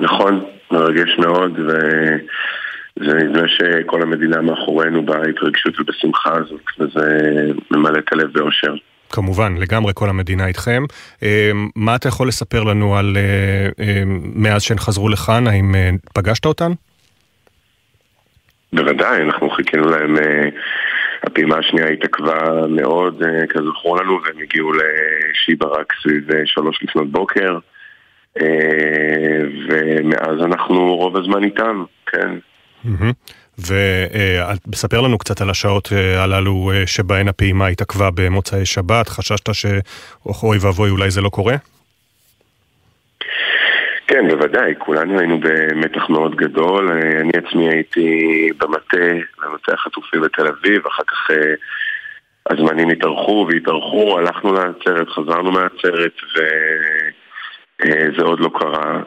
נכון, 0.01 0.45
מרגש 0.71 1.09
מאוד, 1.19 1.53
וזה 1.59 3.15
נדמה 3.15 3.49
שכל 3.49 4.03
המדינה 4.03 4.43
מאחורינו 4.43 5.07
בהתרגשות 5.07 5.81
ובשמחה 5.81 6.31
הזאת, 6.33 6.63
וזה 6.81 7.19
ממלא 7.71 7.99
את 7.99 8.13
הלב 8.13 8.33
באושר. 8.33 8.75
כמובן, 9.11 9.57
לגמרי 9.59 9.93
כל 9.95 10.09
המדינה 10.09 10.47
איתכם. 10.47 10.85
מה 11.77 11.97
אתה 11.97 12.09
יכול 12.09 12.29
לספר 12.29 12.65
לנו 12.65 12.97
על 12.97 13.17
מאז 14.35 14.63
שהן 14.63 14.79
חזרו 14.79 15.09
לכאן? 15.09 15.47
האם 15.47 15.75
פגשת 16.15 16.47
אותן? 16.47 16.73
בוודאי, 18.77 19.23
אנחנו 19.23 19.51
חיכינו 19.51 19.89
להם, 19.89 20.17
הפעימה 21.23 21.59
השנייה 21.59 21.89
התעכבה 21.89 22.67
מאוד, 22.69 23.23
כזכור 23.49 23.97
לנו, 23.97 24.21
והם 24.25 24.43
הגיעו 24.43 24.73
לשיבא 24.73 25.67
רק 25.67 25.93
סביב 26.03 26.25
שלוש 26.45 26.83
לפנות 26.83 27.11
בוקר, 27.11 27.59
ומאז 29.69 30.45
אנחנו 30.45 30.97
רוב 30.97 31.17
הזמן 31.17 31.45
איתם, 31.45 31.85
כן. 32.07 32.31
וספר 34.69 35.01
לנו 35.01 35.19
קצת 35.19 35.41
על 35.41 35.51
השעות 35.51 35.93
הללו 36.17 36.71
שבהן 36.87 37.29
הפעימה 37.29 37.67
התעכבה 37.67 38.09
במוצאי 38.15 38.67
שבת, 38.67 39.09
חששת 39.09 39.55
שאוי 39.55 40.59
ואבוי 40.61 40.91
אולי 40.91 41.11
זה 41.11 41.21
לא 41.21 41.29
קורה? 41.29 41.55
כן, 44.07 44.29
בוודאי, 44.29 44.75
כולנו 44.79 45.19
היינו 45.19 45.41
במתח 45.41 46.09
מאוד 46.09 46.35
גדול, 46.37 46.91
אני 47.21 47.33
עצמי 47.47 47.69
הייתי 47.69 48.49
במטה, 48.59 49.07
במטה 49.43 49.75
החטופים 49.75 50.21
בתל 50.21 50.47
אביב, 50.47 50.87
אחר 50.87 51.03
כך 51.07 51.31
הזמנים 52.51 52.89
התארכו 52.89 53.47
והתארכו, 53.51 54.19
הלכנו 54.19 54.53
לעצרת, 54.53 55.09
חזרנו 55.09 55.53
מהעצרת 55.53 56.13
וזה 57.81 58.23
עוד 58.23 58.41
לא 58.41 58.51
קרה. 58.55 59.03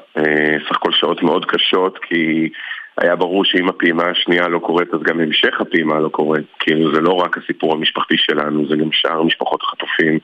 סך 0.69 0.75
הכל 0.75 0.91
שעות 0.91 1.23
מאוד 1.23 1.45
קשות, 1.45 1.99
כי 2.01 2.49
היה 2.97 3.15
ברור 3.15 3.45
שאם 3.45 3.69
הפעימה 3.69 4.03
השנייה 4.03 4.47
לא 4.47 4.59
קורית, 4.59 4.93
אז 4.93 4.99
גם 5.03 5.19
המשך 5.19 5.61
הפעימה 5.61 5.99
לא 5.99 6.09
קורית. 6.09 6.45
כאילו 6.59 6.93
זה 6.95 7.01
לא 7.01 7.13
רק 7.13 7.37
הסיפור 7.37 7.73
המשפחתי 7.73 8.17
שלנו, 8.17 8.67
זה 8.69 8.75
גם 8.75 8.91
שאר 8.91 9.23
משפחות 9.23 9.61
החטופים, 9.63 10.19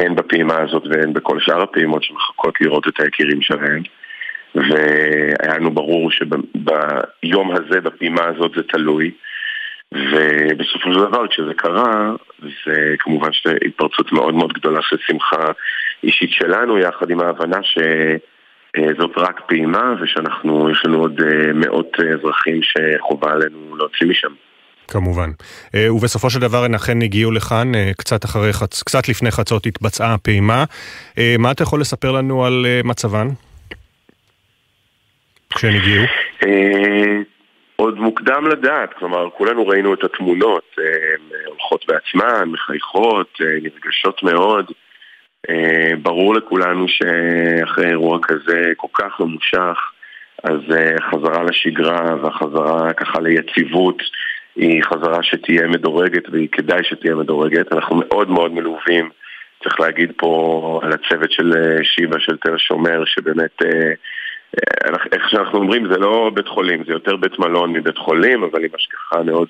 הן 0.00 0.14
בפעימה 0.14 0.54
הזאת 0.58 0.82
והן 0.90 1.12
בכל 1.12 1.40
שאר 1.40 1.62
הפעימות 1.62 2.02
שמחכות 2.02 2.60
לראות 2.60 2.88
את 2.88 3.00
היקירים 3.00 3.42
שלהם. 3.42 3.82
והיה 4.54 5.58
לנו 5.58 5.70
ברור 5.70 6.10
שביום 6.10 7.50
הזה, 7.52 7.80
בפעימה 7.80 8.24
הזאת, 8.24 8.52
זה 8.56 8.62
תלוי. 8.62 9.10
ובסופו 9.94 10.92
של 10.92 11.00
דבר, 11.00 11.26
כשזה 11.26 11.54
קרה, 11.56 12.12
זה 12.66 12.94
כמובן 12.98 13.32
שזו 13.32 13.54
התפרצות 13.66 14.12
מאוד 14.12 14.34
מאוד 14.34 14.52
גדולה 14.52 14.80
של 14.82 14.96
שמחה 15.06 15.46
אישית 16.02 16.30
שלנו, 16.32 16.78
יחד 16.78 17.10
עם 17.10 17.20
ההבנה 17.20 17.58
שזאת 17.62 19.10
רק 19.16 19.40
פעימה, 19.46 19.94
ושאנחנו, 20.02 20.70
יש 20.70 20.82
לנו 20.84 20.98
עוד 20.98 21.20
מאות 21.54 21.96
אזרחים 22.00 22.60
שחובה 22.62 23.32
עלינו 23.32 23.76
להוציא 23.76 24.06
משם. 24.06 24.32
כמובן. 24.88 25.30
ובסופו 25.76 26.30
של 26.30 26.40
דבר 26.40 26.64
הן 26.64 26.74
אכן 26.74 27.02
הגיעו 27.02 27.30
לכאן, 27.32 27.72
קצת, 27.98 28.24
אחרי 28.24 28.52
חצ... 28.52 28.82
קצת 28.82 29.08
לפני 29.08 29.30
חצות 29.30 29.66
התבצעה 29.66 30.14
הפעימה. 30.14 30.64
מה 31.38 31.50
אתה 31.50 31.62
יכול 31.62 31.80
לספר 31.80 32.12
לנו 32.12 32.44
על 32.44 32.66
מצבן? 32.84 33.28
כשהן 35.54 35.74
הגיעו? 35.76 36.04
עוד 37.76 37.98
מוקדם 37.98 38.48
לדעת, 38.48 38.94
כלומר, 38.94 39.30
כולנו 39.30 39.66
ראינו 39.66 39.94
את 39.94 40.04
התמונות, 40.04 40.76
הן 40.78 41.36
הולכות 41.46 41.86
בעצמן, 41.86 42.48
מחייכות, 42.48 43.38
נרגשות 43.62 44.22
מאוד. 44.22 44.70
ברור 46.02 46.34
לכולנו 46.34 46.86
שאחרי 46.88 47.88
אירוע 47.88 48.18
כזה 48.22 48.72
כל 48.76 48.88
כך 48.92 49.20
ממושך, 49.20 49.78
אז 50.42 50.60
חזרה 51.10 51.42
לשגרה 51.42 52.14
והחזרה 52.22 52.92
ככה 52.92 53.20
ליציבות 53.20 54.02
היא 54.56 54.82
חזרה 54.82 55.22
שתהיה 55.22 55.66
מדורגת 55.66 56.28
והיא 56.28 56.48
כדאי 56.52 56.84
שתהיה 56.84 57.14
מדורגת. 57.14 57.72
אנחנו 57.72 57.96
מאוד 57.96 58.30
מאוד 58.30 58.52
מלווים, 58.52 59.10
צריך 59.62 59.80
להגיד 59.80 60.12
פה 60.16 60.80
על 60.82 60.92
הצוות 60.92 61.32
של 61.32 61.52
שיבא, 61.82 62.18
של 62.18 62.36
תל 62.36 62.58
שומר, 62.58 63.04
שבאמת... 63.04 63.62
איך 65.12 65.30
שאנחנו 65.30 65.58
אומרים, 65.58 65.92
זה 65.92 65.98
לא 65.98 66.30
בית 66.34 66.48
חולים, 66.48 66.84
זה 66.86 66.92
יותר 66.92 67.16
בית 67.16 67.38
מלון 67.38 67.72
מבית 67.72 67.98
חולים, 67.98 68.42
אבל 68.42 68.64
עם 68.64 68.70
השגחה 68.74 69.22
מאוד 69.22 69.48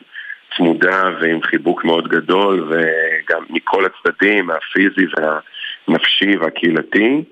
צמודה 0.57 1.03
ועם 1.21 1.43
חיבוק 1.43 1.85
מאוד 1.85 2.09
גדול, 2.09 2.69
וגם 2.71 3.45
מכל 3.51 3.85
הצדדים, 3.85 4.51
הפיזי 4.51 5.07
והנפשי 5.17 6.37
והקהילתי, 6.37 7.25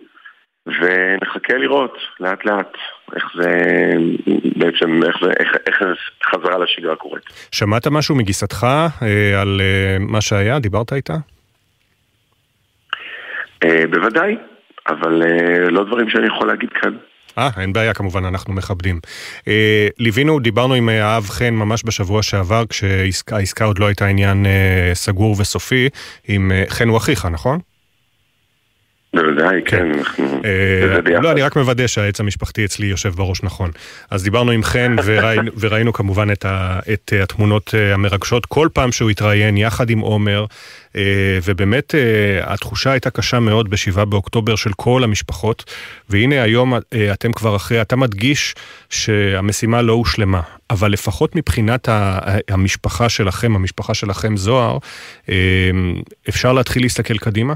ונחכה 0.66 1.55
לראות 1.55 1.99
לאט 2.20 2.45
לאט 2.45 2.77
איך 3.16 3.24
זה 3.36 3.59
בעצם, 4.57 5.03
איך, 5.03 5.16
זה, 5.23 5.31
איך, 5.40 5.57
איך 5.66 5.82
חזרה 6.24 6.59
לשגרה 6.59 6.97
קורית. 6.97 7.23
שמעת 7.53 7.86
משהו 7.86 8.15
מגיסתך 8.15 8.66
אה, 9.03 9.40
על 9.40 9.61
אה, 9.61 9.97
מה 10.01 10.20
שהיה? 10.20 10.59
דיברת 10.59 10.93
איתה? 10.93 11.15
אה, 13.65 13.86
בוודאי, 13.90 14.36
אבל 14.89 15.23
אה, 15.23 15.70
לא 15.70 15.85
דברים 15.85 16.11
שאני 16.11 16.27
יכול 16.27 16.49
להגיד 16.49 16.70
כאן. 16.73 16.97
אה, 17.39 17.51
אין 17.60 17.73
בעיה, 17.73 17.94
כמובן, 17.94 18.24
אנחנו 18.24 18.55
מכבדים. 18.55 19.01
אה, 19.48 19.89
ליווינו, 19.98 20.39
דיברנו 20.39 20.74
עם 20.74 20.89
אה, 20.89 21.05
האב 21.06 21.28
חן 21.28 21.55
ממש 21.55 21.82
בשבוע 21.85 22.23
שעבר, 22.23 22.65
כשהעסקה 22.69 23.65
עוד 23.65 23.78
לא 23.78 23.86
הייתה 23.86 24.06
עניין 24.06 24.47
אה, 24.47 24.94
סגור 24.94 25.36
וסופי, 25.39 25.89
עם 26.28 26.52
אה, 26.52 26.65
חן 26.69 26.89
הוא 26.89 26.97
אחיך, 26.97 27.27
נכון? 27.27 27.59
בוודאי, 29.14 29.62
כן, 29.64 29.93
אנחנו... 29.94 30.40
אה, 30.44 31.20
לא, 31.20 31.32
אני 31.32 31.43
רק 31.43 31.56
מוודא 31.56 31.86
שהעץ 31.86 32.20
המשפחתי 32.20 32.64
אצלי 32.64 32.86
יושב 32.86 33.09
בראש 33.09 33.43
נכון. 33.43 33.70
אז 34.10 34.22
דיברנו 34.22 34.51
עם 34.51 34.62
חן 34.62 34.97
וראינו, 35.59 35.93
כמובן 35.98 36.32
את, 36.32 36.44
ה, 36.44 36.80
את 36.93 37.12
התמונות 37.22 37.74
אה, 37.74 37.94
המרגשות 37.94 38.47
כל 38.47 38.68
פעם 38.72 38.93
שהוא 38.93 39.10
התראיין 39.10 39.56
יחד 39.56 39.90
עם 39.90 39.98
עומר, 39.98 40.44
אה, 40.97 41.02
ובאמת 41.44 41.94
התחושה 42.43 42.90
הייתה 42.90 43.10
קשה 43.10 43.40
מאוד 43.40 43.70
בשבעה 43.70 44.05
באוקטובר 44.05 44.56
של 44.56 44.70
כל 44.76 45.05
המשפחות, 45.05 45.64
והנה 46.10 46.43
היום 46.43 46.74
אתם 47.12 47.32
כבר 47.32 47.56
אחרי, 47.56 47.80
אתה 47.80 47.97
מדגיש 47.97 48.55
שהמשימה 48.90 49.82
לא 49.82 49.93
הושלמה, 49.93 50.40
אבל 50.70 50.93
לפחות 50.93 51.36
מבחינת 51.36 51.89
המשפחה 52.48 53.09
שלכם, 53.09 53.56
המשפחה 53.56 53.94
שלכם 53.94 54.36
זוהר, 54.36 54.78
אפשר 56.28 56.52
להתחיל 56.52 56.82
להסתכל 56.82 57.18
קדימה? 57.18 57.55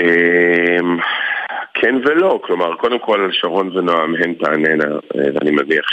אמ, 0.00 0.98
כן 1.74 1.94
ולא, 2.04 2.40
כלומר, 2.42 2.74
קודם 2.76 2.98
כל 2.98 3.28
שרון 3.32 3.76
ונועם 3.76 4.14
הן 4.14 4.34
תעננה, 4.34 4.94
אה, 4.94 5.30
ואני 5.34 5.50
מניח 5.50 5.86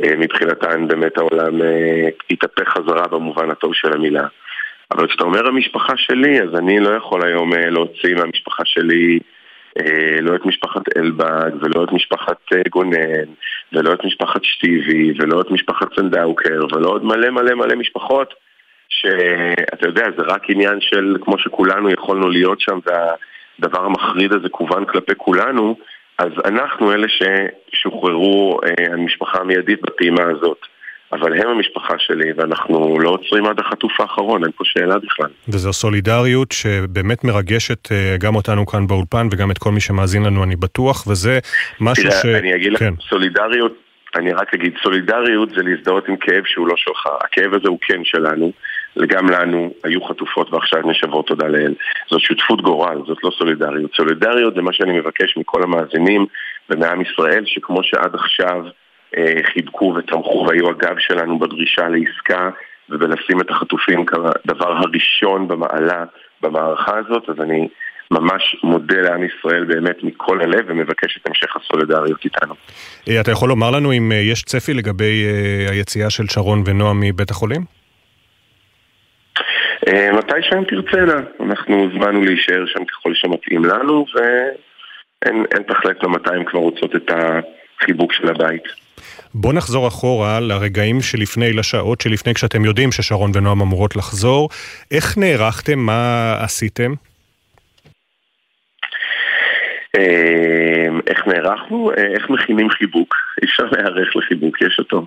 שמבחינתן 0.00 0.88
באמת 0.88 1.18
העולם 1.18 1.62
אה, 1.62 2.08
יתהפך 2.30 2.68
חזרה 2.68 3.08
במובן 3.08 3.50
הטוב 3.50 3.74
של 3.74 3.92
המילה. 3.92 4.26
אבל 4.92 5.06
כשאתה 5.06 5.24
אומר 5.24 5.46
המשפחה 5.46 5.92
שלי, 5.96 6.42
אז 6.42 6.58
אני 6.58 6.80
לא 6.80 6.90
יכול 6.96 7.26
היום 7.26 7.54
אה, 7.54 7.70
להוציא 7.70 8.14
מהמשפחה 8.14 8.62
שלי 8.64 9.18
לא 10.20 10.34
את 10.34 10.46
משפחת 10.46 10.82
אלבג, 10.96 11.50
ולא 11.60 11.84
את 11.84 11.92
משפחת 11.92 12.40
גונן, 12.70 13.28
ולא 13.72 13.92
את 13.92 14.04
משפחת 14.04 14.44
שטיבי, 14.44 15.12
ולא 15.18 15.40
את 15.40 15.50
משפחת 15.50 15.86
סנדאוקר, 15.96 16.60
ולא 16.72 16.88
עוד 16.88 17.04
מלא 17.04 17.30
מלא 17.30 17.54
מלא 17.54 17.74
משפחות 17.74 18.34
שאתה 18.88 19.86
יודע, 19.86 20.04
זה 20.16 20.22
רק 20.22 20.50
עניין 20.50 20.80
של 20.80 21.16
כמו 21.20 21.38
שכולנו 21.38 21.90
יכולנו 21.90 22.28
להיות 22.28 22.60
שם 22.60 22.78
והדבר 22.86 23.84
המחריד 23.84 24.32
הזה 24.32 24.48
כוון 24.48 24.84
כלפי 24.84 25.12
כולנו, 25.16 25.76
אז 26.18 26.30
אנחנו 26.44 26.92
אלה 26.92 27.06
ששוחררו 27.08 28.60
אה, 28.64 28.94
המשפחה 28.94 29.38
המיידית 29.38 29.82
בפעימה 29.82 30.22
הזאת. 30.22 30.58
אבל 31.12 31.40
הם 31.40 31.48
המשפחה 31.48 31.94
שלי, 31.98 32.32
ואנחנו 32.36 33.00
לא 33.00 33.10
עוצרים 33.10 33.46
עד 33.46 33.60
החטוף 33.60 34.00
האחרון, 34.00 34.44
אין 34.44 34.52
פה 34.52 34.64
שאלה 34.64 34.98
בכלל. 34.98 35.30
וזו 35.48 35.72
סולידריות 35.72 36.52
שבאמת 36.52 37.24
מרגשת 37.24 37.92
אה, 37.92 38.16
גם 38.20 38.36
אותנו 38.36 38.66
כאן 38.66 38.86
באולפן 38.86 39.28
וגם 39.32 39.50
את 39.50 39.58
כל 39.58 39.70
מי 39.70 39.80
שמאזין 39.80 40.22
לנו, 40.24 40.44
אני 40.44 40.56
בטוח, 40.56 41.06
וזה 41.06 41.38
משהו 41.80 42.04
תראה, 42.04 42.20
ש... 42.22 42.26
אני 42.26 42.54
אגיד 42.54 42.76
כן. 42.76 42.92
לך, 42.98 43.08
סולידריות, 43.08 43.72
אני 44.16 44.32
רק 44.32 44.54
אגיד, 44.54 44.72
סולידריות 44.82 45.48
זה 45.50 45.62
להזדהות 45.62 46.08
עם 46.08 46.16
כאב 46.16 46.44
שהוא 46.46 46.68
לא 46.68 46.74
שלך. 46.76 47.06
הכאב 47.24 47.54
הזה 47.54 47.68
הוא 47.68 47.78
כן 47.80 48.04
שלנו. 48.04 48.52
וגם 48.96 49.30
לנו 49.30 49.70
היו 49.84 50.04
חטופות 50.04 50.52
ועכשיו 50.52 50.82
נשבות 50.84 51.26
תודה 51.26 51.46
לאל. 51.46 51.74
זאת 52.10 52.20
שותפות 52.20 52.62
גורל, 52.62 52.98
זאת 53.06 53.18
לא 53.24 53.30
סולידריות. 53.38 53.90
סולידריות 53.96 54.54
זה 54.54 54.62
מה 54.62 54.72
שאני 54.72 54.98
מבקש 54.98 55.36
מכל 55.36 55.62
המאזינים 55.62 56.26
ומעם 56.70 57.00
ישראל, 57.00 57.42
שכמו 57.46 57.82
שעד 57.82 58.14
עכשיו 58.14 58.64
אה, 59.16 59.34
חיבקו 59.52 59.94
ותמכו 59.96 60.46
והיו 60.48 60.70
הגב 60.70 60.98
שלנו 60.98 61.38
בדרישה 61.38 61.88
לעסקה 61.88 62.50
ובלשים 62.90 63.40
את 63.40 63.50
החטופים 63.50 64.06
כדבר 64.06 64.72
הראשון 64.72 65.48
במעלה 65.48 66.04
במערכה 66.42 66.98
הזאת, 66.98 67.28
אז 67.28 67.40
אני 67.40 67.68
ממש 68.10 68.56
מודה 68.62 69.00
לעם 69.00 69.20
ישראל 69.24 69.64
באמת 69.64 69.96
מכל 70.02 70.40
הלב 70.40 70.64
ומבקש 70.68 71.18
את 71.22 71.28
המשך 71.28 71.56
הסולידריות 71.56 72.24
איתנו. 72.24 72.54
אה, 73.08 73.20
אתה 73.20 73.30
יכול 73.30 73.48
לומר 73.48 73.70
לנו 73.70 73.92
אם 73.92 74.12
אה, 74.12 74.16
יש 74.16 74.42
צפי 74.42 74.74
לגבי 74.74 75.26
אה, 75.26 75.70
היציאה 75.70 76.10
של 76.10 76.28
שרון 76.28 76.62
ונועם 76.66 77.00
מבית 77.00 77.30
החולים? 77.30 77.75
אה, 79.88 80.12
מתי 80.12 80.42
שהן 80.42 80.64
תרצנה. 80.64 81.20
אנחנו 81.40 81.74
הוזמנו 81.74 82.24
להישאר 82.24 82.66
שם 82.66 82.84
ככל 82.84 83.14
שמתאים 83.14 83.64
לנו, 83.64 84.06
ואין 84.14 85.62
תחלט 85.68 86.02
למתי 86.02 86.30
הן 86.30 86.44
כבר 86.44 86.60
רוצות 86.60 86.96
את 86.96 87.10
החיבוק 87.10 88.12
של 88.12 88.28
הבית. 88.28 88.62
בוא 89.34 89.52
נחזור 89.52 89.88
אחורה 89.88 90.40
לרגעים 90.40 91.00
שלפני, 91.00 91.52
לשעות 91.52 92.00
שלפני, 92.00 92.34
כשאתם 92.34 92.64
יודעים 92.64 92.92
ששרון 92.92 93.30
ונועם 93.34 93.60
אמורות 93.60 93.96
לחזור. 93.96 94.48
איך 94.90 95.18
נערכתם? 95.18 95.78
מה 95.78 96.34
עשיתם? 96.40 96.94
אה, 99.96 100.86
איך 101.06 101.26
נערכנו? 101.26 101.90
אה, 101.90 102.04
איך 102.14 102.30
מכינים 102.30 102.70
חיבוק? 102.70 103.14
אי 103.42 103.46
אפשר 103.48 103.64
להיערך 103.72 104.16
לחיבוק, 104.16 104.62
יש 104.62 104.76
אותו. 104.78 105.06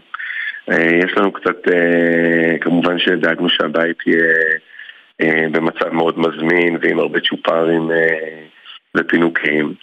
יש 0.78 1.18
לנו 1.18 1.32
קצת, 1.32 1.58
כמובן 2.62 3.00
שדאגנו 3.00 3.50
שהבית 3.50 3.98
יהיה 4.08 4.34
אה, 5.22 5.46
במצב 5.52 5.90
מאוד 5.90 6.20
מזמין 6.20 6.78
ועם 6.82 7.00
הרבה 7.00 7.20
צ'ופרים 7.20 7.92
אה, 7.92 8.44
ופינוקים. 8.98 9.74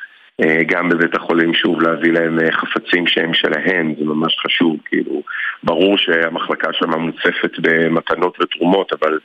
אה, 0.41 0.61
גם 0.67 0.89
בבית 0.89 1.15
החולים 1.15 1.55
שוב 1.55 1.83
להביא 1.83 2.13
להם 2.13 2.39
חפצים 2.51 3.07
שהם 3.07 3.35
שלהם, 3.35 3.95
זה 3.99 4.05
ממש 4.05 4.37
חשוב, 4.39 4.77
כאילו, 4.85 5.23
ברור 5.63 5.99
שהמחלקה 5.99 6.73
שם 6.73 6.91
מוצפת 6.91 7.59
במתנות 7.59 8.37
ותרומות, 8.41 8.93
אבל 8.93 9.19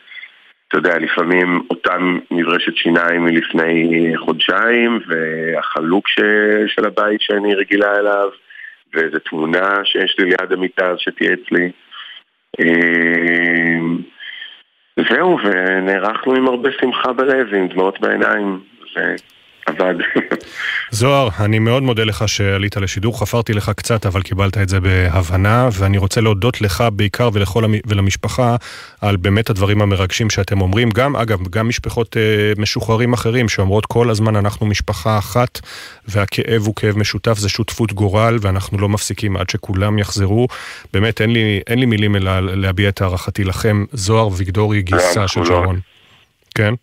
אתה 0.68 0.78
יודע, 0.78 0.98
לפעמים 1.00 1.62
אותם 1.70 2.20
מברשת 2.32 2.76
שיניים 2.76 3.26
מלפני 3.26 4.12
חודשיים, 4.18 5.00
והחלוק 5.08 6.08
ש... 6.08 6.20
של 6.68 6.86
הבית 6.86 7.22
שאני 7.22 7.56
רגילה 7.56 7.96
אליו, 7.96 8.30
ואיזו 8.94 9.20
תמונה 9.20 9.86
שיש 9.86 10.16
לי 10.20 10.26
ליד 10.26 10.52
המיטה 10.52 10.94
שתהיה 10.98 11.34
אצלי. 11.34 11.72
זהו, 15.10 15.38
ונערכנו 15.44 16.36
עם 16.36 16.48
הרבה 16.48 16.70
שמחה 16.82 17.14
בלב, 17.14 17.54
עם 17.54 17.68
דמעות 17.68 18.00
בעיניים, 18.00 18.60
ועבד. 19.68 19.96
זוהר, 20.92 21.30
אני 21.40 21.60
מאוד 21.60 21.84
מודה 21.84 22.04
לך 22.04 22.24
שעלית 22.28 22.78
לשידור, 22.78 23.20
חפרתי 23.20 23.54
לך 23.54 23.72
קצת, 23.76 24.06
אבל 24.06 24.22
קיבלת 24.22 24.58
את 24.58 24.70
זה 24.70 24.80
בהבנה, 24.80 25.70
ואני 25.74 25.98
רוצה 25.98 26.22
להודות 26.22 26.62
לך 26.62 26.84
בעיקר 26.94 27.30
ולכל 27.34 27.64
המ... 27.64 27.74
ולמשפחה 27.86 28.56
על 29.02 29.16
באמת 29.16 29.50
הדברים 29.50 29.82
המרגשים 29.82 30.30
שאתם 30.30 30.62
אומרים. 30.62 30.90
גם, 30.90 31.16
אגב, 31.16 31.48
גם 31.50 31.68
משפחות 31.70 32.18
אה, 32.18 32.22
משוחררים 32.58 33.14
אחרים 33.14 33.50
שאומרות 33.50 33.86
כל 33.86 34.10
הזמן 34.10 34.36
אנחנו 34.36 34.66
משפחה 34.66 35.18
אחת, 35.18 35.60
והכאב 36.08 36.62
הוא 36.66 36.76
כאב 36.76 36.98
משותף, 36.98 37.38
זה 37.38 37.50
שותפות 37.50 37.94
גורל, 37.94 38.38
ואנחנו 38.42 38.78
לא 38.78 38.90
מפסיקים 38.90 39.38
עד 39.38 39.50
שכולם 39.50 40.00
יחזרו. 40.00 40.48
באמת, 40.94 41.22
אין 41.22 41.34
לי, 41.34 41.62
אין 41.68 41.80
לי 41.80 41.86
מילים 41.86 42.16
אלא 42.16 42.40
להביע 42.40 42.90
את 42.90 43.02
הערכתי 43.02 43.44
לכם. 43.44 43.86
זוהר 43.92 44.30
ויגדורי, 44.38 44.82
גיסה 44.82 45.28
של 45.28 45.46
שרון. 45.46 45.80
כן? 46.56 46.74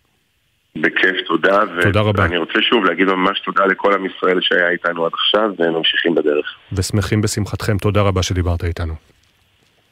בכיף, 0.80 1.16
תודה. 1.26 1.60
תודה 1.82 2.00
רבה. 2.00 2.22
ואני 2.22 2.36
רוצה 2.36 2.58
שוב 2.62 2.84
להגיד 2.84 3.06
ממש 3.06 3.40
תודה 3.40 3.66
לכל 3.66 3.94
עם 3.94 4.06
ישראל 4.06 4.38
שהיה 4.40 4.70
איתנו 4.70 5.06
עד 5.06 5.12
עכשיו, 5.14 5.50
וממשיכים 5.58 6.14
בדרך. 6.14 6.46
ושמחים 6.72 7.20
בשמחתכם, 7.20 7.78
תודה 7.78 8.00
רבה 8.00 8.22
שדיברת 8.22 8.64
איתנו. 8.64 8.94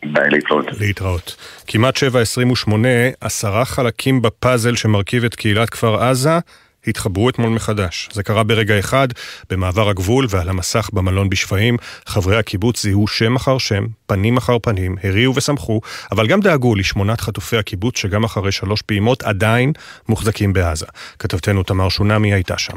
ביי, 0.04 0.30
להתראות. 0.30 0.66
להתראות. 0.80 1.36
כמעט 1.66 1.96
7.28, 1.96 2.70
עשרה 3.20 3.64
חלקים 3.64 4.22
בפאזל 4.22 4.76
שמרכיב 4.76 5.24
את 5.24 5.34
קהילת 5.34 5.70
כפר 5.70 6.02
עזה 6.02 6.38
התחברו 6.86 7.28
אתמול 7.28 7.50
מחדש. 7.50 8.08
זה 8.12 8.22
קרה 8.22 8.42
ברגע 8.42 8.78
אחד, 8.78 9.08
במעבר 9.50 9.88
הגבול 9.88 10.26
ועל 10.28 10.48
המסך 10.48 10.90
במלון 10.92 11.28
בשפיים. 11.28 11.76
חברי 12.06 12.36
הקיבוץ 12.36 12.82
זיהו 12.82 13.06
שם 13.06 13.36
אחר 13.36 13.58
שם, 13.58 13.86
פנים 14.06 14.36
אחר 14.36 14.58
פנים, 14.58 14.96
הריעו 15.02 15.34
ושמחו, 15.36 15.80
אבל 16.12 16.26
גם 16.26 16.40
דאגו 16.40 16.74
לשמונת 16.74 17.20
חטופי 17.20 17.56
הקיבוץ 17.56 17.98
שגם 17.98 18.24
אחרי 18.24 18.52
שלוש 18.52 18.82
פעימות 18.82 19.22
עדיין 19.22 19.72
מוחזקים 20.08 20.52
בעזה. 20.52 20.86
כתבתנו 21.18 21.62
תמר 21.62 21.88
שונמי 21.88 22.32
הייתה 22.32 22.54
שם. 22.58 22.76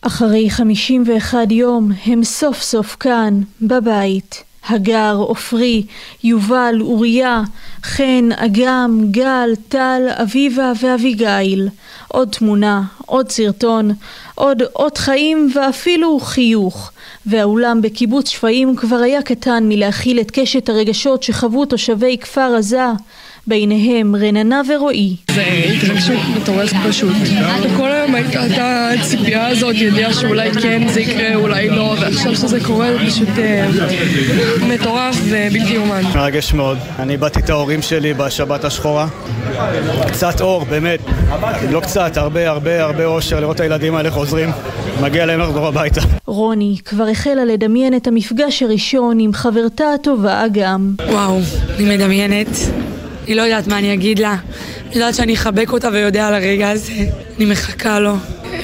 אחרי 0.00 0.50
51 0.50 1.38
יום 1.50 1.92
הם 2.04 2.24
סוף 2.24 2.62
סוף 2.62 2.96
כאן, 3.00 3.40
בבית. 3.62 4.51
הגר, 4.68 5.14
עופרי, 5.18 5.82
יובל, 6.24 6.76
אוריה, 6.80 7.42
חן, 7.82 8.28
אגם, 8.36 9.00
גל, 9.10 9.50
טל, 9.68 10.02
אביבה 10.22 10.72
ואביגיל. 10.80 11.68
עוד 12.08 12.28
תמונה, 12.28 12.82
עוד 13.06 13.30
סרטון, 13.30 13.90
עוד 14.34 14.62
אות 14.76 14.98
חיים 14.98 15.50
ואפילו 15.54 16.20
חיוך. 16.20 16.90
והאולם 17.26 17.82
בקיבוץ 17.82 18.28
שפיים 18.28 18.76
כבר 18.76 18.96
היה 18.96 19.22
קטן 19.22 19.64
מלהכיל 19.68 20.20
את 20.20 20.30
קשת 20.30 20.68
הרגשות 20.68 21.22
שחוו 21.22 21.64
תושבי 21.64 22.18
כפר 22.20 22.54
עזה. 22.58 22.86
ביניהם 23.46 24.16
רננה 24.16 24.62
ורועי. 24.68 25.16
זה 25.34 25.44
התרגשות 25.44 26.20
מטורפת 26.36 26.76
פשוט. 26.88 27.12
כל 27.76 27.92
היום 27.92 28.14
הייתה 28.14 28.88
הציפייה 28.88 29.46
הזאת, 29.46 29.74
ידיעה 29.74 30.14
שאולי 30.14 30.52
כן 30.52 30.88
זה 30.88 31.00
יקרה, 31.00 31.34
אולי 31.34 31.70
לא, 31.70 31.96
ועכשיו 32.00 32.36
שזה 32.36 32.60
קורה 32.64 32.92
זה 32.92 32.98
פשוט 33.06 33.28
אה, 33.38 33.68
מטורף 34.68 35.16
ובלתי 35.24 35.72
יאומן. 35.72 36.02
מרגש 36.14 36.54
מאוד. 36.54 36.78
אני 36.98 37.12
איבדתי 37.12 37.40
את 37.40 37.50
ההורים 37.50 37.82
שלי 37.82 38.14
בשבת 38.14 38.64
השחורה. 38.64 39.08
קצת 40.08 40.40
אור, 40.40 40.64
באמת. 40.64 41.00
לא 41.70 41.80
קצת, 41.80 42.16
הרבה 42.16 42.50
הרבה 42.50 42.82
הרבה 42.82 43.04
אושר 43.04 43.40
לראות 43.40 43.56
את 43.56 43.60
הילדים 43.60 43.94
האלה 43.94 44.10
חוזרים. 44.10 44.50
מגיע 45.02 45.26
להם 45.26 45.40
לחזור 45.40 45.66
הביתה. 45.66 46.00
רוני 46.26 46.76
כבר 46.84 47.04
החלה 47.08 47.44
לדמיין 47.44 47.96
את 47.96 48.06
המפגש 48.06 48.62
הראשון 48.62 49.20
עם 49.20 49.32
חברתה 49.32 49.84
הטובה 49.94 50.46
אגם. 50.46 50.94
וואו, 51.10 51.40
אני 51.78 51.96
מדמיינת. 51.96 52.48
היא 53.26 53.36
לא 53.36 53.42
יודעת 53.42 53.66
מה 53.66 53.78
אני 53.78 53.94
אגיד 53.94 54.18
לה. 54.18 54.36
יודעת 54.94 55.14
שאני 55.14 55.34
אחבק 55.34 55.72
אותה 55.72 55.88
ויודע 55.92 56.26
על 56.26 56.34
הרגע 56.34 56.70
הזה. 56.70 56.92
אני 57.36 57.44
מחכה 57.44 58.00
לו. 58.00 58.14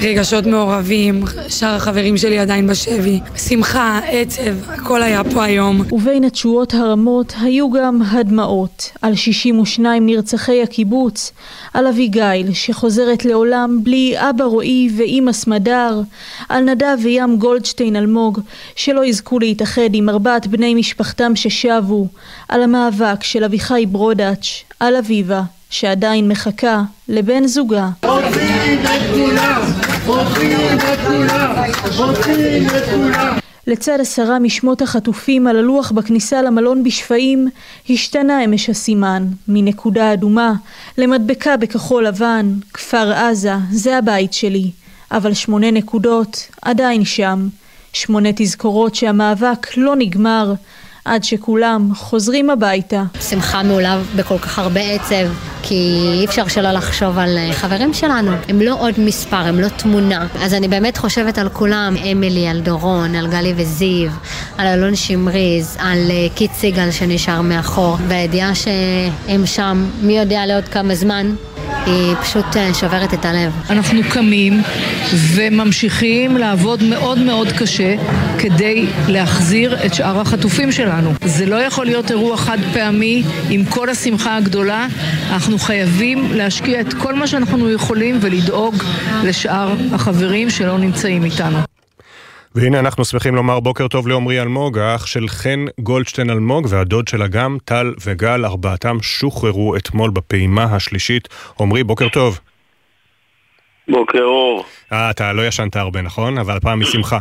רגשות 0.01 0.45
מעורבים, 0.45 1.23
שאר 1.47 1.75
החברים 1.75 2.17
שלי 2.17 2.39
עדיין 2.39 2.67
בשבי. 2.67 3.19
שמחה, 3.37 3.99
עצב, 4.07 4.69
הכל 4.69 5.03
היה 5.03 5.23
פה 5.23 5.43
היום. 5.43 5.81
ובין 5.91 6.23
התשואות 6.23 6.73
הרמות 6.73 7.33
היו 7.41 7.71
גם 7.71 8.01
הדמעות 8.11 8.91
על 9.01 9.15
62 9.15 10.05
נרצחי 10.05 10.63
הקיבוץ, 10.63 11.31
על 11.73 11.87
אביגיל 11.87 12.53
שחוזרת 12.53 13.25
לעולם 13.25 13.79
בלי 13.83 14.15
אבא 14.17 14.43
רועי 14.43 14.89
ואימא 14.97 15.31
סמדר, 15.31 16.01
על 16.49 16.63
נדב 16.63 16.97
וים 17.03 17.37
גולדשטיין 17.37 17.95
אלמוג 17.95 18.39
שלא 18.75 19.05
יזכו 19.05 19.39
להתאחד 19.39 19.89
עם 19.93 20.09
ארבעת 20.09 20.47
בני 20.47 20.75
משפחתם 20.75 21.35
ששבו, 21.35 22.07
על 22.49 22.63
המאבק 22.63 23.23
של 23.23 23.43
אביחי 23.43 23.85
ברודאץ', 23.85 24.63
על 24.79 24.95
אביבה 24.95 25.41
שעדיין 25.69 26.27
מחכה 26.27 26.81
לבן 27.07 27.47
זוגה. 27.47 27.89
לצד 33.67 33.97
עשרה 33.99 34.39
משמות 34.39 34.81
החטופים 34.81 35.47
על 35.47 35.57
הלוח 35.57 35.91
בכניסה 35.91 36.41
למלון 36.41 36.83
בשפיים, 36.83 37.49
השתנה 37.89 38.45
אמש 38.45 38.69
הסימן, 38.69 39.25
מנקודה 39.47 40.13
אדומה 40.13 40.53
למדבקה 40.97 41.57
בכחול 41.57 42.07
לבן, 42.07 42.53
כפר 42.73 43.13
עזה, 43.13 43.53
זה 43.71 43.97
הבית 43.97 44.33
שלי, 44.33 44.71
אבל 45.11 45.33
שמונה 45.33 45.71
נקודות 45.71 46.47
עדיין 46.61 47.05
שם, 47.05 47.47
שמונה 47.93 48.29
תזכורות 48.35 48.95
שהמאבק 48.95 49.77
לא 49.77 49.95
נגמר, 49.95 50.53
עד 51.05 51.23
שכולם 51.23 51.91
חוזרים 51.95 52.49
הביתה. 52.49 53.03
שמחה 53.29 53.63
מעולה 53.63 53.99
בכל 54.15 54.37
כך 54.37 54.59
הרבה 54.59 54.81
עצב, 54.81 55.29
כי 55.63 56.09
אי 56.13 56.25
אפשר 56.25 56.47
שלא 56.47 56.71
לחשוב 56.71 57.17
על 57.17 57.37
חברים 57.51 57.93
שלנו. 57.93 58.31
הם 58.49 58.61
לא 58.61 58.77
עוד 58.79 58.93
מספר, 58.97 59.37
הם 59.37 59.59
לא 59.59 59.67
תמונה. 59.67 60.27
אז 60.41 60.53
אני 60.53 60.67
באמת 60.67 60.97
חושבת 60.97 61.37
על 61.37 61.49
כולם, 61.49 61.95
אמילי, 62.11 62.47
על 62.47 62.59
דורון, 62.59 63.15
על 63.15 63.27
גלי 63.27 63.53
וזיו, 63.55 64.09
על 64.57 64.67
אלון 64.67 64.95
שמריז, 64.95 65.77
על 65.79 66.11
קיט 66.35 66.53
סיגל 66.53 66.91
שנשאר 66.91 67.41
מאחור, 67.41 67.97
והידיעה 68.07 68.55
שהם 68.55 69.45
שם, 69.45 69.89
מי 70.01 70.17
יודע 70.17 70.45
לעוד 70.45 70.67
כמה 70.67 70.95
זמן, 70.95 71.35
היא 71.85 72.15
פשוט 72.15 72.45
שוברת 72.73 73.13
את 73.13 73.25
הלב. 73.25 73.51
אנחנו 73.69 74.01
קמים 74.09 74.61
וממשיכים 75.35 76.37
לעבוד 76.37 76.83
מאוד 76.83 77.19
מאוד 77.19 77.47
קשה 77.51 77.95
כדי 78.39 78.85
להחזיר 79.07 79.85
את 79.85 79.93
שאר 79.93 80.19
החטופים 80.19 80.71
שלנו. 80.71 81.13
זה 81.25 81.45
לא 81.45 81.55
יכול 81.55 81.85
להיות 81.85 82.11
אירוע 82.11 82.37
חד 82.37 82.57
פעמי 82.73 83.23
עם 83.49 83.65
כל 83.65 83.89
השמחה 83.89 84.37
הגדולה. 84.37 84.87
אנחנו 85.31 85.59
חייבים 85.59 86.31
להשקיע 86.33 86.81
את 86.81 86.93
כל 86.93 87.15
מה 87.15 87.27
שאנחנו 87.27 87.71
יכולים 87.71 88.17
ולדאוג 88.21 88.75
לשאר 89.23 89.73
החברים 89.93 90.49
שלא 90.49 90.77
נמצאים 90.77 91.25
איתנו. 91.25 91.68
והנה 92.55 92.79
אנחנו 92.79 93.05
שמחים 93.05 93.35
לומר 93.35 93.59
בוקר 93.59 93.87
טוב 93.87 94.07
לעמרי 94.07 94.41
אלמוג, 94.41 94.77
האח 94.77 95.05
של 95.05 95.27
חן 95.27 95.65
גולדשטיין 95.79 96.29
אלמוג 96.29 96.67
והדוד 96.69 97.07
של 97.07 97.23
אגם, 97.23 97.57
טל 97.65 97.93
וגל, 98.05 98.45
ארבעתם 98.45 98.97
שוחררו 99.01 99.75
אתמול 99.75 100.09
בפעימה 100.09 100.63
השלישית. 100.63 101.27
עמרי, 101.59 101.83
בוקר 101.83 102.09
טוב. 102.09 102.39
בוקר 103.87 104.23
אור. 104.23 104.65
אה, 104.91 105.09
אתה 105.09 105.33
לא 105.33 105.47
ישנת 105.47 105.75
הרבה, 105.75 106.01
נכון? 106.01 106.37
אבל 106.37 106.57
הפעם 106.57 106.79
משמחה. 106.79 107.19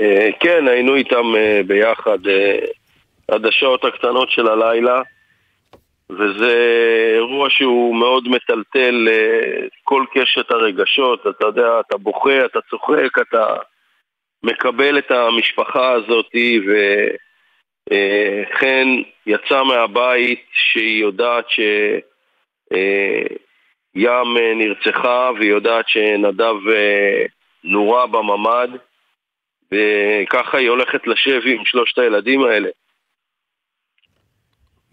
אה, 0.00 0.28
כן, 0.40 0.68
היינו 0.68 0.94
איתם 0.94 1.36
אה, 1.36 1.60
ביחד 1.66 2.18
אה, 2.26 2.58
עד 3.28 3.46
השעות 3.46 3.84
הקטנות 3.84 4.30
של 4.30 4.48
הלילה. 4.48 5.00
וזה 6.18 6.54
אירוע 7.14 7.50
שהוא 7.50 7.96
מאוד 7.96 8.28
מטלטל 8.28 9.08
כל 9.84 10.04
קשת 10.14 10.50
הרגשות, 10.50 11.26
אתה 11.26 11.46
יודע, 11.46 11.80
אתה 11.80 11.96
בוכה, 11.98 12.44
אתה 12.44 12.58
צוחק, 12.70 13.18
אתה 13.18 13.56
מקבל 14.42 14.98
את 14.98 15.10
המשפחה 15.10 15.92
הזאת, 15.92 16.30
וחן 17.86 18.88
יצא 19.26 19.62
מהבית 19.62 20.44
שהיא 20.52 21.02
יודעת 21.02 21.44
שים 21.48 22.00
נרצחה, 24.54 25.30
והיא 25.38 25.50
יודעת 25.50 25.88
שנדב 25.88 26.54
נורה 27.64 28.06
בממ"ד, 28.06 28.68
וככה 29.72 30.58
היא 30.58 30.68
הולכת 30.68 31.06
לשבי 31.06 31.54
עם 31.54 31.64
שלושת 31.64 31.98
הילדים 31.98 32.44
האלה. 32.44 32.68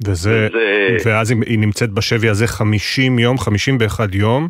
וזה, 0.08 0.48
וזה... 0.48 1.10
ואז 1.10 1.32
היא 1.32 1.60
נמצאת 1.60 1.90
בשבי 1.90 2.30
הזה 2.30 2.48
50 2.48 3.20
יום, 3.20 3.38
51 3.38 4.16
יום, 4.16 4.50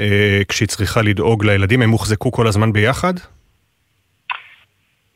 אה, 0.00 0.40
כשהיא 0.48 0.68
צריכה 0.68 1.02
לדאוג 1.02 1.44
לילדים, 1.44 1.82
הם 1.82 1.90
הוחזקו 1.90 2.32
כל 2.32 2.46
הזמן 2.46 2.72
ביחד? 2.72 3.14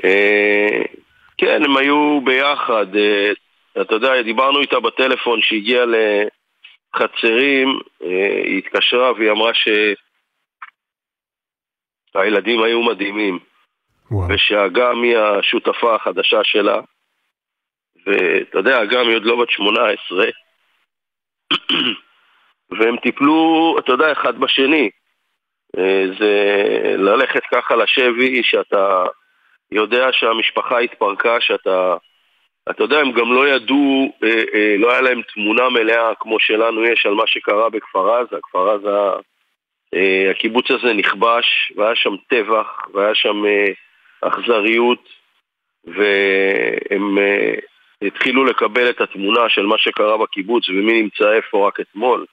אה, 0.04 0.82
כן, 1.38 1.62
הם 1.64 1.76
היו 1.76 2.20
ביחד. 2.24 2.96
אה, 2.96 3.32
אתה 3.82 3.94
יודע, 3.94 4.22
דיברנו 4.22 4.60
איתה 4.60 4.80
בטלפון 4.80 5.40
שהגיעה 5.42 5.84
לחצרים, 6.94 7.68
אה, 8.04 8.42
היא 8.44 8.58
התקשרה 8.58 9.12
והיא 9.12 9.30
אמרה 9.30 9.52
שהילדים 12.14 12.62
היו 12.62 12.82
מדהימים. 12.82 13.38
וואו. 14.10 14.28
ושאגם 14.34 15.02
היא 15.02 15.16
השותפה 15.18 15.94
החדשה 15.94 16.40
שלה. 16.42 16.80
ואתה 18.06 18.59
יודע, 18.59 18.85
גם 18.85 19.09
היא 19.09 19.16
עוד 19.16 19.24
לא 19.24 19.36
בת 19.36 19.51
18, 19.51 20.24
והם 22.78 22.97
טיפלו, 22.97 23.76
אתה 23.78 23.93
יודע, 23.93 24.12
אחד 24.12 24.39
בשני. 24.39 24.90
אה, 25.78 26.05
זה 26.18 26.55
ללכת 26.98 27.43
ככה 27.55 27.76
לשבי, 27.76 28.43
שאתה 28.43 29.05
יודע 29.72 30.09
שהמשפחה 30.12 30.78
התפרקה, 30.78 31.40
שאתה... 31.40 31.97
אתה 32.70 32.82
יודע, 32.82 32.98
הם 32.98 33.12
גם 33.12 33.32
לא 33.32 33.48
ידעו, 33.48 34.12
אה, 34.24 34.43
אה, 34.55 34.74
לא 34.78 34.93
היה 34.93 35.01
להם 35.01 35.22
תמונה 35.35 35.68
מלאה 35.68 36.14
כמו 36.20 36.40
שלנו 36.40 36.85
יש 36.85 37.06
על 37.06 37.14
מה 37.14 37.26
שקרה 37.26 37.70
בכפר 37.70 38.14
עזה. 38.14 38.36
כפר 38.43 38.70
עזה, 38.70 38.90
הקיבוץ 40.31 40.70
הזה 40.70 40.93
נכבש, 40.93 41.72
והיה 41.76 41.94
שם 41.94 42.16
טבח, 42.28 42.89
והיה 42.94 43.14
שם 43.14 43.43
אכזריות, 44.20 45.09
והם 45.85 47.18
התחילו 48.06 48.44
לקבל 48.44 48.90
את 48.90 49.01
התמונה 49.01 49.48
של 49.48 49.62
מה 49.62 49.78
שקרה 49.78 50.18
בקיבוץ 50.18 50.68
ומי 50.68 51.02
נמצא 51.02 51.32
איפה 51.32 51.68
רק 51.68 51.81
אתמול. 51.81 52.26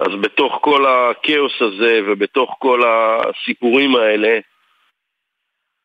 אז 0.00 0.08
בתוך 0.20 0.58
כל 0.60 0.86
הכאוס 0.86 1.52
הזה 1.60 2.00
ובתוך 2.06 2.56
כל 2.58 2.82
הסיפורים 2.86 3.96
האלה, 3.96 4.38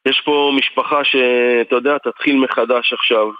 יש 0.07 0.21
פה 0.25 0.51
משפחה 0.57 1.03
שאתה 1.03 1.75
יודע, 1.75 1.97
תתחיל 1.97 2.35
מחדש 2.35 2.93
עכשיו, 2.93 3.31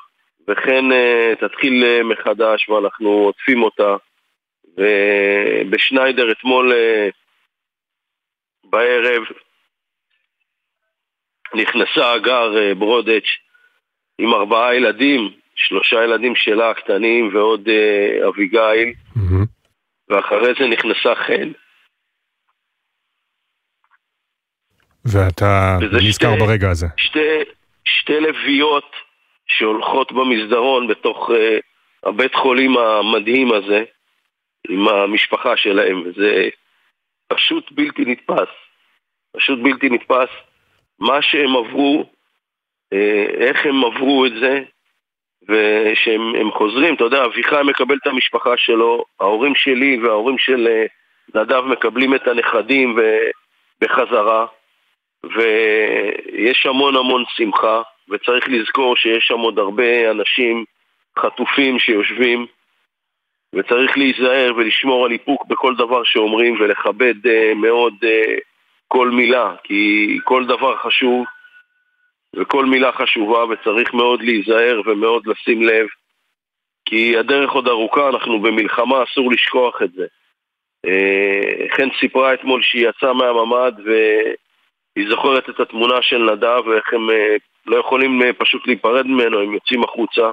וחן 0.48 0.92
אה, 0.92 1.34
תתחיל 1.40 1.84
אה, 1.86 2.04
מחדש 2.04 2.70
ואנחנו 2.70 3.10
עוטפים 3.10 3.64
אותה. 3.64 3.96
ובשניידר 4.78 6.32
אתמול 6.32 6.74
אה, 6.74 7.10
בערב 8.64 9.24
נכנסה 11.56 12.14
הגר 12.14 12.74
ברודץ' 12.78 13.30
עם 14.20 14.34
ארבעה 14.34 14.76
ילדים, 14.76 15.32
שלושה 15.56 16.04
ילדים 16.04 16.36
שלה 16.36 16.70
הקטנים 16.70 17.36
ועוד 17.36 17.70
אביגיל, 18.28 18.94
mm-hmm. 19.18 19.46
ואחרי 20.10 20.54
זה 20.60 20.68
נכנסה 20.68 21.16
חן. 21.16 21.52
ואתה 25.06 25.78
נזכר 26.02 26.36
שתי, 26.36 26.46
ברגע 26.46 26.70
הזה. 26.70 26.88
שתי, 26.98 27.20
שתי 27.86 28.20
לביאות 28.20 28.92
שהולכות 29.48 30.12
במסדרון 30.12 30.88
בתוך 30.88 31.30
uh, 31.30 31.34
הבית 32.10 32.36
חולים 32.36 32.78
המדהים 32.78 33.52
הזה 33.52 33.84
עם 34.70 34.88
המשפחה 34.88 35.58
שלהם, 35.58 36.04
וזה 36.06 36.50
פשוט 37.28 37.72
בלתי 37.72 38.02
נתפס. 38.06 38.50
פשוט 39.38 39.60
בלתי 39.64 39.90
נתפס. 39.90 40.30
מה 41.00 41.22
שהם 41.22 41.56
עברו, 41.56 42.10
איך 43.40 43.66
הם 43.66 43.84
עברו 43.84 44.26
את 44.26 44.32
זה, 44.42 44.64
ושהם 45.50 46.52
חוזרים, 46.52 46.96
אתה 46.96 47.04
יודע, 47.04 47.26
אביחי 47.26 47.62
מקבל 47.66 47.96
את 48.02 48.08
המשפחה 48.08 48.58
שלו, 48.58 49.04
ההורים 49.20 49.56
שלי 49.56 50.00
וההורים 50.04 50.38
של 50.38 50.68
uh, 50.68 51.40
נדב 51.40 51.62
מקבלים 51.66 52.16
את 52.16 52.28
הנכדים 52.28 53.00
בחזרה, 53.82 54.46
ויש 55.24 56.66
המון 56.66 56.96
המון 56.96 57.24
שמחה. 57.28 57.82
וצריך 58.10 58.50
לזכור 58.50 58.96
שיש 58.96 59.28
שם 59.28 59.40
עוד 59.40 59.60
הרבה 59.60 60.12
אנשים 60.12 60.66
חטופים 61.20 61.80
שיושבים 61.80 62.46
וצריך 63.56 63.98
להיזהר 63.98 64.54
ולשמור 64.58 65.06
על 65.06 65.12
איפוק 65.12 65.46
בכל 65.48 65.76
דבר 65.76 66.04
שאומרים 66.04 66.62
ולכבד 66.62 67.26
uh, 67.26 67.54
מאוד 67.56 67.94
כל 68.88 69.10
מילה, 69.10 69.56
כי 69.64 70.18
כל 70.24 70.46
דבר 70.46 70.78
חשוב 70.78 71.26
וכל 72.36 72.66
מילה 72.66 72.92
חשובה 72.92 73.46
וצריך 73.46 73.94
מאוד 73.94 74.22
להיזהר 74.22 74.82
ומאוד 74.86 75.28
לשים 75.28 75.64
לב 75.64 75.88
כי 76.86 77.18
הדרך 77.18 77.52
עוד 77.52 77.68
ארוכה, 77.68 78.10
אנחנו 78.10 78.42
במלחמה, 78.42 79.04
אסור 79.04 79.32
לשכוח 79.32 79.82
את 79.82 79.92
זה. 79.92 80.06
Uh, 80.88 81.76
חן 81.76 81.88
סיפרה 82.00 82.34
אתמול 82.34 82.62
שהיא 82.64 82.90
יצאה 82.90 83.14
מהממ"ד 83.14 83.74
והיא 83.86 85.10
זוכרת 85.10 85.50
את 85.50 85.60
התמונה 85.60 86.02
של 86.02 86.18
נדב 86.18 86.68
ואיך 86.68 86.94
הם 86.94 87.10
uh, 87.10 87.40
לא 87.66 87.78
יכולים 87.78 88.22
אה, 88.22 88.34
פשוט 88.34 88.68
להיפרד 88.68 89.08
ממנו, 89.08 89.40
הם 89.40 89.54
יוצאים 89.54 89.84
החוצה 89.84 90.32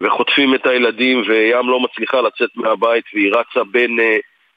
וחוטפים 0.00 0.54
את 0.54 0.66
הילדים 0.66 1.22
וים 1.28 1.68
לא 1.68 1.80
מצליחה 1.80 2.20
לצאת 2.20 2.50
מהבית 2.56 3.04
והיא 3.14 3.32
רצה 3.32 3.64
בין 3.64 3.98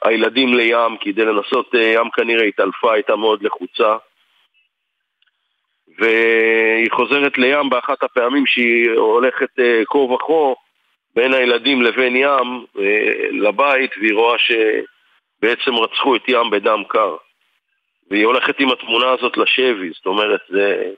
הילדים 0.03 0.53
לים 0.53 0.97
כדי 1.01 1.25
לנסות, 1.25 1.73
ים 1.73 2.09
כנראה 2.09 2.45
התעלפה, 2.45 2.93
הייתה 2.93 3.15
מאוד 3.15 3.43
לחוצה 3.43 3.97
והיא 5.99 6.91
חוזרת 6.91 7.37
לים 7.37 7.69
באחת 7.69 8.03
הפעמים 8.03 8.45
שהיא 8.45 8.91
הולכת 8.91 9.49
כה 9.89 9.97
וכה 9.97 10.53
בין 11.15 11.33
הילדים 11.33 11.81
לבין 11.81 12.15
ים 12.15 12.65
uh, 12.75 12.79
לבית 13.31 13.91
והיא 13.97 14.13
רואה 14.13 14.37
שבעצם 14.37 15.75
רצחו 15.75 16.15
את 16.15 16.21
ים 16.27 16.49
בדם 16.51 16.83
קר 16.87 17.15
והיא 18.11 18.25
הולכת 18.25 18.59
עם 18.59 18.71
התמונה 18.71 19.11
הזאת 19.11 19.37
לשבי, 19.37 19.89
זאת 19.89 20.05
אומרת 20.05 20.39
זה... 20.49 20.91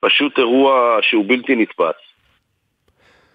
פשוט 0.00 0.38
אירוע 0.38 0.98
שהוא 1.02 1.24
בלתי 1.28 1.56
נתפס. 1.56 1.94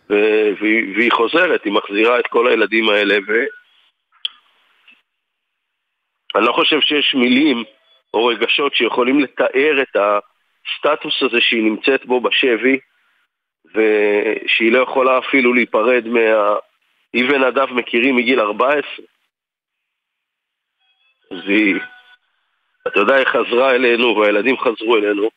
והיא, 0.10 0.96
והיא 0.96 1.12
חוזרת, 1.12 1.64
היא 1.64 1.74
מחזירה 1.74 2.20
את 2.20 2.28
כל 2.28 2.48
הילדים 2.48 2.90
האלה, 2.90 3.18
ואני 3.28 3.48
לא 6.46 6.54
חושב 6.54 6.82
שיש 6.82 7.16
מילים 7.16 7.64
או 8.14 8.26
רגשות 8.26 8.76
שיכולים 8.76 9.20
לתאר 9.20 9.82
את 9.82 9.96
הסטטוס 9.96 11.24
הזה 11.24 11.42
שהיא 11.42 11.64
נמצאת 11.64 12.06
בו 12.06 12.22
בשבי, 12.22 12.80
ושהיא 13.66 14.72
לא 14.72 14.80
יכולה 14.80 15.18
אפילו 15.18 15.54
להיפרד 15.54 16.08
מה... 16.08 16.20
היא 17.14 17.26
ונדב 17.30 17.74
מכירים 17.74 18.16
מגיל 18.16 18.40
14. 18.40 19.06
אז 21.32 21.38
היא, 21.48 21.76
אתה 22.88 23.00
יודע, 23.00 23.16
היא 23.16 23.26
חזרה 23.26 23.72
אלינו, 23.72 24.16
והילדים 24.18 24.58
חזרו 24.58 24.98
אלינו, 24.98 25.30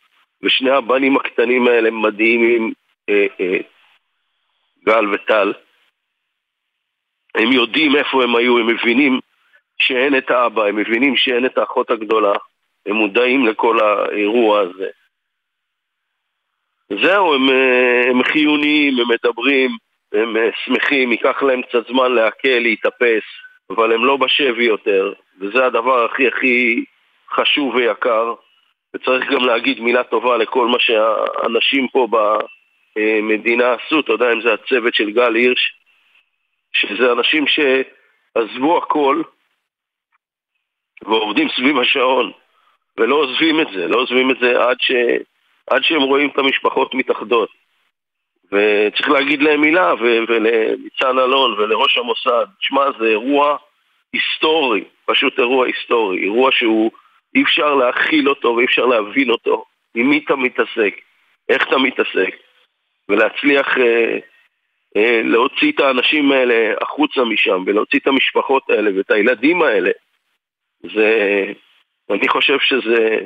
ושני 0.42 0.70
הבנים 0.70 1.16
הקטנים 1.16 1.66
האלה 1.66 1.90
מדהימים, 1.90 2.72
אה, 3.08 3.26
אה, 3.40 3.58
גל 4.84 5.14
וטל. 5.14 5.52
הם 7.34 7.52
יודעים 7.52 7.96
איפה 7.96 8.22
הם 8.22 8.36
היו, 8.36 8.58
הם 8.58 8.66
מבינים 8.66 9.20
שאין 9.78 10.18
את 10.18 10.30
האבא, 10.30 10.64
הם 10.64 10.76
מבינים 10.76 11.16
שאין 11.16 11.46
את 11.46 11.58
האחות 11.58 11.90
הגדולה, 11.90 12.32
הם 12.86 12.96
מודעים 12.96 13.46
לכל 13.46 13.78
האירוע 13.80 14.60
הזה. 14.60 14.88
זהו, 17.02 17.34
הם, 17.34 17.50
אה, 17.50 18.10
הם 18.10 18.22
חיוניים, 18.22 18.98
הם 19.00 19.08
מדברים, 19.08 19.70
הם 20.12 20.36
אה, 20.36 20.50
שמחים, 20.64 21.12
ייקח 21.12 21.42
להם 21.42 21.62
קצת 21.62 21.86
זמן 21.88 22.12
לעכל, 22.12 22.48
להתאפס, 22.48 23.22
אבל 23.70 23.92
הם 23.92 24.04
לא 24.04 24.16
בשבי 24.16 24.64
יותר, 24.64 25.12
וזה 25.40 25.66
הדבר 25.66 26.04
הכי 26.04 26.28
הכי 26.28 26.84
חשוב 27.30 27.74
ויקר. 27.74 28.34
וצריך 28.94 29.30
גם 29.30 29.44
להגיד 29.44 29.80
מילה 29.80 30.04
טובה 30.04 30.36
לכל 30.36 30.66
מה 30.66 30.78
שהאנשים 30.80 31.88
פה 31.88 32.08
במדינה 32.96 33.72
עשו, 33.72 34.00
אתה 34.00 34.12
יודע 34.12 34.32
אם 34.32 34.40
זה 34.40 34.52
הצוות 34.52 34.94
של 34.94 35.10
גל 35.10 35.34
הירש, 35.34 35.74
שזה 36.72 37.12
אנשים 37.12 37.44
שעזבו 37.46 38.78
הכל 38.78 39.22
ועובדים 41.02 41.48
סביב 41.56 41.78
השעון 41.78 42.32
ולא 42.98 43.14
עוזבים 43.14 43.60
את 43.60 43.66
זה, 43.74 43.88
לא 43.88 43.96
עוזבים 43.96 44.30
את 44.30 44.36
זה 44.40 44.62
עד, 44.64 44.76
ש... 44.80 44.92
עד 45.70 45.84
שהם 45.84 46.02
רואים 46.02 46.28
את 46.28 46.38
המשפחות 46.38 46.94
מתאחדות. 46.94 47.48
וצריך 48.52 49.08
להגיד 49.08 49.42
להם 49.42 49.60
מילה, 49.60 49.94
ו... 49.94 50.04
ולניצן 50.28 51.18
אלון 51.18 51.52
ולראש 51.52 51.98
המוסד, 51.98 52.46
שמע, 52.60 52.82
זה 52.98 53.06
אירוע 53.06 53.56
היסטורי, 54.12 54.84
פשוט 55.04 55.38
אירוע 55.38 55.66
היסטורי, 55.66 56.22
אירוע 56.22 56.50
שהוא 56.52 56.90
אי 57.34 57.42
אפשר 57.42 57.74
להכיל 57.74 58.28
אותו 58.28 58.48
ואי 58.56 58.64
אפשר 58.64 58.86
להבין 58.86 59.30
אותו. 59.30 59.64
עם 59.94 60.10
מי 60.10 60.22
אתה 60.24 60.36
מתעסק, 60.36 60.94
איך 61.48 61.68
אתה 61.68 61.78
מתעסק, 61.78 62.36
ולהצליח 63.08 63.78
אה, 63.78 64.18
אה, 64.96 65.20
להוציא 65.24 65.72
את 65.72 65.80
האנשים 65.80 66.32
האלה 66.32 66.74
החוצה 66.80 67.24
משם, 67.24 67.62
ולהוציא 67.66 67.98
את 67.98 68.06
המשפחות 68.06 68.70
האלה 68.70 68.90
ואת 68.96 69.10
הילדים 69.10 69.62
האלה, 69.62 69.90
זה... 70.94 71.44
אני 72.10 72.28
חושב 72.28 72.58
שזה 72.60 73.18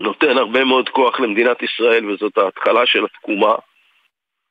נותן 0.00 0.38
הרבה 0.38 0.64
מאוד 0.64 0.88
כוח 0.88 1.20
למדינת 1.20 1.62
ישראל, 1.62 2.10
וזאת 2.10 2.38
ההתחלה 2.38 2.86
של 2.86 3.04
התקומה, 3.04 3.54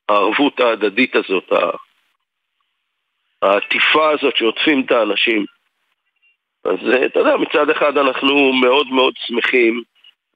הערבות 0.10 0.60
ההדדית 0.60 1.16
הזאת, 1.16 1.52
העטיפה 3.42 4.10
הזאת 4.10 4.38
שעוטפים 4.38 4.82
את 4.86 4.92
האנשים. 4.92 5.46
אז 6.66 6.80
אה, 6.94 7.06
אתה 7.06 7.20
יודע, 7.20 7.38
מצד 7.38 7.70
אחד 7.70 7.98
אנחנו 7.98 8.54
מאוד 8.54 8.88
מאוד 8.88 9.14
שמחים 9.18 9.84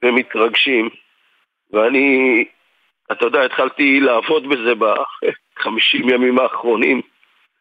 ומתרגשים, 0.03 0.89
ואני, 1.73 2.45
אתה 3.11 3.25
יודע, 3.25 3.45
התחלתי 3.45 3.99
לעבוד 3.99 4.49
בזה 4.49 4.73
בחמישים 4.75 6.09
ימים 6.09 6.39
האחרונים, 6.39 7.01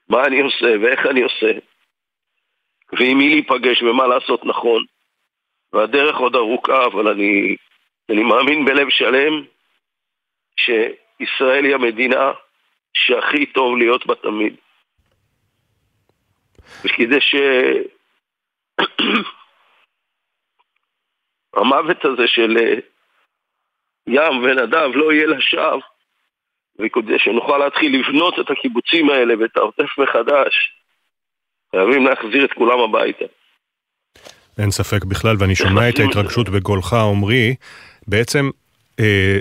מה 0.09 0.24
אני 0.24 0.40
עושה 0.40 0.74
ואיך 0.82 1.06
אני 1.06 1.22
עושה, 1.22 1.52
ועם 2.93 3.18
מי 3.18 3.28
להיפגש 3.28 3.82
ומה 3.82 4.06
לעשות 4.06 4.44
נכון, 4.44 4.85
והדרך 5.73 6.16
עוד 6.16 6.36
ארוכה, 6.36 6.86
אבל 6.86 7.09
אני, 7.09 7.57
אני 8.11 8.23
מאמין 8.23 8.65
בלב 8.65 8.89
שלם 8.90 9.45
שישראל 10.57 11.65
היא 11.65 11.74
המדינה 11.74 12.32
שהכי 12.95 13.47
טוב 13.47 13.77
להיות 13.77 14.07
בה 14.07 14.15
תמיד. 14.15 14.57
וכדי 16.85 17.20
ש... 17.20 17.35
המוות 21.57 22.05
הזה 22.05 22.27
של 22.27 22.57
אה, 22.61 22.74
ים 24.07 24.43
ונדב 24.43 24.90
לא 24.95 25.12
יהיה 25.12 25.27
לשווא, 25.27 25.81
וכדי 26.78 27.19
שנוכל 27.19 27.59
להתחיל 27.59 28.01
לבנות 28.01 28.35
את 28.40 28.51
הקיבוצים 28.51 29.11
האלה 29.11 29.35
ואת 29.39 29.57
העוטף 29.57 29.99
מחדש, 29.99 30.74
חייבים 31.70 32.07
להחזיר 32.07 32.45
את 32.45 32.53
כולם 32.53 32.81
הביתה. 32.81 33.24
אין 34.59 34.70
ספק 34.70 35.05
בכלל, 35.05 35.36
ואני 35.39 35.55
שומע 35.55 35.89
את 35.89 35.98
ההתרגשות 35.98 36.48
בגולך, 36.48 36.93
עמרי, 36.93 37.55
בעצם 38.09 38.51
אה, 39.01 39.39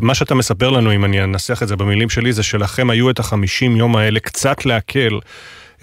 מה 0.00 0.14
שאתה 0.14 0.34
מספר 0.34 0.70
לנו, 0.70 0.94
אם 0.94 1.04
אני 1.04 1.24
אנסח 1.24 1.62
את 1.62 1.68
זה 1.68 1.76
במילים 1.76 2.10
שלי, 2.10 2.32
זה 2.32 2.42
שלכם 2.42 2.90
היו 2.90 3.10
את 3.10 3.18
החמישים 3.18 3.76
יום 3.76 3.96
האלה 3.96 4.20
קצת 4.20 4.66
להקל 4.66 5.18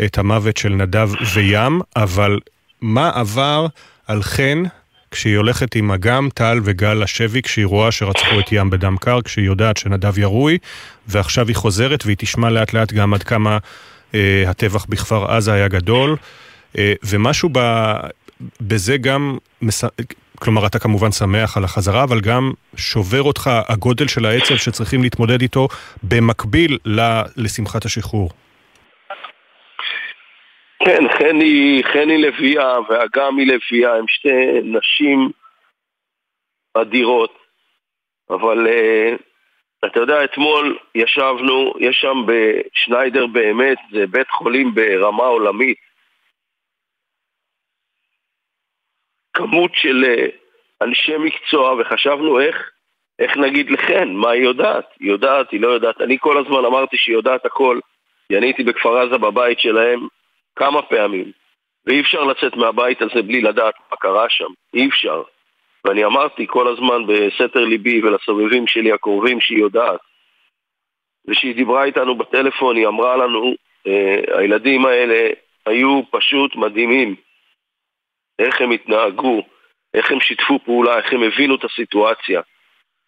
את 0.05 0.17
המוות 0.17 0.57
של 0.57 0.69
נדב 0.69 1.09
וים, 1.33 1.81
אבל 1.95 2.39
מה 2.81 3.11
עבר 3.13 3.67
על 4.07 4.23
חן 4.23 4.63
כשהיא 5.11 5.37
הולכת 5.37 5.75
עם 5.75 5.91
אגם, 5.91 6.29
טל 6.33 6.59
וגל 6.63 6.93
לשבי, 6.93 7.41
כשהיא 7.41 7.65
רואה 7.65 7.91
שרצחו 7.91 8.39
את 8.39 8.51
ים 8.51 8.69
בדם 8.69 8.95
קר, 8.97 9.21
כשהיא 9.21 9.45
יודעת 9.45 9.77
שנדב 9.77 10.19
ירוי, 10.19 10.57
ועכשיו 11.07 11.47
היא 11.47 11.55
חוזרת 11.55 12.05
והיא 12.05 12.17
תשמע 12.19 12.49
לאט 12.49 12.73
לאט 12.73 12.93
גם 12.93 13.13
עד 13.13 13.23
כמה 13.23 13.57
אה, 14.13 14.43
הטבח 14.47 14.85
בכפר 14.89 15.31
עזה 15.31 15.53
היה 15.53 15.67
גדול, 15.67 16.11
אה, 16.11 16.17
ומשהו 17.03 17.49
ב, 17.53 17.59
בזה 18.61 18.97
גם, 18.97 19.37
כלומר 20.39 20.67
אתה 20.67 20.79
כמובן 20.79 21.11
שמח 21.11 21.57
על 21.57 21.63
החזרה, 21.63 22.03
אבל 22.03 22.21
גם 22.21 22.51
שובר 22.77 23.21
אותך 23.21 23.49
הגודל 23.67 24.07
של 24.07 24.25
העצב 24.25 24.55
שצריכים 24.55 25.01
להתמודד 25.03 25.41
איתו 25.41 25.67
במקביל 26.03 26.77
לשמחת 27.37 27.85
השחרור. 27.85 28.29
כן, 30.85 31.03
חני, 31.17 31.81
חני 31.83 32.17
לביאה 32.17 32.77
ואגם 32.89 33.37
היא 33.37 33.47
לביאה, 33.47 33.95
הם 33.95 34.05
שתי 34.07 34.29
נשים 34.63 35.29
אדירות, 36.73 37.37
אבל 38.29 38.67
uh, 38.67 39.21
אתה 39.85 39.99
יודע, 39.99 40.23
אתמול 40.23 40.77
ישבנו, 40.95 41.73
יש 41.79 41.97
שם 42.01 42.25
בשניידר 42.25 43.27
באמת, 43.27 43.77
זה 43.91 44.07
בית 44.07 44.29
חולים 44.29 44.75
ברמה 44.75 45.23
עולמית. 45.23 45.77
כמות 49.35 49.71
של 49.73 50.03
uh, 50.03 50.31
אנשי 50.81 51.17
מקצוע, 51.17 51.75
וחשבנו 51.79 52.39
איך, 52.39 52.71
איך 53.19 53.37
נגיד 53.37 53.71
לחן, 53.71 54.09
מה 54.09 54.29
היא 54.29 54.43
יודעת? 54.43 54.85
היא 54.99 55.09
יודעת, 55.09 55.51
היא 55.51 55.61
לא 55.61 55.67
יודעת. 55.67 56.01
אני 56.01 56.17
כל 56.19 56.37
הזמן 56.37 56.65
אמרתי 56.65 56.97
שהיא 56.97 57.15
יודעת 57.15 57.45
הכל, 57.45 57.79
כי 58.27 58.37
אני 58.37 58.45
הייתי 58.45 58.63
בכפר 58.63 58.97
עזה 58.97 59.17
בבית 59.17 59.59
שלהם, 59.59 60.07
כמה 60.55 60.81
פעמים, 60.81 61.31
ואי 61.85 62.01
אפשר 62.01 62.23
לצאת 62.23 62.55
מהבית 62.55 63.01
הזה 63.01 63.21
בלי 63.21 63.41
לדעת 63.41 63.73
מה 63.91 63.97
קרה 63.97 64.29
שם, 64.29 64.51
אי 64.73 64.87
אפשר. 64.87 65.23
ואני 65.85 66.05
אמרתי 66.05 66.45
כל 66.47 66.67
הזמן 66.67 67.05
בסתר 67.07 67.65
ליבי 67.65 68.01
ולסובבים 68.01 68.67
שלי 68.67 68.91
הקרובים 68.91 69.41
שהיא 69.41 69.59
יודעת. 69.59 69.99
וכשהיא 71.27 71.55
דיברה 71.55 71.83
איתנו 71.83 72.15
בטלפון 72.15 72.75
היא 72.75 72.87
אמרה 72.87 73.17
לנו, 73.17 73.53
אה, 73.87 74.39
הילדים 74.39 74.85
האלה 74.85 75.29
היו 75.65 76.01
פשוט 76.11 76.55
מדהימים. 76.55 77.15
איך 78.39 78.61
הם 78.61 78.71
התנהגו, 78.71 79.41
איך 79.93 80.11
הם 80.11 80.19
שיתפו 80.19 80.59
פעולה, 80.65 80.97
איך 80.97 81.13
הם 81.13 81.23
הבינו 81.23 81.55
את 81.55 81.63
הסיטואציה. 81.63 82.41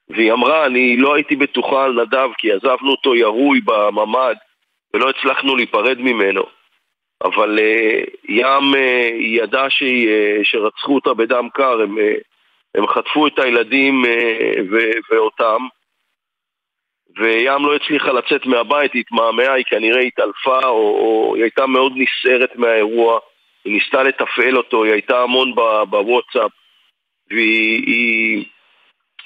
והיא 0.10 0.34
אמרה, 0.34 0.66
אני 0.66 0.98
לא 0.98 1.16
הייתי 1.16 1.36
בטוחה 1.36 1.86
על 1.86 2.02
נדב 2.02 2.30
כי 2.38 2.52
עזבנו 2.52 2.92
אותו 2.92 3.16
ירוי 3.16 3.62
בממ"ד 3.62 4.36
ולא 4.94 5.10
הצלחנו 5.10 5.56
להיפרד 5.56 5.98
ממנו. 6.00 6.44
אבל 7.24 7.60
uh, 7.60 8.10
ים, 8.30 8.74
uh, 8.74 8.78
ידעה 9.20 9.70
שהיא, 9.70 10.08
uh, 10.08 10.40
שרצחו 10.44 10.96
אותה 10.96 11.14
בדם 11.14 11.48
קר, 11.54 11.82
הם, 11.82 11.98
uh, 11.98 12.02
הם 12.76 12.88
חטפו 12.88 13.28
את 13.28 13.40
הילדים 13.40 14.06
uh, 14.06 14.62
ו- 14.72 15.00
ואותם, 15.12 15.68
וים 17.18 17.66
לא 17.66 17.76
הצליחה 17.76 18.12
לצאת 18.12 18.46
מהבית, 18.46 18.94
היא 18.94 19.00
התמהמהה, 19.00 19.54
היא 19.54 19.66
כנראה 19.66 20.02
התעלפה, 20.02 20.66
או, 20.66 20.98
או 21.00 21.36
היא 21.36 21.44
הייתה 21.44 21.66
מאוד 21.66 21.94
נסערת 21.96 22.56
מהאירוע, 22.56 23.20
היא 23.68 23.74
ניסתה 23.74 24.04
לתפעל 24.04 24.58
אותו, 24.58 24.84
היא 24.84 24.94
הייתה 24.94 25.22
המון 25.22 25.56
בוואטסאפ, 25.90 26.52
והיא 27.30 28.46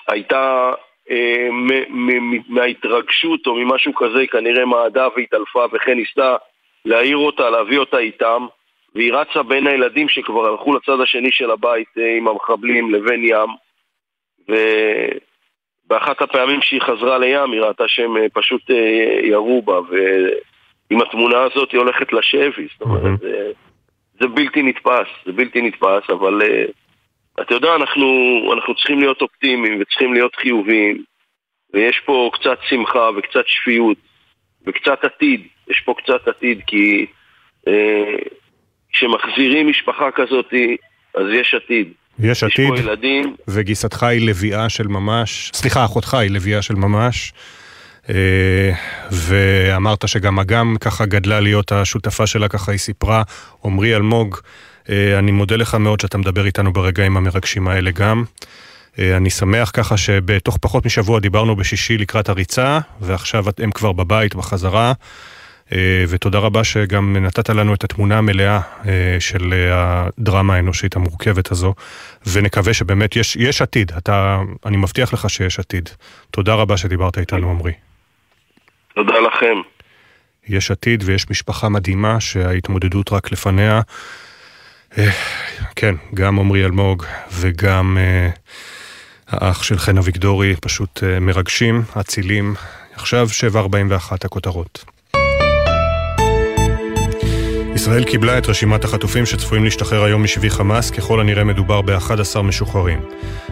הייתה 0.07 0.73
אה, 1.09 1.47
מההתרגשות 2.47 3.47
או 3.47 3.55
ממשהו 3.55 3.95
כזה, 3.95 4.27
כנראה 4.27 4.65
מעדה 4.65 5.07
והתעלפה, 5.15 5.65
וכן 5.73 5.97
ניסתה 5.97 6.35
להעיר 6.85 7.17
אותה, 7.17 7.49
להביא 7.49 7.79
אותה 7.79 7.97
איתם, 7.97 8.45
והיא 8.95 9.13
רצה 9.13 9.43
בין 9.43 9.67
הילדים 9.67 10.09
שכבר 10.09 10.45
הלכו 10.45 10.73
לצד 10.73 11.01
השני 11.03 11.31
של 11.31 11.51
הבית 11.51 11.87
אה, 11.97 12.17
עם 12.17 12.27
המחבלים 12.27 12.93
לבין 12.93 13.21
ים, 13.23 13.49
ובאחת 15.87 16.21
הפעמים 16.21 16.61
שהיא 16.61 16.81
חזרה 16.81 17.17
לים 17.17 17.51
היא 17.51 17.61
ראתה 17.61 17.83
שהם 17.87 18.17
אה, 18.17 18.25
פשוט 18.33 18.71
אה, 18.71 19.19
ירו 19.23 19.61
בה, 19.61 19.79
ועם 19.79 21.01
התמונה 21.01 21.43
הזאת 21.43 21.71
היא 21.71 21.79
הולכת 21.79 22.13
לשבי, 22.13 22.67
זאת 22.71 22.81
אומרת, 22.81 23.19
זה, 24.21 24.27
בלתי 24.27 24.63
נתפס, 24.63 25.07
זה 25.25 25.31
בלתי 25.31 25.61
נתפס, 25.61 26.09
אבל 26.09 26.41
אתה 27.41 27.53
יודע, 27.53 27.75
אנחנו, 27.75 28.05
אנחנו 28.53 28.75
צריכים 28.75 28.99
להיות 28.99 29.21
אופטימיים 29.21 29.81
וצריכים 29.81 30.13
להיות 30.13 30.35
חיוביים, 30.35 31.03
ויש 31.73 32.01
פה 32.05 32.29
קצת 32.33 32.57
שמחה 32.69 33.09
וקצת 33.17 33.43
שפיות 33.47 33.97
וקצת 34.67 35.03
עתיד. 35.03 35.41
יש 35.69 35.81
פה 35.85 35.93
קצת 36.03 36.27
עתיד, 36.27 36.61
כי 36.67 37.05
אה, 37.67 38.15
כשמחזירים 38.93 39.69
משפחה 39.69 40.11
כזאת, 40.15 40.53
אז 41.15 41.25
יש 41.33 41.53
עתיד. 41.53 41.87
יש 42.19 42.43
עתיד, 42.43 42.73
יש 42.73 42.81
פה 42.81 42.89
ילדים. 42.89 43.35
וגיסתך 43.47 44.03
היא 44.03 44.29
לביאה 44.29 44.69
של 44.69 44.87
ממש, 44.87 45.51
סליחה, 45.53 45.85
אחותך 45.85 46.13
היא 46.13 46.31
לביאה 46.31 46.61
של 46.61 46.75
ממש. 46.75 47.33
אה, 48.11 48.71
ואמרת 49.11 50.07
שגם 50.07 50.39
אגם 50.39 50.75
ככה 50.79 51.05
גדלה 51.05 51.39
להיות 51.39 51.71
השותפה 51.71 52.27
שלה, 52.27 52.47
ככה 52.47 52.71
היא 52.71 52.79
סיפרה. 52.79 53.23
עמרי 53.65 53.95
אלמוג, 53.95 54.37
אה, 54.89 55.19
אני 55.19 55.31
מודה 55.31 55.55
לך 55.55 55.75
מאוד 55.75 55.99
שאתה 55.99 56.17
מדבר 56.17 56.45
איתנו 56.45 56.73
ברגעים 56.73 57.17
המרגשים 57.17 57.67
האלה 57.67 57.91
גם. 57.91 58.23
אה, 58.99 59.17
אני 59.17 59.29
שמח 59.29 59.71
ככה 59.73 59.97
שבתוך 59.97 60.57
פחות 60.61 60.85
משבוע 60.85 61.19
דיברנו 61.19 61.55
בשישי 61.55 61.97
לקראת 61.97 62.29
הריצה, 62.29 62.79
ועכשיו 63.01 63.45
הם 63.57 63.71
כבר 63.71 63.91
בבית 63.91 64.35
בחזרה. 64.35 64.93
ותודה 66.07 66.39
רבה 66.39 66.63
שגם 66.63 67.17
נתת 67.25 67.49
לנו 67.49 67.73
את 67.73 67.83
התמונה 67.83 68.17
המלאה 68.17 68.59
אה, 68.85 69.17
של 69.19 69.53
הדרמה 69.73 70.55
האנושית 70.55 70.95
המורכבת 70.95 71.51
הזו, 71.51 71.73
ונקווה 72.25 72.73
שבאמת 72.73 73.15
יש, 73.15 73.35
יש 73.35 73.61
עתיד, 73.61 73.91
אתה, 73.97 74.41
אני 74.65 74.77
מבטיח 74.77 75.13
לך 75.13 75.29
שיש 75.29 75.59
עתיד. 75.59 75.89
תודה 76.31 76.53
רבה 76.53 76.77
שדיברת 76.77 77.17
איתנו, 77.17 77.49
עמרי. 77.49 77.71
תודה 78.95 79.19
לכם. 79.19 79.55
יש 80.47 80.71
עתיד 80.71 81.03
ויש 81.05 81.29
משפחה 81.29 81.69
מדהימה 81.69 82.19
שההתמודדות 82.19 83.11
רק 83.11 83.31
לפניה. 83.31 83.81
כן, 85.75 85.95
גם 86.13 86.39
עמרי 86.39 86.65
אלמוג 86.65 87.05
וגם 87.31 87.97
האח 89.27 89.63
של 89.63 89.77
חן 89.77 89.97
אביגדורי, 89.97 90.55
פשוט 90.61 91.03
אה, 91.03 91.19
מרגשים, 91.19 91.81
אצילים. 91.99 92.53
עכשיו 92.93 93.27
7.41 93.53 94.13
הכותרות. 94.25 94.85
ישראל 97.75 98.03
קיבלה 98.03 98.37
את 98.37 98.47
רשימת 98.47 98.83
החטופים 98.83 99.25
שצפויים 99.25 99.63
להשתחרר 99.63 100.03
היום 100.03 100.23
משבי 100.23 100.49
חמאס, 100.49 100.91
ככל 100.91 101.19
הנראה 101.19 101.43
מדובר 101.43 101.81
ב-11 101.81 102.41
משוחררים. 102.41 102.99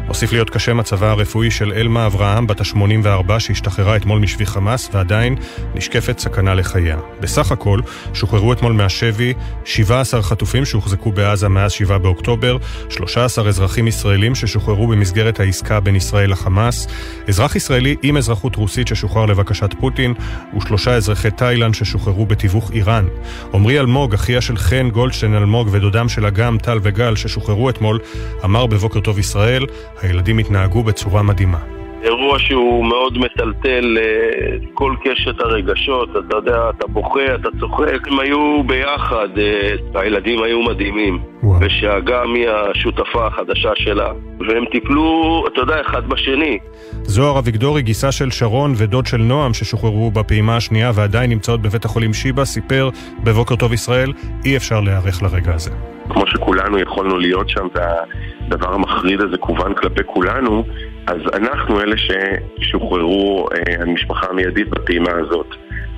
הוסיף 0.09 0.31
להיות 0.31 0.49
קשה 0.49 0.73
מצבה 0.73 1.11
הרפואי 1.11 1.51
של 1.51 1.73
אלמה 1.73 2.05
אברהם, 2.05 2.47
בת 2.47 2.61
ה-84, 2.61 3.39
שהשתחררה 3.39 3.95
אתמול 3.95 4.19
משבי 4.19 4.45
חמאס, 4.45 4.89
ועדיין 4.93 5.35
נשקפת 5.75 6.19
סכנה 6.19 6.55
לחייה. 6.55 6.97
בסך 7.19 7.51
הכל, 7.51 7.79
שוחררו 8.13 8.53
אתמול 8.53 8.73
מהשבי 8.73 9.33
17 9.65 10.21
חטופים 10.21 10.65
שהוחזקו 10.65 11.11
בעזה 11.11 11.47
מאז 11.47 11.71
7 11.71 11.97
באוקטובר, 11.97 12.57
13 12.89 13.47
אזרחים 13.47 13.87
ישראלים 13.87 14.35
ששוחררו 14.35 14.87
במסגרת 14.87 15.39
העסקה 15.39 15.79
בין 15.79 15.95
ישראל 15.95 16.31
לחמאס, 16.31 16.87
אזרח 17.27 17.55
ישראלי 17.55 17.95
עם 18.03 18.17
אזרחות 18.17 18.55
רוסית 18.55 18.87
ששוחרר 18.87 19.25
לבקשת 19.25 19.73
פוטין, 19.79 20.13
ושלושה 20.57 20.95
אזרחי 20.95 21.31
תאילנד 21.31 21.75
ששוחררו 21.75 22.25
בתיווך 22.25 22.71
איראן. 22.71 23.07
עמרי 23.53 23.79
אלמוג, 23.79 24.13
אחיה 24.13 24.41
של 24.41 24.57
חן 24.57 24.89
גולדשטיין 24.89 25.35
אלמוג 25.35 25.69
ודודם 25.71 26.09
של 26.09 26.25
אגם, 26.25 26.57
טל 26.57 26.79
וגל 26.81 27.15
ששוחררו 27.15 27.69
אתמול, 27.69 27.99
אמר 28.43 28.65
בבוקר 28.65 28.99
טוב 28.99 29.19
ישראל, 29.19 29.65
הילדים 30.01 30.37
התנהגו 30.37 30.83
בצורה 30.83 31.23
מדהימה. 31.23 31.78
אירוע 32.03 32.39
שהוא 32.39 32.85
מאוד 32.85 33.17
מטלטל 33.17 33.97
אה, 33.97 34.57
כל 34.73 34.95
קשת 35.03 35.39
הרגשות, 35.39 36.09
אתה 36.09 36.35
יודע, 36.35 36.69
אתה 36.69 36.87
בוכה, 36.87 37.35
אתה 37.35 37.49
צוחק, 37.59 38.07
הם 38.07 38.19
היו 38.19 38.63
ביחד, 38.63 39.27
אה, 39.37 40.01
הילדים 40.01 40.43
היו 40.43 40.61
מדהימים. 40.61 41.19
וואו. 41.43 41.59
ושאגם 41.61 42.35
היא 42.35 42.49
השותפה 42.49 43.27
החדשה 43.27 43.71
שלה, 43.75 44.11
והם 44.47 44.65
טיפלו, 44.71 45.43
אתה 45.53 45.61
יודע, 45.61 45.81
אחד 45.81 46.09
בשני. 46.09 46.57
זוהר 47.03 47.39
אביגדורי, 47.39 47.81
גיסה 47.81 48.11
של 48.11 48.31
שרון 48.31 48.73
ודוד 48.77 49.05
של 49.05 49.17
נועם 49.17 49.53
ששוחררו 49.53 50.11
בפעימה 50.11 50.57
השנייה 50.57 50.91
ועדיין 50.95 51.29
נמצאות 51.29 51.61
בבית 51.61 51.85
החולים 51.85 52.13
שיבא, 52.13 52.45
סיפר 52.45 52.89
בבוקר 53.23 53.55
טוב 53.55 53.73
ישראל, 53.73 54.13
אי 54.45 54.57
אפשר 54.57 54.81
להיערך 54.81 55.23
לרגע 55.23 55.53
הזה. 55.53 55.71
כמו 56.09 56.27
שכולנו 56.27 56.79
יכולנו 56.79 57.17
להיות 57.17 57.49
שם, 57.49 57.67
והדבר 57.75 58.73
המחריד 58.73 59.21
הזה 59.21 59.37
כוון 59.37 59.73
כלפי 59.73 60.01
כולנו, 60.05 60.63
אז 61.09 61.21
אנחנו 61.33 61.81
אלה 61.81 61.95
ששוחררו, 61.97 63.47
אה, 63.53 63.81
המשפחה 63.81 64.27
המיידית 64.29 64.69
בפעימה 64.69 65.11
הזאת. 65.11 65.47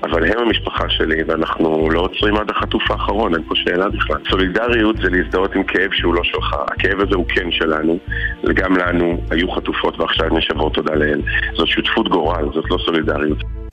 אבל 0.04 0.32
הם 0.32 0.40
המשפחה 0.40 0.90
שלי, 0.90 1.24
ואנחנו 1.28 1.90
לא 1.90 2.00
עוצרים 2.00 2.36
עד 2.36 2.50
החטוף 2.50 2.92
האחרון, 2.92 3.34
אין 3.36 3.44
פה 3.44 3.56
שאלה 3.56 3.90
בכלל. 3.90 4.18
סולידריות 4.30 4.96
זה 4.98 5.10
להזדהות 5.10 5.56
עם 5.56 5.64
כאב 5.64 5.92
שהוא 5.94 6.14
לא 6.14 6.24
שלך. 6.24 6.56
הכאב 6.68 7.00
הזה 7.00 7.16
הוא 7.16 7.26
כן 7.28 7.52
שלנו, 7.52 7.98
וגם 8.44 8.78
לנו 8.78 9.22
היו 9.32 9.52
חטופות 9.52 10.00
ועכשיו 10.00 10.30
נשבור 10.38 10.70
תודה 10.70 10.96
לאל. 10.96 11.22
זאת 11.54 11.68
שותפות 11.68 12.10
גורל, 12.10 12.46
זאת 12.54 12.66
לא 12.70 12.78
סולידריות. 12.86 13.71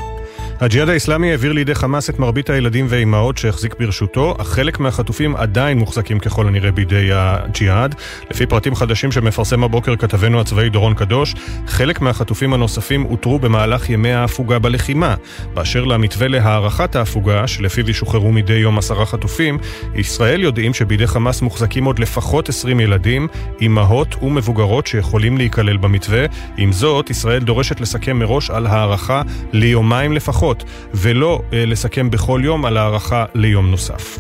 הג'יהאד 0.60 0.89
האיסלאמי 0.89 1.30
העביר 1.30 1.52
לידי 1.52 1.74
חמאס 1.74 2.10
את 2.10 2.18
מרבית 2.18 2.51
הילדים 2.51 2.86
והאימהות 2.89 3.39
שהחזיק 3.39 3.74
ברשותו, 3.78 4.35
אך 4.39 4.48
חלק 4.48 4.80
מהחטופים 4.80 5.36
עדיין 5.36 5.78
מוחזקים 5.78 6.18
ככל 6.18 6.47
הנראה 6.47 6.72
בידי 6.72 7.09
הג'יהאד. 7.12 7.94
לפי 8.30 8.47
פרטים 8.47 8.74
חדשים 8.74 9.12
שמפרסם 9.12 9.64
הבוקר 9.64 9.97
כתבנו 9.97 10.40
הצבאי 10.40 10.68
דורון 10.68 10.94
קדוש, 10.94 11.35
חלק 11.66 12.01
מהחטופים 12.01 12.52
הנוספים 12.55 13.05
אותרו 13.05 13.39
במהלך 13.39 13.90
ימי 13.90 14.12
ההפוגה 14.12 14.59
בלחימה. 14.59 15.14
באשר 15.55 15.85
למתווה 15.85 16.28
להארכת 16.28 16.97
ההפוגה, 16.97 17.47
שלפיו 17.47 17.90
ישוחררו 17.90 18.32
מדי 18.32 18.52
יום 18.52 18.78
עשרה 18.78 19.06
חטופים, 19.06 19.59
ישראל 19.94 20.43
יודעים 20.43 20.74
שבידי 20.74 21.06
חמאס 21.06 21.43
מוחזקים 21.43 21.85
עוד 21.85 21.98
לפחות 21.98 22.48
20 22.48 22.80
ילדים, 22.80 23.28
אימהות 23.60 24.22
ומבוגרות 24.22 24.86
שיכולים 24.86 25.39
להיכלל 25.39 25.76
במתווה. 25.76 26.26
עם 26.56 26.72
זאת, 26.72 27.10
ישראל 27.10 27.43
דורשת 27.43 27.80
לסכם 27.80 28.18
מראש 28.18 28.51
על 28.51 28.66
הארכה 28.66 29.22
ליומיים 29.52 30.12
לפחות, 30.12 30.48
ולא 30.95 31.43
אה, 31.53 31.65
לסכם 31.66 32.11
בכל 32.11 32.41
יום 32.45 32.65
על 32.65 32.77
הארכה 32.77 33.25
ליום 33.35 33.70
נוסף. 33.70 34.19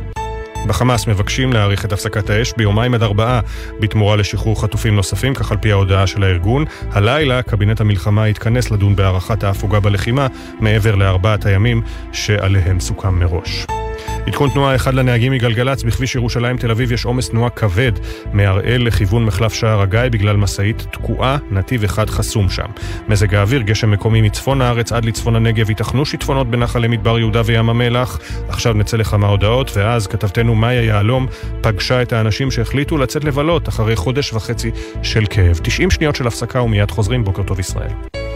בחמאס 0.66 1.06
מבקשים 1.06 1.52
להאריך 1.52 1.84
את 1.84 1.92
הפסקת 1.92 2.30
האש 2.30 2.52
ביומיים 2.56 2.94
עד 2.94 3.02
ארבעה 3.02 3.40
בתמורה 3.80 4.16
לשחרור 4.16 4.62
חטופים 4.62 4.96
נוספים, 4.96 5.34
כך 5.34 5.52
על 5.52 5.56
פי 5.56 5.72
ההודעה 5.72 6.06
של 6.06 6.22
הארגון. 6.22 6.64
הלילה 6.90 7.42
קבינט 7.42 7.80
המלחמה 7.80 8.28
יתכנס 8.28 8.70
לדון 8.70 8.96
בהארכת 8.96 9.44
ההפוגה 9.44 9.80
בלחימה 9.80 10.26
מעבר 10.60 10.94
לארבעת 10.94 11.46
הימים 11.46 11.82
שעליהם 12.12 12.80
סוכם 12.80 13.18
מראש. 13.18 13.66
עדכון 14.28 14.50
תנועה 14.50 14.74
אחד 14.74 14.94
לנהגים 14.94 15.32
מגלגלצ, 15.32 15.82
בכביש 15.82 16.14
ירושלים 16.14 16.56
תל 16.56 16.70
אביב 16.70 16.92
יש 16.92 17.04
עומס 17.04 17.28
תנועה 17.28 17.50
כבד 17.50 17.92
מהראל 18.32 18.82
לכיוון 18.86 19.24
מחלף 19.24 19.52
שער 19.52 19.80
הגיא 19.80 20.00
בגלל 20.10 20.36
משאית 20.36 20.86
תקועה, 20.90 21.38
נתיב 21.50 21.84
אחד 21.84 22.10
חסום 22.10 22.50
שם. 22.50 22.66
מזג 23.08 23.34
האוויר, 23.34 23.62
גשם 23.62 23.90
מקומי 23.90 24.22
מצפון 24.22 24.62
הארץ 24.62 24.92
עד 24.92 25.04
לצפון 25.04 25.36
הנגב, 25.36 25.70
ייתכנו 25.70 26.06
שיטפונות 26.06 26.50
בנחל 26.50 26.78
למדבר 26.78 27.18
יהודה 27.18 27.42
וים 27.44 27.70
המלח. 27.70 28.18
עכשיו 28.48 28.74
נצא 28.74 28.96
לכמה 28.96 29.26
הודעות, 29.26 29.70
ואז 29.76 30.06
כתבתנו 30.06 30.54
מאיה 30.54 30.82
יהלום 30.82 31.26
פגשה 31.60 32.02
את 32.02 32.12
האנשים 32.12 32.50
שהחליטו 32.50 32.98
לצאת 32.98 33.24
לבלות 33.24 33.68
אחרי 33.68 33.96
חודש 33.96 34.32
וחצי 34.32 34.70
של 35.02 35.24
כאב. 35.30 35.60
90 35.62 35.90
שניות 35.90 36.16
של 36.16 36.26
הפסקה 36.26 36.62
ומיד 36.62 36.90
חוזרים, 36.90 37.24
בוקר 37.24 37.42
טוב 37.42 37.60
ישראל. 37.60 38.27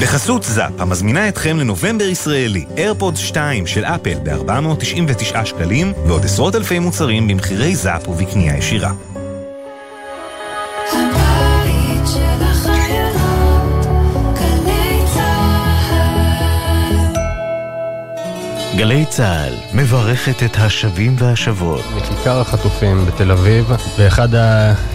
בחסות 0.00 0.42
זאפ, 0.42 0.72
המזמינה 0.78 1.28
אתכם 1.28 1.56
לנובמבר 1.56 2.04
ישראלי, 2.04 2.64
איירפוד 2.76 3.16
2 3.16 3.66
של 3.66 3.84
אפל 3.84 4.14
ב-499 4.22 5.44
שקלים, 5.44 5.92
ועוד 6.06 6.24
עשרות 6.24 6.54
אלפי 6.54 6.78
מוצרים 6.78 7.28
במחירי 7.28 7.76
זאפ 7.76 8.08
ובקנייה 8.08 8.56
ישירה. 8.56 8.92
גלי 18.76 19.04
צה"ל 19.08 19.52
מברכת 19.74 20.42
את 20.42 20.56
השבים 20.56 21.16
והשבות. 21.18 21.84
מכיכר 21.96 22.40
החטופים 22.40 23.06
בתל 23.06 23.30
אביב, 23.30 23.72
באחד 23.98 24.28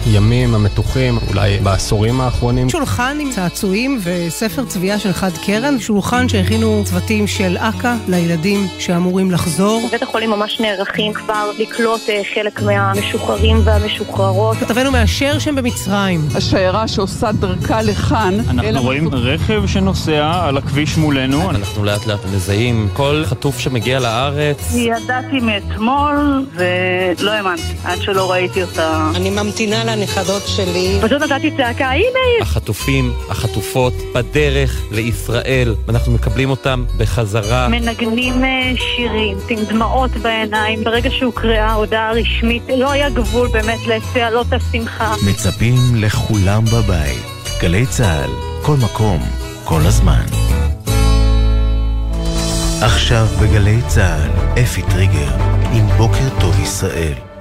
הימים 0.06 0.54
המתוחים, 0.54 1.18
אולי 1.28 1.58
בעשורים 1.58 2.20
האחרונים. 2.20 2.70
שולחן 2.70 3.18
עם 3.20 3.30
צעצועים 3.30 4.00
וספר 4.02 4.64
צביעה 4.64 4.98
של 4.98 5.12
חד 5.12 5.30
קרן, 5.46 5.78
שולחן 5.78 6.28
שהכינו 6.28 6.82
צוותים 6.84 7.26
של 7.26 7.56
אכ"א 7.58 7.94
לילדים 8.08 8.66
שאמורים 8.78 9.30
לחזור. 9.30 9.88
בית 9.90 10.02
החולים 10.02 10.30
ממש 10.30 10.60
נערכים 10.60 11.12
כבר 11.12 11.50
לקלוט 11.58 12.00
אה, 12.08 12.22
חלק 12.34 12.62
מהמשוחררים 12.62 13.56
והמשוחררות. 13.64 14.56
כתבנו 14.56 14.90
מאשר 14.90 15.38
שם 15.38 15.54
במצרים. 15.54 16.28
השיירה 16.34 16.88
שעושה 16.88 17.32
דרכה 17.32 17.82
לכאן. 17.82 18.34
אנחנו 18.48 18.82
רואים 18.82 19.14
רכב 19.14 19.66
שנוסע 19.66 20.44
על 20.44 20.56
הכביש 20.58 20.96
מולנו. 20.96 21.50
אנחנו 21.50 21.84
לאט 21.84 22.06
לאט 22.06 22.20
מזהים 22.34 22.88
כל 22.92 23.22
חטוף 23.26 23.58
ש... 23.58 23.71
שמגיע 23.72 24.00
לארץ? 24.00 24.74
ידעתי 24.74 25.40
מאתמול 25.40 26.46
ולא 26.54 27.30
האמנתי, 27.30 27.62
עד 27.84 28.02
שלא 28.02 28.30
ראיתי 28.30 28.62
אותה. 28.62 29.10
אני 29.16 29.30
ממתינה 29.30 29.84
לנכדות 29.84 30.42
שלי. 30.46 30.98
פשוט 31.02 31.22
נתתי 31.22 31.50
צעקה, 31.56 31.90
הנה 31.90 31.96
היא! 31.98 32.42
החטופים, 32.42 33.12
החטופות, 33.28 33.92
בדרך 34.14 34.82
לישראל, 34.90 35.74
ואנחנו 35.86 36.12
מקבלים 36.12 36.50
אותם 36.50 36.84
בחזרה. 36.98 37.68
מנגנים 37.68 38.44
אה, 38.44 38.72
שירים, 38.76 39.36
עם 39.48 39.58
דמעות 39.64 40.10
בעיניים. 40.10 40.84
ברגע 40.84 41.10
שהוקראה 41.10 41.72
הודעה 41.72 42.12
רשמית, 42.12 42.62
לא 42.76 42.90
היה 42.90 43.10
גבול 43.10 43.48
באמת 43.48 43.80
לצהלות 43.86 44.46
השמחה. 44.52 45.14
מצפים 45.30 45.76
לכולם 45.94 46.64
בבית. 46.64 47.24
גלי 47.60 47.86
צה"ל, 47.86 48.30
כל 48.62 48.76
מקום, 48.84 49.18
כל 49.64 49.80
הזמן. 49.80 50.51
עכשיו 52.84 53.26
בגלי 53.42 53.80
צה"ל, 53.88 54.62
אפי 54.62 54.82
טריגר, 54.82 55.30
עם 55.72 55.86
בוקר 55.86 56.40
טוב 56.40 56.60
ישראל. 56.60 57.31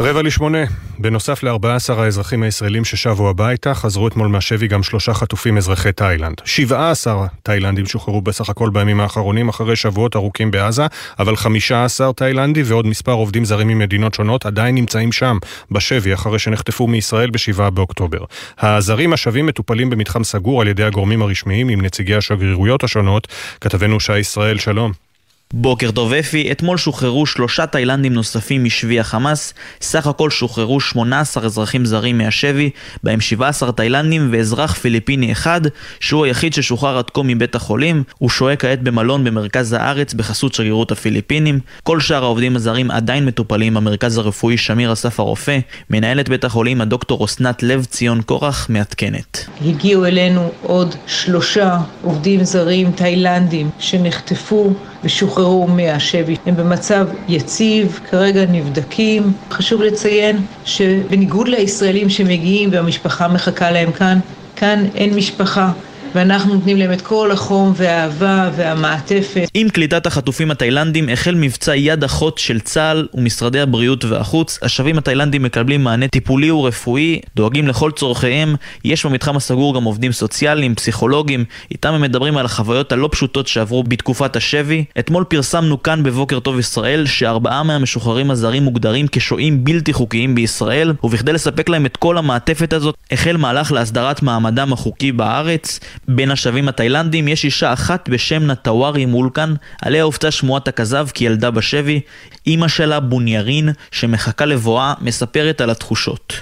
רבע 0.00 0.22
לשמונה, 0.22 0.58
בנוסף 0.98 1.42
ל-14 1.42 1.92
האזרחים 1.92 2.42
הישראלים 2.42 2.84
ששבו 2.84 3.30
הביתה, 3.30 3.74
חזרו 3.74 4.08
אתמול 4.08 4.28
מהשבי 4.28 4.66
גם 4.66 4.82
שלושה 4.82 5.14
חטופים 5.14 5.56
אזרחי 5.56 5.92
תאילנד. 5.92 6.36
17 6.44 7.26
תאילנדים 7.42 7.86
שוחררו 7.86 8.20
בסך 8.20 8.48
הכל 8.48 8.70
בימים 8.70 9.00
האחרונים 9.00 9.48
אחרי 9.48 9.76
שבועות 9.76 10.16
ארוכים 10.16 10.50
בעזה, 10.50 10.86
אבל 11.18 11.36
15 11.36 12.12
תאילנדי 12.12 12.62
ועוד 12.62 12.86
מספר 12.86 13.12
עובדים 13.12 13.44
זרים 13.44 13.68
ממדינות 13.68 14.14
שונות 14.14 14.46
עדיין 14.46 14.74
נמצאים 14.74 15.12
שם, 15.12 15.38
בשבי, 15.70 16.14
אחרי 16.14 16.38
שנחטפו 16.38 16.86
מישראל 16.86 17.30
ב-7 17.30 17.70
באוקטובר. 17.70 18.24
הזרים 18.58 19.12
השבים 19.12 19.46
מטופלים 19.46 19.90
במתחם 19.90 20.24
סגור 20.24 20.60
על 20.60 20.68
ידי 20.68 20.84
הגורמים 20.84 21.22
הרשמיים 21.22 21.68
עם 21.68 21.80
נציגי 21.80 22.14
השגרירויות 22.14 22.84
השונות. 22.84 23.28
כתבנו 23.60 24.00
שי 24.00 24.18
ישראל, 24.18 24.58
שלום. 24.58 25.11
בוקר 25.54 25.90
טוב 25.90 26.12
אפי, 26.12 26.52
אתמול 26.52 26.78
שוחררו 26.78 27.26
שלושה 27.26 27.66
תאילנדים 27.66 28.12
נוספים 28.12 28.64
משבי 28.64 29.00
החמאס, 29.00 29.54
סך 29.80 30.06
הכל 30.06 30.30
שוחררו 30.30 30.80
18 30.80 31.44
אזרחים 31.44 31.84
זרים 31.84 32.18
מהשבי, 32.18 32.70
בהם 33.02 33.20
17 33.20 33.72
תאילנדים 33.72 34.28
ואזרח 34.32 34.74
פיליפיני 34.74 35.32
אחד, 35.32 35.60
שהוא 36.00 36.24
היחיד 36.24 36.54
ששוחרר 36.54 36.98
עד 36.98 37.10
כה 37.10 37.22
מבית 37.24 37.54
החולים, 37.54 38.02
הוא 38.18 38.30
שוהה 38.30 38.56
כעת 38.56 38.82
במלון 38.82 39.24
במרכז 39.24 39.72
הארץ 39.72 40.14
בחסות 40.14 40.54
שגרירות 40.54 40.92
הפיליפינים. 40.92 41.60
כל 41.82 42.00
שאר 42.00 42.24
העובדים 42.24 42.56
הזרים 42.56 42.90
עדיין 42.90 43.26
מטופלים 43.26 43.74
במרכז 43.74 44.18
הרפואי 44.18 44.56
שמיר 44.56 44.92
אסף 44.92 45.20
הרופא, 45.20 45.58
מנהלת 45.90 46.28
בית 46.28 46.44
החולים 46.44 46.80
הדוקטור 46.80 47.24
אסנת 47.24 47.62
לב 47.62 47.84
ציון 47.84 48.22
קורח 48.22 48.66
מעדכנת. 48.70 49.46
הגיעו 49.66 50.06
אלינו 50.06 50.52
עוד 50.62 50.94
שלושה 51.06 51.78
עובדים 52.02 52.44
זרים 52.44 52.92
תאילנדים 52.92 53.70
שנחטפו 53.78 54.74
ושוחררו 55.04 55.66
מהשבי. 55.68 56.36
הם 56.46 56.56
במצב 56.56 57.06
יציב, 57.28 58.00
כרגע 58.10 58.46
נבדקים. 58.46 59.22
חשוב 59.50 59.82
לציין 59.82 60.36
שבניגוד 60.64 61.48
לישראלים 61.48 62.08
שמגיעים 62.08 62.68
והמשפחה 62.72 63.28
מחכה 63.28 63.70
להם 63.70 63.92
כאן, 63.92 64.18
כאן 64.56 64.84
אין 64.94 65.14
משפחה. 65.14 65.72
ואנחנו 66.14 66.54
נותנים 66.54 66.76
להם 66.76 66.92
את 66.92 67.00
כל 67.00 67.30
החום 67.30 67.72
והאהבה 67.76 68.50
והמעטפת. 68.56 69.48
עם 69.54 69.68
קליטת 69.68 70.06
החטופים 70.06 70.50
התאילנדים 70.50 71.08
החל 71.08 71.34
מבצע 71.34 71.76
יד 71.76 72.04
אחות 72.04 72.38
של 72.38 72.60
צה"ל 72.60 73.08
ומשרדי 73.14 73.60
הבריאות 73.60 74.04
והחוץ. 74.04 74.58
השבים 74.62 74.98
התאילנדים 74.98 75.42
מקבלים 75.42 75.84
מענה 75.84 76.08
טיפולי 76.08 76.50
ורפואי, 76.50 77.20
דואגים 77.36 77.68
לכל 77.68 77.90
צורכיהם. 77.90 78.54
יש 78.84 79.06
במתחם 79.06 79.36
הסגור 79.36 79.74
גם 79.74 79.84
עובדים 79.84 80.12
סוציאליים, 80.12 80.74
פסיכולוגים, 80.74 81.44
איתם 81.70 81.94
הם 81.94 82.00
מדברים 82.00 82.36
על 82.36 82.46
החוויות 82.46 82.92
הלא 82.92 83.08
פשוטות 83.12 83.46
שעברו 83.46 83.82
בתקופת 83.82 84.36
השבי. 84.36 84.84
אתמול 84.98 85.24
פרסמנו 85.24 85.82
כאן 85.82 86.02
בבוקר 86.02 86.40
טוב 86.40 86.58
ישראל 86.58 87.06
שארבעה 87.06 87.62
מהמשוחררים 87.62 88.30
הזרים 88.30 88.62
מוגדרים 88.62 89.06
כשוהים 89.12 89.64
בלתי 89.64 89.92
חוקיים 89.92 90.34
בישראל, 90.34 90.92
ובכדי 91.04 91.32
לספק 91.32 91.68
להם 91.68 91.86
את 91.86 91.96
כל 91.96 92.18
המעטפת 92.18 92.72
הזאת, 92.72 92.94
החל 93.10 93.36
מהלך 93.36 93.72
להסדרת 93.72 94.22
מעמדם 94.22 94.72
החוקי 94.72 95.12
בארץ. 95.12 95.80
בין 96.08 96.30
השבים 96.30 96.68
התאילנדים 96.68 97.28
יש 97.28 97.44
אישה 97.44 97.72
אחת 97.72 98.08
בשם 98.08 98.50
נטווארי 98.50 99.06
מולקן, 99.06 99.54
עליה 99.82 100.02
הופצה 100.02 100.30
שמועת 100.30 100.68
הכזב 100.68 101.08
כי 101.14 101.24
ילדה 101.24 101.50
בשבי. 101.50 102.00
אימא 102.46 102.68
שלה, 102.68 103.00
בוניירין, 103.00 103.68
שמחכה 103.90 104.44
לבואה, 104.44 104.94
מספרת 105.00 105.60
על 105.60 105.70
התחושות. 105.70 106.32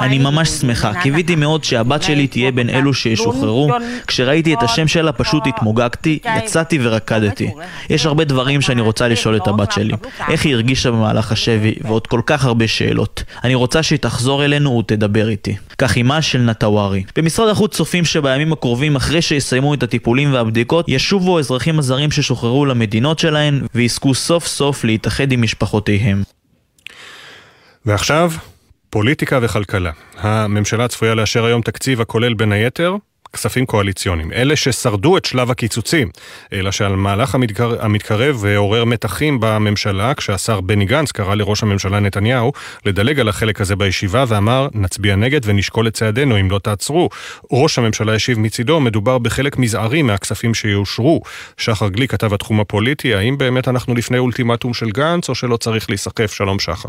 אני 0.00 0.18
ממש 0.18 0.48
שמחה, 0.48 0.92
קיוויתי 1.02 1.36
מאוד 1.36 1.64
שהבת 1.64 2.02
שלי 2.02 2.26
תהיה 2.26 2.52
בין 2.52 2.70
אלו 2.70 2.94
שישוחררו. 2.94 3.70
כשראיתי 4.06 4.54
את 4.54 4.62
השם 4.62 4.88
שלה 4.88 5.12
פשוט 5.12 5.46
התמוגגתי, 5.46 6.18
יצאתי 6.36 6.78
ורקדתי. 6.82 7.50
יש 7.90 8.06
הרבה 8.06 8.24
דברים 8.24 8.60
שאני 8.60 8.80
רוצה 8.80 9.08
לשאול 9.08 9.36
את 9.36 9.48
הבת 9.48 9.72
שלי. 9.72 9.94
איך 10.28 10.44
היא 10.44 10.54
הרגישה 10.54 10.90
במהלך 10.90 11.32
השבי, 11.32 11.74
ועוד 11.80 12.06
כל 12.06 12.20
כך 12.26 12.44
הרבה 12.44 12.68
שאלות. 12.68 13.22
אני 13.44 13.54
רוצה 13.54 13.82
שהיא 13.82 13.98
תחזור 13.98 14.44
אלינו 14.44 14.78
ותדבר 14.78 15.28
איתי. 15.28 15.56
כך 15.78 15.96
אימה 15.96 16.22
של 16.22 16.39
נטווארי. 16.46 17.04
במשרד 17.16 17.48
החוץ 17.48 17.76
צופים 17.76 18.04
שבימים 18.04 18.52
הקרובים, 18.52 18.96
אחרי 18.96 19.22
שיסיימו 19.22 19.74
את 19.74 19.82
הטיפולים 19.82 20.32
והבדיקות, 20.32 20.84
ישובו 20.88 21.36
האזרחים 21.36 21.78
הזרים 21.78 22.10
ששוחררו 22.10 22.66
למדינות 22.66 23.18
שלהן, 23.18 23.60
ויזכו 23.74 24.14
סוף 24.14 24.46
סוף 24.46 24.84
להתאחד 24.84 25.32
עם 25.32 25.42
משפחותיהם. 25.42 26.22
ועכשיו, 27.86 28.32
פוליטיקה 28.90 29.38
וכלכלה. 29.42 29.90
הממשלה 30.18 30.88
צפויה 30.88 31.14
לאשר 31.14 31.44
היום 31.44 31.62
תקציב 31.62 32.00
הכולל 32.00 32.34
בין 32.34 32.52
היתר 32.52 32.96
כספים 33.32 33.66
קואליציוניים. 33.66 34.32
אלה 34.32 34.56
ששרדו 34.56 35.16
את 35.16 35.24
שלב 35.24 35.50
הקיצוצים, 35.50 36.08
אלא 36.52 36.70
שהמהלך 36.70 37.34
המתקר... 37.34 37.84
המתקרב 37.84 38.44
עורר 38.56 38.84
מתחים 38.84 39.40
בממשלה, 39.40 40.14
כשהשר 40.14 40.60
בני 40.60 40.84
גנץ 40.84 41.12
קרא 41.12 41.34
לראש 41.34 41.62
הממשלה 41.62 42.00
נתניהו 42.00 42.52
לדלג 42.86 43.20
על 43.20 43.28
החלק 43.28 43.60
הזה 43.60 43.76
בישיבה 43.76 44.24
ואמר, 44.28 44.68
נצביע 44.74 45.16
נגד 45.16 45.40
ונשקול 45.44 45.88
את 45.88 45.94
צעדינו 45.94 46.40
אם 46.40 46.50
לא 46.50 46.58
תעצרו. 46.58 47.08
ראש 47.52 47.78
הממשלה 47.78 48.14
השיב 48.14 48.38
מצידו, 48.38 48.80
מדובר 48.80 49.18
בחלק 49.18 49.58
מזערי 49.58 50.02
מהכספים 50.02 50.54
שיאושרו. 50.54 51.20
שחר 51.56 51.88
גליק, 51.88 52.10
כתב 52.10 52.34
התחום 52.34 52.60
הפוליטי, 52.60 53.14
האם 53.14 53.38
באמת 53.38 53.68
אנחנו 53.68 53.94
לפני 53.94 54.18
אולטימטום 54.18 54.74
של 54.74 54.90
גנץ, 54.90 55.28
או 55.28 55.34
שלא 55.34 55.56
צריך 55.56 55.90
להיסחף? 55.90 56.32
שלום 56.32 56.58
שחר. 56.58 56.88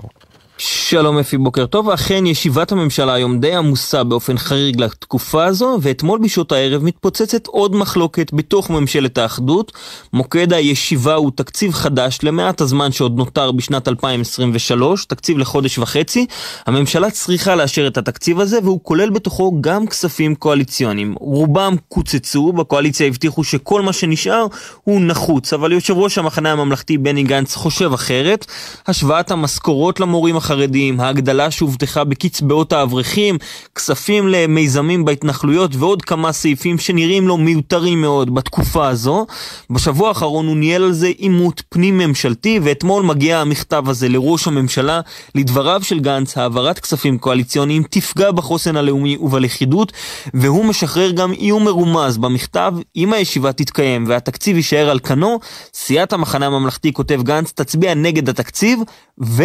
שלום 0.58 1.18
אפי, 1.18 1.38
בוקר 1.38 1.66
טוב. 1.66 1.90
אכן 1.90 2.26
ישיבת 2.26 2.72
הממשלה 2.72 3.14
היום 3.14 3.40
די 3.40 3.56
עמוסה 3.56 4.04
באופן 4.04 4.38
חריג 4.38 4.82
לתקופה 4.82 5.46
הזו, 5.46 5.78
ואתמול 5.82 6.20
בשעות 6.20 6.52
הערב 6.52 6.84
מתפוצצת 6.84 7.48
עוד 7.48 7.76
מחלוקת 7.76 8.34
בתוך 8.34 8.70
ממשלת 8.70 9.18
האחדות. 9.18 9.72
מוקד 10.14 10.54
הישיבה 10.54 11.14
הוא 11.14 11.32
תקציב 11.36 11.74
חדש 11.74 12.20
למעט 12.24 12.62
הזמן 12.62 12.92
שעוד 12.92 13.18
נותר 13.18 13.52
בשנת 13.52 13.88
2023, 13.88 15.06
תקציב 15.06 15.38
לחודש 15.38 15.78
וחצי. 15.78 16.26
הממשלה 16.66 17.12
צריכה 17.12 17.56
לאשר 17.56 17.88
את 17.88 17.98
התקציב 17.98 18.40
הזה, 18.40 18.60
והוא 18.64 18.80
כולל 18.84 19.10
בתוכו 19.10 19.62
גם 19.62 19.88
כספים 19.88 20.36
קואליציוניים. 20.36 21.16
רובם 21.20 21.76
קוצצו, 21.90 22.52
בקואליציה 22.54 23.08
הבטיחו 23.08 23.44
שכל 23.44 23.82
מה 23.82 23.94
שנשאר 23.94 24.46
הוא 24.84 25.02
נחוץ, 25.02 25.54
אבל 25.54 25.72
יושב 25.72 25.98
ראש 25.98 26.18
המחנה 26.18 26.52
הממלכתי 26.52 26.98
בני 26.98 27.24
גנץ 27.24 27.56
חושב 27.56 27.94
אחרת. 27.94 28.46
השוואת 28.88 29.32
המשכורות 29.32 30.00
למורים 30.00 30.36
החרדים, 30.52 31.00
ההגדלה 31.00 31.52
שהובטחה 31.52 32.04
בקצבאות 32.04 32.74
האברכים, 32.74 33.38
כספים 33.76 34.28
למיזמים 34.28 35.06
בהתנחלויות 35.06 35.76
ועוד 35.76 36.02
כמה 36.02 36.32
סעיפים 36.32 36.78
שנראים 36.78 37.28
לו 37.28 37.38
מיותרים 37.38 38.02
מאוד 38.02 38.36
בתקופה 38.36 38.88
הזו. 38.88 39.26
בשבוע 39.70 40.08
האחרון 40.08 40.48
הוא 40.48 40.58
ניהל 40.58 40.84
על 40.84 40.92
זה 40.92 41.08
עימות 41.08 41.64
פנים 41.70 41.98
ממשלתי 41.98 42.60
ואתמול 42.64 43.04
מגיע 43.04 43.40
המכתב 43.40 43.84
הזה 43.90 44.10
לראש 44.10 44.48
הממשלה. 44.48 45.02
לדבריו 45.36 45.84
של 45.84 46.00
גנץ, 46.00 46.38
העברת 46.38 46.80
כספים 46.80 47.18
קואליציוניים 47.18 47.84
תפגע 47.90 48.32
בחוסן 48.32 48.76
הלאומי 48.76 49.18
ובלכידות 49.18 49.94
והוא 50.34 50.66
משחרר 50.66 51.12
גם 51.12 51.34
איום 51.34 51.66
מרומז 51.66 52.18
במכתב 52.18 52.74
אם 52.96 53.14
הישיבה 53.14 53.54
תתקיים 53.54 54.06
והתקציב 54.08 54.56
יישאר 54.58 54.90
על 54.90 55.00
כנו, 55.00 55.40
סיעת 55.74 56.14
המחנה 56.14 56.46
הממלכתי 56.46 56.94
כותב 56.94 57.22
גנץ 57.24 57.52
תצביע 57.52 57.94
נגד 57.94 58.30
התקציב 58.30 58.80
ו... 59.24 59.44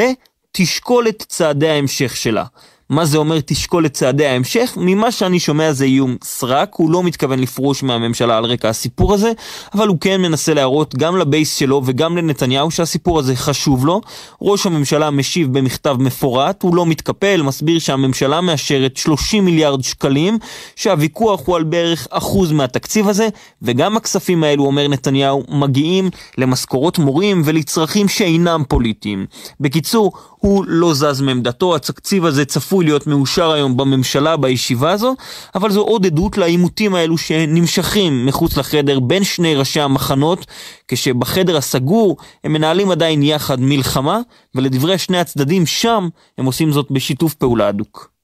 תשקול 0.58 1.08
את 1.08 1.22
צעדי 1.28 1.68
ההמשך 1.68 2.16
שלה. 2.16 2.44
מה 2.90 3.04
זה 3.04 3.18
אומר 3.18 3.40
תשקול 3.46 3.86
את 3.86 3.92
צעדי 3.92 4.26
ההמשך? 4.26 4.72
ממה 4.76 5.12
שאני 5.12 5.40
שומע 5.40 5.72
זה 5.72 5.84
איום 5.84 6.16
סרק, 6.24 6.74
הוא 6.76 6.90
לא 6.90 7.02
מתכוון 7.02 7.38
לפרוש 7.38 7.82
מהממשלה 7.82 8.36
על 8.36 8.44
רקע 8.44 8.68
הסיפור 8.68 9.14
הזה, 9.14 9.32
אבל 9.74 9.88
הוא 9.88 9.96
כן 10.00 10.22
מנסה 10.22 10.54
להראות 10.54 10.94
גם 10.94 11.16
לבייס 11.16 11.56
שלו 11.56 11.82
וגם 11.84 12.16
לנתניהו 12.16 12.70
שהסיפור 12.70 13.18
הזה 13.18 13.36
חשוב 13.36 13.86
לו. 13.86 14.00
ראש 14.42 14.66
הממשלה 14.66 15.10
משיב 15.10 15.58
במכתב 15.58 15.96
מפורט, 15.98 16.62
הוא 16.62 16.74
לא 16.74 16.86
מתקפל, 16.86 17.42
מסביר 17.42 17.78
שהממשלה 17.78 18.40
מאשרת 18.40 18.96
30 18.96 19.44
מיליארד 19.44 19.82
שקלים, 19.82 20.38
שהוויכוח 20.76 21.46
הוא 21.46 21.56
על 21.56 21.64
בערך 21.64 22.08
אחוז 22.10 22.52
מהתקציב 22.52 23.08
הזה, 23.08 23.28
וגם 23.62 23.96
הכספים 23.96 24.44
האלו, 24.44 24.64
אומר 24.64 24.88
נתניהו, 24.88 25.44
מגיעים 25.48 26.10
למשכורות 26.38 26.98
מורים 26.98 27.42
ולצרכים 27.44 28.08
שאינם 28.08 28.62
פוליטיים. 28.68 29.26
בקיצור, 29.60 30.12
הוא 30.46 30.64
לא 30.68 30.94
זז 30.94 31.20
מעמדתו, 31.20 31.76
התקציב 31.76 32.24
הזה 32.24 32.44
צפוי 32.44 32.84
להיות 32.84 33.06
מאושר 33.06 33.50
היום 33.52 33.76
בממשלה 33.76 34.36
בישיבה 34.36 34.90
הזו, 34.92 35.14
אבל 35.54 35.70
זו 35.70 35.80
עוד 35.80 36.06
עדות 36.06 36.38
לעימותים 36.38 36.94
האלו 36.94 37.18
שנמשכים 37.18 38.26
מחוץ 38.26 38.56
לחדר 38.56 39.00
בין 39.00 39.24
שני 39.24 39.54
ראשי 39.54 39.80
המחנות, 39.80 40.46
כשבחדר 40.88 41.56
הסגור 41.56 42.16
הם 42.44 42.52
מנהלים 42.52 42.90
עדיין 42.90 43.22
יחד 43.22 43.60
מלחמה, 43.60 44.20
ולדברי 44.54 44.98
שני 44.98 45.18
הצדדים 45.18 45.66
שם 45.66 46.08
הם 46.38 46.44
עושים 46.46 46.72
זאת 46.72 46.90
בשיתוף 46.90 47.34
פעולה 47.34 47.68
הדוק. 47.68 48.15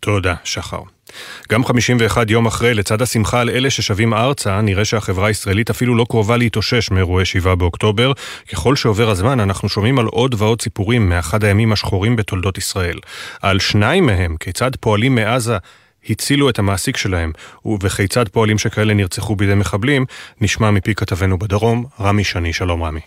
תודה, 0.00 0.34
שחר. 0.44 0.80
גם 1.52 1.64
51 1.64 2.30
יום 2.30 2.46
אחרי, 2.46 2.74
לצד 2.74 3.02
השמחה 3.02 3.40
על 3.40 3.50
אלה 3.50 3.70
ששבים 3.70 4.14
ארצה, 4.14 4.60
נראה 4.60 4.84
שהחברה 4.84 5.26
הישראלית 5.28 5.70
אפילו 5.70 5.94
לא 5.94 6.06
קרובה 6.08 6.36
להתאושש 6.36 6.90
מאירועי 6.90 7.24
7 7.24 7.54
באוקטובר. 7.54 8.12
ככל 8.52 8.76
שעובר 8.76 9.10
הזמן, 9.10 9.40
אנחנו 9.40 9.68
שומעים 9.68 9.98
על 9.98 10.06
עוד 10.06 10.34
ועוד 10.38 10.62
סיפורים 10.62 11.08
מאחד 11.08 11.44
הימים 11.44 11.72
השחורים 11.72 12.16
בתולדות 12.16 12.58
ישראל. 12.58 12.98
על 13.42 13.58
שניים 13.58 14.06
מהם, 14.06 14.36
כיצד 14.40 14.70
פועלים 14.80 15.14
מעזה 15.14 15.56
הצילו 16.10 16.50
את 16.50 16.58
המעסיק 16.58 16.96
שלהם, 16.96 17.32
וכיצד 17.82 18.28
פועלים 18.28 18.58
שכאלה 18.58 18.94
נרצחו 18.94 19.36
בידי 19.36 19.54
מחבלים, 19.54 20.04
נשמע 20.40 20.70
מפי 20.70 20.94
כתבנו 20.94 21.38
בדרום, 21.38 21.84
רמי 22.00 22.24
שני. 22.24 22.52
שלום 22.52 22.82
רמי. 22.82 23.00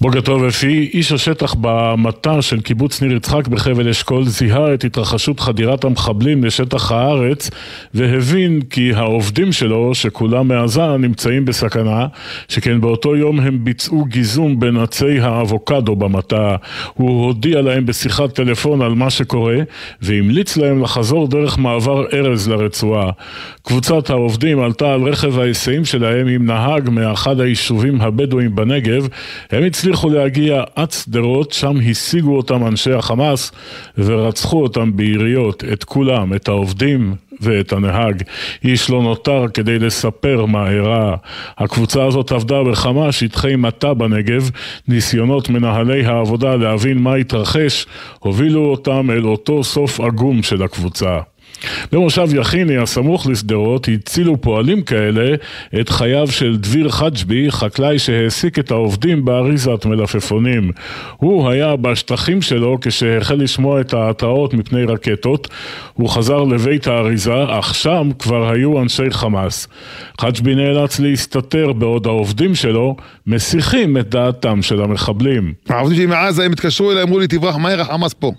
בוקר 0.00 0.20
טוב 0.20 0.44
אפי, 0.44 0.90
איש 0.94 1.12
השטח 1.12 1.54
במטע 1.60 2.42
של 2.42 2.60
קיבוץ 2.60 3.02
ניר 3.02 3.16
יצחק 3.16 3.48
בחבל 3.48 3.88
אשכול 3.88 4.24
זיהה 4.24 4.74
את 4.74 4.84
התרחשות 4.84 5.40
חדירת 5.40 5.84
המחבלים 5.84 6.44
לשטח 6.44 6.92
הארץ 6.92 7.50
והבין 7.94 8.60
כי 8.70 8.92
העובדים 8.92 9.52
שלו, 9.52 9.94
שכולם 9.94 10.48
מעזה, 10.48 10.96
נמצאים 10.96 11.44
בסכנה, 11.44 12.06
שכן 12.48 12.80
באותו 12.80 13.16
יום 13.16 13.40
הם 13.40 13.64
ביצעו 13.64 14.04
גיזום 14.04 14.60
בין 14.60 14.76
עצי 14.76 15.20
האבוקדו 15.20 15.96
במטע. 15.96 16.56
הוא 16.94 17.24
הודיע 17.24 17.62
להם 17.62 17.86
בשיחת 17.86 18.32
טלפון 18.34 18.82
על 18.82 18.94
מה 18.94 19.10
שקורה 19.10 19.56
והמליץ 20.02 20.56
להם 20.56 20.82
לחזור 20.82 21.28
דרך 21.28 21.58
מעבר 21.58 22.04
ארז 22.12 22.48
לרצועה. 22.48 23.10
קבוצת 23.62 24.10
העובדים 24.10 24.60
עלתה 24.60 24.94
על 24.94 25.02
רכב 25.02 25.38
ההיסעים 25.38 25.84
שלהם 25.84 26.28
עם 26.28 26.46
נהג 26.46 26.90
מאחד 26.90 27.40
היישובים 27.40 28.00
הבדואים 28.00 28.54
בנגב. 28.54 29.08
הם 29.50 29.62
הצליחו 29.82 30.08
להגיע 30.08 30.62
עד 30.74 30.90
שדרות, 30.90 31.52
שם 31.52 31.76
השיגו 31.90 32.36
אותם 32.36 32.66
אנשי 32.66 32.92
החמאס 32.92 33.52
ורצחו 33.98 34.62
אותם 34.62 34.96
ביריות, 34.96 35.64
את 35.72 35.84
כולם, 35.84 36.34
את 36.34 36.48
העובדים 36.48 37.14
ואת 37.40 37.72
הנהג. 37.72 38.22
איש 38.64 38.90
לא 38.90 39.02
נותר 39.02 39.44
כדי 39.54 39.78
לספר 39.78 40.44
מה 40.46 40.70
אירע. 40.70 41.16
הקבוצה 41.58 42.04
הזאת 42.04 42.32
עבדה 42.32 42.62
בכמה 42.62 43.12
שטחי 43.12 43.56
מטע 43.56 43.92
בנגב. 43.92 44.50
ניסיונות 44.88 45.48
מנהלי 45.48 46.06
העבודה 46.06 46.56
להבין 46.56 46.98
מה 46.98 47.14
התרחש 47.14 47.86
הובילו 48.18 48.64
אותם 48.64 49.10
אל 49.10 49.24
אותו 49.24 49.64
סוף 49.64 50.00
עגום 50.00 50.42
של 50.42 50.62
הקבוצה. 50.62 51.18
במושב 51.92 52.28
יכיני 52.34 52.76
הסמוך 52.76 53.26
לשדרות 53.26 53.88
הצילו 53.94 54.40
פועלים 54.40 54.82
כאלה 54.82 55.34
את 55.80 55.88
חייו 55.88 56.26
של 56.30 56.56
דביר 56.56 56.88
חג'בי, 56.88 57.50
חקלאי 57.50 57.98
שהעסיק 57.98 58.58
את 58.58 58.70
העובדים 58.70 59.24
באריזת 59.24 59.86
מלפפונים. 59.86 60.70
הוא 61.16 61.48
היה 61.48 61.76
בשטחים 61.76 62.42
שלו 62.42 62.78
כשהחל 62.80 63.34
לשמוע 63.34 63.80
את 63.80 63.94
ההתראות 63.94 64.54
מפני 64.54 64.84
רקטות. 64.84 65.48
הוא 65.94 66.08
חזר 66.08 66.44
לבית 66.44 66.86
האריזה, 66.86 67.44
אך 67.48 67.74
שם 67.74 68.10
כבר 68.18 68.50
היו 68.50 68.82
אנשי 68.82 69.10
חמאס. 69.10 69.68
חג'בי 70.20 70.54
נאלץ 70.54 71.00
להסתתר 71.00 71.72
בעוד 71.72 72.06
העובדים 72.06 72.54
שלו 72.54 72.96
מסיחים 73.26 73.96
את 73.96 74.08
דעתם 74.08 74.62
של 74.62 74.82
המחבלים. 74.82 75.52
העובדים 75.68 75.96
שלי 75.96 76.06
מעזה, 76.06 76.44
הם 76.44 76.52
התקשרו 76.52 76.92
אליי, 76.92 77.02
אמרו 77.02 77.18
לי 77.18 77.26
תברח 77.26 77.56
מהר, 77.56 77.80
החמאס 77.80 78.14
פה. 78.14 78.32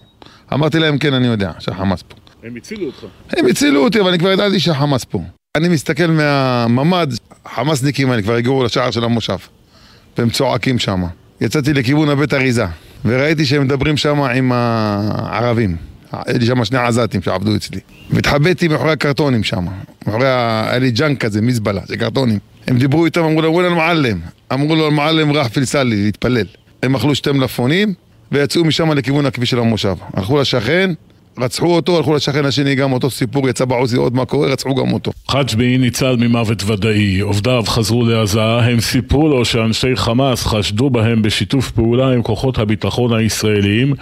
אמרתי 0.53 0.79
להם 0.79 0.97
כן, 0.97 1.13
אני 1.13 1.27
יודע 1.27 1.51
שהחמאס 1.59 2.01
פה. 2.01 2.22
הם 2.43 2.55
הצילו 2.55 2.85
אותך. 2.85 3.05
הם 3.37 3.45
הצילו 3.45 3.83
אותי, 3.83 3.99
אבל 3.99 4.09
אני 4.09 4.19
כבר 4.19 4.31
ידעתי 4.31 4.59
שהחמאס 4.59 5.03
פה. 5.03 5.21
אני 5.57 5.69
מסתכל 5.69 6.07
מהממ"ד, 6.07 7.07
חמאסניקים 7.47 8.11
האלה 8.11 8.21
כבר 8.21 8.33
הגיעו 8.33 8.63
לשער 8.63 8.91
של 8.91 9.03
המושב. 9.03 9.37
והם 10.17 10.29
צועקים 10.29 10.79
שם. 10.79 11.03
יצאתי 11.41 11.73
לכיוון 11.73 12.09
הבית 12.09 12.33
אריזה, 12.33 12.65
וראיתי 13.05 13.45
שהם 13.45 13.63
מדברים 13.63 13.97
שם 13.97 14.21
עם 14.21 14.51
הערבים. 14.51 15.75
היה 16.11 16.37
לי 16.37 16.45
שם 16.45 16.65
שני 16.65 16.77
עזתים 16.77 17.21
שעבדו 17.21 17.55
אצלי. 17.55 17.79
והתחבאתי 18.09 18.67
מאחורי 18.67 18.91
הקרטונים 18.91 19.43
שם. 19.43 19.65
מאחורי 20.05 20.29
ה... 20.29 20.65
היה 20.69 20.79
לי 20.79 20.91
ג'אנק 20.91 21.25
כזה, 21.25 21.41
מזבלה, 21.41 21.81
זה 21.85 21.97
קרטונים. 21.97 22.39
הם 22.67 22.77
דיברו 22.77 23.05
איתם, 23.05 23.23
אמרו 23.23 23.41
לו, 23.41 23.51
וואלה 23.51 23.67
אל-מעלם. 23.67 24.19
אמרו 24.53 24.75
לו, 24.75 24.85
אל-מעלם 24.85 25.31
ראח 25.31 25.47
פילסלי, 25.47 26.03
להתפלל. 26.03 26.45
הם 26.83 26.95
אכלו 26.95 27.15
שתי 27.15 27.31
מלפונים, 27.31 27.93
ויצאו 28.31 28.65
משם 28.65 28.91
לכיוון 28.91 29.25
הכביש 29.25 29.49
של 29.49 29.59
המושב. 29.59 29.95
הלכו 30.13 30.41
לשכן, 30.41 30.93
רצחו 31.39 31.75
אותו, 31.75 31.97
הלכו 31.97 32.15
לשכן 32.15 32.45
השני, 32.45 32.75
גם 32.75 32.93
אותו 32.93 33.09
סיפור, 33.09 33.49
יצא 33.49 33.65
בעוזי 33.65 33.97
עוד 33.97 34.15
מה 34.15 34.25
קורה, 34.25 34.47
רצחו 34.47 34.75
גם 34.75 34.93
אותו. 34.93 35.11
חג'בי 35.31 35.77
ניצל 35.77 36.15
ממוות 36.15 36.63
ודאי, 36.65 37.19
עובדיו 37.19 37.63
חזרו 37.67 38.05
לעזה, 38.05 38.43
הם 38.43 38.79
סיפרו 38.79 39.27
לו 39.27 39.45
שאנשי 39.45 39.95
חמאס 39.95 40.45
חשדו 40.45 40.89
בהם 40.89 41.21
בשיתוף 41.21 41.71
פעולה 41.71 42.13
עם 42.13 42.21
כוחות 42.21 42.57
הביטחון 42.57 43.13
הישראליים 43.13 43.93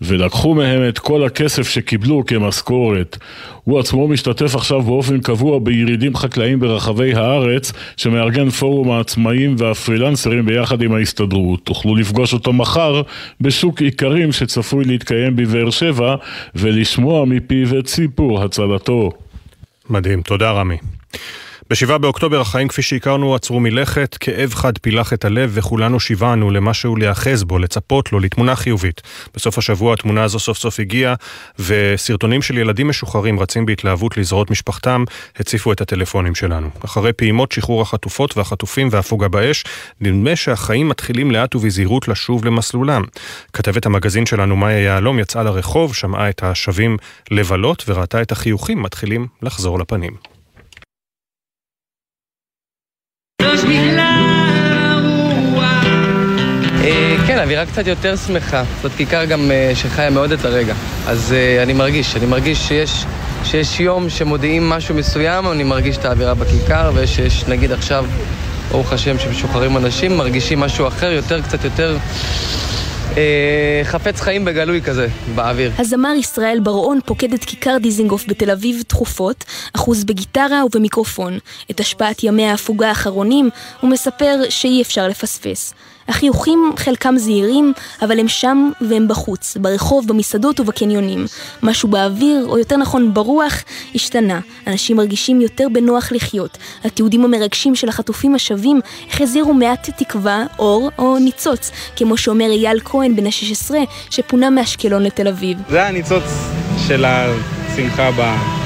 ולקחו 0.00 0.54
מהם 0.54 0.88
את 0.88 0.98
כל 0.98 1.24
הכסף 1.24 1.68
שקיבלו 1.68 2.26
כמשכורת. 2.26 3.16
הוא 3.64 3.78
עצמו 3.78 4.08
משתתף 4.08 4.54
עכשיו 4.54 4.82
באופן 4.82 5.20
קבוע 5.20 5.58
בירידים 5.58 6.16
חקלאיים 6.16 6.60
ברחבי 6.60 7.14
הארץ 7.14 7.72
שמארגן 7.96 8.50
פורום 8.50 8.90
העצמאים 8.90 9.54
והפרילנסרים 9.58 10.46
ביחד 10.46 10.82
עם 10.82 10.94
ההסתדרות. 10.94 11.60
תוכלו 11.64 11.96
לפגוש 11.96 12.32
אותו 12.32 12.52
מחר 12.52 13.02
בשוק 13.40 13.82
איכרים 13.82 14.32
שצפוי 14.32 14.84
להתקיים 14.84 15.36
בבאר 15.36 15.70
שבע 15.70 16.14
ול... 16.54 16.77
ולשמוע 16.78 17.24
מפיו 17.24 17.78
את 17.78 17.86
סיפור 17.86 18.42
הצלתו. 18.42 19.10
מדהים, 19.90 20.22
תודה 20.22 20.50
רמי. 20.50 20.76
ב-7 21.70 21.98
באוקטובר 21.98 22.40
החיים 22.40 22.68
כפי 22.68 22.82
שהכרנו 22.82 23.34
עצרו 23.34 23.60
מלכת, 23.60 24.16
כאב 24.20 24.54
חד 24.54 24.78
פילח 24.78 25.12
את 25.12 25.24
הלב 25.24 25.50
וכולנו 25.54 26.00
שיווענו 26.00 26.50
למשהו 26.50 26.96
להיאחז 26.96 27.44
בו, 27.44 27.58
לצפות 27.58 28.12
לו, 28.12 28.20
לתמונה 28.20 28.56
חיובית. 28.56 29.00
בסוף 29.34 29.58
השבוע 29.58 29.94
התמונה 29.94 30.24
הזו 30.24 30.38
סוף 30.38 30.58
סוף 30.58 30.80
הגיעה, 30.80 31.14
וסרטונים 31.58 32.42
של 32.42 32.58
ילדים 32.58 32.88
משוחררים 32.88 33.40
רצים 33.40 33.66
בהתלהבות 33.66 34.16
לזרועות 34.16 34.50
משפחתם, 34.50 35.04
הציפו 35.36 35.72
את 35.72 35.80
הטלפונים 35.80 36.34
שלנו. 36.34 36.70
אחרי 36.84 37.12
פעימות 37.12 37.52
שחרור 37.52 37.82
החטופות 37.82 38.36
והחטופים 38.36 38.88
והפוגה 38.90 39.28
באש, 39.28 39.64
נדמה 40.00 40.36
שהחיים 40.36 40.88
מתחילים 40.88 41.30
לאט 41.30 41.54
ובזהירות 41.54 42.08
לשוב 42.08 42.44
למסלולם. 42.44 43.02
כתבת 43.52 43.86
המגזין 43.86 44.26
שלנו, 44.26 44.56
מאיה 44.56 44.80
יהלום, 44.80 45.18
יצאה 45.18 45.42
לרחוב, 45.42 45.94
שמעה 45.94 46.28
את 46.28 46.42
השבים 46.42 46.96
לבלות 47.30 47.84
וראתה 47.88 48.22
את 48.22 48.32
החיוכים 48.32 48.82
מתחילים 48.82 49.26
לחזור 49.42 49.78
לפנים. 49.78 50.12
אה, 53.48 53.56
כן, 57.38 57.38
אווירה 57.38 57.66
קצת 57.66 57.86
יותר 57.86 58.16
שמחה. 58.16 58.62
זאת 58.82 58.92
כיכר 58.96 59.24
גם 59.24 59.50
אה, 59.50 59.72
שחיה 59.74 60.10
מאוד 60.10 60.32
את 60.32 60.44
הרגע. 60.44 60.74
אז 61.06 61.32
אה, 61.32 61.62
אני 61.62 61.72
מרגיש, 61.72 62.16
אני 62.16 62.26
מרגיש 62.26 62.68
שיש, 62.68 63.04
שיש 63.44 63.80
יום 63.80 64.10
שמודיעים 64.10 64.68
משהו 64.68 64.94
מסוים, 64.94 65.52
אני 65.52 65.64
מרגיש 65.64 65.96
את 65.96 66.04
האווירה 66.04 66.34
בכיכר, 66.34 66.90
ושיש, 66.94 67.44
נגיד 67.48 67.72
עכשיו, 67.72 68.04
ברוך 68.70 68.92
השם, 68.92 69.18
שמשוחררים 69.18 69.76
אנשים, 69.76 70.16
מרגישים 70.16 70.60
משהו 70.60 70.88
אחר, 70.88 71.12
יותר, 71.12 71.42
קצת 71.42 71.64
יותר... 71.64 71.96
אה, 73.16 73.80
חפץ 73.84 74.20
חיים 74.20 74.44
בגלוי 74.44 74.82
כזה, 74.82 75.08
באוויר. 75.34 75.72
הזמר 75.78 76.12
ישראל 76.18 76.60
בר-און 76.62 76.98
פוקד 77.04 77.32
את 77.32 77.44
כיכר 77.44 77.76
דיזינגוף 77.80 78.24
בתל 78.28 78.50
אביב 78.50 78.82
תכופות, 78.86 79.44
אחוז 79.72 80.04
בגיטרה 80.04 80.64
ובמיקרופון. 80.64 81.38
את 81.70 81.80
השפעת 81.80 82.24
ימי 82.24 82.46
ההפוגה 82.46 82.88
האחרונים 82.88 83.50
הוא 83.80 83.90
מספר 83.90 84.36
שאי 84.48 84.82
אפשר 84.82 85.08
לפספס. 85.08 85.74
החיוכים 86.08 86.72
חלקם 86.76 87.14
זהירים, 87.16 87.72
אבל 88.02 88.20
הם 88.20 88.28
שם 88.28 88.70
והם 88.80 89.08
בחוץ, 89.08 89.56
ברחוב, 89.60 90.08
במסעדות 90.08 90.60
ובקניונים. 90.60 91.26
משהו 91.62 91.88
באוויר, 91.88 92.46
או 92.48 92.58
יותר 92.58 92.76
נכון 92.76 93.14
ברוח, 93.14 93.54
השתנה. 93.94 94.40
אנשים 94.66 94.96
מרגישים 94.96 95.40
יותר 95.40 95.66
בנוח 95.72 96.12
לחיות. 96.12 96.58
התיעודים 96.84 97.24
המרגשים 97.24 97.74
של 97.74 97.88
החטופים 97.88 98.34
השבים 98.34 98.80
החזירו 99.10 99.54
מעט 99.54 99.90
תקווה, 99.96 100.44
אור 100.58 100.90
או 100.98 101.18
ניצוץ, 101.18 101.70
כמו 101.96 102.16
שאומר 102.16 102.50
אייל 102.50 102.80
כהן 102.84 103.16
בן 103.16 103.26
ה-16, 103.26 103.74
שפונה 104.10 104.50
מאשקלון 104.50 105.02
לתל 105.02 105.28
אביב. 105.28 105.58
זה 105.68 105.86
הניצוץ 105.86 106.24
של 106.86 107.04
השמחה 107.04 108.10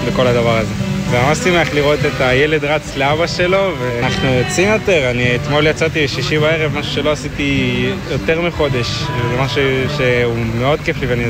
בכל 0.07 0.27
הדבר 0.27 0.59
הזה. 0.59 0.73
וממש 1.13 1.39
שמח 1.39 1.75
לראות 1.75 1.99
את 2.01 2.21
הילד 2.21 2.65
רץ 2.65 2.97
לאבא 2.97 3.27
שלו, 3.27 3.75
ואנחנו 3.79 4.29
יוצאים 4.29 4.69
יותר. 4.69 5.11
אני 5.11 5.37
אתמול 5.37 5.67
יצאתי 5.67 6.09
שישי 6.09 6.39
בערב, 6.39 6.79
משהו 6.79 6.93
שלא 6.93 7.13
עשיתי 7.13 7.87
יותר 8.11 8.41
מחודש. 8.41 8.87
זה 9.31 9.37
משהו 9.41 9.63
שהוא 9.97 10.37
מאוד 10.59 10.81
כיף 10.81 11.01
לי 11.01 11.07
ואני 11.07 11.25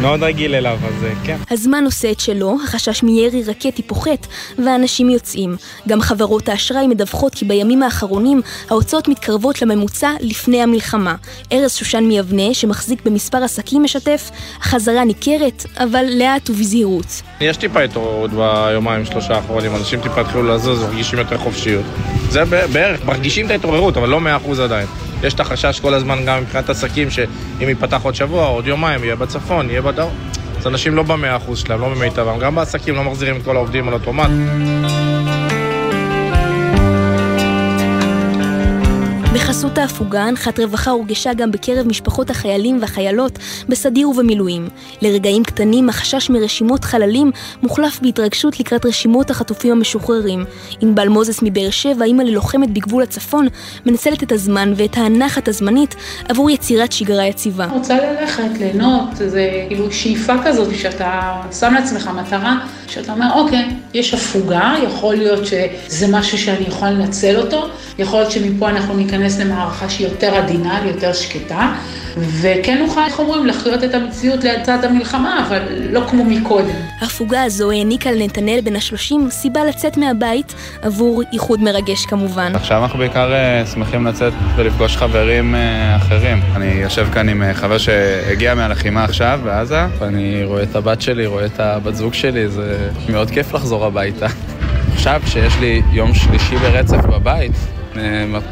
מאוד 0.00 0.22
רגיל 0.22 0.54
אליו, 0.54 0.78
אז 0.88 1.04
אה, 1.04 1.12
כן. 1.24 1.36
הזמן 1.50 1.84
עושה 1.84 2.10
את 2.10 2.20
שלו, 2.20 2.56
החשש 2.64 3.02
מירי 3.02 3.42
רקטי 3.42 3.82
פוחת, 3.82 4.26
והאנשים 4.58 5.10
יוצאים. 5.10 5.56
גם 5.88 6.00
חברות 6.00 6.48
האשראי 6.48 6.86
מדווחות 6.86 7.34
כי 7.34 7.44
בימים 7.44 7.82
האחרונים 7.82 8.42
ההוצאות 8.70 9.08
מתקרבות 9.08 9.62
לממוצע 9.62 10.10
לפני 10.20 10.62
המלחמה. 10.62 11.14
ארז 11.52 11.74
שושן 11.74 12.04
מיבנה, 12.04 12.54
שמחזיק 12.54 13.02
במספר 13.04 13.44
עסקים 13.44 13.82
משתף, 13.82 14.30
החזרה 14.60 15.04
ניכרת, 15.04 15.66
אבל 15.76 16.04
לאט 16.18 16.50
ובזהירות. 16.50 17.22
יש 17.40 17.56
טיפה 17.56 17.80
התעוררות 17.82 18.30
ביומיים 18.30 19.04
שלושה 19.20 19.34
האחרונים, 19.34 19.76
אנשים 19.76 20.00
טיפה 20.00 20.20
התחילו 20.20 20.42
לזוז, 20.42 20.82
מרגישים 20.82 21.18
יותר 21.18 21.38
חופשיות. 21.38 21.84
זה 22.28 22.44
בערך, 22.44 23.04
מרגישים 23.04 23.46
את 23.46 23.50
ההתעוררות, 23.50 23.96
אבל 23.96 24.08
לא 24.08 24.20
מאה 24.20 24.36
אחוז 24.36 24.60
עדיין. 24.60 24.86
יש 25.22 25.34
את 25.34 25.40
החשש 25.40 25.80
כל 25.80 25.94
הזמן 25.94 26.24
גם 26.26 26.42
מבחינת 26.42 26.70
עסקים, 26.70 27.10
שאם 27.10 27.68
ייפתח 27.68 28.00
עוד 28.02 28.14
שבוע, 28.14 28.46
עוד 28.46 28.66
יומיים, 28.66 29.04
יהיה 29.04 29.16
בצפון, 29.16 29.70
יהיה 29.70 29.82
בדרום. 29.82 30.14
אז 30.58 30.66
אנשים 30.66 30.94
לא 30.94 31.02
במאה 31.02 31.36
אחוז 31.36 31.58
שלהם, 31.58 31.80
לא 31.80 31.88
במיטבם. 31.88 32.38
גם 32.38 32.54
בעסקים 32.54 32.94
לא 32.94 33.04
מחזירים 33.04 33.36
את 33.36 33.44
כל 33.44 33.56
העובדים 33.56 33.88
על 33.88 33.94
אוטומט. 33.94 34.30
בחסות 39.34 39.78
ההפוגה, 39.78 40.22
הנחת 40.22 40.60
רווחה 40.60 40.90
הורגשה 40.90 41.34
גם 41.34 41.50
בקרב 41.50 41.86
משפחות 41.86 42.30
החיילים 42.30 42.78
והחיילות 42.80 43.38
בסדיר 43.68 44.08
ובמילואים. 44.08 44.68
לרגעים 45.02 45.44
קטנים 45.44 45.88
החשש 45.88 46.30
מרשימות 46.30 46.84
חללים 46.84 47.30
מוחלף 47.62 48.00
בהתרגשות 48.02 48.60
לקראת 48.60 48.86
רשימות 48.86 49.30
החטופים 49.30 49.72
המשוחררים. 49.72 50.44
ענבל 50.80 51.08
מוזס 51.08 51.38
מבאר 51.42 51.70
שבע, 51.70 52.04
אימא 52.04 52.22
ללוחמת 52.22 52.70
בגבול 52.70 53.02
הצפון, 53.02 53.48
מנצלת 53.86 54.22
את 54.22 54.32
הזמן 54.32 54.72
ואת 54.76 54.96
הנחת 54.96 55.48
הזמנית 55.48 55.94
עבור 56.28 56.50
יצירת 56.50 56.92
שגרה 56.92 57.26
יציבה. 57.26 57.66
רוצה 57.66 57.96
ללכת, 57.96 58.58
ליהנות, 58.58 59.08
זה 59.16 59.64
כאילו 59.68 59.92
שאיפה 59.92 60.34
כזאת 60.44 60.68
שאתה 60.76 61.42
שם 61.60 61.74
לעצמך 61.74 62.10
מטרה, 62.16 62.56
שאתה 62.88 63.12
אומר, 63.12 63.26
אוקיי, 63.34 63.68
יש 63.94 64.14
הפוגה, 64.14 64.74
יכול 64.84 65.14
להיות 65.14 65.46
שזה 65.46 66.06
משהו 66.08 66.38
שאני 66.38 66.64
יכול 66.68 66.88
לנצל 66.88 67.36
אותו, 67.36 67.68
יכול 68.00 68.18
להיות 68.18 68.32
שמפה 68.32 68.68
אנחנו 68.68 68.96
ניכנס 68.96 69.38
למערכה 69.38 69.88
שהיא 69.88 70.06
יותר 70.06 70.34
עדינה, 70.34 70.80
יותר 70.86 71.12
שקטה, 71.12 71.72
וכן 72.16 72.78
נוכל, 72.78 73.00
איך 73.06 73.18
אומרים, 73.18 73.46
לחיות 73.46 73.84
את 73.84 73.94
המציאות 73.94 74.44
לצד 74.44 74.84
המלחמה, 74.84 75.46
אבל 75.48 75.62
לא 75.90 76.00
כמו 76.08 76.24
מקודם. 76.24 76.74
ההפוגה 77.00 77.42
הזו 77.42 77.70
העניקה 77.70 78.12
לנתנאל 78.12 78.60
בן 78.64 78.76
השלושים 78.76 79.30
סיבה 79.30 79.64
לצאת 79.64 79.96
מהבית 79.96 80.54
עבור 80.82 81.22
איחוד 81.32 81.60
מרגש 81.60 82.06
כמובן. 82.06 82.52
עכשיו 82.54 82.82
אנחנו 82.82 82.98
בעיקר 82.98 83.32
אה, 83.32 83.66
שמחים 83.66 84.06
לצאת 84.06 84.32
ולפגוש 84.56 84.96
חברים 84.96 85.54
אה, 85.54 85.96
אחרים. 85.96 86.40
אני 86.56 86.66
יושב 86.66 87.08
כאן 87.12 87.28
עם 87.28 87.42
אה, 87.42 87.54
חבר 87.54 87.78
שהגיע 87.78 88.54
מהלחימה 88.54 89.04
עכשיו 89.04 89.40
בעזה, 89.44 89.86
ואני 89.98 90.44
רואה 90.44 90.62
את 90.62 90.76
הבת 90.76 91.02
שלי, 91.02 91.26
רואה 91.26 91.46
את 91.46 91.60
הבת 91.60 91.94
זוג 91.94 92.14
שלי, 92.14 92.48
זה 92.48 92.90
מאוד 93.08 93.30
כיף 93.30 93.54
לחזור 93.54 93.84
הביתה. 93.84 94.26
עכשיו, 94.92 95.22
שיש 95.26 95.56
לי 95.60 95.82
יום 95.92 96.14
שלישי 96.14 96.56
ברצף 96.56 97.04
בבית, 97.04 97.52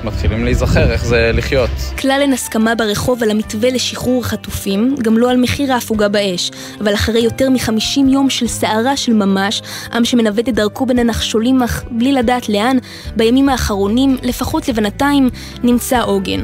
מתחילים 0.04 0.44
להיזכר 0.44 0.92
איך 0.92 1.04
זה 1.04 1.30
לחיות. 1.34 1.70
כלל 1.98 2.18
אין 2.20 2.32
הסכמה 2.32 2.74
ברחוב 2.74 3.22
על 3.22 3.30
המתווה 3.30 3.70
לשחרור 3.70 4.24
החטופים, 4.24 4.94
גם 5.02 5.18
לא 5.18 5.30
על 5.30 5.36
מחיר 5.36 5.72
ההפוגה 5.72 6.08
באש. 6.08 6.50
אבל 6.80 6.94
אחרי 6.94 7.20
יותר 7.20 7.50
מחמישים 7.50 8.08
יום 8.08 8.30
של 8.30 8.46
סערה 8.46 8.96
של 8.96 9.12
ממש, 9.12 9.62
עם 9.92 10.04
שמנווט 10.04 10.48
את 10.48 10.54
דרכו 10.54 10.86
בין 10.86 10.98
הנחשולים 10.98 11.62
אך 11.62 11.84
בלי 11.90 12.12
לדעת 12.12 12.48
לאן, 12.48 12.76
בימים 13.16 13.48
האחרונים, 13.48 14.16
לפחות 14.22 14.68
לבינתיים, 14.68 15.30
נמצא 15.62 16.02
עוגן. 16.02 16.40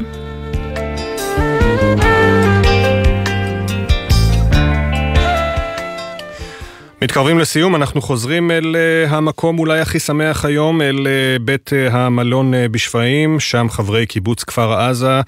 מתקרבים 7.04 7.38
לסיום, 7.38 7.76
אנחנו 7.76 8.02
חוזרים 8.02 8.50
אל 8.50 8.76
uh, 8.76 9.14
המקום 9.14 9.58
אולי 9.58 9.80
הכי 9.80 9.98
שמח 9.98 10.44
היום, 10.44 10.82
אל 10.82 11.06
uh, 11.06 11.42
בית 11.42 11.70
uh, 11.70 11.94
המלון 11.94 12.52
בשפיים, 12.70 13.40
שם 13.40 13.66
חברי 13.70 14.06
קיבוץ 14.06 14.44
כפר 14.44 14.72
עזה 14.72 15.20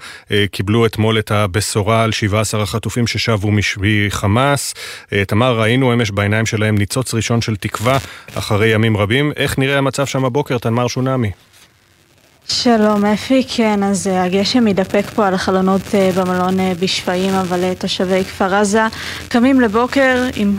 קיבלו 0.51 0.85
אתמול 0.85 1.19
את 1.19 1.31
הבשורה 1.31 2.03
על 2.03 2.11
17 2.11 2.63
החטופים 2.63 3.07
ששבו 3.07 3.51
משבי 3.51 4.05
חמאס. 4.09 4.73
תמר, 5.27 5.59
ראינו 5.59 5.93
אמש 5.93 6.11
בעיניים 6.11 6.45
שלהם 6.45 6.77
ניצוץ 6.77 7.13
ראשון 7.13 7.41
של 7.41 7.55
תקווה 7.55 7.97
אחרי 8.35 8.67
ימים 8.67 8.97
רבים. 8.97 9.31
איך 9.35 9.59
נראה 9.59 9.77
המצב 9.77 10.05
שם 10.05 10.25
הבוקר, 10.25 10.57
תנמר 10.57 10.87
שונמי? 10.87 11.31
שלום 12.47 13.05
אפי, 13.05 13.43
כן, 13.55 13.83
אז 13.83 14.09
הגשם 14.13 14.65
מתדפק 14.65 15.05
פה 15.15 15.27
על 15.27 15.33
החלונות 15.33 15.81
במלון 16.15 16.57
בשפיים, 16.79 17.33
אבל 17.33 17.73
תושבי 17.73 18.23
כפר 18.23 18.55
עזה 18.55 18.83
קמים 19.29 19.61
לבוקר 19.61 20.23
עם 20.35 20.57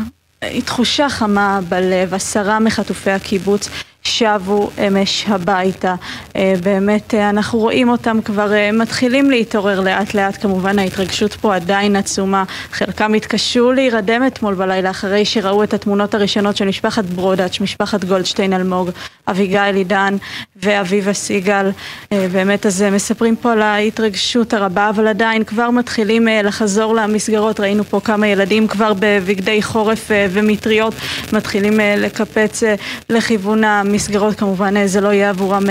תחושה 0.65 1.09
חמה 1.09 1.61
בלב, 1.69 2.15
עשרה 2.15 2.59
מחטופי 2.61 3.11
הקיבוץ 3.11 3.69
שבו 4.03 4.71
אמש 4.87 5.25
הביתה. 5.29 5.95
אה, 6.37 6.55
באמת, 6.63 7.15
אה, 7.15 7.31
אנחנו 7.31 7.59
רואים 7.59 7.89
אותם 7.89 8.19
כבר 8.25 8.53
אה, 8.53 8.73
מתחילים 8.73 9.31
להתעורר 9.31 9.81
לאט 9.81 10.15
לאט, 10.15 10.43
כמובן 10.43 10.79
ההתרגשות 10.79 11.35
פה 11.35 11.57
עדיין 11.57 11.97
עצומה. 11.97 12.45
חלקם 12.73 13.15
התקשו 13.15 13.73
להירדם 13.73 14.27
אתמול 14.27 14.55
בלילה 14.55 14.91
אחרי 14.91 15.25
שראו 15.25 15.63
את 15.63 15.75
התמונות 15.75 16.15
הראשונות 16.15 16.57
של 16.57 16.65
משפחת 16.65 17.05
ברודאץ', 17.05 17.61
משפחת 17.61 18.05
גולדשטיין 18.05 18.53
אלמוג, 18.53 18.91
אביגיל 19.29 19.75
עידן 19.75 20.17
ואביבה 20.57 21.13
סיגל. 21.13 21.71
באמת, 22.11 22.67
אז 22.67 22.83
מספרים 22.83 23.37
פה 23.37 23.53
על 23.53 23.63
ההתרגשות 23.63 24.55
הרבה, 24.55 24.89
אבל 24.89 25.07
עדיין 25.07 25.45
כבר 25.45 25.71
מתחילים 25.71 26.29
לחזור 26.45 26.95
למסגרות. 26.95 27.61
ראינו 27.61 27.85
פה 27.85 28.01
כמה 28.05 28.27
ילדים 28.27 28.69
כבר 28.69 28.93
בבגדי 28.99 29.63
חורף 29.63 30.11
ומטריות 30.31 30.95
מתחילים 31.33 31.81
לקפץ 31.97 32.63
לכיוון 33.11 33.65
המסגרות. 33.89 34.35
כמובן, 34.35 34.87
זה 34.87 35.01
לא 35.01 35.09
יהיה 35.09 35.31
עבורם 35.31 35.63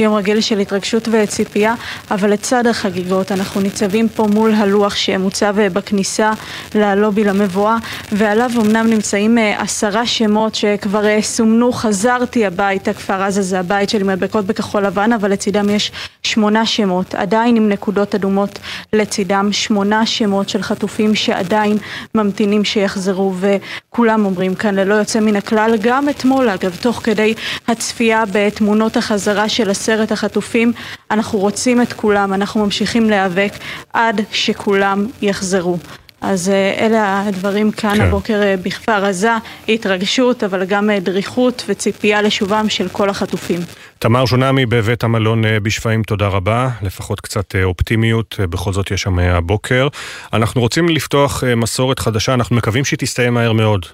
יום 0.00 0.14
רגיל 0.14 0.40
של 0.40 0.58
התרגשות 0.58 1.08
וציפייה, 1.12 1.74
אבל 2.10 2.32
לצד 2.32 2.66
החגיגות 2.66 3.32
אנחנו 3.32 3.60
ניצבים 3.60 4.08
פה 4.08 4.26
מול 4.26 4.54
הלוח 4.54 4.94
שמוצב 4.94 5.56
בכניסה 5.72 6.32
ללובי 6.74 7.24
למבואה, 7.24 7.76
ועליו 8.12 8.50
אמנם 8.60 8.86
נמצאים 8.90 9.38
עשרה 9.58 10.06
שמות 10.06 10.54
שכבר 10.54 11.20
סומנו, 11.20 11.72
חזרתי 11.72 12.46
הביתה, 12.46 12.92
כפר 12.92 13.22
עזה 13.22 13.42
זה 13.42 13.60
הבית 13.60 13.90
שלי, 13.90 14.02
מדבקות 14.02 14.44
בכחול 14.46 14.86
לבן, 14.86 15.12
אבל 15.12 15.32
לצידם 15.32 15.70
יש 15.70 15.92
שמונה 16.22 16.66
שמות, 16.66 17.14
עדיין 17.14 17.56
עם 17.56 17.68
נקודות 17.68 18.14
אדומות 18.14 18.58
לצידם, 18.92 19.48
שמונה 19.52 20.06
שמות 20.06 20.48
של 20.48 20.62
חטופים 20.62 21.14
שעדיין 21.14 21.76
ממתינים 22.14 22.64
שיחזרו, 22.64 23.34
וכולם 23.40 24.24
אומרים 24.24 24.54
כאן 24.54 24.74
ללא 24.74 24.94
יוצא 24.94 25.20
מן 25.20 25.36
הכלל, 25.36 25.74
גם 25.80 26.08
אתמול 26.08 26.48
אגב, 26.48 26.76
תוך 26.80 27.00
כדי 27.04 27.34
הצפייה 27.68 28.24
בתמונות 28.32 28.96
החזרה 28.96 29.48
של 29.48 29.70
עשרת 29.70 30.12
החטופים, 30.12 30.72
אנחנו 31.10 31.38
רוצים 31.38 31.82
את 31.82 31.92
כולם, 31.92 32.32
אנחנו 32.32 32.64
ממשיכים 32.64 33.10
להיאבק 33.10 33.52
עד 33.92 34.20
שכולם 34.32 35.06
יחזרו. 35.22 35.78
אז 36.20 36.48
אלה 36.78 37.22
הדברים 37.28 37.72
כאן 37.72 37.94
כן. 37.96 38.00
הבוקר 38.00 38.40
בכפר 38.62 39.04
עזה, 39.04 39.32
התרגשות, 39.68 40.44
אבל 40.44 40.64
גם 40.64 40.90
דריכות 41.00 41.64
וציפייה 41.68 42.22
לשובם 42.22 42.68
של 42.68 42.88
כל 42.88 43.10
החטופים. 43.10 43.60
תמר 43.98 44.26
שונמי 44.26 44.66
בבית 44.66 45.04
המלון 45.04 45.42
בשפיים, 45.62 46.02
תודה 46.02 46.26
רבה. 46.26 46.68
לפחות 46.82 47.20
קצת 47.20 47.54
אופטימיות, 47.64 48.40
בכל 48.50 48.72
זאת 48.72 48.90
יש 48.90 49.02
שם 49.02 49.18
הבוקר. 49.18 49.88
אנחנו 50.32 50.60
רוצים 50.60 50.88
לפתוח 50.88 51.44
מסורת 51.56 51.98
חדשה, 51.98 52.34
אנחנו 52.34 52.56
מקווים 52.56 52.84
שהיא 52.84 52.98
תסתיים 52.98 53.34
מהר 53.34 53.52
מאוד. 53.52 53.86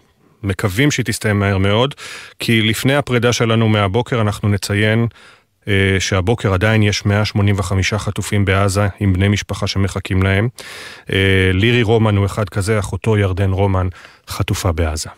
מקווים 0.42 0.90
שהיא 0.90 1.04
תסתיים 1.04 1.38
מהר 1.38 1.58
מאוד, 1.58 1.94
כי 2.38 2.62
לפני 2.62 2.94
הפרידה 2.94 3.32
שלנו 3.32 3.68
מהבוקר 3.68 4.20
אנחנו 4.20 4.48
נציין 4.48 5.06
שהבוקר 5.98 6.54
עדיין 6.54 6.82
יש 6.82 7.06
185 7.06 7.94
חטופים 7.94 8.44
בעזה 8.44 8.88
עם 9.00 9.12
בני 9.12 9.28
משפחה 9.28 9.66
שמחכים 9.66 10.22
להם. 10.22 10.48
לירי 11.52 11.82
רומן 11.82 12.16
הוא 12.16 12.26
אחד 12.26 12.48
כזה, 12.48 12.78
אחותו 12.78 13.18
ירדן 13.18 13.50
רומן 13.50 13.88
חטופה 14.28 14.72
בעזה. 14.72 15.10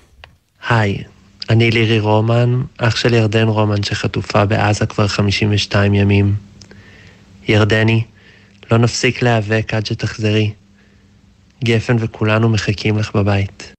היי, 0.69 1.03
אני 1.51 1.70
לירי 1.70 2.01
רומן, 2.01 2.62
אח 2.78 2.97
של 2.97 3.15
ירדן 3.15 3.49
רומן 3.49 3.82
שחטופה 3.82 4.44
בעזה 4.44 4.86
כבר 4.86 5.09
52 5.09 5.94
ימים. 5.94 6.35
ירדני, 7.49 8.05
לא 8.70 8.78
נפסיק 8.78 9.23
להיאבק 9.23 9.74
עד 9.74 9.86
שתחזרי. 9.86 10.53
גפן 11.65 11.97
וכולנו 11.99 12.49
מחכים 12.49 12.99
לך 12.99 13.16
בבית. 13.16 13.73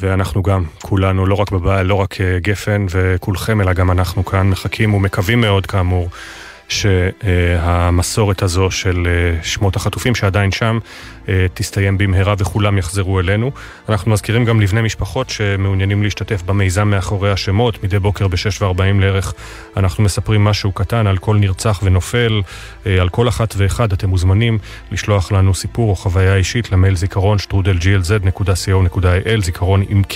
ואנחנו 0.00 0.42
גם, 0.42 0.64
כולנו, 0.82 1.26
לא 1.26 1.34
רק 1.34 1.50
בבית, 1.50 1.86
לא 1.86 1.94
רק 1.94 2.14
גפן 2.42 2.86
וכולכם, 2.90 3.60
אלא 3.60 3.72
גם 3.72 3.90
אנחנו 3.90 4.24
כאן 4.24 4.50
מחכים 4.50 4.94
ומקווים 4.94 5.40
מאוד, 5.40 5.66
כאמור, 5.66 6.08
שהמסורת 6.68 8.42
הזו 8.42 8.70
של 8.70 9.06
שמות 9.42 9.76
החטופים 9.76 10.14
שעדיין 10.14 10.52
שם 10.52 10.78
תסתיים 11.54 11.98
במהרה 11.98 12.34
וכולם 12.38 12.78
יחזרו 12.78 13.20
אלינו. 13.20 13.50
אנחנו 13.88 14.12
מזכירים 14.12 14.44
גם 14.44 14.60
לבני 14.60 14.82
משפחות 14.82 15.30
שמעוניינים 15.30 16.02
להשתתף 16.02 16.42
במיזם 16.42 16.88
מאחורי 16.88 17.30
השמות. 17.32 17.84
מדי 17.84 17.98
בוקר 17.98 18.28
ב-6 18.28 18.64
ו-40 18.64 19.00
לערך 19.00 19.34
אנחנו 19.76 20.04
מספרים 20.04 20.44
משהו 20.44 20.72
קטן 20.72 21.06
על 21.06 21.18
כל 21.18 21.36
נרצח 21.36 21.80
ונופל, 21.82 22.42
על 23.00 23.08
כל 23.08 23.28
אחת 23.28 23.54
ואחד. 23.56 23.92
אתם 23.92 24.08
מוזמנים 24.08 24.58
לשלוח 24.92 25.32
לנו 25.32 25.54
סיפור 25.54 25.90
או 25.90 25.96
חוויה 25.96 26.36
אישית 26.36 26.72
למייל 26.72 26.96
זיכרון 26.96 27.38
שטרודל 27.38 27.76
glz.co.il, 27.76 29.44
זיכרון 29.44 29.82
עם 29.88 30.02
K. 30.10 30.14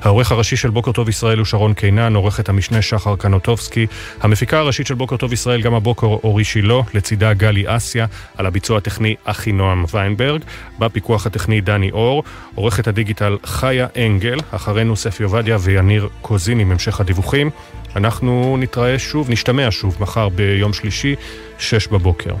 העורך 0.00 0.32
הראשי 0.32 0.56
של 0.56 0.70
בוקר 0.70 0.92
טוב 0.92 1.08
ישראל 1.08 1.38
הוא 1.38 1.46
שרון 1.46 1.74
קינן, 1.74 2.14
עורכת 2.14 2.48
המשנה 2.48 2.82
שחר 2.82 3.16
קנוטובסקי, 3.16 3.86
המפיקה 4.20 4.58
הראשית 4.58 4.86
של 4.86 4.94
בוקר 4.94 5.16
טוב 5.16 5.32
ישראל 5.32 5.62
גם 5.70 5.76
הבוקר 5.76 6.06
אורי 6.06 6.44
שילה, 6.44 6.80
לצידה 6.94 7.32
גלי 7.32 7.64
אסיה, 7.66 8.06
על 8.36 8.46
הביצוע 8.46 8.78
הטכני 8.78 9.14
אחינועם 9.24 9.84
ויינברג. 9.92 10.40
בפיקוח 10.78 11.26
הטכני 11.26 11.60
דני 11.60 11.90
אור, 11.90 12.22
עורכת 12.54 12.88
הדיגיטל 12.88 13.36
חיה 13.44 13.86
אנגל, 14.06 14.38
אחרינו 14.50 14.96
ספי 14.96 15.22
עובדיה 15.22 15.56
ויניר 15.60 16.08
קוזין 16.22 16.60
עם 16.60 16.70
המשך 16.70 17.00
הדיווחים. 17.00 17.50
אנחנו 17.96 18.56
נתראה 18.58 18.98
שוב, 18.98 19.30
נשתמע 19.30 19.68
שוב, 19.70 19.96
מחר 20.00 20.28
ביום 20.28 20.72
שלישי, 20.72 21.14
שש 21.58 21.86
בבוקר. 21.86 22.34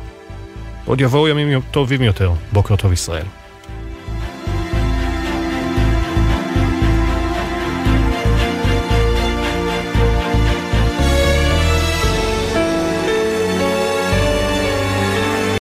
עוד 0.84 1.00
יבואו 1.00 1.28
ימים 1.28 1.60
טובים 1.70 2.02
יותר. 2.02 2.32
בוקר 2.52 2.76
טוב 2.76 2.92
ישראל. 2.92 3.39